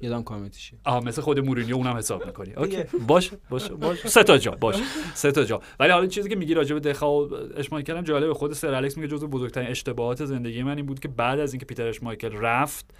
یادم 0.00 0.22
Community 0.22 0.54
Shield 0.54 0.76
آها 0.84 1.00
مثل 1.00 1.22
خود 1.22 1.40
مورینیو 1.40 1.76
اونم 1.76 1.96
حساب 1.96 2.26
می‌کنی. 2.26 2.52
okay. 2.54 2.84
باشه 3.06 3.38
باشه 3.50 3.74
باشه 3.74 4.08
سه 4.08 4.22
تا 4.22 4.38
جام 4.38 4.50
باشه 4.50 4.82
سه 5.14 5.32
تا 5.32 5.44
جام. 5.44 5.60
ولی 5.80 5.92
حالا 5.92 6.06
چیزی 6.06 6.28
که 6.28 6.36
میگی 6.36 6.54
راجع 6.54 6.74
به 6.74 6.80
دخا 6.80 7.24
و 7.24 7.34
اشمایکل 7.56 8.02
جالبه. 8.02 8.34
خود 8.34 8.52
سر 8.52 8.74
الکس 8.74 8.96
میگه 8.96 9.08
جزو 9.08 9.28
بزرگترین 9.28 9.70
اشتباهات 9.70 10.24
زندگی 10.24 10.62
من 10.62 10.76
این 10.76 10.86
بود 10.86 11.00
که 11.00 11.08
بعد 11.08 11.40
از 11.40 11.52
اینکه 11.52 11.66
پیتر 11.66 11.86
اشمایکل 11.86 12.32
رفت 12.32 12.94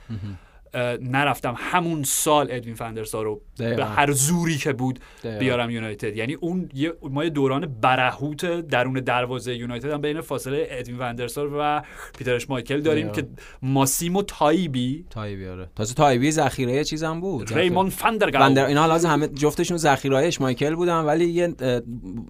نرفتم 1.01 1.55
همون 1.59 2.03
سال 2.03 2.49
ادوین 2.51 2.75
فندرسار 2.75 3.23
رو 3.23 3.41
به 3.59 3.85
هر 3.85 4.13
زوری 4.13 4.57
که 4.57 4.73
بود 4.73 5.01
بیارم 5.23 5.71
یونایتد. 5.71 6.17
یعنی 6.17 6.35
اون 6.35 6.69
یه 6.75 6.93
ما 7.03 7.25
یه 7.25 7.31
دوران 7.31 7.67
برهوت 7.81 8.47
درون 8.47 8.95
دروازه 8.95 9.55
یونایتد 9.55 9.91
هم 9.91 10.01
بین 10.01 10.21
فاصله 10.21 10.67
ادوین 10.71 10.99
فندرسار 10.99 11.51
و 11.59 11.83
پیترش 12.19 12.51
مایکل 12.51 12.81
داریم 12.81 13.13
که 13.13 13.29
ماسیمو 13.63 14.23
تایبی. 14.23 15.07
تایبی 15.11 15.47
آره. 15.47 15.69
تازه 15.77 15.95
تایبی 15.95 16.31
ذخیره 16.31 16.85
چیزم 16.85 17.21
بود. 17.21 17.53
ریمون 17.53 17.91
فندرگاو 17.91 18.43
فندر 18.43 18.67
اینا 18.67 18.87
لازم 18.87 19.09
همه 19.09 19.29
جفتشون 19.29 19.77
ذخیره 19.77 20.31
مایکل 20.41 20.75
بودن 20.75 21.01
ولی 21.01 21.25
یه 21.25 21.55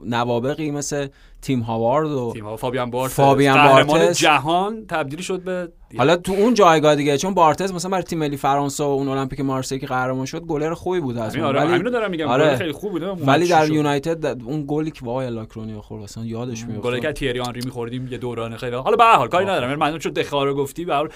نوابقی 0.04 0.70
مثل 0.70 1.08
تیم 1.42 1.60
هاوارد 1.60 2.10
و 2.10 2.32
تیم 2.32 2.56
فابیان 2.56 2.90
بارتز 2.90 3.14
فابیان 3.14 3.86
بارتز 3.86 4.18
جهان 4.18 4.86
تبدیل 4.86 5.20
شد 5.20 5.42
به 5.42 5.72
حالا 5.98 6.16
تو 6.16 6.32
اون 6.32 6.54
جایگاه 6.54 6.94
دیگه 6.94 7.18
چون 7.18 7.34
بارتز 7.34 7.72
مثلا 7.72 7.90
برای 7.90 8.02
تیم 8.02 8.18
ملی 8.18 8.36
فرانسه 8.36 8.84
و 8.84 8.86
اون 8.86 9.08
المپیک 9.08 9.40
مارسی 9.40 9.78
که 9.78 9.86
قهرمان 9.86 10.26
شد 10.26 10.40
گلر 10.40 10.74
خوبی 10.74 11.00
بود 11.00 11.18
از 11.18 11.36
آره 11.36 11.60
ولی 11.60 11.72
اینو 11.72 11.90
دارم 11.90 12.10
میگم 12.10 12.26
آره. 12.26 12.56
خیلی 12.56 12.72
خوب 12.72 12.90
بود 12.90 13.02
ولی 13.02 13.48
در 13.48 13.70
یونایتد 13.70 14.26
اون 14.26 14.64
گلی 14.68 14.90
که 14.90 15.04
وای 15.04 15.30
لاکرونی 15.30 15.74
خورد 15.74 16.02
اصلا 16.02 16.24
یادش 16.24 16.64
میاد 16.64 16.80
گلی 16.80 17.00
که 17.00 17.12
تیری 17.12 17.40
آنری 17.40 17.60
میخوردیم 17.64 18.08
یه 18.08 18.18
دوران 18.18 18.56
خیلی 18.56 18.76
حالا 18.76 18.96
به 18.96 19.04
هر 19.04 19.16
حال 19.16 19.28
کاری 19.28 19.44
ندارم 19.44 19.78
من 19.78 19.98
چون 19.98 20.12
دخارو 20.12 20.54
گفتی 20.54 20.84
به 20.84 21.08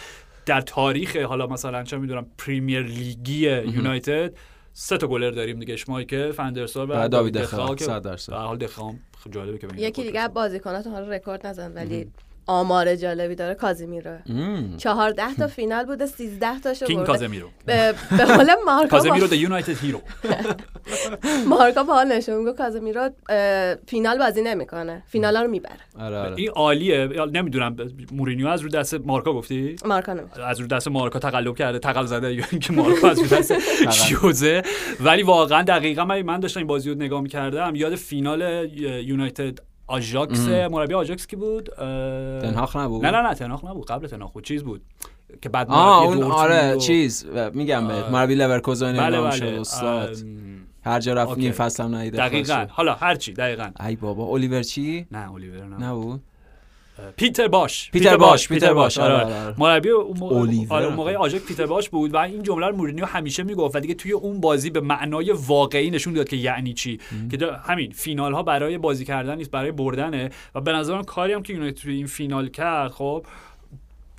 در 0.47 0.61
تاریخ 0.61 1.17
حالا 1.17 1.47
مثلا 1.47 1.83
چه 1.83 1.97
می‌دونم 1.99 2.27
پریمیر 2.39 2.83
لیگی 2.83 3.51
یونایتد 3.75 4.33
سه 4.73 4.97
تا 4.97 5.07
گلر 5.07 5.31
داریم 5.31 5.59
دیگه 5.59 5.75
اشمایکل 5.75 6.33
فندرسار 6.33 6.87
و 6.91 7.09
داوید 7.09 7.39
دخا 7.39 7.77
100 7.77 8.03
درصد. 8.03 8.33
به 8.33 8.39
حال 8.39 8.59
دخام 8.59 9.01
جالبه 9.31 9.59
که 9.59 9.69
یکی 9.77 10.03
دیگه 10.03 10.29
بازیکنات 10.29 10.87
حالا 10.87 11.09
رکورد 11.09 11.47
نزن 11.47 11.73
ولی 11.73 12.07
آمار 12.47 12.97
جالبی 12.97 13.35
داره 13.35 13.55
کازیمیرو. 13.55 14.17
چهارده 14.77 15.35
تا 15.35 15.47
فینال 15.47 15.85
بوده 15.85 16.07
سیزده 16.07 16.61
تاشو 16.61 16.87
king 16.87 17.07
کازمیرو 17.07 17.49
به 17.67 17.95
حال 18.29 18.51
مارکا 18.67 18.89
کازمیرو 18.89 19.27
the 19.27 19.33
یونایتد 19.33 19.79
hero 19.79 20.01
مارکا 21.47 21.83
با 21.83 21.95
حال 21.95 22.13
نشون 22.13 22.37
میگه 22.39 22.53
کازمیرو 22.53 23.11
فینال 23.87 24.19
بازی 24.19 24.43
نمی‌کنه. 24.43 25.03
فینالا 25.07 25.43
رو 25.43 25.51
می‌بره. 25.51 25.79
آره 25.99 26.19
آره. 26.19 26.35
این 26.37 26.51
عالیه. 26.51 27.07
نمی‌دونم 27.33 27.77
مورینیو 28.13 28.47
از 28.47 28.61
رو 28.61 28.69
دست 28.69 28.95
مارکا 28.95 29.33
گفتی؟ 29.33 29.77
مارکا 29.85 30.17
از 30.47 30.61
رو 30.61 30.67
دست 30.67 30.89
مارکا 30.89 31.19
تقلب 31.19 31.57
کرده 31.57 31.79
تقل 31.79 32.07
زده 32.07 32.35
یا 32.35 32.45
اینکه 32.51 32.73
مارکا 32.73 33.11
از 33.11 33.19
رو 33.19 33.27
دست 33.27 33.53
شوزه. 34.09 34.63
ولی 35.01 35.23
واقعا 35.23 35.63
دقیقا 35.63 36.05
من 36.05 36.41
داشتم 36.41 36.61
این 36.61 36.67
بازی 36.67 36.91
رو 36.91 36.97
نگاه 36.97 37.21
می‌کردم. 37.21 37.75
یاد 37.75 37.95
فینال 37.95 38.71
یونایتد 39.05 39.59
آژاکس 39.87 40.49
مربی 40.49 40.95
آژاکس 40.95 41.27
کی 41.27 41.37
بود؟ 41.37 41.69
تنهاخ 42.43 42.77
نبود. 42.77 43.07
نه 43.07 43.11
نه 43.11 43.29
نه 43.29 43.35
تنهاخ 43.35 43.65
نبود. 43.65 43.87
قبل 43.87 44.07
تنهاخ 44.07 44.33
بود. 44.33 44.45
چیز 44.45 44.65
بود 44.65 44.83
که 45.43 45.49
بعد 45.49 45.71
اون 45.71 46.23
آره 46.23 46.77
چیز 46.79 47.27
میگم 47.55 47.89
به 47.89 48.11
مربی 48.11 48.35
لورکوزن 48.35 48.97
بله 48.97 49.21
بله. 49.21 49.61
استاد. 49.61 50.17
هر 50.85 51.01
جا 51.01 51.15
رفت 51.15 51.39
این 51.39 51.53
فصل 51.53 51.83
هم 51.83 51.95
ندیده 51.95 52.17
دقیقاً. 52.17 52.67
حالا 52.71 52.95
هر 52.95 53.15
چی 53.15 53.33
دقیقاً. 53.33 53.71
ای 53.87 53.97
بابا 53.97 54.27
الیور 54.27 54.63
چی؟ 54.63 55.07
نه 55.11 55.33
الیور 55.33 55.65
نه 55.65 55.87
نبود؟ 55.87 56.21
پیتر 57.17 57.49
بوش 57.49 57.91
پیتر 57.91 58.17
بوش 58.17 58.49
پیتر 58.49 58.75
بوش 58.75 58.99
آره. 58.99 59.15
آره. 59.15 59.35
آره. 59.35 59.55
مربی 59.59 59.89
اون 59.89 60.19
موقع 60.19 60.67
آره 60.69 60.89
موقع 60.89 61.17
آژاکس 61.17 61.43
پیتر 61.43 61.67
بوش 61.67 61.89
بود 61.89 62.15
و 62.15 62.17
این 62.17 62.43
جمله 62.43 62.67
رو 62.67 62.77
مورینیو 62.77 63.05
همیشه 63.05 63.43
می‌گفت 63.43 63.77
و 63.77 63.81
دیگه 63.81 63.95
توی 63.95 64.13
اون 64.13 64.41
بازی 64.41 64.71
به 64.71 64.81
معنای 64.81 65.33
واقعی 65.33 65.91
نشون 65.91 66.13
داد 66.13 66.29
که 66.29 66.37
یعنی 66.37 66.75
چی 66.75 67.01
که 67.31 67.39
همین 67.65 67.91
فینال 67.91 68.33
ها 68.33 68.43
برای 68.43 68.79
بازی 68.79 69.05
کردن 69.05 69.37
نیست 69.37 69.51
برای 69.51 69.73
بردنه 69.73 70.31
و 70.55 70.61
به 70.61 70.73
نظرم 70.73 71.03
کاری 71.03 71.33
هم 71.33 71.43
که 71.43 71.53
یونایتد 71.53 71.77
توی 71.77 71.95
این 71.95 72.07
فینال 72.07 72.49
کرد 72.49 72.91
خب 72.91 73.27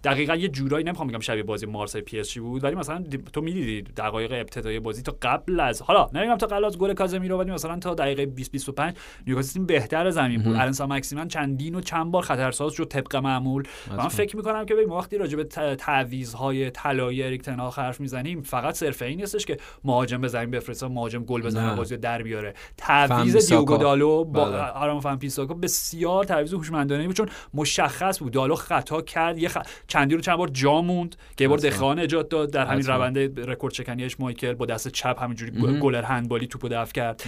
دقیقا 0.05 0.35
یه 0.35 0.47
جورایی 0.47 0.85
نمی‌خوام 0.85 1.07
بگم 1.07 1.19
شبیه 1.19 1.43
بازی 1.43 1.65
مارسی 1.65 2.01
پی 2.01 2.19
اس 2.19 2.37
بود 2.37 2.63
ولی 2.63 2.75
مثلا 2.75 3.03
تو 3.33 3.41
می‌دیدی 3.41 3.81
دقایق 3.81 4.31
ابتدایی 4.31 4.79
بازی 4.79 5.01
تا 5.01 5.17
قبل 5.21 5.59
از 5.59 5.81
حالا 5.81 6.09
نمیگم 6.13 6.35
تا 6.35 6.47
قبل 6.47 6.65
از 6.65 6.77
گل 6.77 6.93
کازمیرو 6.93 7.37
ولی 7.37 7.51
مثلا 7.51 7.79
تا 7.79 7.93
دقیقه 7.93 8.25
20 8.25 8.51
25 8.51 8.95
نیوکاسل 9.27 9.65
بهتر 9.65 10.09
زمین 10.09 10.41
بود. 10.41 10.55
آلن 10.55 10.93
مکسیمن 10.93 11.27
چندین 11.27 11.75
و 11.75 11.81
چند 11.81 12.11
بار 12.11 12.23
خطرساز 12.23 12.73
شد 12.73 12.87
طبق 12.87 13.15
معمول. 13.15 13.63
من 13.97 14.07
فکر 14.07 14.37
می‌کنم 14.37 14.65
که 14.65 14.75
ما 14.87 14.97
وقتی 14.97 15.17
راجع 15.17 15.37
به 15.37 15.43
تعویض‌های 15.75 16.69
طلایی 16.69 17.23
اریک 17.23 17.41
تنهاخ 17.41 17.69
حرف 17.69 17.99
می‌زنیم 17.99 18.41
فقط 18.41 18.75
صرف 18.75 19.01
این 19.01 19.19
نیستش 19.19 19.45
که 19.45 19.57
مهاجم 19.83 20.21
به 20.21 20.27
زمین 20.27 20.51
بفرسته 20.51 20.87
مهاجم 20.87 21.23
گل 21.23 21.41
بزنه 21.41 21.75
بازی 21.75 21.97
در 21.97 22.23
بیاره. 22.23 22.53
تعویض 22.77 23.49
دیوگو 23.49 23.77
دالو 23.77 24.23
با 24.23 24.45
بله. 24.45 24.57
آرون 24.57 24.99
وان‌بیساکا 24.99 25.53
بسیار 25.53 26.23
تعویض 26.23 26.53
هوشمندانه 26.53 27.05
بود 27.05 27.15
چون 27.15 27.29
مشخص 27.53 28.19
بود. 28.19 28.33
دالو 28.33 28.55
خطا 28.55 29.01
کرد 29.01 29.37
یه 29.37 29.49
خ... 29.49 29.57
چندی 29.95 30.15
رو 30.15 30.21
چند 30.21 30.37
بار 30.37 30.47
جا 30.47 30.81
موند 30.81 31.15
که 31.37 31.43
یه 31.43 31.47
بار 31.47 31.57
دخان 31.57 31.99
نجات 31.99 32.29
داد. 32.29 32.51
در 32.51 32.65
همین 32.65 32.85
روند 32.85 33.17
رکورد 33.49 33.73
شکنیش 33.73 34.19
مایکل 34.19 34.53
با 34.53 34.65
دست 34.65 34.87
چپ 34.87 35.23
همینجوری 35.23 35.79
گلر 35.79 36.03
هندبالی 36.03 36.47
توپو 36.47 36.67
دفع 36.69 36.93
کرد. 36.93 37.23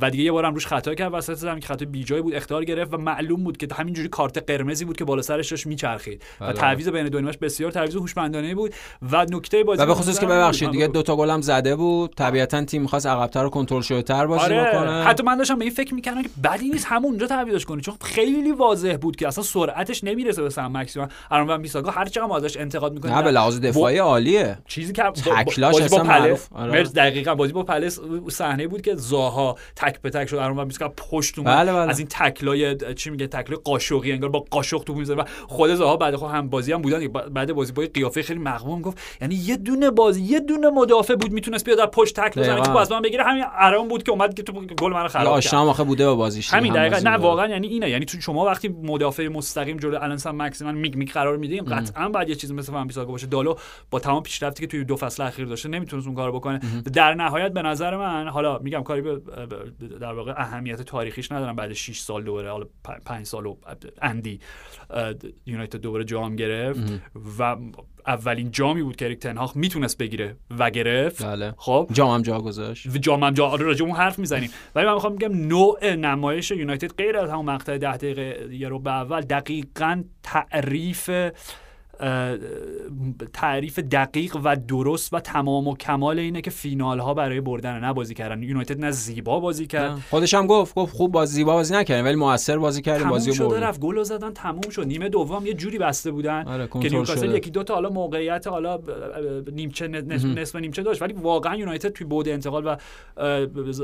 و 0.00 0.10
دیگه 0.10 0.24
یه 0.24 0.32
بار 0.32 0.44
هم 0.44 0.54
روش 0.54 0.66
خطا 0.66 0.94
کرد 0.94 1.14
وسط 1.14 1.34
زمین 1.34 1.60
که 1.60 1.66
خطا 1.66 1.84
بیجای 1.84 2.22
بود 2.22 2.34
اختار 2.34 2.64
گرفت 2.64 2.94
و 2.94 2.96
معلوم 2.96 3.44
بود 3.44 3.56
که 3.56 3.68
همینجوری 3.74 4.08
کارت 4.08 4.50
قرمزی 4.50 4.84
بود 4.84 4.96
که 4.96 5.04
بالا 5.04 5.22
سرش 5.22 5.50
داشت 5.50 5.66
میچرخید. 5.66 6.22
و 6.40 6.44
بله. 6.44 6.52
تعویض 6.52 6.88
بین 6.88 7.08
دو 7.08 7.18
نیمه‌اش 7.18 7.36
بسیار 7.36 7.70
تعویض 7.70 7.96
هوشمندانه 7.96 8.54
بود. 8.54 8.74
و 9.12 9.26
نکته 9.30 9.64
بازی 9.64 9.82
و 9.82 9.86
به 9.86 9.94
خصوص 9.94 10.20
که 10.20 10.26
ببخشید 10.26 10.70
دیگه 10.70 10.86
دو 10.86 11.02
تا 11.02 11.16
گل 11.16 11.30
هم 11.30 11.40
زده 11.40 11.76
بود. 11.76 12.14
طبیعتا 12.14 12.64
تیم 12.64 12.86
خواست 12.86 13.06
عقب‌تر 13.06 13.44
و 13.44 13.50
کنترل 13.50 13.80
شده 13.80 14.02
تر 14.02 14.26
بازی 14.26 14.44
آره. 14.44 14.70
بکنه. 14.70 15.04
حتی 15.04 15.22
من 15.22 15.36
داشتم 15.36 15.58
به 15.58 15.64
این 15.64 15.74
فکر 15.74 15.94
می‌کردم 15.94 16.22
که 16.22 16.30
بدی 16.44 16.68
نیست 16.68 16.86
همونجا 16.88 17.26
تعویضش 17.26 17.64
کنی 17.64 17.80
چون 17.80 17.94
خیلی 18.02 18.52
واضح 18.52 18.96
بود 18.96 19.16
که 19.16 19.28
اصلا 19.28 19.44
سرعتش 19.44 20.04
نمی‌رسه 20.04 20.42
به 20.42 20.50
سم 20.50 20.76
مکسیمم. 20.76 21.08
الان 21.30 21.62
بیساگا 21.62 21.90
هر 21.90 22.08
چقدر 22.10 22.32
ازش 22.32 22.56
انتقاد 22.56 22.92
می‌کنه 22.92 23.16
نه 23.16 23.22
به 23.22 23.30
لحاظ 23.30 23.60
دفاعی 23.60 23.98
عالیه. 23.98 24.58
چیزی 24.66 24.92
که 24.92 25.02
تکلاش 25.02 25.80
اصلا 25.80 26.02
معروف. 26.02 26.48
آره. 26.52 26.82
دقیقاً. 26.82 27.34
بازی 27.34 27.52
با 27.52 27.62
پلس 27.62 28.00
صحنه 28.28 28.66
بود 28.66 28.82
که 28.82 28.94
زاها 28.94 29.56
تک 29.76 30.02
به 30.02 30.10
تک 30.10 30.26
شد 30.28 30.36
الان 30.36 30.66
میسکا 30.66 30.88
پشت 30.88 31.38
اومد. 31.38 31.56
بله 31.56 31.72
بله. 31.72 31.90
از 31.90 31.98
این 31.98 32.08
تکلای 32.10 32.76
چی 32.94 33.10
میگه 33.10 33.26
تکلای 33.26 33.60
قاشقی 33.64 34.12
انگار 34.12 34.30
با 34.30 34.44
قاشق 34.50 34.78
تو 34.78 34.94
می‌زنه 34.94 35.16
و 35.16 35.24
خود 35.48 35.74
زاها 35.74 35.96
بعد 35.96 36.16
خود 36.16 36.30
هم 36.30 36.48
بازی 36.48 36.72
هم 36.72 36.82
بودن 36.82 37.08
بعد 37.08 37.52
بازی 37.52 37.72
با 37.72 37.82
قیافه 37.94 38.22
خیلی 38.22 38.40
مغموم 38.40 38.82
گفت 38.82 38.98
یعنی 39.20 39.34
یه 39.34 39.56
دونه 39.56 39.90
بازی 39.90 40.22
یه 40.22 40.40
دونه 40.40 40.70
مدافع 40.70 41.14
بود 41.14 41.32
می‌تونست 41.32 41.64
بیاد 41.64 41.78
در 41.78 41.86
پشت 41.86 42.20
تکل 42.20 42.40
بزنه 42.40 42.60
تو 42.60 42.72
باز 42.72 42.92
من 42.92 43.02
بگیره. 43.02 43.24
همین 43.24 43.44
آرام 43.60 43.88
بود 43.88 44.02
که 44.02 44.12
اومد 44.12 44.34
که 44.34 44.42
تو 44.42 44.52
گل 44.52 44.92
منو 44.92 45.08
خراب 45.08 45.24
کرد. 45.24 45.34
آشنا 45.34 45.70
آخه 45.70 45.84
بوده 45.84 46.06
با 46.06 46.14
بازیش 46.14 46.54
همین 46.54 46.72
دقیقاً. 46.72 46.98
نه 46.98 47.16
واقعا 47.16 47.46
یعنی 47.48 47.66
اینه. 47.66 47.90
یعنی 47.90 48.04
تو 48.04 48.20
شما 48.20 48.44
وقتی 48.44 48.68
مدافع 48.68 49.28
مستقیم 49.28 49.76
جلو 49.76 49.98
الانسان 50.02 50.36
مکسیمم 50.36 50.74
میگ 50.74 50.96
میگ 50.96 51.10
قرار 51.10 51.36
میدیم 51.36 51.64
قطعا 51.64 51.99
بعد 52.08 52.28
یه 52.28 52.34
چیزی 52.34 52.54
مثل 52.54 52.72
فهم 52.72 52.86
بیساگا 52.86 53.12
باشه. 53.12 53.26
دالو 53.26 53.54
با 53.90 53.98
تمام 53.98 54.22
پیشرفتی 54.22 54.60
که 54.60 54.66
توی 54.66 54.84
دو 54.84 54.96
فصل 54.96 55.22
اخیر 55.22 55.44
داشته 55.44 55.68
نمی‌تونست 55.68 56.06
اون 56.06 56.16
کارو 56.16 56.32
بکنه. 56.32 56.58
در 56.92 57.14
نهایت 57.14 57.52
به 57.52 57.62
نظر 57.62 57.96
من 57.96 58.28
حالا 58.28 58.58
میگم 58.58 58.82
کاری 58.82 59.00
به 59.00 59.20
در 60.00 60.12
واقع 60.12 60.32
اهمیت 60.36 60.82
تاریخیش 60.82 61.32
ندارم. 61.32 61.56
بعد 61.56 61.72
6 61.72 61.98
سال 61.98 62.24
دوباره 62.24 62.50
حالا 62.50 62.66
5 63.04 63.26
سال 63.26 63.46
و 63.46 63.56
اندی 64.02 64.40
یونایتد 65.46 65.80
دوباره 65.80 66.04
جام 66.04 66.36
گرفت 66.36 66.80
و 67.38 67.56
اولین 68.06 68.50
جامی 68.50 68.82
بود 68.82 68.96
که 68.96 69.04
اریک 69.04 69.18
تنهاخ 69.18 69.56
می‌تونست 69.56 69.98
بگیره 69.98 70.36
و 70.58 70.70
گرفت. 70.70 71.24
بله. 71.24 71.54
خب. 71.56 71.90
جام 71.92 72.14
هم 72.14 72.22
جا 72.22 72.40
گذاشت. 72.40 72.88
جام 72.88 73.24
هم 73.24 73.34
جا 73.34 73.46
آره 73.46 73.64
راجع 73.64 73.84
اون 73.84 73.96
حرف 73.96 74.18
می‌زنیم. 74.18 74.50
ولی 74.74 74.86
من 74.86 74.94
می‌خوام 74.94 75.16
بگم 75.16 75.46
نوع 75.46 75.94
نمایش 75.94 76.50
یونایتد 76.50 76.92
غیر 76.92 77.16
از 77.16 77.30
همون 77.30 77.44
مقطع 77.46 77.78
ده 77.78 77.96
دقیقه 77.96 78.54
یه 78.54 78.68
رو 78.68 78.78
به 78.78 78.90
اول 78.90 79.20
دقیقا 79.20 80.02
تعریف 80.22 81.10
تعریف 83.32 83.78
دقیق 83.78 84.36
و 84.44 84.56
درست 84.56 85.14
و 85.14 85.20
تمام 85.20 85.68
و 85.68 85.76
کمال 85.76 86.18
اینه 86.18 86.40
که 86.40 86.50
فینال 86.50 86.98
ها 86.98 87.14
برای 87.14 87.40
بردن 87.40 87.80
نه 87.80 87.92
بازی 87.92 88.14
کردن. 88.14 88.42
یونایتد 88.42 88.80
نه 88.80 88.90
زیبا 88.90 89.40
بازی 89.40 89.66
کرد. 89.66 89.98
خودش 90.10 90.34
هم 90.34 90.46
گفت 90.46 90.74
گفت 90.74 90.96
خوب 90.96 91.12
بازی 91.12 91.34
زیبا 91.34 91.52
بازی 91.52 91.74
نکردیم 91.74 92.04
ولی 92.04 92.16
موثر 92.16 92.58
بازی 92.58 92.82
کردیم 92.82 93.08
بازی 93.08 93.34
شده 93.34 93.48
برد 93.48 93.64
رفت. 93.64 93.80
گل 93.80 94.02
زدن 94.02 94.32
تموم 94.32 94.70
شد. 94.70 94.86
نیمه 94.86 95.08
دوم 95.08 95.46
یه 95.46 95.54
جوری 95.54 95.78
بسته 95.78 96.10
بودن 96.10 96.48
آره، 96.48 96.68
که 96.82 96.88
نیوکاسل 96.88 97.34
یکی 97.34 97.50
دو 97.50 97.62
تا 97.62 97.74
حالا 97.74 97.88
موقعیت 97.88 98.46
حالا 98.46 98.78
نیمچه 99.52 99.88
نصف 99.88 100.56
نیمچه 100.56 100.82
داشت. 100.82 101.02
ولی 101.02 101.12
واقعا 101.12 101.56
یونایتد 101.56 101.88
توی 101.88 102.06
بود 102.06 102.28
انتقال 102.28 102.66
و 102.66 102.76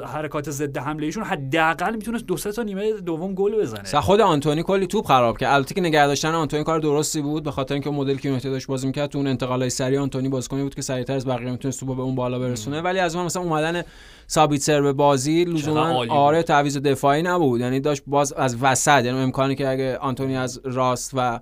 حرکات 0.07 0.51
ضد 0.51 0.79
حمله 0.79 1.07
ایشون 1.07 1.25
حداقل 1.25 1.95
می‌تونست 1.95 2.27
دو 2.27 2.37
سه 2.37 2.53
تا 2.53 2.63
نیمه 2.63 2.93
دوم 2.93 3.35
گل 3.35 3.57
بزنه. 3.61 4.01
خود 4.01 4.21
آنتونی 4.21 4.63
کلی 4.63 4.87
توپ 4.87 5.07
خراب 5.07 5.39
کرد. 5.39 5.55
البته 5.55 5.75
که 5.75 5.81
نگه 5.81 6.07
داشتن 6.07 6.35
آنتونی 6.35 6.65
کار 6.65 6.79
درستی 6.79 7.23
بود 7.23 7.43
به 7.43 7.51
خاطر 7.51 7.75
اینکه 7.75 7.91
مدل 8.07 8.17
که 8.17 8.29
یونایتد 8.29 8.51
داشت 8.51 8.67
بازی 8.67 8.87
می‌کرد 8.87 9.11
تو 9.11 9.19
اون 9.19 9.27
انتقالای 9.27 9.71
سریع 9.71 10.01
آنتونی 10.01 10.29
بازیکنی 10.29 10.63
بود 10.63 10.75
که 10.75 10.83
سریعتر 10.83 11.13
از 11.13 11.27
بقیه 11.27 11.51
می‌تونست 11.51 11.81
توپو 11.81 11.95
به 11.95 12.03
اون 12.03 12.15
بالا 12.15 12.39
برسونه. 12.39 12.81
ولی 12.81 12.99
از 12.99 13.17
اون 13.17 13.25
مثلا 13.25 13.43
اومدن 13.43 13.83
سر 14.27 14.47
به 14.81 14.93
بازی 14.93 15.45
لزوما 15.45 16.07
آره 16.09 16.43
تعویض 16.43 16.77
دفاعی 16.77 17.23
نبود. 17.23 17.61
یعنی 17.61 17.81
داشت 17.81 18.03
باز 18.07 18.33
از 18.33 18.57
وسط 18.61 19.05
یعنی 19.05 19.19
امکانی 19.19 19.55
که 19.55 19.69
اگه 19.69 19.97
آنتونی 19.97 20.37
از 20.37 20.61
راست 20.65 21.11
و 21.15 21.41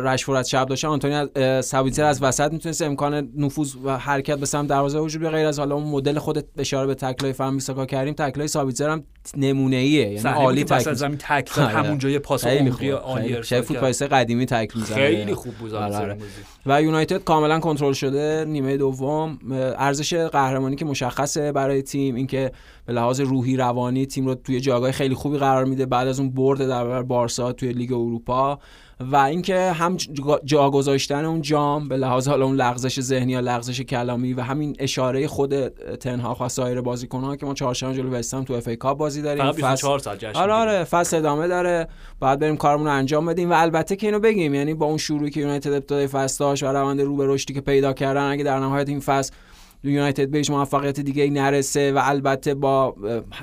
رشفورد 0.00 0.38
از 0.38 0.48
چپ 0.48 0.68
داشته 0.68 0.88
آنتونی 0.88 1.14
از 1.14 1.66
سابیتر 1.66 2.04
از 2.04 2.22
وسط 2.22 2.52
می‌تونست 2.52 2.82
امکان 2.82 3.28
نفوذ 3.36 3.74
و 3.84 3.98
حرکت 3.98 4.38
به 4.38 4.46
سمت 4.46 4.68
دروازه 4.68 4.98
وجود 4.98 5.22
به 5.22 5.30
غیر 5.30 5.46
از 5.46 5.58
حالا 5.58 5.74
اون 5.74 5.84
مدل 5.84 6.18
خود 6.18 6.44
اشاره 6.58 6.86
به 6.86 6.94
تکلای 6.94 7.32
فهم 7.32 7.58
کردیم 7.86 8.14
تکلای 8.14 8.48
سابیتر 8.48 8.90
هم 8.90 9.04
نمونه 9.36 9.76
ایه 9.76 10.08
یعنی 10.08 10.28
عالی 10.28 10.64
تکل 10.64 10.90
از 10.90 10.98
زمین 10.98 11.18
تکل 11.18 11.62
آره. 11.62 11.72
همون 11.72 11.98
جای 11.98 12.18
پاس 12.18 12.46
عمقی 12.46 12.90
عالی 12.90 13.42
شاید 13.42 13.64
فوتبالیست 13.64 14.02
قدیمی 14.02 14.46
تکل 14.46 14.78
می‌زنه. 14.78 14.96
خیلی 14.96 15.34
خوب 15.34 15.54
بود 15.54 15.74
آره،. 15.74 16.16
و 16.66 16.82
یونایتد 16.82 17.24
کاملا 17.24 17.60
کنترل 17.60 17.92
شده. 17.92 18.44
نیمه 18.48 18.76
دوم 18.76 19.38
ارزش 19.78 20.14
قهرمانی 20.14 20.76
که 20.76 20.84
مشخصه 20.84 21.52
برای 21.52 21.82
تیم 21.82 22.14
اینکه 22.14 22.52
به 22.86 22.92
لحاظ 22.92 23.20
روحی 23.20 23.56
روانی 23.56 24.06
تیم 24.06 24.26
رو 24.26 24.34
توی 24.34 24.60
جایگاه 24.60 24.92
خیلی 24.92 25.14
خوبی 25.14 25.38
قرار 25.38 25.64
میده 25.64 25.86
بعد 25.86 26.08
از 26.08 26.20
اون 26.20 26.30
برد 26.30 26.58
در 26.58 26.84
برابر 26.84 27.02
بارسا 27.02 27.52
توی 27.52 27.72
لیگ 27.72 27.92
اروپا. 27.92 28.58
و 29.00 29.16
اینکه 29.16 29.60
هم 29.60 29.96
جا 30.44 30.70
گذاشتن 30.70 31.24
اون 31.24 31.42
جام 31.42 31.88
به 31.88 31.96
لحاظ 31.96 32.28
حالا 32.28 32.44
اون 32.44 32.56
لغزش 32.56 33.00
ذهنی 33.00 33.32
یا 33.32 33.40
لغزش 33.40 33.80
کلامی 33.80 34.32
و 34.32 34.40
همین 34.40 34.76
اشاره 34.78 35.26
خود 35.26 35.68
تنهاخ 35.96 36.36
و 36.40 36.48
سایر 36.48 36.80
بازیکن‌ها 36.80 37.36
که 37.36 37.46
ما 37.46 37.54
چهارشنبه 37.54 37.94
جلو 37.94 38.10
وستهم 38.10 38.44
تو 38.44 38.54
FA 38.54 38.68
Cup 38.68 38.98
بازی 39.22 39.22
داریم. 39.22 39.52
فصل 39.52 39.86
آره 40.34 40.52
آره 40.52 40.84
فصل 40.84 41.16
ادامه 41.16 41.48
داره. 41.48 41.88
بعد 42.20 42.38
بریم 42.38 42.56
کارمون 42.56 42.86
رو 42.86 42.92
انجام 42.92 43.26
بدیم 43.26 43.50
و 43.50 43.54
البته 43.56 43.96
که 43.96 44.06
اینو 44.06 44.18
بگیم 44.18 44.54
یعنی 44.54 44.74
با 44.74 44.86
اون 44.86 44.96
شروعی 44.96 45.30
که 45.30 45.40
یونایتد 45.40 45.72
ابتدای 45.72 46.06
فصل 46.06 46.44
داشت 46.44 46.62
و 46.62 46.66
روند 46.66 47.00
رو 47.00 47.16
به 47.16 47.26
رشدی 47.26 47.54
که 47.54 47.60
پیدا 47.60 47.92
کردن 47.92 48.30
اگه 48.30 48.44
در 48.44 48.58
نهایت 48.58 48.88
این 48.88 49.00
فصل 49.00 49.32
یونایتد 49.84 50.28
بهش 50.28 50.50
موفقیت 50.50 51.00
دیگه 51.00 51.22
ای 51.22 51.30
نرسه 51.30 51.92
و 51.92 52.00
البته 52.02 52.54
با 52.54 52.96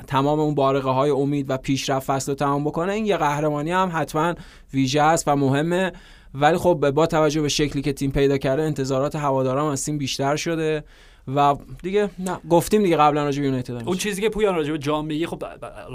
تمام 0.08 0.40
اون 0.40 0.56
بارقه 0.56 0.90
های 0.90 1.10
امید 1.10 1.50
و 1.50 1.58
پیشرفت 1.58 2.06
فصل 2.06 2.32
رو 2.32 2.36
تمام 2.36 2.64
بکنه 2.64 2.92
این 2.92 3.06
یه 3.06 3.18
قهرمانی 3.18 3.72
هم 3.72 3.92
حتما 3.94 4.36
ویژه 4.74 5.02
است 5.02 5.28
و 5.28 5.36
مهمه. 5.36 5.92
ولی 6.34 6.58
خب 6.58 6.92
با 6.92 7.08
توجه 7.08 7.42
به 7.42 7.50
شکلی 7.50 7.82
که 7.82 7.94
تیم 7.94 8.12
پیدا 8.12 8.38
کرده 8.38 8.62
انتظارات 8.62 9.16
هواداران 9.16 9.72
از 9.72 9.86
تیم 9.86 9.98
بیشتر 9.98 10.36
شده. 10.36 10.84
و 11.28 11.56
دیگه 11.84 12.10
نه 12.20 12.38
گفتیم 12.50 12.84
دیگه 12.84 12.98
قبلا 12.98 13.24
راجع 13.24 13.40
به 13.42 13.46
یونایتد 13.46 13.88
اون 13.88 13.98
چیزی 13.98 14.22
که 14.22 14.30
پویان 14.30 14.56
راجع 14.56 14.72
به 14.72 14.78
جام 14.78 15.06
میگه 15.06 15.28
خب 15.28 15.44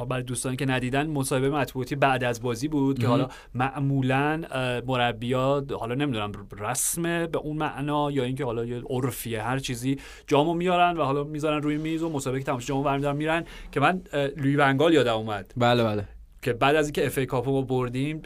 برای 0.09 0.23
دوستانی 0.23 0.57
که 0.57 0.67
ندیدن 0.67 1.07
مصاحبه 1.07 1.51
مطبوعاتی 1.51 1.97
بعد 1.97 2.25
از 2.25 2.43
بازی 2.43 2.69
بود 2.69 2.99
که 2.99 3.07
حالا 3.07 3.29
معمولا 3.55 4.43
مربیا 4.87 5.65
حالا 5.81 5.95
نمی‌دونم 5.95 6.33
رسمه 6.59 7.27
به 7.27 7.39
اون 7.39 7.57
معنا 7.57 8.11
یا 8.11 8.25
اینکه 8.25 8.45
حالا 8.45 8.65
یه 8.65 8.83
عرفیه 8.91 9.43
هر 9.43 9.59
چیزی 9.59 9.99
جامو 10.27 10.55
میارن 10.55 10.97
و 10.97 11.03
حالا 11.03 11.25
می‌ذارن 11.25 11.63
روی 11.63 11.77
میز 11.77 12.03
و 12.03 12.09
مسابقه 12.09 12.39
که 12.39 12.45
تماشا 12.45 12.67
جامو 12.67 12.83
برمیدارن 12.83 13.17
میرن 13.17 13.45
که 13.73 13.81
من 13.81 14.03
لویی 14.37 14.57
ون‌گال 14.57 14.95
یادم 14.95 15.15
اومد. 15.15 15.53
بله 15.57 15.85
بله. 15.85 16.09
که 16.43 16.53
بعد 16.53 16.77
از 16.77 16.87
اینکه 16.87 17.07
FA 17.07 17.19
Cup 17.19 17.27
و 17.27 17.63
بردیم 17.63 18.23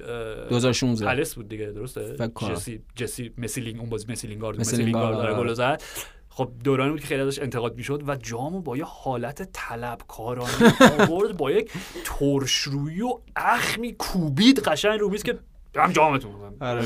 2016 0.48 1.06
پالاس 1.06 1.34
بود 1.34 1.48
دیگه 1.48 1.66
درسته؟ 1.66 2.30
جسی 2.50 2.82
جسی 2.96 3.30
لینگ 3.38 3.80
اون 3.80 3.88
بازی 3.90 4.12
جسی 4.12 4.28
لینگارد 4.28 4.60
جسی 4.60 4.79
لینگارد 4.79 5.16
داره 5.16 5.34
گل 5.34 5.54
زد. 5.54 5.82
خب 6.30 6.50
دورانی 6.64 6.90
بود 6.90 7.00
که 7.00 7.06
خیلی 7.06 7.22
ازش 7.22 7.38
انتقاد 7.38 7.76
می‌شد 7.76 8.02
و 8.08 8.16
جامو 8.16 8.60
با 8.60 8.76
یه 8.76 8.84
حالت 8.84 9.48
طلبکارانه 9.52 10.50
آورد 11.08 11.36
با 11.36 11.50
یک 11.50 11.70
ترشرویی 12.04 13.02
و 13.02 13.18
اخمی 13.36 13.92
کوبید 13.92 14.58
قشنگ 14.58 15.00
رو 15.00 15.08
میز 15.08 15.22
که 15.22 15.38
اینم 15.76 15.92
جامتون 15.92 16.30
آره 16.60 16.82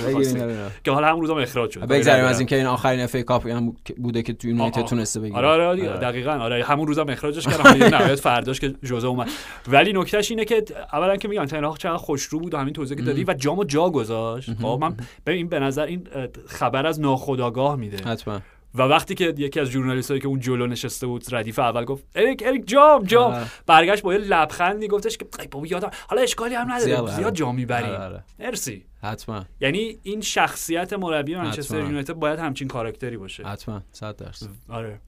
که 0.85 0.91
حالا 0.91 1.07
همون 1.07 1.21
روزا 1.21 1.39
اخراج 1.39 1.71
شد. 1.71 1.81
بگذاریم 1.81 2.25
از 2.25 2.41
اینکه 2.41 2.57
این 2.57 2.67
آخرین 2.67 3.01
FA 3.01 3.17
Cup 3.17 3.47
هم 3.47 3.77
بوده 3.97 4.23
که 4.23 4.33
تو 4.33 4.49
یونایتد 4.49 4.85
تونسته 4.85 5.21
بگیره. 5.21 5.37
آره 5.39 5.49
آره, 5.49 5.91
آره. 5.91 6.01
دقیقاً. 6.01 6.33
آره 6.33 6.65
همون 6.65 6.87
روزم 6.87 7.09
اخراجش 7.09 7.47
کردن 7.47 7.89
نهایت 7.89 8.21
فرداش 8.21 8.61
که 8.61 8.75
ژوزه 8.83 9.07
اومد. 9.07 9.29
ولی 9.69 9.93
نکتهش 9.93 10.31
اینه 10.31 10.45
که 10.45 10.65
اولا 10.93 11.17
که 11.17 11.29
میگن 11.29 11.47
تنهاخ 11.47 11.77
چقدر 11.77 11.97
خوشرو 11.97 12.41
بود 12.41 12.55
همین 12.55 12.73
توضیح 12.73 12.97
که 12.97 13.03
دادی 13.03 13.25
و 13.25 13.35
جامو 13.35 13.65
جا 13.65 13.91
گذاشت. 13.91 14.55
خب 14.55 14.79
من 14.81 14.97
ببین 15.27 15.49
به 15.49 15.59
نظر 15.59 15.85
این 15.85 16.09
خبر 16.47 16.87
از 16.87 17.01
ناخودآگاه 17.01 17.77
میده. 17.77 18.11
حتما. 18.11 18.41
و 18.75 18.83
وقتی 18.83 19.15
که 19.15 19.35
یکی 19.39 19.61
از 19.61 19.69
ژورنالیستایی 19.69 20.21
که 20.21 20.29
اون 20.29 20.41
جلو 20.41 20.67
نشسته 20.67 21.07
بود 21.07 21.35
ردیف 21.35 21.59
اول 21.59 21.85
گفت 21.85 22.05
اریک 22.15 22.43
اریک 22.47 22.69
جام 22.69 23.05
جام. 23.05 23.51
برگشت 23.67 24.03
با 24.03 24.15
یه 24.15 24.19
لبخندی 24.21 24.89
گفتش 24.89 25.17
که 25.19 25.27
بابا 25.51 25.67
یادم 25.67 25.91
حالا 26.09 26.23
اشکالی 26.23 26.55
هم 26.55 26.73
نداره. 26.73 27.17
زیاد 27.17 27.35
جام 27.35 27.55
می‌بریم 27.55 27.87
آره، 27.87 28.05
آره. 28.05 28.25
مرسی. 28.39 28.85
حتما. 29.03 29.45
یعنی 29.61 29.99
این 30.03 30.21
شخصیت 30.21 30.93
مربی 30.93 31.37
منچستر 31.37 31.79
یونایتد 31.79 32.13
باید 32.13 32.39
همچین 32.39 32.69
کاراکتری 32.69 33.17
باشه. 33.17 33.45
حتما. 33.45 33.83
100 33.93 34.17
درصد. 34.17 34.47
آره. 34.69 35.01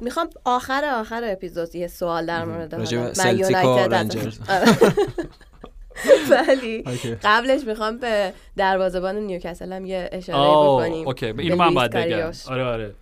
می‌خوام 0.00 0.30
آخر 0.44 0.84
آخر 0.94 1.22
اپیزود 1.24 1.74
یه 1.74 1.86
سوال 1.86 2.26
در 2.26 2.44
مورد 2.44 2.74
من 2.74 3.38
یونایتد 3.38 4.16
ولی 6.48 6.84
قبلش 7.24 7.64
می‌خوام 7.66 7.98
به 7.98 8.32
دروازه‌بان 8.56 9.16
نیوکاسل 9.16 9.72
هم 9.72 9.84
یه 9.84 10.08
اشاره 10.12 10.38
بکنیم. 10.38 11.06
okay. 11.06 11.26
اینو 11.26 11.56
من 11.56 11.74
باید 11.74 11.90
بگم. 11.90 12.30
آره 12.48 12.64
آره. 12.64 12.94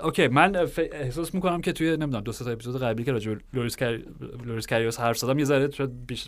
okay. 0.00 0.28
من 0.28 0.56
احساس 0.92 1.34
می‌کنم 1.34 1.60
که 1.60 1.72
توی 1.72 1.96
نمی‌دونم 1.96 2.24
دو 2.24 2.32
تا 2.32 2.50
اپیزود 2.50 2.82
قبلی 2.82 3.04
که 3.04 3.12
راجع 3.12 3.34
لوریس 3.52 3.76
لوریس 4.44 4.66
کاریوس 4.66 5.00
حرف 5.00 5.18
زدم 5.18 5.38
یه 5.38 5.44
ذره 5.44 5.68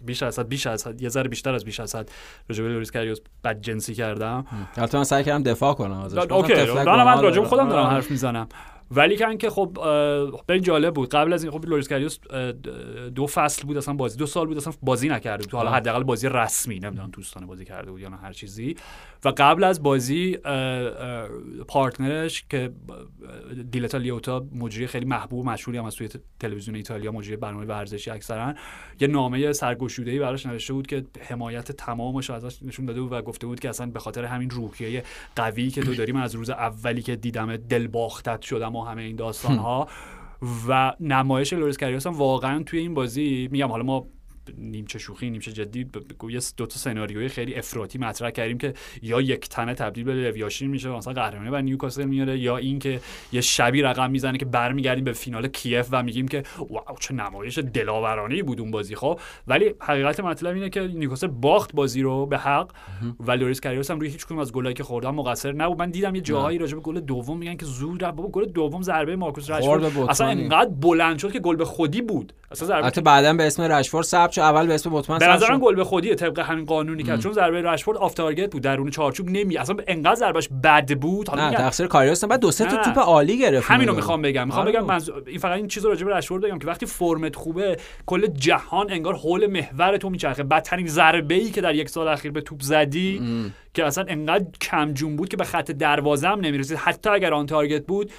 بیش 0.05 0.23
از 0.23 0.41
بیش 0.41 0.67
از 0.67 0.89
یه 1.01 1.09
ذره 1.09 1.29
بیشتر 1.29 1.55
از 1.55 1.65
بیش 1.65 1.81
از 1.81 1.95
حد 1.95 2.11
راجع 2.49 2.63
به 2.65 2.69
لوریس 2.69 2.91
کاریوس 2.91 3.19
بد 3.45 3.61
جنسی 3.61 3.95
کردم 3.95 4.47
البته 4.77 4.99
من 4.99 5.05
سعی 5.05 5.25
کردم 5.25 5.43
دفاع 5.43 5.75
کنم 5.75 6.01
ازش. 6.01 6.19
okay. 6.19 6.55
من 6.55 7.23
راجع 7.23 7.43
خودم 7.43 7.69
دارم 7.69 7.87
حرف 7.87 8.11
می‌زنم. 8.11 8.49
ولی 8.91 9.17
که 9.17 9.37
که 9.37 9.51
خب 9.51 9.79
خیلی 10.47 10.61
جالب 10.61 10.95
بود. 10.95 11.09
قبل 11.09 11.33
از 11.33 11.45
این 11.45 11.53
خب 11.53 11.65
لوریس 11.65 11.89
کاریوس 11.89 12.19
دو 13.15 13.27
فصل 13.27 13.67
بود 13.67 13.77
اصلا 13.77 13.95
بازی 13.95 14.19
دو 14.19 14.27
سال 14.27 14.47
بود 14.47 14.57
اصلا 14.57 14.73
بازی 14.83 15.09
نکرده 15.09 15.45
بود. 15.45 15.53
حالا 15.53 15.71
حداقل 15.71 16.03
بازی 16.03 16.29
رسمی 16.29 16.79
نمی‌دونم 16.79 17.11
دوستانه 17.11 17.47
بازی 17.47 17.65
کرده 17.65 17.91
بود 17.91 18.01
یا 18.01 18.09
نه 18.09 18.17
هر 18.17 18.33
چیزی. 18.33 18.77
و 19.25 19.33
قبل 19.37 19.65
از 19.65 19.83
بازی 19.83 20.39
partner 21.69 22.28
ش 22.28 22.45
که 22.51 22.73
دیلتا 23.71 23.99
لئوتا 23.99 24.47
مجری 24.55 24.87
خیلی 24.87 25.07
محبوب 25.07 25.47
مشهوری 25.47 25.79
هم 25.79 25.85
از 25.85 25.95
توی 25.95 26.09
تلویزیون 26.41 26.77
ایتالیا 26.77 27.13
مجری 27.13 27.37
برنامه 27.37 27.67
ورزشی 27.67 28.11
اکثرا 28.11 28.55
یه 29.01 29.09
نامه 29.09 29.53
سرگشوده 29.53 30.11
ای 30.11 30.19
براش 30.19 30.47
نوشته 30.47 30.73
بود 30.73 30.87
که 30.87 31.05
حمایت 31.21 31.73
تمامش 31.73 32.31
ازش 32.31 32.63
نشون 32.63 32.87
داده 32.87 33.01
بود 33.01 33.13
و 33.13 33.23
گفته 33.23 33.47
بود 33.47 33.61
که 33.61 33.69
اصلا 33.69 33.87
به 33.87 33.99
خاطر 33.99 34.25
همین 34.25 34.51
روحیه 34.51 35.05
قوی 35.37 35.71
که 35.71 35.83
تو 35.83 35.95
داری 36.01 36.13
من 36.13 36.23
از 36.23 36.35
روز 36.35 36.51
اولی 36.51 37.03
که 37.03 37.17
دیدم 37.17 37.57
دلباخته‌ت 37.57 38.43
شدم 38.43 38.76
و 38.81 38.85
همه 38.85 39.03
این 39.03 39.17
داستان 39.17 39.57
ها 39.59 39.89
و 40.69 40.93
نمایش 41.01 41.53
لوریس 41.53 41.79
کاریوس 41.79 42.07
هم 42.07 42.13
واقعا 42.13 42.63
توی 42.63 42.79
این 42.79 42.95
بازی 42.95 43.49
میگم 43.53 43.69
حالا 43.69 43.83
ما 43.83 44.07
نیمچه 44.59 44.99
شوخی 44.99 45.31
نیمچه 45.31 45.53
جدی 45.53 45.87
یه 46.31 46.41
دو 46.57 46.67
تا 46.67 46.79
سناریوی 46.79 47.29
خیلی 47.29 47.55
افراطی 47.55 47.99
مطرح 47.99 48.31
کردیم 48.31 48.59
که 48.59 48.75
یا 49.03 49.21
یک 49.21 49.49
تنه 49.49 49.75
تبدیل 49.75 50.05
به 50.05 50.15
لو 50.15 50.31
یاشین 50.31 50.71
میشه 50.71 50.89
مثلا 50.89 51.13
قهرمانی 51.13 51.51
بر 51.51 51.61
نیوکاسل 51.61 52.05
میاره 52.05 52.39
یا 52.39 52.57
اینکه 52.57 53.01
یه 53.33 53.41
شبی 53.41 53.83
رقم 53.83 54.11
می‌زنه 54.11 54.39
که 54.39 54.45
برمیگردیم 54.45 55.05
به 55.05 55.13
فینال 55.13 55.49
کیف 55.49 55.89
و 55.91 56.03
میگیم 56.03 56.29
که 56.29 56.43
wow 56.59 56.97
چه 57.01 57.15
نمایش 57.15 57.59
دلاورانه 57.59 58.43
بود 58.43 58.61
اون 58.61 58.71
بازی 58.71 58.95
خب؟ 58.95 59.21
ولی 59.47 59.75
حقیقت 59.81 60.21
مطلب 60.21 60.55
اینه 60.55 60.71
که 60.71 60.81
نیوکاسل 60.81 61.27
باخت 61.27 61.73
بازی 61.75 62.03
رو 62.03 62.27
به 62.27 62.39
حق 62.39 62.71
و 63.21 63.33
لوریس 63.33 63.61
کاریوس 63.61 63.91
هم 63.91 64.01
روی 64.01 64.09
هیچ 64.09 64.27
کدوم 64.27 64.39
از 64.39 64.53
گلایی 64.53 64.75
که 64.75 64.85
خوردن 64.85 65.11
مقصر 65.11 65.53
نبود. 65.53 65.79
من 65.79 65.91
دیدم 65.91 66.15
یه 66.15 66.21
جاهایی 66.21 66.59
راجع 66.59 66.75
به 66.75 66.81
گل 66.81 67.01
دوم 67.01 67.39
میگن 67.39 67.57
که 67.57 67.67
زود 67.67 68.01
بابا 68.01 68.29
گل 68.29 68.45
دوم 68.45 68.83
ضربه 68.83 69.17
مارکوس 69.17 69.51
رشفورد 69.51 69.99
اصلا 70.09 70.27
انقدر 70.27 70.71
بلند 70.71 71.19
شد 71.19 71.33
که 71.33 71.41
گل 71.41 71.57
به 71.57 71.65
خودی 71.65 72.01
بود. 72.01 72.33
اصلا 72.51 72.69
ضربه 72.69 73.01
بعدا 73.01 73.33
به 73.33 73.47
اسم 73.47 73.63
رشفورد 73.63 74.07
ثبت 74.07 74.36
شد 74.37 74.43
اول 74.43 74.67
به 74.67 74.75
اسم 74.75 74.91
بوتمن 74.91 75.19
به 75.19 75.27
نظرم 75.27 75.59
گل 75.59 75.75
به 75.75 75.85
خودیه 75.85 76.15
طبق 76.15 76.39
همین 76.39 76.65
قانونی 76.65 77.03
که 77.03 77.19
چون 77.19 77.33
ضربه 77.33 77.63
رشفورد 77.63 77.99
off 77.99 78.15
target 78.15 78.51
بود 78.51 78.63
درون 78.63 78.91
چارچوب 78.91 79.31
نمی 79.31 79.57
اصلا 79.57 79.77
انقدر 79.87 80.15
ضربش 80.15 80.49
بد 80.65 80.99
بود. 80.99 81.29
حالا 81.29 81.51
نه 81.51 81.57
تقصیر 81.57 81.87
کاریوس 81.87 82.25
بعد 82.25 82.41
دو 82.41 82.51
سه 82.51 82.65
تا 82.65 82.77
توپ 82.77 82.99
عالی 82.99 83.39
گرفت 83.39 83.71
همینو 83.71 83.95
می‌خوام 83.95 84.23
بگم. 84.23 84.47
می‌خوام 84.47 84.67
آره. 84.67 84.73
بگم 84.73 84.87
من 84.87 85.01
این 85.27 85.39
فقط 85.39 85.57
این 85.57 85.69
چیزو 85.69 85.89
راجع 85.89 86.07
به 86.07 86.15
رشفورد 86.15 86.43
بگم 86.43 86.59
که 86.59 86.67
وقتی 86.67 86.87
فرمت 86.87 87.37
خوبه 87.37 87.77
کل 88.07 88.27
جهان 88.27 88.91
انگار 88.91 89.15
حول 89.15 89.47
محور 89.47 89.97
تو 89.97 90.11
میچرخه. 90.11 90.43
بدترین 90.43 90.87
ضربه 90.87 91.35
ای 91.35 91.51
که 91.51 91.61
در 91.61 91.75
یک 91.75 91.89
سال 91.89 92.09
اخیر 92.09 92.33
به 92.33 92.41
توپ 92.41 92.63
زدی 92.63 93.21
که 93.75 93.85
اصلا 93.85 94.05
انقدر 94.09 94.45
کم 94.61 94.93
جون 94.93 95.17
بود 95.17 95.29
که 95.29 95.37
به 95.37 95.45
خط 95.45 95.71
دروازه 95.71 96.29
هم 96.29 96.41
نمی‌رسید. 96.41 96.77
حتی 96.77 97.11
اگر 97.11 97.35
on 97.35 97.47
target 97.47 97.87
بود 97.87 98.11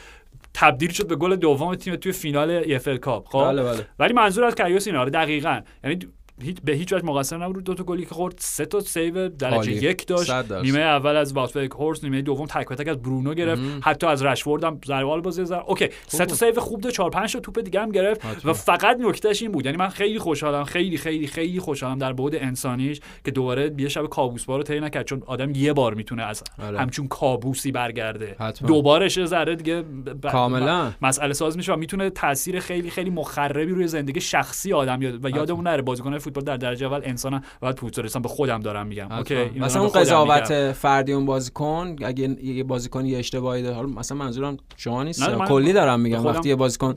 تبدیل 0.54 0.92
شد 0.92 1.08
به 1.08 1.16
گل 1.16 1.36
دوم 1.36 1.76
تیم 1.76 1.96
توی 1.96 2.12
فینال 2.12 2.64
EFL 2.72 2.98
Cup 2.98 3.28
خب 3.28 3.44
بله 3.44 3.64
بله. 3.64 3.88
ولی 4.00 4.14
منظور 4.14 4.44
از 4.44 4.56
کریوس 4.56 4.88
اینه 4.88 5.00
آره 5.00 5.10
دقیقاً 5.10 5.62
یعنی 5.84 6.00
هیچ 6.42 6.58
به 6.64 6.72
هیچ 6.72 6.94
وجه 6.94 7.06
مقصر 7.06 7.38
نبود. 7.38 7.64
دو 7.64 7.74
تا 7.74 7.84
گلی 7.84 8.06
که 8.06 8.16
خورد 8.16 8.36
سه 8.40 8.66
تا 8.66 8.80
save 8.80 9.30
درجه 9.30 9.72
یک 9.72 10.08
داشت. 10.08 10.32
نیمه 10.52 10.80
اول 10.80 11.16
از 11.16 11.34
وگهورست 11.34 12.04
نیمه 12.04 12.22
دوم 12.22 12.46
تک 12.46 12.68
تک 12.68 12.88
از 12.88 13.02
برونو 13.02 13.34
گرفت. 13.34 13.62
حتی 13.82 14.08
از 14.08 14.24
رشفورد 14.24 14.64
هم 14.64 14.80
ضربه 14.86 15.22
بازی 15.22 15.46
زد. 15.46 15.64
Okay 15.68 15.90
سه 16.08 16.26
تا 16.26 16.36
save 16.36 16.60
خوب 16.60 16.82
داشت. 16.82 16.96
4 16.96 17.10
5 17.10 17.34
تا 17.34 17.40
توپ 17.40 17.60
دیگه 17.60 17.82
هم 17.82 17.92
گرفت 17.92 18.46
و 18.46 18.54
فقط 18.54 18.98
نکتهش 19.00 19.42
این 19.42 19.52
بود. 19.52 19.66
یعنی 19.66 19.78
من 19.78 19.90
خیلی 19.90 20.20
خوشحالم 20.20 20.64
خیلی 20.64 20.98
خیلی 20.98 21.28
خیلی 21.28 21.60
خوشحالم 21.60 21.98
در 21.98 22.14
بعد 22.14 22.36
انسانیش 22.36 23.00
که 23.26 23.32
دوباره 23.32 23.76
یه 23.78 23.90
شب 23.90 24.06
کابوس 24.06 24.46
بارو 24.46 24.64
طی 24.64 24.80
نکرد. 24.80 25.06
چون 25.06 25.24
آدم 25.26 25.52
یه 25.56 25.74
بار 25.74 25.94
می‌تونه 25.94 26.24
از 26.24 26.44
آره. 26.64 26.80
همچون 26.80 27.08
کابوسی 27.08 27.72
برگرده. 27.72 28.36
دوبارهش 28.68 29.26
ذره 29.26 29.56
دیگه 29.56 29.84
کاملا. 30.32 30.92
مسئله 31.02 31.34
ساز 31.34 31.58
میشه 31.58 31.74
و 31.74 31.76
می‌تونه 31.76 32.10
تاثیر 32.10 32.60
خیلی 32.60 32.90
خیلی 32.90 33.10
مخربی 33.10 33.72
روی 33.72 33.88
زندگی 33.88 34.22
شخصی 34.22 34.74
آدم 34.74 35.02
یاد 35.02 35.26
و 35.26 35.30
یادمون 35.30 35.68
نره. 35.68 35.82
بازیکن 35.82 36.18
فوتبال 36.28 36.44
در 36.44 36.58
درجه 36.58 36.86
اول 36.86 37.02
انسان 37.04 37.44
باید 37.62 37.76
پوترستان 37.76 38.22
به 38.22 38.30
خودم 38.30 38.60
دارم 38.60 38.88
میگم. 38.88 39.12
اوکی 39.12 39.60
مثلا 39.60 39.82
اون 39.82 39.92
قضاوت 39.92 40.72
فردی 40.72 41.14
اون 41.14 41.26
بازیکن 41.26 41.96
اگه 42.06 42.44
یه 42.44 42.64
بازیکن 42.64 43.06
یه 43.06 43.18
اشتباهی 43.18 43.62
داره 43.64 43.76
حالا 43.76 43.88
مثلا 43.88 44.18
منظورم 44.18 44.58
شما 44.78 45.04
نیست. 45.04 45.30
کلی 45.30 45.74
دارم 45.74 46.00
میگم. 46.00 46.26
وقتی 46.26 46.50
یه 46.50 46.56
بازیکن 46.56 46.94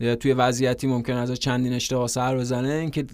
توی 0.00 0.32
وضعیتی 0.32 0.86
ممکن 0.86 1.12
از 1.12 1.32
چندین 1.32 1.72
اشتباه 1.72 2.08
سر 2.08 2.36
بزنه 2.36 2.68
اینکه 2.68 3.06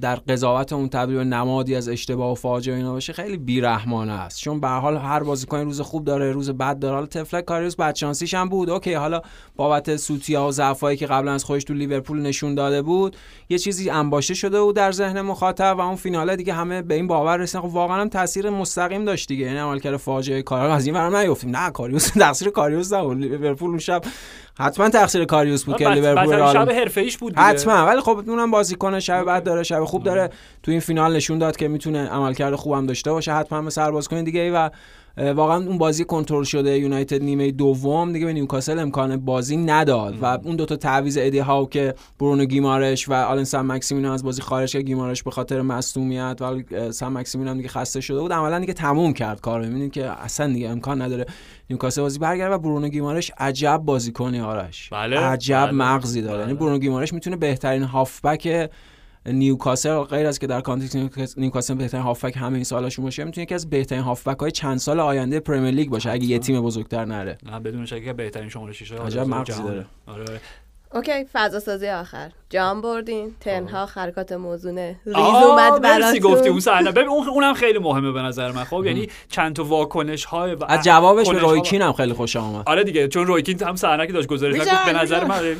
در 0.00 0.16
قضاوت 0.16 0.72
اون 0.72 0.88
تبدیل 0.88 1.18
نمادی 1.18 1.74
از 1.74 1.88
اشتباه 1.88 2.32
و 2.32 2.34
فاجعه 2.34 2.76
اینا 2.76 2.92
باشه 2.92 3.12
خیلی 3.12 3.36
بیرحمانه 3.36 4.12
است. 4.12 4.40
چون 4.40 4.60
به 4.60 4.68
حال 4.68 4.96
هر 4.96 5.22
بازیکن 5.22 5.58
روز 5.58 5.80
خوب 5.80 6.04
داره 6.04 6.32
روز 6.32 6.50
بد 6.50 6.78
داره. 6.78 6.94
حالا 6.94 7.06
تفلک 7.06 7.44
کاریوس 7.44 7.76
بدشانسیش 7.76 8.34
هم 8.34 8.48
بود. 8.48 8.70
اوکی 8.70 8.94
حالا 8.94 9.22
بابت 9.56 9.96
سوتیا 9.96 10.46
و 10.46 10.52
ضعفایی 10.52 10.96
که 10.96 11.06
قبلا 11.06 11.32
از 11.32 11.44
خودش 11.44 11.64
تو 11.64 11.74
لیورپول 11.74 12.22
نشون 12.22 12.54
داده 12.54 12.82
بود 12.82 13.16
یه 13.48 13.58
چیزی 13.58 13.90
انباشته 13.90 14.34
شده 14.34 14.60
بود 14.60 14.76
در 14.76 14.92
ذهن 14.92 15.20
مخاطب 15.20 15.76
و 15.78 15.80
اون 15.80 15.96
فیناله 15.96 16.36
دیگه 16.36 16.52
همه 16.52 16.82
به 16.82 16.94
این 16.94 17.06
باور 17.06 17.36
رسیدن. 17.36 17.60
خب 17.60 17.74
واقعا 17.74 18.00
هم 18.00 18.08
تاثیر 18.08 18.50
مستقیم 18.50 19.04
داشت 19.04 19.28
دیگه. 19.28 19.46
یعنی 19.46 19.58
عملکرد 19.58 19.96
فاجعه 19.96 20.42
کار 20.42 20.70
از 20.70 20.86
این 20.86 20.94
ورم 20.94 21.16
نیفتیم. 21.16 21.56
نه 21.56 21.70
کاریوس 21.70 22.12
تقصیر 22.18 22.50
کاریوس 22.50 22.92
نبود. 22.92 23.18
لیورپول 23.18 23.70
اون 23.70 23.78
شب 23.78 24.02
حتما 24.58 24.88
تقصیر 24.88 25.24
کاریوس 25.24 25.64
بود 25.64 25.76
که 25.76 25.88
لیورپول 26.18 26.52
شب 26.52 26.70
حرفه‌ایش 26.70 27.18
بود 27.18 27.38
حتما 27.38 27.86
ولی 27.86 28.00
خب 28.00 28.22
اونم 28.26 28.50
بازیکن 28.50 29.00
شب 29.00 29.24
بعد 29.24 29.44
داره 29.44 29.62
شب 29.62 29.84
خوب 29.84 30.02
داره. 30.02 30.30
تو 30.62 30.70
این 30.70 30.80
فینال 30.80 31.16
نشون 31.16 31.38
داد 31.38 31.56
که 31.56 31.68
می‌تونه 31.68 32.08
عملکرد 32.08 32.54
خوبم 32.54 32.86
داشته 32.86 33.12
باشه. 33.12 33.32
حتما 33.32 33.62
به 33.62 33.70
سر 33.70 33.90
بازیکن 33.90 34.24
دیگه 34.24 34.40
ای 34.40 34.50
و 34.50 34.70
واقعا 35.16 35.56
اون 35.66 35.78
بازی 35.78 36.04
کنترل 36.04 36.44
شده 36.44 36.78
یونایتد 36.78 37.22
نیمه 37.22 37.50
دوم 37.50 38.12
دیگه 38.12 38.26
به 38.26 38.32
نیوکاسل 38.32 38.78
امکان 38.78 39.16
بازی 39.16 39.56
نداد 39.56 40.14
و 40.22 40.24
اون 40.24 40.56
دوتا 40.56 40.76
تعویض 40.76 41.18
ادی 41.20 41.38
هاو 41.38 41.68
که 41.68 41.94
برونو 42.20 42.44
گیمارش 42.44 43.08
و 43.08 43.12
آلن 43.12 43.44
سام 43.44 43.72
مکسیمین 43.72 44.04
از 44.04 44.24
بازی 44.24 44.42
خارج 44.42 44.72
کرد 44.72 44.82
گیمارش 44.82 45.22
به 45.22 45.30
خاطر 45.30 45.62
مصونیت 45.62 46.38
و 46.40 46.62
سام 46.92 47.18
مکسیمین 47.18 47.48
هم 47.48 47.56
دیگه 47.56 47.68
خسته 47.68 48.00
شده 48.00 48.20
بود 48.20 48.32
عملا 48.32 48.58
دیگه 48.58 48.72
تموم 48.72 49.12
کرد 49.12 49.40
کار 49.40 49.60
می‌بینید 49.60 49.92
که 49.92 50.10
اصلا 50.10 50.52
دیگه 50.52 50.68
امکان 50.68 51.02
نداره 51.02 51.26
نیوکاسل 51.70 52.02
بازی 52.02 52.18
برگرده 52.18 52.54
و 52.54 52.58
برونو 52.58 52.88
گیمارش 52.88 53.32
عجب 53.38 53.82
بازیکنی 53.84 54.40
آرش 54.40 54.88
بله. 54.88 55.18
عجب 55.18 55.66
بله. 55.66 55.70
مغزی 55.72 56.22
داره 56.22 56.38
یعنی 56.40 56.52
بله. 56.52 56.60
برونو 56.60 56.78
گیمارش 56.78 57.12
می‌تونه 57.12 57.36
بهترین 57.36 57.82
هافبک 57.82 58.70
نیوکاسل 59.26 59.98
غیر 59.98 60.26
از 60.26 60.38
که 60.38 60.46
در 60.46 60.60
context 60.60 61.38
نیوکاسل 61.38 61.74
بهترین 61.74 62.02
هافبک 62.02 62.36
همه 62.36 62.54
این 62.54 62.64
سال‌هاشون 62.64 63.04
باشه 63.04 63.24
می‌تونه 63.24 63.42
یکی 63.42 63.54
از 63.54 63.70
بهترین 63.70 64.02
هافبک 64.02 64.38
های 64.38 64.50
چند 64.50 64.78
سال 64.78 65.00
آینده 65.00 65.40
Premier 65.40 65.70
League 65.70 65.88
باشه 65.90 66.10
اگه 66.10 66.24
یه 66.24 66.38
تیم 66.38 66.60
بزرگتر 66.62 67.04
نره. 67.04 67.38
نه 67.42 67.60
بدون 67.60 67.86
شک 67.86 68.08
بهترین 68.08 68.48
شماره 68.48 68.72
6 68.72 68.92
عجب 68.92 69.26
مغزی 69.26 69.62
داره. 69.62 69.86
آره. 70.06 70.40
Okay 70.94 71.24
فضا 71.32 71.60
سازی 71.60 71.88
آخر. 71.88 72.32
جام 72.50 72.80
بردین. 72.80 73.34
تنها 73.40 73.86
حرکات 73.86 74.32
موزونه 74.32 75.00
ریز 75.06 75.16
اومد 75.16 75.82
براتون 75.82 76.18
گفتی 76.18 76.48
اون 76.48 76.60
صحنه 76.60 76.92
ببین 76.92 77.08
اون 77.08 77.28
اونم 77.28 77.54
خیلی 77.54 77.78
مهمه 77.78 78.12
به 78.12 78.22
نظر 78.22 78.52
من. 78.52 78.64
خب 78.64 78.84
یعنی 78.84 79.08
چند 79.28 79.56
تا 79.56 79.64
واکنش 79.64 80.24
های 80.24 80.54
و 80.54 80.64
از 80.68 80.84
جوابش 80.84 81.30
به 81.30 81.38
رویکین 81.38 81.82
هم 81.82 81.92
خیلی 81.92 82.12
خوش 82.12 82.36
آمد. 82.36 82.62
آره 82.66 82.84
دیگه 82.84 83.08
چون 83.08 83.26
رویکین 83.26 83.62
هم 83.62 83.76
صحنه 83.76 84.06
که 84.06 84.12
داشت 84.12 84.28
گزارش 84.28 84.56
گفت 84.56 84.86
به 84.86 84.92
نظر 84.92 85.24
من 85.24 85.36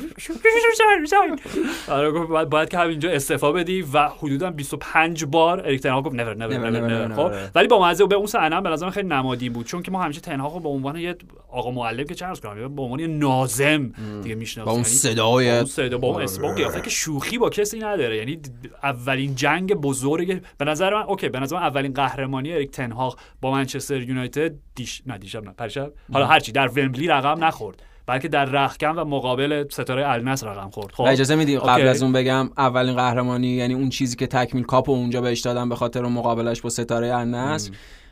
آره 1.88 2.10
گفت 2.10 2.30
باید 2.30 2.68
که 2.68 2.78
همینجا 2.78 3.10
استعفا 3.10 3.52
بدی 3.52 3.82
و 3.92 4.08
حدودا 4.08 4.50
25 4.50 5.24
بار 5.24 5.60
اریک 5.60 5.80
تنها 5.80 6.02
گفت 6.02 6.14
نور 6.14 6.34
نور 6.34 6.70
نور 6.70 7.14
خب 7.16 7.50
ولی 7.54 7.68
با 7.68 7.88
مزه 7.88 8.06
به 8.06 8.14
اون 8.14 8.26
صحنه 8.26 8.60
به 8.60 8.68
نظر 8.68 8.90
خیلی 8.90 9.08
نمادین 9.08 9.52
بود 9.52 9.66
چون 9.66 9.82
که 9.82 9.90
ما 9.90 10.02
همیشه 10.02 10.20
تنها 10.20 10.58
به 10.58 10.68
عنوان 10.68 10.96
یه 10.96 11.16
آقا 11.52 11.70
معلم 11.70 12.04
که 12.04 12.14
چرس 12.14 12.40
کنم 12.40 12.74
به 12.74 12.82
عنوان 12.82 13.00
ناظم 13.00 13.92
دیگه 14.22 14.34
می‌شناسیم. 14.34 14.64
با 14.64 14.72
اون 14.72 14.82
صدای 14.82 15.66
صدا 15.66 15.98
با 15.98 16.08
اون 16.08 16.22
اسم 16.22 16.42
که 16.86 16.90
شوخی 16.90 17.38
با 17.38 17.50
کسی 17.50 17.78
نداره. 17.78 18.16
یعنی 18.16 18.38
اولین 18.82 19.34
جنگ 19.34 19.74
بزرگ 19.74 20.42
به 20.58 20.64
نظر 20.64 20.94
من 20.94 21.02
اوکی 21.02 21.28
به 21.28 21.40
نظر 21.40 21.56
من 21.56 21.62
اولین 21.62 21.92
قهرمانی 21.92 22.52
اریک 22.52 22.70
تنهاق 22.70 23.18
با 23.40 23.50
منچستر 23.50 24.00
یونایتد 24.00 24.52
دیش 24.74 25.02
نه 25.06 25.18
دیشب 25.18 25.44
نه 25.44 25.50
پرشب 25.50 25.92
حالا 26.12 26.26
هرچی 26.26 26.52
در 26.52 26.68
ومبلی 26.68 27.06
رقم 27.06 27.44
نخورد. 27.44 27.82
بلکه 28.06 28.28
در 28.28 28.44
رخکن 28.44 28.88
و 28.88 29.04
مقابل 29.04 29.64
ستاره 29.70 30.08
النصر 30.08 30.48
رقم 30.48 30.70
خورد. 30.70 30.92
خب؟ 30.92 31.02
اجازه 31.02 31.34
میدی 31.34 31.58
قبل 31.58 31.88
از 31.88 32.02
اون 32.02 32.12
بگم 32.12 32.50
اولین 32.58 32.96
قهرمانی 32.96 33.48
یعنی 33.48 33.74
اون 33.74 33.88
چیزی 33.88 34.16
که 34.16 34.26
تکمیل 34.26 34.64
کاپو 34.64 34.92
اونجا 34.92 35.20
بهش 35.20 35.40
دادن 35.40 35.68
به 35.68 35.76
خاطر 35.76 36.02
مقابلش 36.02 36.60
با 36.60 36.70
ستاره 36.70 37.14
النصر 37.14 37.70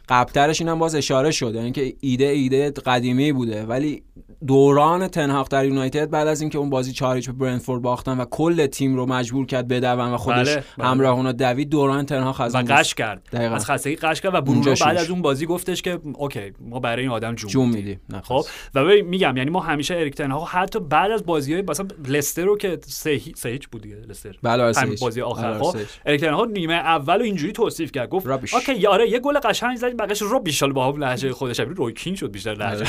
قبلترش 0.08 0.60
اینم 0.60 0.78
باز 0.78 0.94
اشاره 0.94 1.30
شد 1.30 1.54
یعنی 1.54 1.72
که 1.72 1.94
ایده 2.00 2.26
ایده 2.26 2.70
قدیمی 2.70 3.32
بوده. 3.32 3.64
ولی 3.64 4.02
دوران 4.46 5.08
تن‌هاخ 5.08 5.48
در 5.48 5.64
یونایتد 5.64 6.10
بعد 6.10 6.28
از 6.28 6.40
اینکه 6.40 6.58
اون 6.58 6.70
بازی 6.70 6.92
4 6.92 7.20
به 7.20 7.32
برنتفورد 7.32 7.82
باختن 7.82 8.18
و 8.18 8.24
کل 8.24 8.66
تیم 8.66 8.96
رو 8.96 9.06
مجبور 9.06 9.46
کرد 9.46 9.68
بدوئن 9.68 10.12
و 10.12 10.16
خودش 10.16 10.48
بله، 10.48 10.64
بله. 10.78 10.86
همراه 10.86 11.16
اونا 11.16 11.32
دوید 11.32 11.68
دوران 11.68 12.06
تن‌هاخ 12.06 12.40
از 12.40 12.54
و 12.54 12.58
غش 12.58 12.94
کرد. 12.94 13.28
دقیقا. 13.32 13.54
از 13.54 13.66
خستگی 13.66 13.96
غش 13.96 14.20
کرد 14.20 14.34
و 14.34 14.40
برونو 14.40 14.74
بعد 14.80 14.96
از 14.96 15.10
اون 15.10 15.22
بازی 15.22 15.46
گفتش 15.46 15.82
که 15.82 15.98
okay 16.14 16.52
ما 16.60 16.80
برای 16.80 17.02
این 17.02 17.12
آدم 17.12 17.34
جون, 17.34 17.50
جون 17.50 17.68
میدیم. 17.68 18.00
خب 18.22 18.44
و 18.74 18.84
میگم 18.84 19.36
یعنی 19.36 19.50
ما 19.50 19.60
همیشه 19.60 19.94
اریک 19.94 20.14
تن‌هاخ 20.14 20.48
حتی 20.48 20.80
بعد 20.80 21.10
از 21.10 21.26
بازی‌های 21.26 21.62
مثلا 21.62 21.86
لستر 22.08 22.42
رو 22.42 22.56
که 22.56 22.78
سه 22.86 23.20
هیچ 23.44 23.68
بود 23.68 23.82
دیگه 23.82 23.96
لستر. 24.08 24.36
بله 24.42 24.72
بازی 25.00 25.20
آخر. 25.20 25.58
خب 25.58 25.76
اریک 26.06 26.20
تن‌هاخ 26.20 26.50
نیمه 26.50 26.74
اول 26.74 27.18
رو 27.18 27.22
اینجوری 27.22 27.52
توصیف 27.52 27.92
کرد. 27.92 28.08
گفت 28.08 28.26
okay 28.26 28.74
آره 28.74 29.10
یه 29.10 29.18
گل 29.18 29.38
قشنگ 29.38 29.76
زدیم 29.76 29.93
بقیش 29.96 30.22
رو 30.22 30.40
بیشال 30.40 30.72
با 30.72 30.92
هم 30.92 31.04
لهجه 31.04 31.32
خودش 31.32 31.60
روی 31.60 31.92
کین 31.92 32.14
شد 32.14 32.30
بیشتر 32.30 32.54
لهجه. 32.54 32.84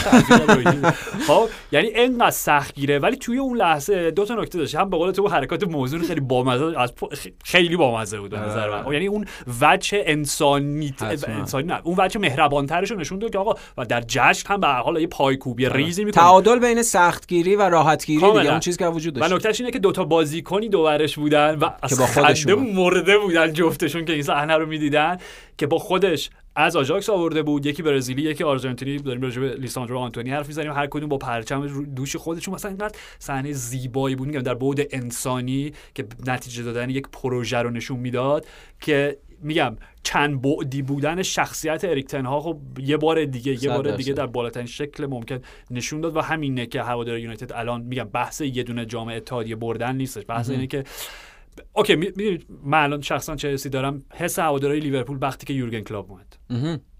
خب 1.27 1.49
یعنی 1.71 1.87
اینقدر 1.87 2.29
سختگیره 2.29 2.99
ولی 2.99 3.15
توی 3.15 3.37
اون 3.37 3.57
لحظه 3.57 4.11
دو 4.11 4.25
تا 4.25 4.35
نکته 4.35 4.57
داشت. 4.57 4.75
هم 4.75 4.89
به 4.89 4.97
قول 4.97 5.11
تو 5.11 5.27
حرکات 5.27 5.63
موضوع 5.63 6.01
خیلی 6.01 6.19
بامزه 6.19 6.79
از 6.79 6.93
خیلی 7.43 7.75
بامزه 7.75 8.19
بود 8.19 8.35
نظر 8.35 8.69
من. 8.69 8.93
یعنی 8.93 9.07
اون 9.07 9.25
وجه 9.61 10.03
انسانی 10.05 10.93
انسانی 11.27 11.67
نه 11.67 11.81
اون 11.83 11.95
وجه 11.97 12.19
مهربانترش 12.19 12.91
رو 12.91 12.97
نشون 12.97 13.19
داد 13.19 13.31
که 13.31 13.37
آقا 13.37 13.53
و 13.77 13.85
در 13.85 14.03
جشن 14.07 14.53
هم 14.53 14.59
به 14.59 14.67
هر 14.67 14.81
حال 14.81 15.01
یه 15.01 15.07
پایکوبی 15.07 15.69
ریزی 15.69 16.05
می‌کنه. 16.05 16.23
تعادل 16.23 16.59
بین 16.59 16.81
سختگیری 16.81 17.55
و 17.55 17.61
راحتگیری 17.61 18.31
دیگه 18.31 18.51
اون 18.51 18.59
چیزی 18.59 18.77
که 18.77 18.87
وجود 18.87 19.13
داشت. 19.13 19.31
و 19.31 19.35
نکتهش 19.35 19.59
اینه 19.59 19.71
که 19.71 19.79
دو 19.79 19.91
تا 19.91 20.03
بازیکنی 20.03 20.69
دوورش 20.69 21.15
بودن 21.15 21.57
و 21.61 21.69
با 21.99 22.05
خودشون 22.05 22.53
مرده 22.53 23.17
بودن 23.17 23.53
جفتشون 23.53 24.05
که 24.05 24.13
این 24.13 24.23
صحنه 24.23 24.57
رو 24.57 24.65
می‌دیدن 24.65 25.17
که 25.57 25.67
با 25.67 25.77
خودش 25.77 26.29
از 26.55 26.75
آژاکس 26.75 27.09
آورده 27.09 27.43
بود 27.43 27.65
یکی 27.65 27.83
برزیلی 27.83 28.21
یکی 28.21 28.43
آرژانتینی 28.43 28.97
داریم 28.97 29.21
راجع 29.21 29.41
به 29.41 29.53
لیساندرو 29.53 29.97
آنتونی 29.97 30.29
حرف 30.29 30.47
می‌زنیم. 30.47 30.71
هر 30.71 30.87
کدوم 30.87 31.09
با 31.09 31.17
پرچم 31.17 31.83
دوش 31.83 32.15
خودشون. 32.15 32.53
مثلا 32.53 32.69
اینقدر 32.69 32.97
صحنه 33.19 33.51
زیبایی 33.51 34.15
بود 34.15 34.27
میگم 34.27 34.41
در 34.41 34.53
بعد 34.53 34.79
انسانی 34.91 35.73
که 35.95 36.05
نتیجه 36.27 36.63
دادن 36.63 36.89
یک 36.89 37.07
پروژه 37.11 37.57
رو 37.57 37.69
نشون 37.69 37.99
می‌داد 37.99 38.45
که 38.81 39.17
میگم 39.41 39.77
چند 40.03 40.41
بعدی 40.41 40.81
بودن 40.81 41.23
شخصیت 41.23 41.83
اریک 41.83 42.05
تنها 42.05 42.41
خب 42.41 42.57
یه 42.79 42.97
بار 42.97 43.25
دیگه 43.25 43.63
یه 43.63 43.69
بار 43.69 43.95
دیگه 43.95 44.13
در 44.13 44.25
بالاترین 44.25 44.65
شکل 44.65 45.05
ممکن 45.05 45.39
نشون 45.71 46.01
داد. 46.01 46.15
و 46.15 46.21
همینه 46.21 46.65
که 46.65 46.81
هوادار 46.81 47.19
یونایتد 47.19 47.53
الان 47.53 47.81
میگم 47.81 48.03
بحث 48.03 48.41
یه 48.41 48.63
دونه 48.63 48.85
جام 48.85 49.07
اتحادیه 49.07 49.55
بردن 49.55 49.95
نیستش. 49.95 50.23
بحث 50.27 50.49
اینه 50.49 50.67
که 50.67 50.83
Okay 51.73 51.95
می‌دونید 51.95 52.45
من 52.63 52.83
الان 52.83 53.01
شخصا 53.01 53.35
چه 53.35 53.53
حسی 53.53 53.69
دارم. 53.69 54.03
حس 54.13 54.39
هوادارهای 54.39 54.79
لیورپول 54.79 55.17
وقتی 55.21 55.45
که 55.45 55.53
یورگن 55.53 55.81
کلوب 55.81 56.11
اومد. 56.11 56.37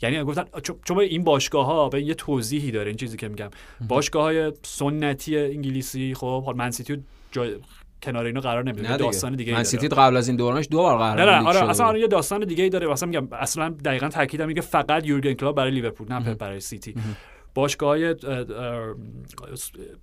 یعنی 0.02 0.24
گفتن 0.24 0.44
چون 0.86 1.00
این 1.00 1.24
باشگاه 1.24 1.66
ها 1.66 1.90
به 1.90 2.02
یه 2.02 2.14
توضیحی 2.14 2.72
داره 2.72 2.88
این 2.88 2.98
چیزی 2.98 3.18
که 3.18 3.28
میگم. 3.28 3.50
باشگاه 3.88 4.24
های 4.24 4.54
سنتی 4.64 5.38
انگلیسی 5.38 6.14
خب 6.14 6.44
حال 6.44 6.56
منسیتی 6.56 7.04
جای 7.32 7.56
کنار 8.04 8.26
اینو 8.26 8.42
قرار 8.42 8.64
نمیده. 8.64 8.98
داستان 8.98 9.36
دیگه 9.36 9.54
منسیتی 9.54 9.88
قبل 9.88 10.18
از 10.18 10.28
این 10.28 10.38
دورانش 10.38 10.68
دو 10.72 10.78
بار 10.78 10.98
قرار 10.98 11.32
نه 11.32 11.40
نه 11.40 11.48
آره 11.48 11.70
اصلا 11.70 11.86
آره 11.86 12.00
یه 12.00 12.08
داستان 12.08 12.46
دیگه 12.46 12.64
ای 12.64 12.70
داره. 12.70 12.88
مثلا 12.88 13.10
میگم 13.10 13.28
اصلا 13.32 13.70
دقیقاً 13.70 14.10
تاکیدم 14.10 14.48
میگه 14.48 14.62
فقط 14.62 15.08
یورگن 15.08 15.34
کلوب 15.34 15.56
برای 15.56 15.72
لیورپول 15.72 16.14
نه 16.14 16.34
برای 16.34 16.60
سیتی. 16.60 16.96
باشگاه 17.56 17.98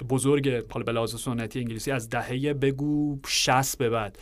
بزرگ 0.09 0.65
حالا 0.71 0.85
به 0.85 0.93
لحاظ 0.93 1.21
سنتی 1.21 1.59
انگلیسی 1.59 1.91
از 1.91 2.11
دهه 2.11 2.55
بگو 2.55 3.19
60 3.27 3.79
به 3.79 3.91
بعد. 3.91 4.19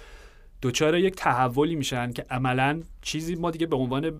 دچار 0.63 0.99
یک 0.99 1.15
تحولی 1.15 1.75
میشن 1.75 2.13
که 2.13 2.25
عملا 2.31 2.83
چیزی 3.03 3.35
ما 3.35 3.51
دیگه 3.51 3.67
به 3.67 3.77
عنوان 3.77 4.13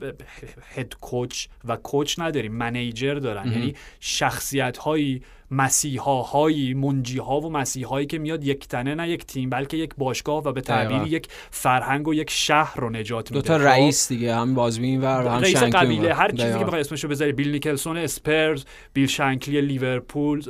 هد 0.75 0.95
کوچ 1.01 1.47
و 1.65 1.77
کوچ 1.77 2.19
نداریم 2.19 2.53
منیجر 2.53 3.15
دارن. 3.15 3.53
یعنی 3.53 3.75
شخصیت 4.01 4.77
هایی 4.77 5.23
مسیحاهایی 5.53 6.75
منجی 6.75 7.19
ها 7.19 7.41
و 7.41 7.51
مسیحایی 7.51 8.07
که 8.07 8.19
میاد 8.19 8.45
یک 8.45 8.69
تنه 8.69 8.95
نه 8.95 9.09
یک 9.09 9.27
تیم 9.27 9.51
بلکه 9.51 9.77
یک 9.77 9.95
باشگاه 9.99 10.43
و 10.45 10.53
به 10.53 10.61
تعبیری 10.61 11.11
یک 11.11 11.29
فرهنگ 11.51 12.09
و 12.09 12.15
یک 12.15 12.31
شهر 12.31 12.81
رو 12.81 12.91
نجات 12.91 13.31
میده. 13.31 13.43
دو 13.43 13.49
تا 13.49 13.59
خب؟ 13.59 13.65
رئیس 13.65 14.09
دیگه 14.09 14.35
هم 14.35 14.55
بازبین 14.55 15.01
و 15.01 15.07
هم 15.07 15.41
رئیس 15.41 15.63
قبیله 15.63 16.15
هر 16.15 16.31
چیزی 16.31 16.59
که 16.59 16.65
بخوای 16.65 16.81
اسمشو 16.81 17.09
بذاری. 17.09 17.33
بیل 17.33 17.53
نیکلسون 17.53 17.97
اسپرز 17.97 18.65
بیل 18.93 19.07
شنکلی 19.07 19.61
لیورپول 19.61 20.41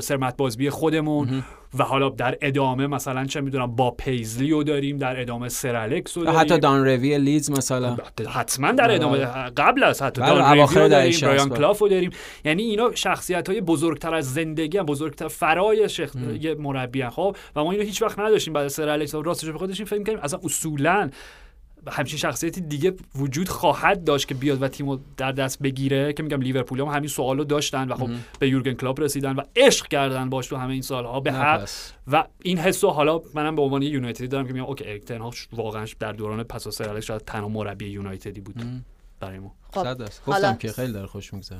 سر 0.00 0.18
مت 0.18 0.36
بازبی 0.36 0.70
خودمون. 0.70 1.42
و 1.78 1.82
حالا 1.82 2.08
در 2.08 2.38
ادامه 2.40 2.86
مثلا 2.86 3.24
چه 3.24 3.40
می‌دونم 3.40 3.76
باب 3.76 3.90
پیزلی 3.90 4.50
رو 4.50 4.64
داریم 4.64 4.98
در 4.98 5.20
ادامه 5.20 5.48
سرالکس 5.48 6.16
رو 6.16 6.24
داریم. 6.24 6.40
حتی 6.40 6.58
دان 6.58 6.84
روی 6.84 7.18
لیدز 7.18 7.50
مثلا. 7.50 7.96
حتما 8.28 8.72
در 8.72 8.94
ادامه 8.94 9.18
قبل 9.56 9.84
از 9.84 10.02
حتی 10.02 10.20
بله، 10.20 10.30
دان 10.30 10.58
روی 10.58 10.88
داریم 10.88 11.20
برایان 11.22 11.48
کلاف 11.48 11.78
رو 11.78 11.88
داریم. 11.88 12.10
یعنی 12.44 12.62
اینا 12.62 12.94
شخصیت 12.94 13.48
های 13.48 13.60
بزرگتر 13.60 14.14
از 14.14 14.34
زندگی 14.34 14.78
هم 14.78 14.86
بزرگتر 14.86 15.28
فرای 15.28 15.88
شخ... 15.88 16.16
مربی 16.58 17.08
خب 17.08 17.36
و 17.56 17.64
ما 17.64 17.72
اینو 17.72 17.84
هیچ 17.84 18.02
وقت 18.02 18.18
نداشتیم 18.18 18.52
بعد 18.52 18.68
سر 18.68 18.88
الکس 18.88 19.14
راستش 19.14 19.48
بخواد 19.48 19.68
داشتیم 19.68 19.86
فکر 19.86 20.02
کنیم 20.02 20.18
اصلا 20.22 20.40
اصولا 20.44 21.10
همچین 21.88 22.18
شخصیتی 22.18 22.60
دیگه 22.60 22.94
وجود 23.14 23.48
خواهد 23.48 24.04
داشت 24.04 24.28
که 24.28 24.34
بیاد 24.34 24.62
و 24.62 24.68
تیمو 24.68 24.98
در 25.16 25.32
دست 25.32 25.62
بگیره؟ 25.62 26.12
که 26.12 26.22
میگم 26.22 26.40
لیورپول 26.40 26.80
هم 26.80 26.86
همین 26.86 27.08
سوالو 27.08 27.44
داشتن 27.44 27.88
و 27.88 27.94
خب 27.94 28.10
به 28.38 28.48
یورگن 28.48 28.72
کلوپ 28.72 29.00
رسیدن 29.00 29.32
و 29.32 29.42
عشق 29.56 29.88
کردن 29.88 30.30
باش 30.30 30.46
تو 30.46 30.56
همه 30.56 30.72
این 30.72 30.82
سالها 30.82 31.20
به 31.20 31.32
حق 31.32 31.68
و 32.06 32.24
این 32.42 32.58
حسو 32.58 32.90
حالا 32.90 33.20
منم 33.34 33.56
به 33.56 33.62
عنوان 33.62 33.82
یونایتدی 33.82 34.28
دارم 34.28 34.46
که 34.46 34.52
میگم 34.52 34.64
اوکی 34.64 34.84
اریک 34.84 35.10
ها 35.10 35.30
واقعا 35.52 35.86
در 35.98 36.12
دوران 36.12 36.42
پس 36.42 36.66
از 36.66 36.74
سر 36.74 37.00
شاید 37.00 37.22
تنها 37.24 37.48
مربی 37.48 37.86
یونایتدی 37.86 38.40
بود. 38.40 38.62
برای 39.20 39.38
ما. 39.38 39.54
خب 39.72 39.86
گفتم 40.26 40.56
که 40.56 40.72
خیلی 40.72 40.92
داره 40.92 41.06
خوش 41.06 41.34
میگذره. 41.34 41.58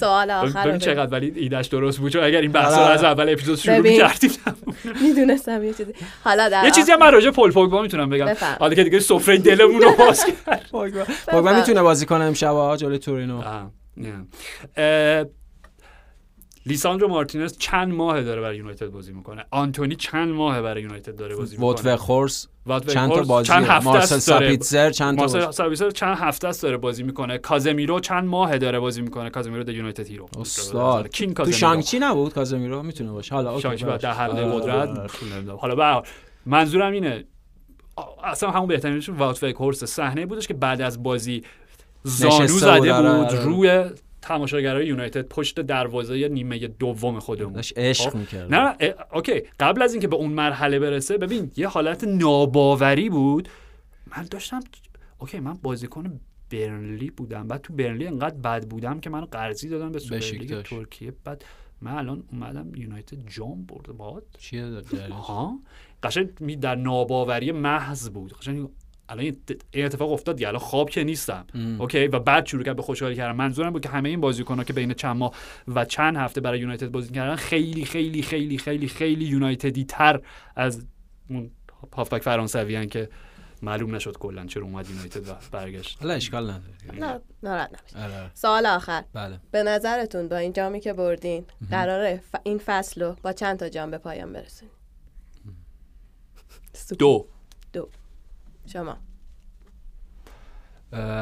سوال 0.00 0.30
آخر 0.30 0.66
ببین 0.66 0.78
چقدر 0.78 1.12
ولی 1.12 1.32
ایدش 1.36 1.66
درست 1.66 1.98
بود 1.98 2.12
چون 2.12 2.24
اگر 2.24 2.40
این 2.40 2.52
بحث 2.52 2.72
رو 2.72 2.80
از 2.80 3.04
اول 3.04 3.28
اپیزود 3.28 3.58
شروع 3.58 3.78
می‌کردیم 3.78 4.30
می‌دونستم 5.02 5.64
یه 5.64 5.74
چیزی. 5.74 5.94
حالا 6.24 6.48
در 6.48 6.64
یه 6.64 6.70
چیزی 6.70 6.92
هم 6.92 6.98
من 6.98 7.12
راجع 7.12 7.30
پول 7.30 7.52
پوگبا 7.52 7.82
می‌تونم 7.82 8.10
بگم. 8.10 8.34
حالا 8.60 8.74
که 8.74 8.84
دیگه 8.84 9.00
سفره 9.00 9.38
دلمون 9.38 9.82
رو 9.82 9.92
باز 9.98 10.24
کرد 10.24 10.66
پوگبا 10.70 11.52
می‌تونه 11.52 11.82
بازی 11.82 12.06
کنه 12.06 12.24
امشب 12.24 12.76
جلوی 12.76 12.98
تورینو. 12.98 13.42
لیساندرو 16.68 17.08
مارتینز 17.08 17.58
چند 17.58 17.92
ماه 17.92 18.22
داره 18.22 18.40
برای 18.40 18.56
یونایتد 18.56 18.86
بازی 18.86 19.12
می‌کنه؟ 19.12 19.44
آنتونی 19.50 19.96
چند 19.96 20.28
ماه 20.28 20.62
برای 20.62 20.82
یونایتد 20.82 21.16
داره 21.16 21.36
بازی 21.36 21.56
می‌کنه؟ 21.56 21.82
وگهورست 21.82 22.48
چند 22.86 23.12
تا 23.12 23.22
بازی 23.22 23.48
چند 23.48 23.64
هفته 23.64 23.90
مارسل 23.90 24.18
سابیتزر 24.18 24.90
چند 24.90 25.18
تا 25.18 25.90
چند 25.90 26.16
هفته 26.16 26.48
است 26.48 26.62
داره 26.62 26.76
بازی 26.76 27.02
می‌کنه. 27.02 27.38
کازمیرو 27.38 28.00
چند 28.00 28.24
ماه 28.24 28.58
داره 28.58 28.80
بازی 28.80 29.02
می‌کنه؟ 29.02 29.30
کازمیرو 29.30 29.64
در 29.64 29.74
یونایتد 29.74 30.06
hero. 30.06 30.28
استاد. 30.40 31.08
کین 31.08 31.34
تو 31.34 31.52
شانگچی 31.52 31.98
نبود؟ 31.98 32.32
کازمیرو 32.34 32.82
می‌تونه 32.82 33.12
باشه. 33.12 33.34
حالا 33.34 33.50
okay 33.50 33.62
شانگچی 33.62 33.84
بعد 33.84 34.00
در 34.00 34.12
حلقه 34.12 34.42
آره، 34.42 34.60
قدرت 34.60 34.88
آره، 34.88 35.00
آره، 35.50 35.58
حالا 35.60 35.74
به 35.74 36.08
منظورم 36.46 36.92
اینه 36.92 37.24
اصلا 38.24 38.50
همون 38.50 38.68
بهترینش 38.68 39.08
وگهورست 39.08 39.84
صحنه 39.84 40.26
بودش 40.26 40.48
که 40.48 40.54
بعد 40.54 40.80
از 40.80 41.02
بازی 41.02 41.42
زانو 42.02 42.46
زده 42.46 42.92
بود 42.92 43.32
روی 43.32 43.84
تماشاگرای 44.28 44.86
یونایتد 44.86 45.28
پشت 45.28 45.60
دروازه 45.60 46.28
نیمه 46.28 46.58
دوم 46.58 47.18
خودمون. 47.18 47.52
داشت 47.52 47.78
عشق 47.78 48.10
خب؟ 48.10 48.16
می‌کرد 48.16 48.54
نه 48.54 48.76
okay. 49.12 49.42
قبل 49.60 49.82
از 49.82 49.92
اینکه 49.92 50.08
به 50.08 50.16
اون 50.16 50.32
مرحله 50.32 50.78
برسه 50.78 51.18
ببین 51.18 51.50
یه 51.56 51.68
حالت 51.68 52.04
ناباوری 52.04 53.10
بود. 53.10 53.48
من 54.16 54.22
داشتم 54.30 54.60
okay 55.18 55.40
من 55.40 55.52
بازیکن 55.52 56.20
برنلی 56.50 57.10
بودم. 57.10 57.48
بعد 57.48 57.60
تو 57.60 57.72
برنلی 57.72 58.06
انقدر 58.06 58.36
بد 58.36 58.66
بودم 58.68 59.00
که 59.00 59.10
من 59.10 59.24
قرضی 59.24 59.68
دادم 59.68 59.92
به 59.92 59.98
سوپرلیگ 59.98 60.62
ترکیه. 60.62 61.12
بعد 61.24 61.44
من 61.80 61.92
الان 61.92 62.24
اومدم 62.32 62.74
یونایتد 62.74 63.16
جام 63.26 63.62
برده 63.62 63.92
باد. 63.92 64.24
چیه 64.38 64.82
ها 65.10 65.58
قشنگ 66.02 66.60
در 66.60 66.74
ناباوری 66.74 67.52
محض 67.52 68.10
بود. 68.10 68.32
قشنگ 68.32 68.68
الان 69.08 69.24
این 69.24 69.86
اتفاق 69.86 70.12
افتاد 70.12 70.36
دیگه. 70.36 70.48
الان 70.48 70.60
خواب 70.60 70.90
که 70.90 71.04
نیستم. 71.04 71.46
اوکی؟ 71.78 72.06
و 72.06 72.18
بعد 72.18 72.46
شروع 72.46 72.62
کرد 72.62 72.76
به 72.76 72.82
خوشحالی 72.82 73.14
کردن. 73.14 73.36
منظورم 73.36 73.72
بود 73.72 73.82
که 73.82 73.88
همه 73.88 74.08
این 74.08 74.20
بازیکن‌ها 74.20 74.64
که 74.64 74.72
بین 74.72 74.94
چند 74.94 75.16
ماه 75.16 75.34
و 75.68 75.84
چند 75.84 76.16
هفته 76.16 76.40
برای 76.40 76.60
یونایتد 76.60 76.88
بازی 76.88 77.14
کردن 77.14 77.36
خیلی 77.36 77.84
خیلی 77.84 78.22
خیلی 78.22 78.58
خیلی 78.58 78.88
خیلی 78.88 79.24
یونایتدی 79.24 79.84
تر 79.84 80.20
از 80.56 80.86
اون 81.30 81.50
هافبک 81.96 82.22
فرانسوی 82.22 82.86
که 82.86 83.08
معلوم 83.62 83.94
نشد 83.94 84.18
کلا 84.18 84.46
چرا 84.46 84.62
اومد 84.64 84.90
یونایتد 84.90 85.28
و 85.28 85.32
برگشت. 85.52 85.98
حالا 86.00 86.14
اشکال 86.14 86.50
نداره. 86.50 86.94
نه 86.98 87.20
ناراحت 87.42 87.70
آره. 87.96 88.30
سوال 88.34 88.66
آخر. 88.66 89.04
بله. 89.12 89.40
به 89.50 89.62
نظرتون 89.62 90.28
با 90.28 90.36
این 90.36 90.52
جامی 90.52 90.80
که 90.80 90.92
بردین 90.92 91.44
قراره 91.70 92.22
این 92.42 92.58
فصل 92.58 93.02
رو 93.02 93.16
با 93.22 93.32
چند 93.32 93.58
تا 93.58 93.68
جام 93.68 93.90
به 93.90 93.98
پایان 93.98 94.32
برسونید 94.32 94.72
دو. 96.98 97.26
دو. 97.72 97.88
شما. 98.72 98.96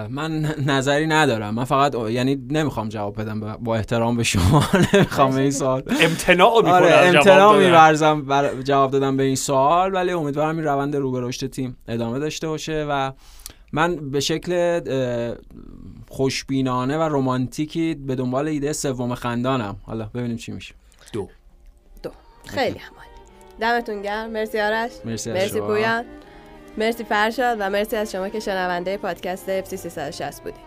من 0.08 0.54
نظری 0.66 1.06
ندارم. 1.06 1.54
من 1.54 1.64
فقط 1.64 1.94
یعنی 1.94 2.34
نمی‌خوام 2.50 2.88
جواب 2.88 3.20
بدم 3.20 3.40
با 3.40 3.76
احترام 3.76 4.16
به 4.16 4.22
شما. 4.22 4.64
نمی‌خوام 4.94 5.34
این 5.34 5.50
سوال. 5.50 5.82
امتناع 6.00 6.56
می‌کنم 6.56 6.72
آره 6.72 6.94
امتناع 6.94 7.58
میورزم 7.58 8.42
جواب 8.62 8.90
دادم 8.90 9.16
به 9.16 9.22
این 9.22 9.36
سوال 9.36 9.94
ولی 9.94 10.12
امیدوارم 10.12 10.56
این 10.56 10.64
روند 10.64 10.96
رو 10.96 11.10
به 11.12 11.20
رشد 11.20 11.46
تیم 11.46 11.76
ادامه 11.88 12.18
داشته 12.18 12.48
باشه 12.48 12.86
و 12.90 13.12
من 13.72 14.10
به 14.10 14.20
شکل 14.20 14.80
خوشبینانه 16.08 16.98
و 16.98 17.02
رمانتیکی 17.02 17.94
به 17.94 18.14
دنبال 18.14 18.48
ایده 18.48 18.72
سوم 18.72 19.14
خندانم. 19.14 19.76
حالا 19.82 20.10
ببینیم 20.14 20.36
چی 20.36 20.52
میشه. 20.52 20.74
دو. 21.12 21.28
دو. 22.02 22.10
خیلی 22.46 22.78
همالی. 22.78 23.08
دمتون 23.60 24.02
گرم. 24.02 24.30
مرسی 24.30 24.60
آرش. 24.60 24.90
مرسی, 25.04 25.32
مرسی 25.32 25.60
پویان. 25.60 26.04
مرسی 26.78 27.04
فرشاد 27.04 27.56
و 27.60 27.70
مرسی 27.70 27.96
از 27.96 28.12
شما 28.12 28.28
که 28.28 28.40
شنونده 28.40 28.96
پادکست 28.96 29.62
FC 29.62 29.74
360 29.74 30.42
بودید. 30.42 30.60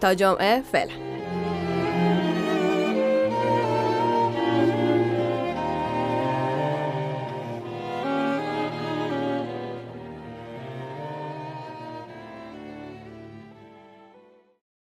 تا 0.00 0.14
جمعه 0.14 0.62
فعلا. 0.72 0.92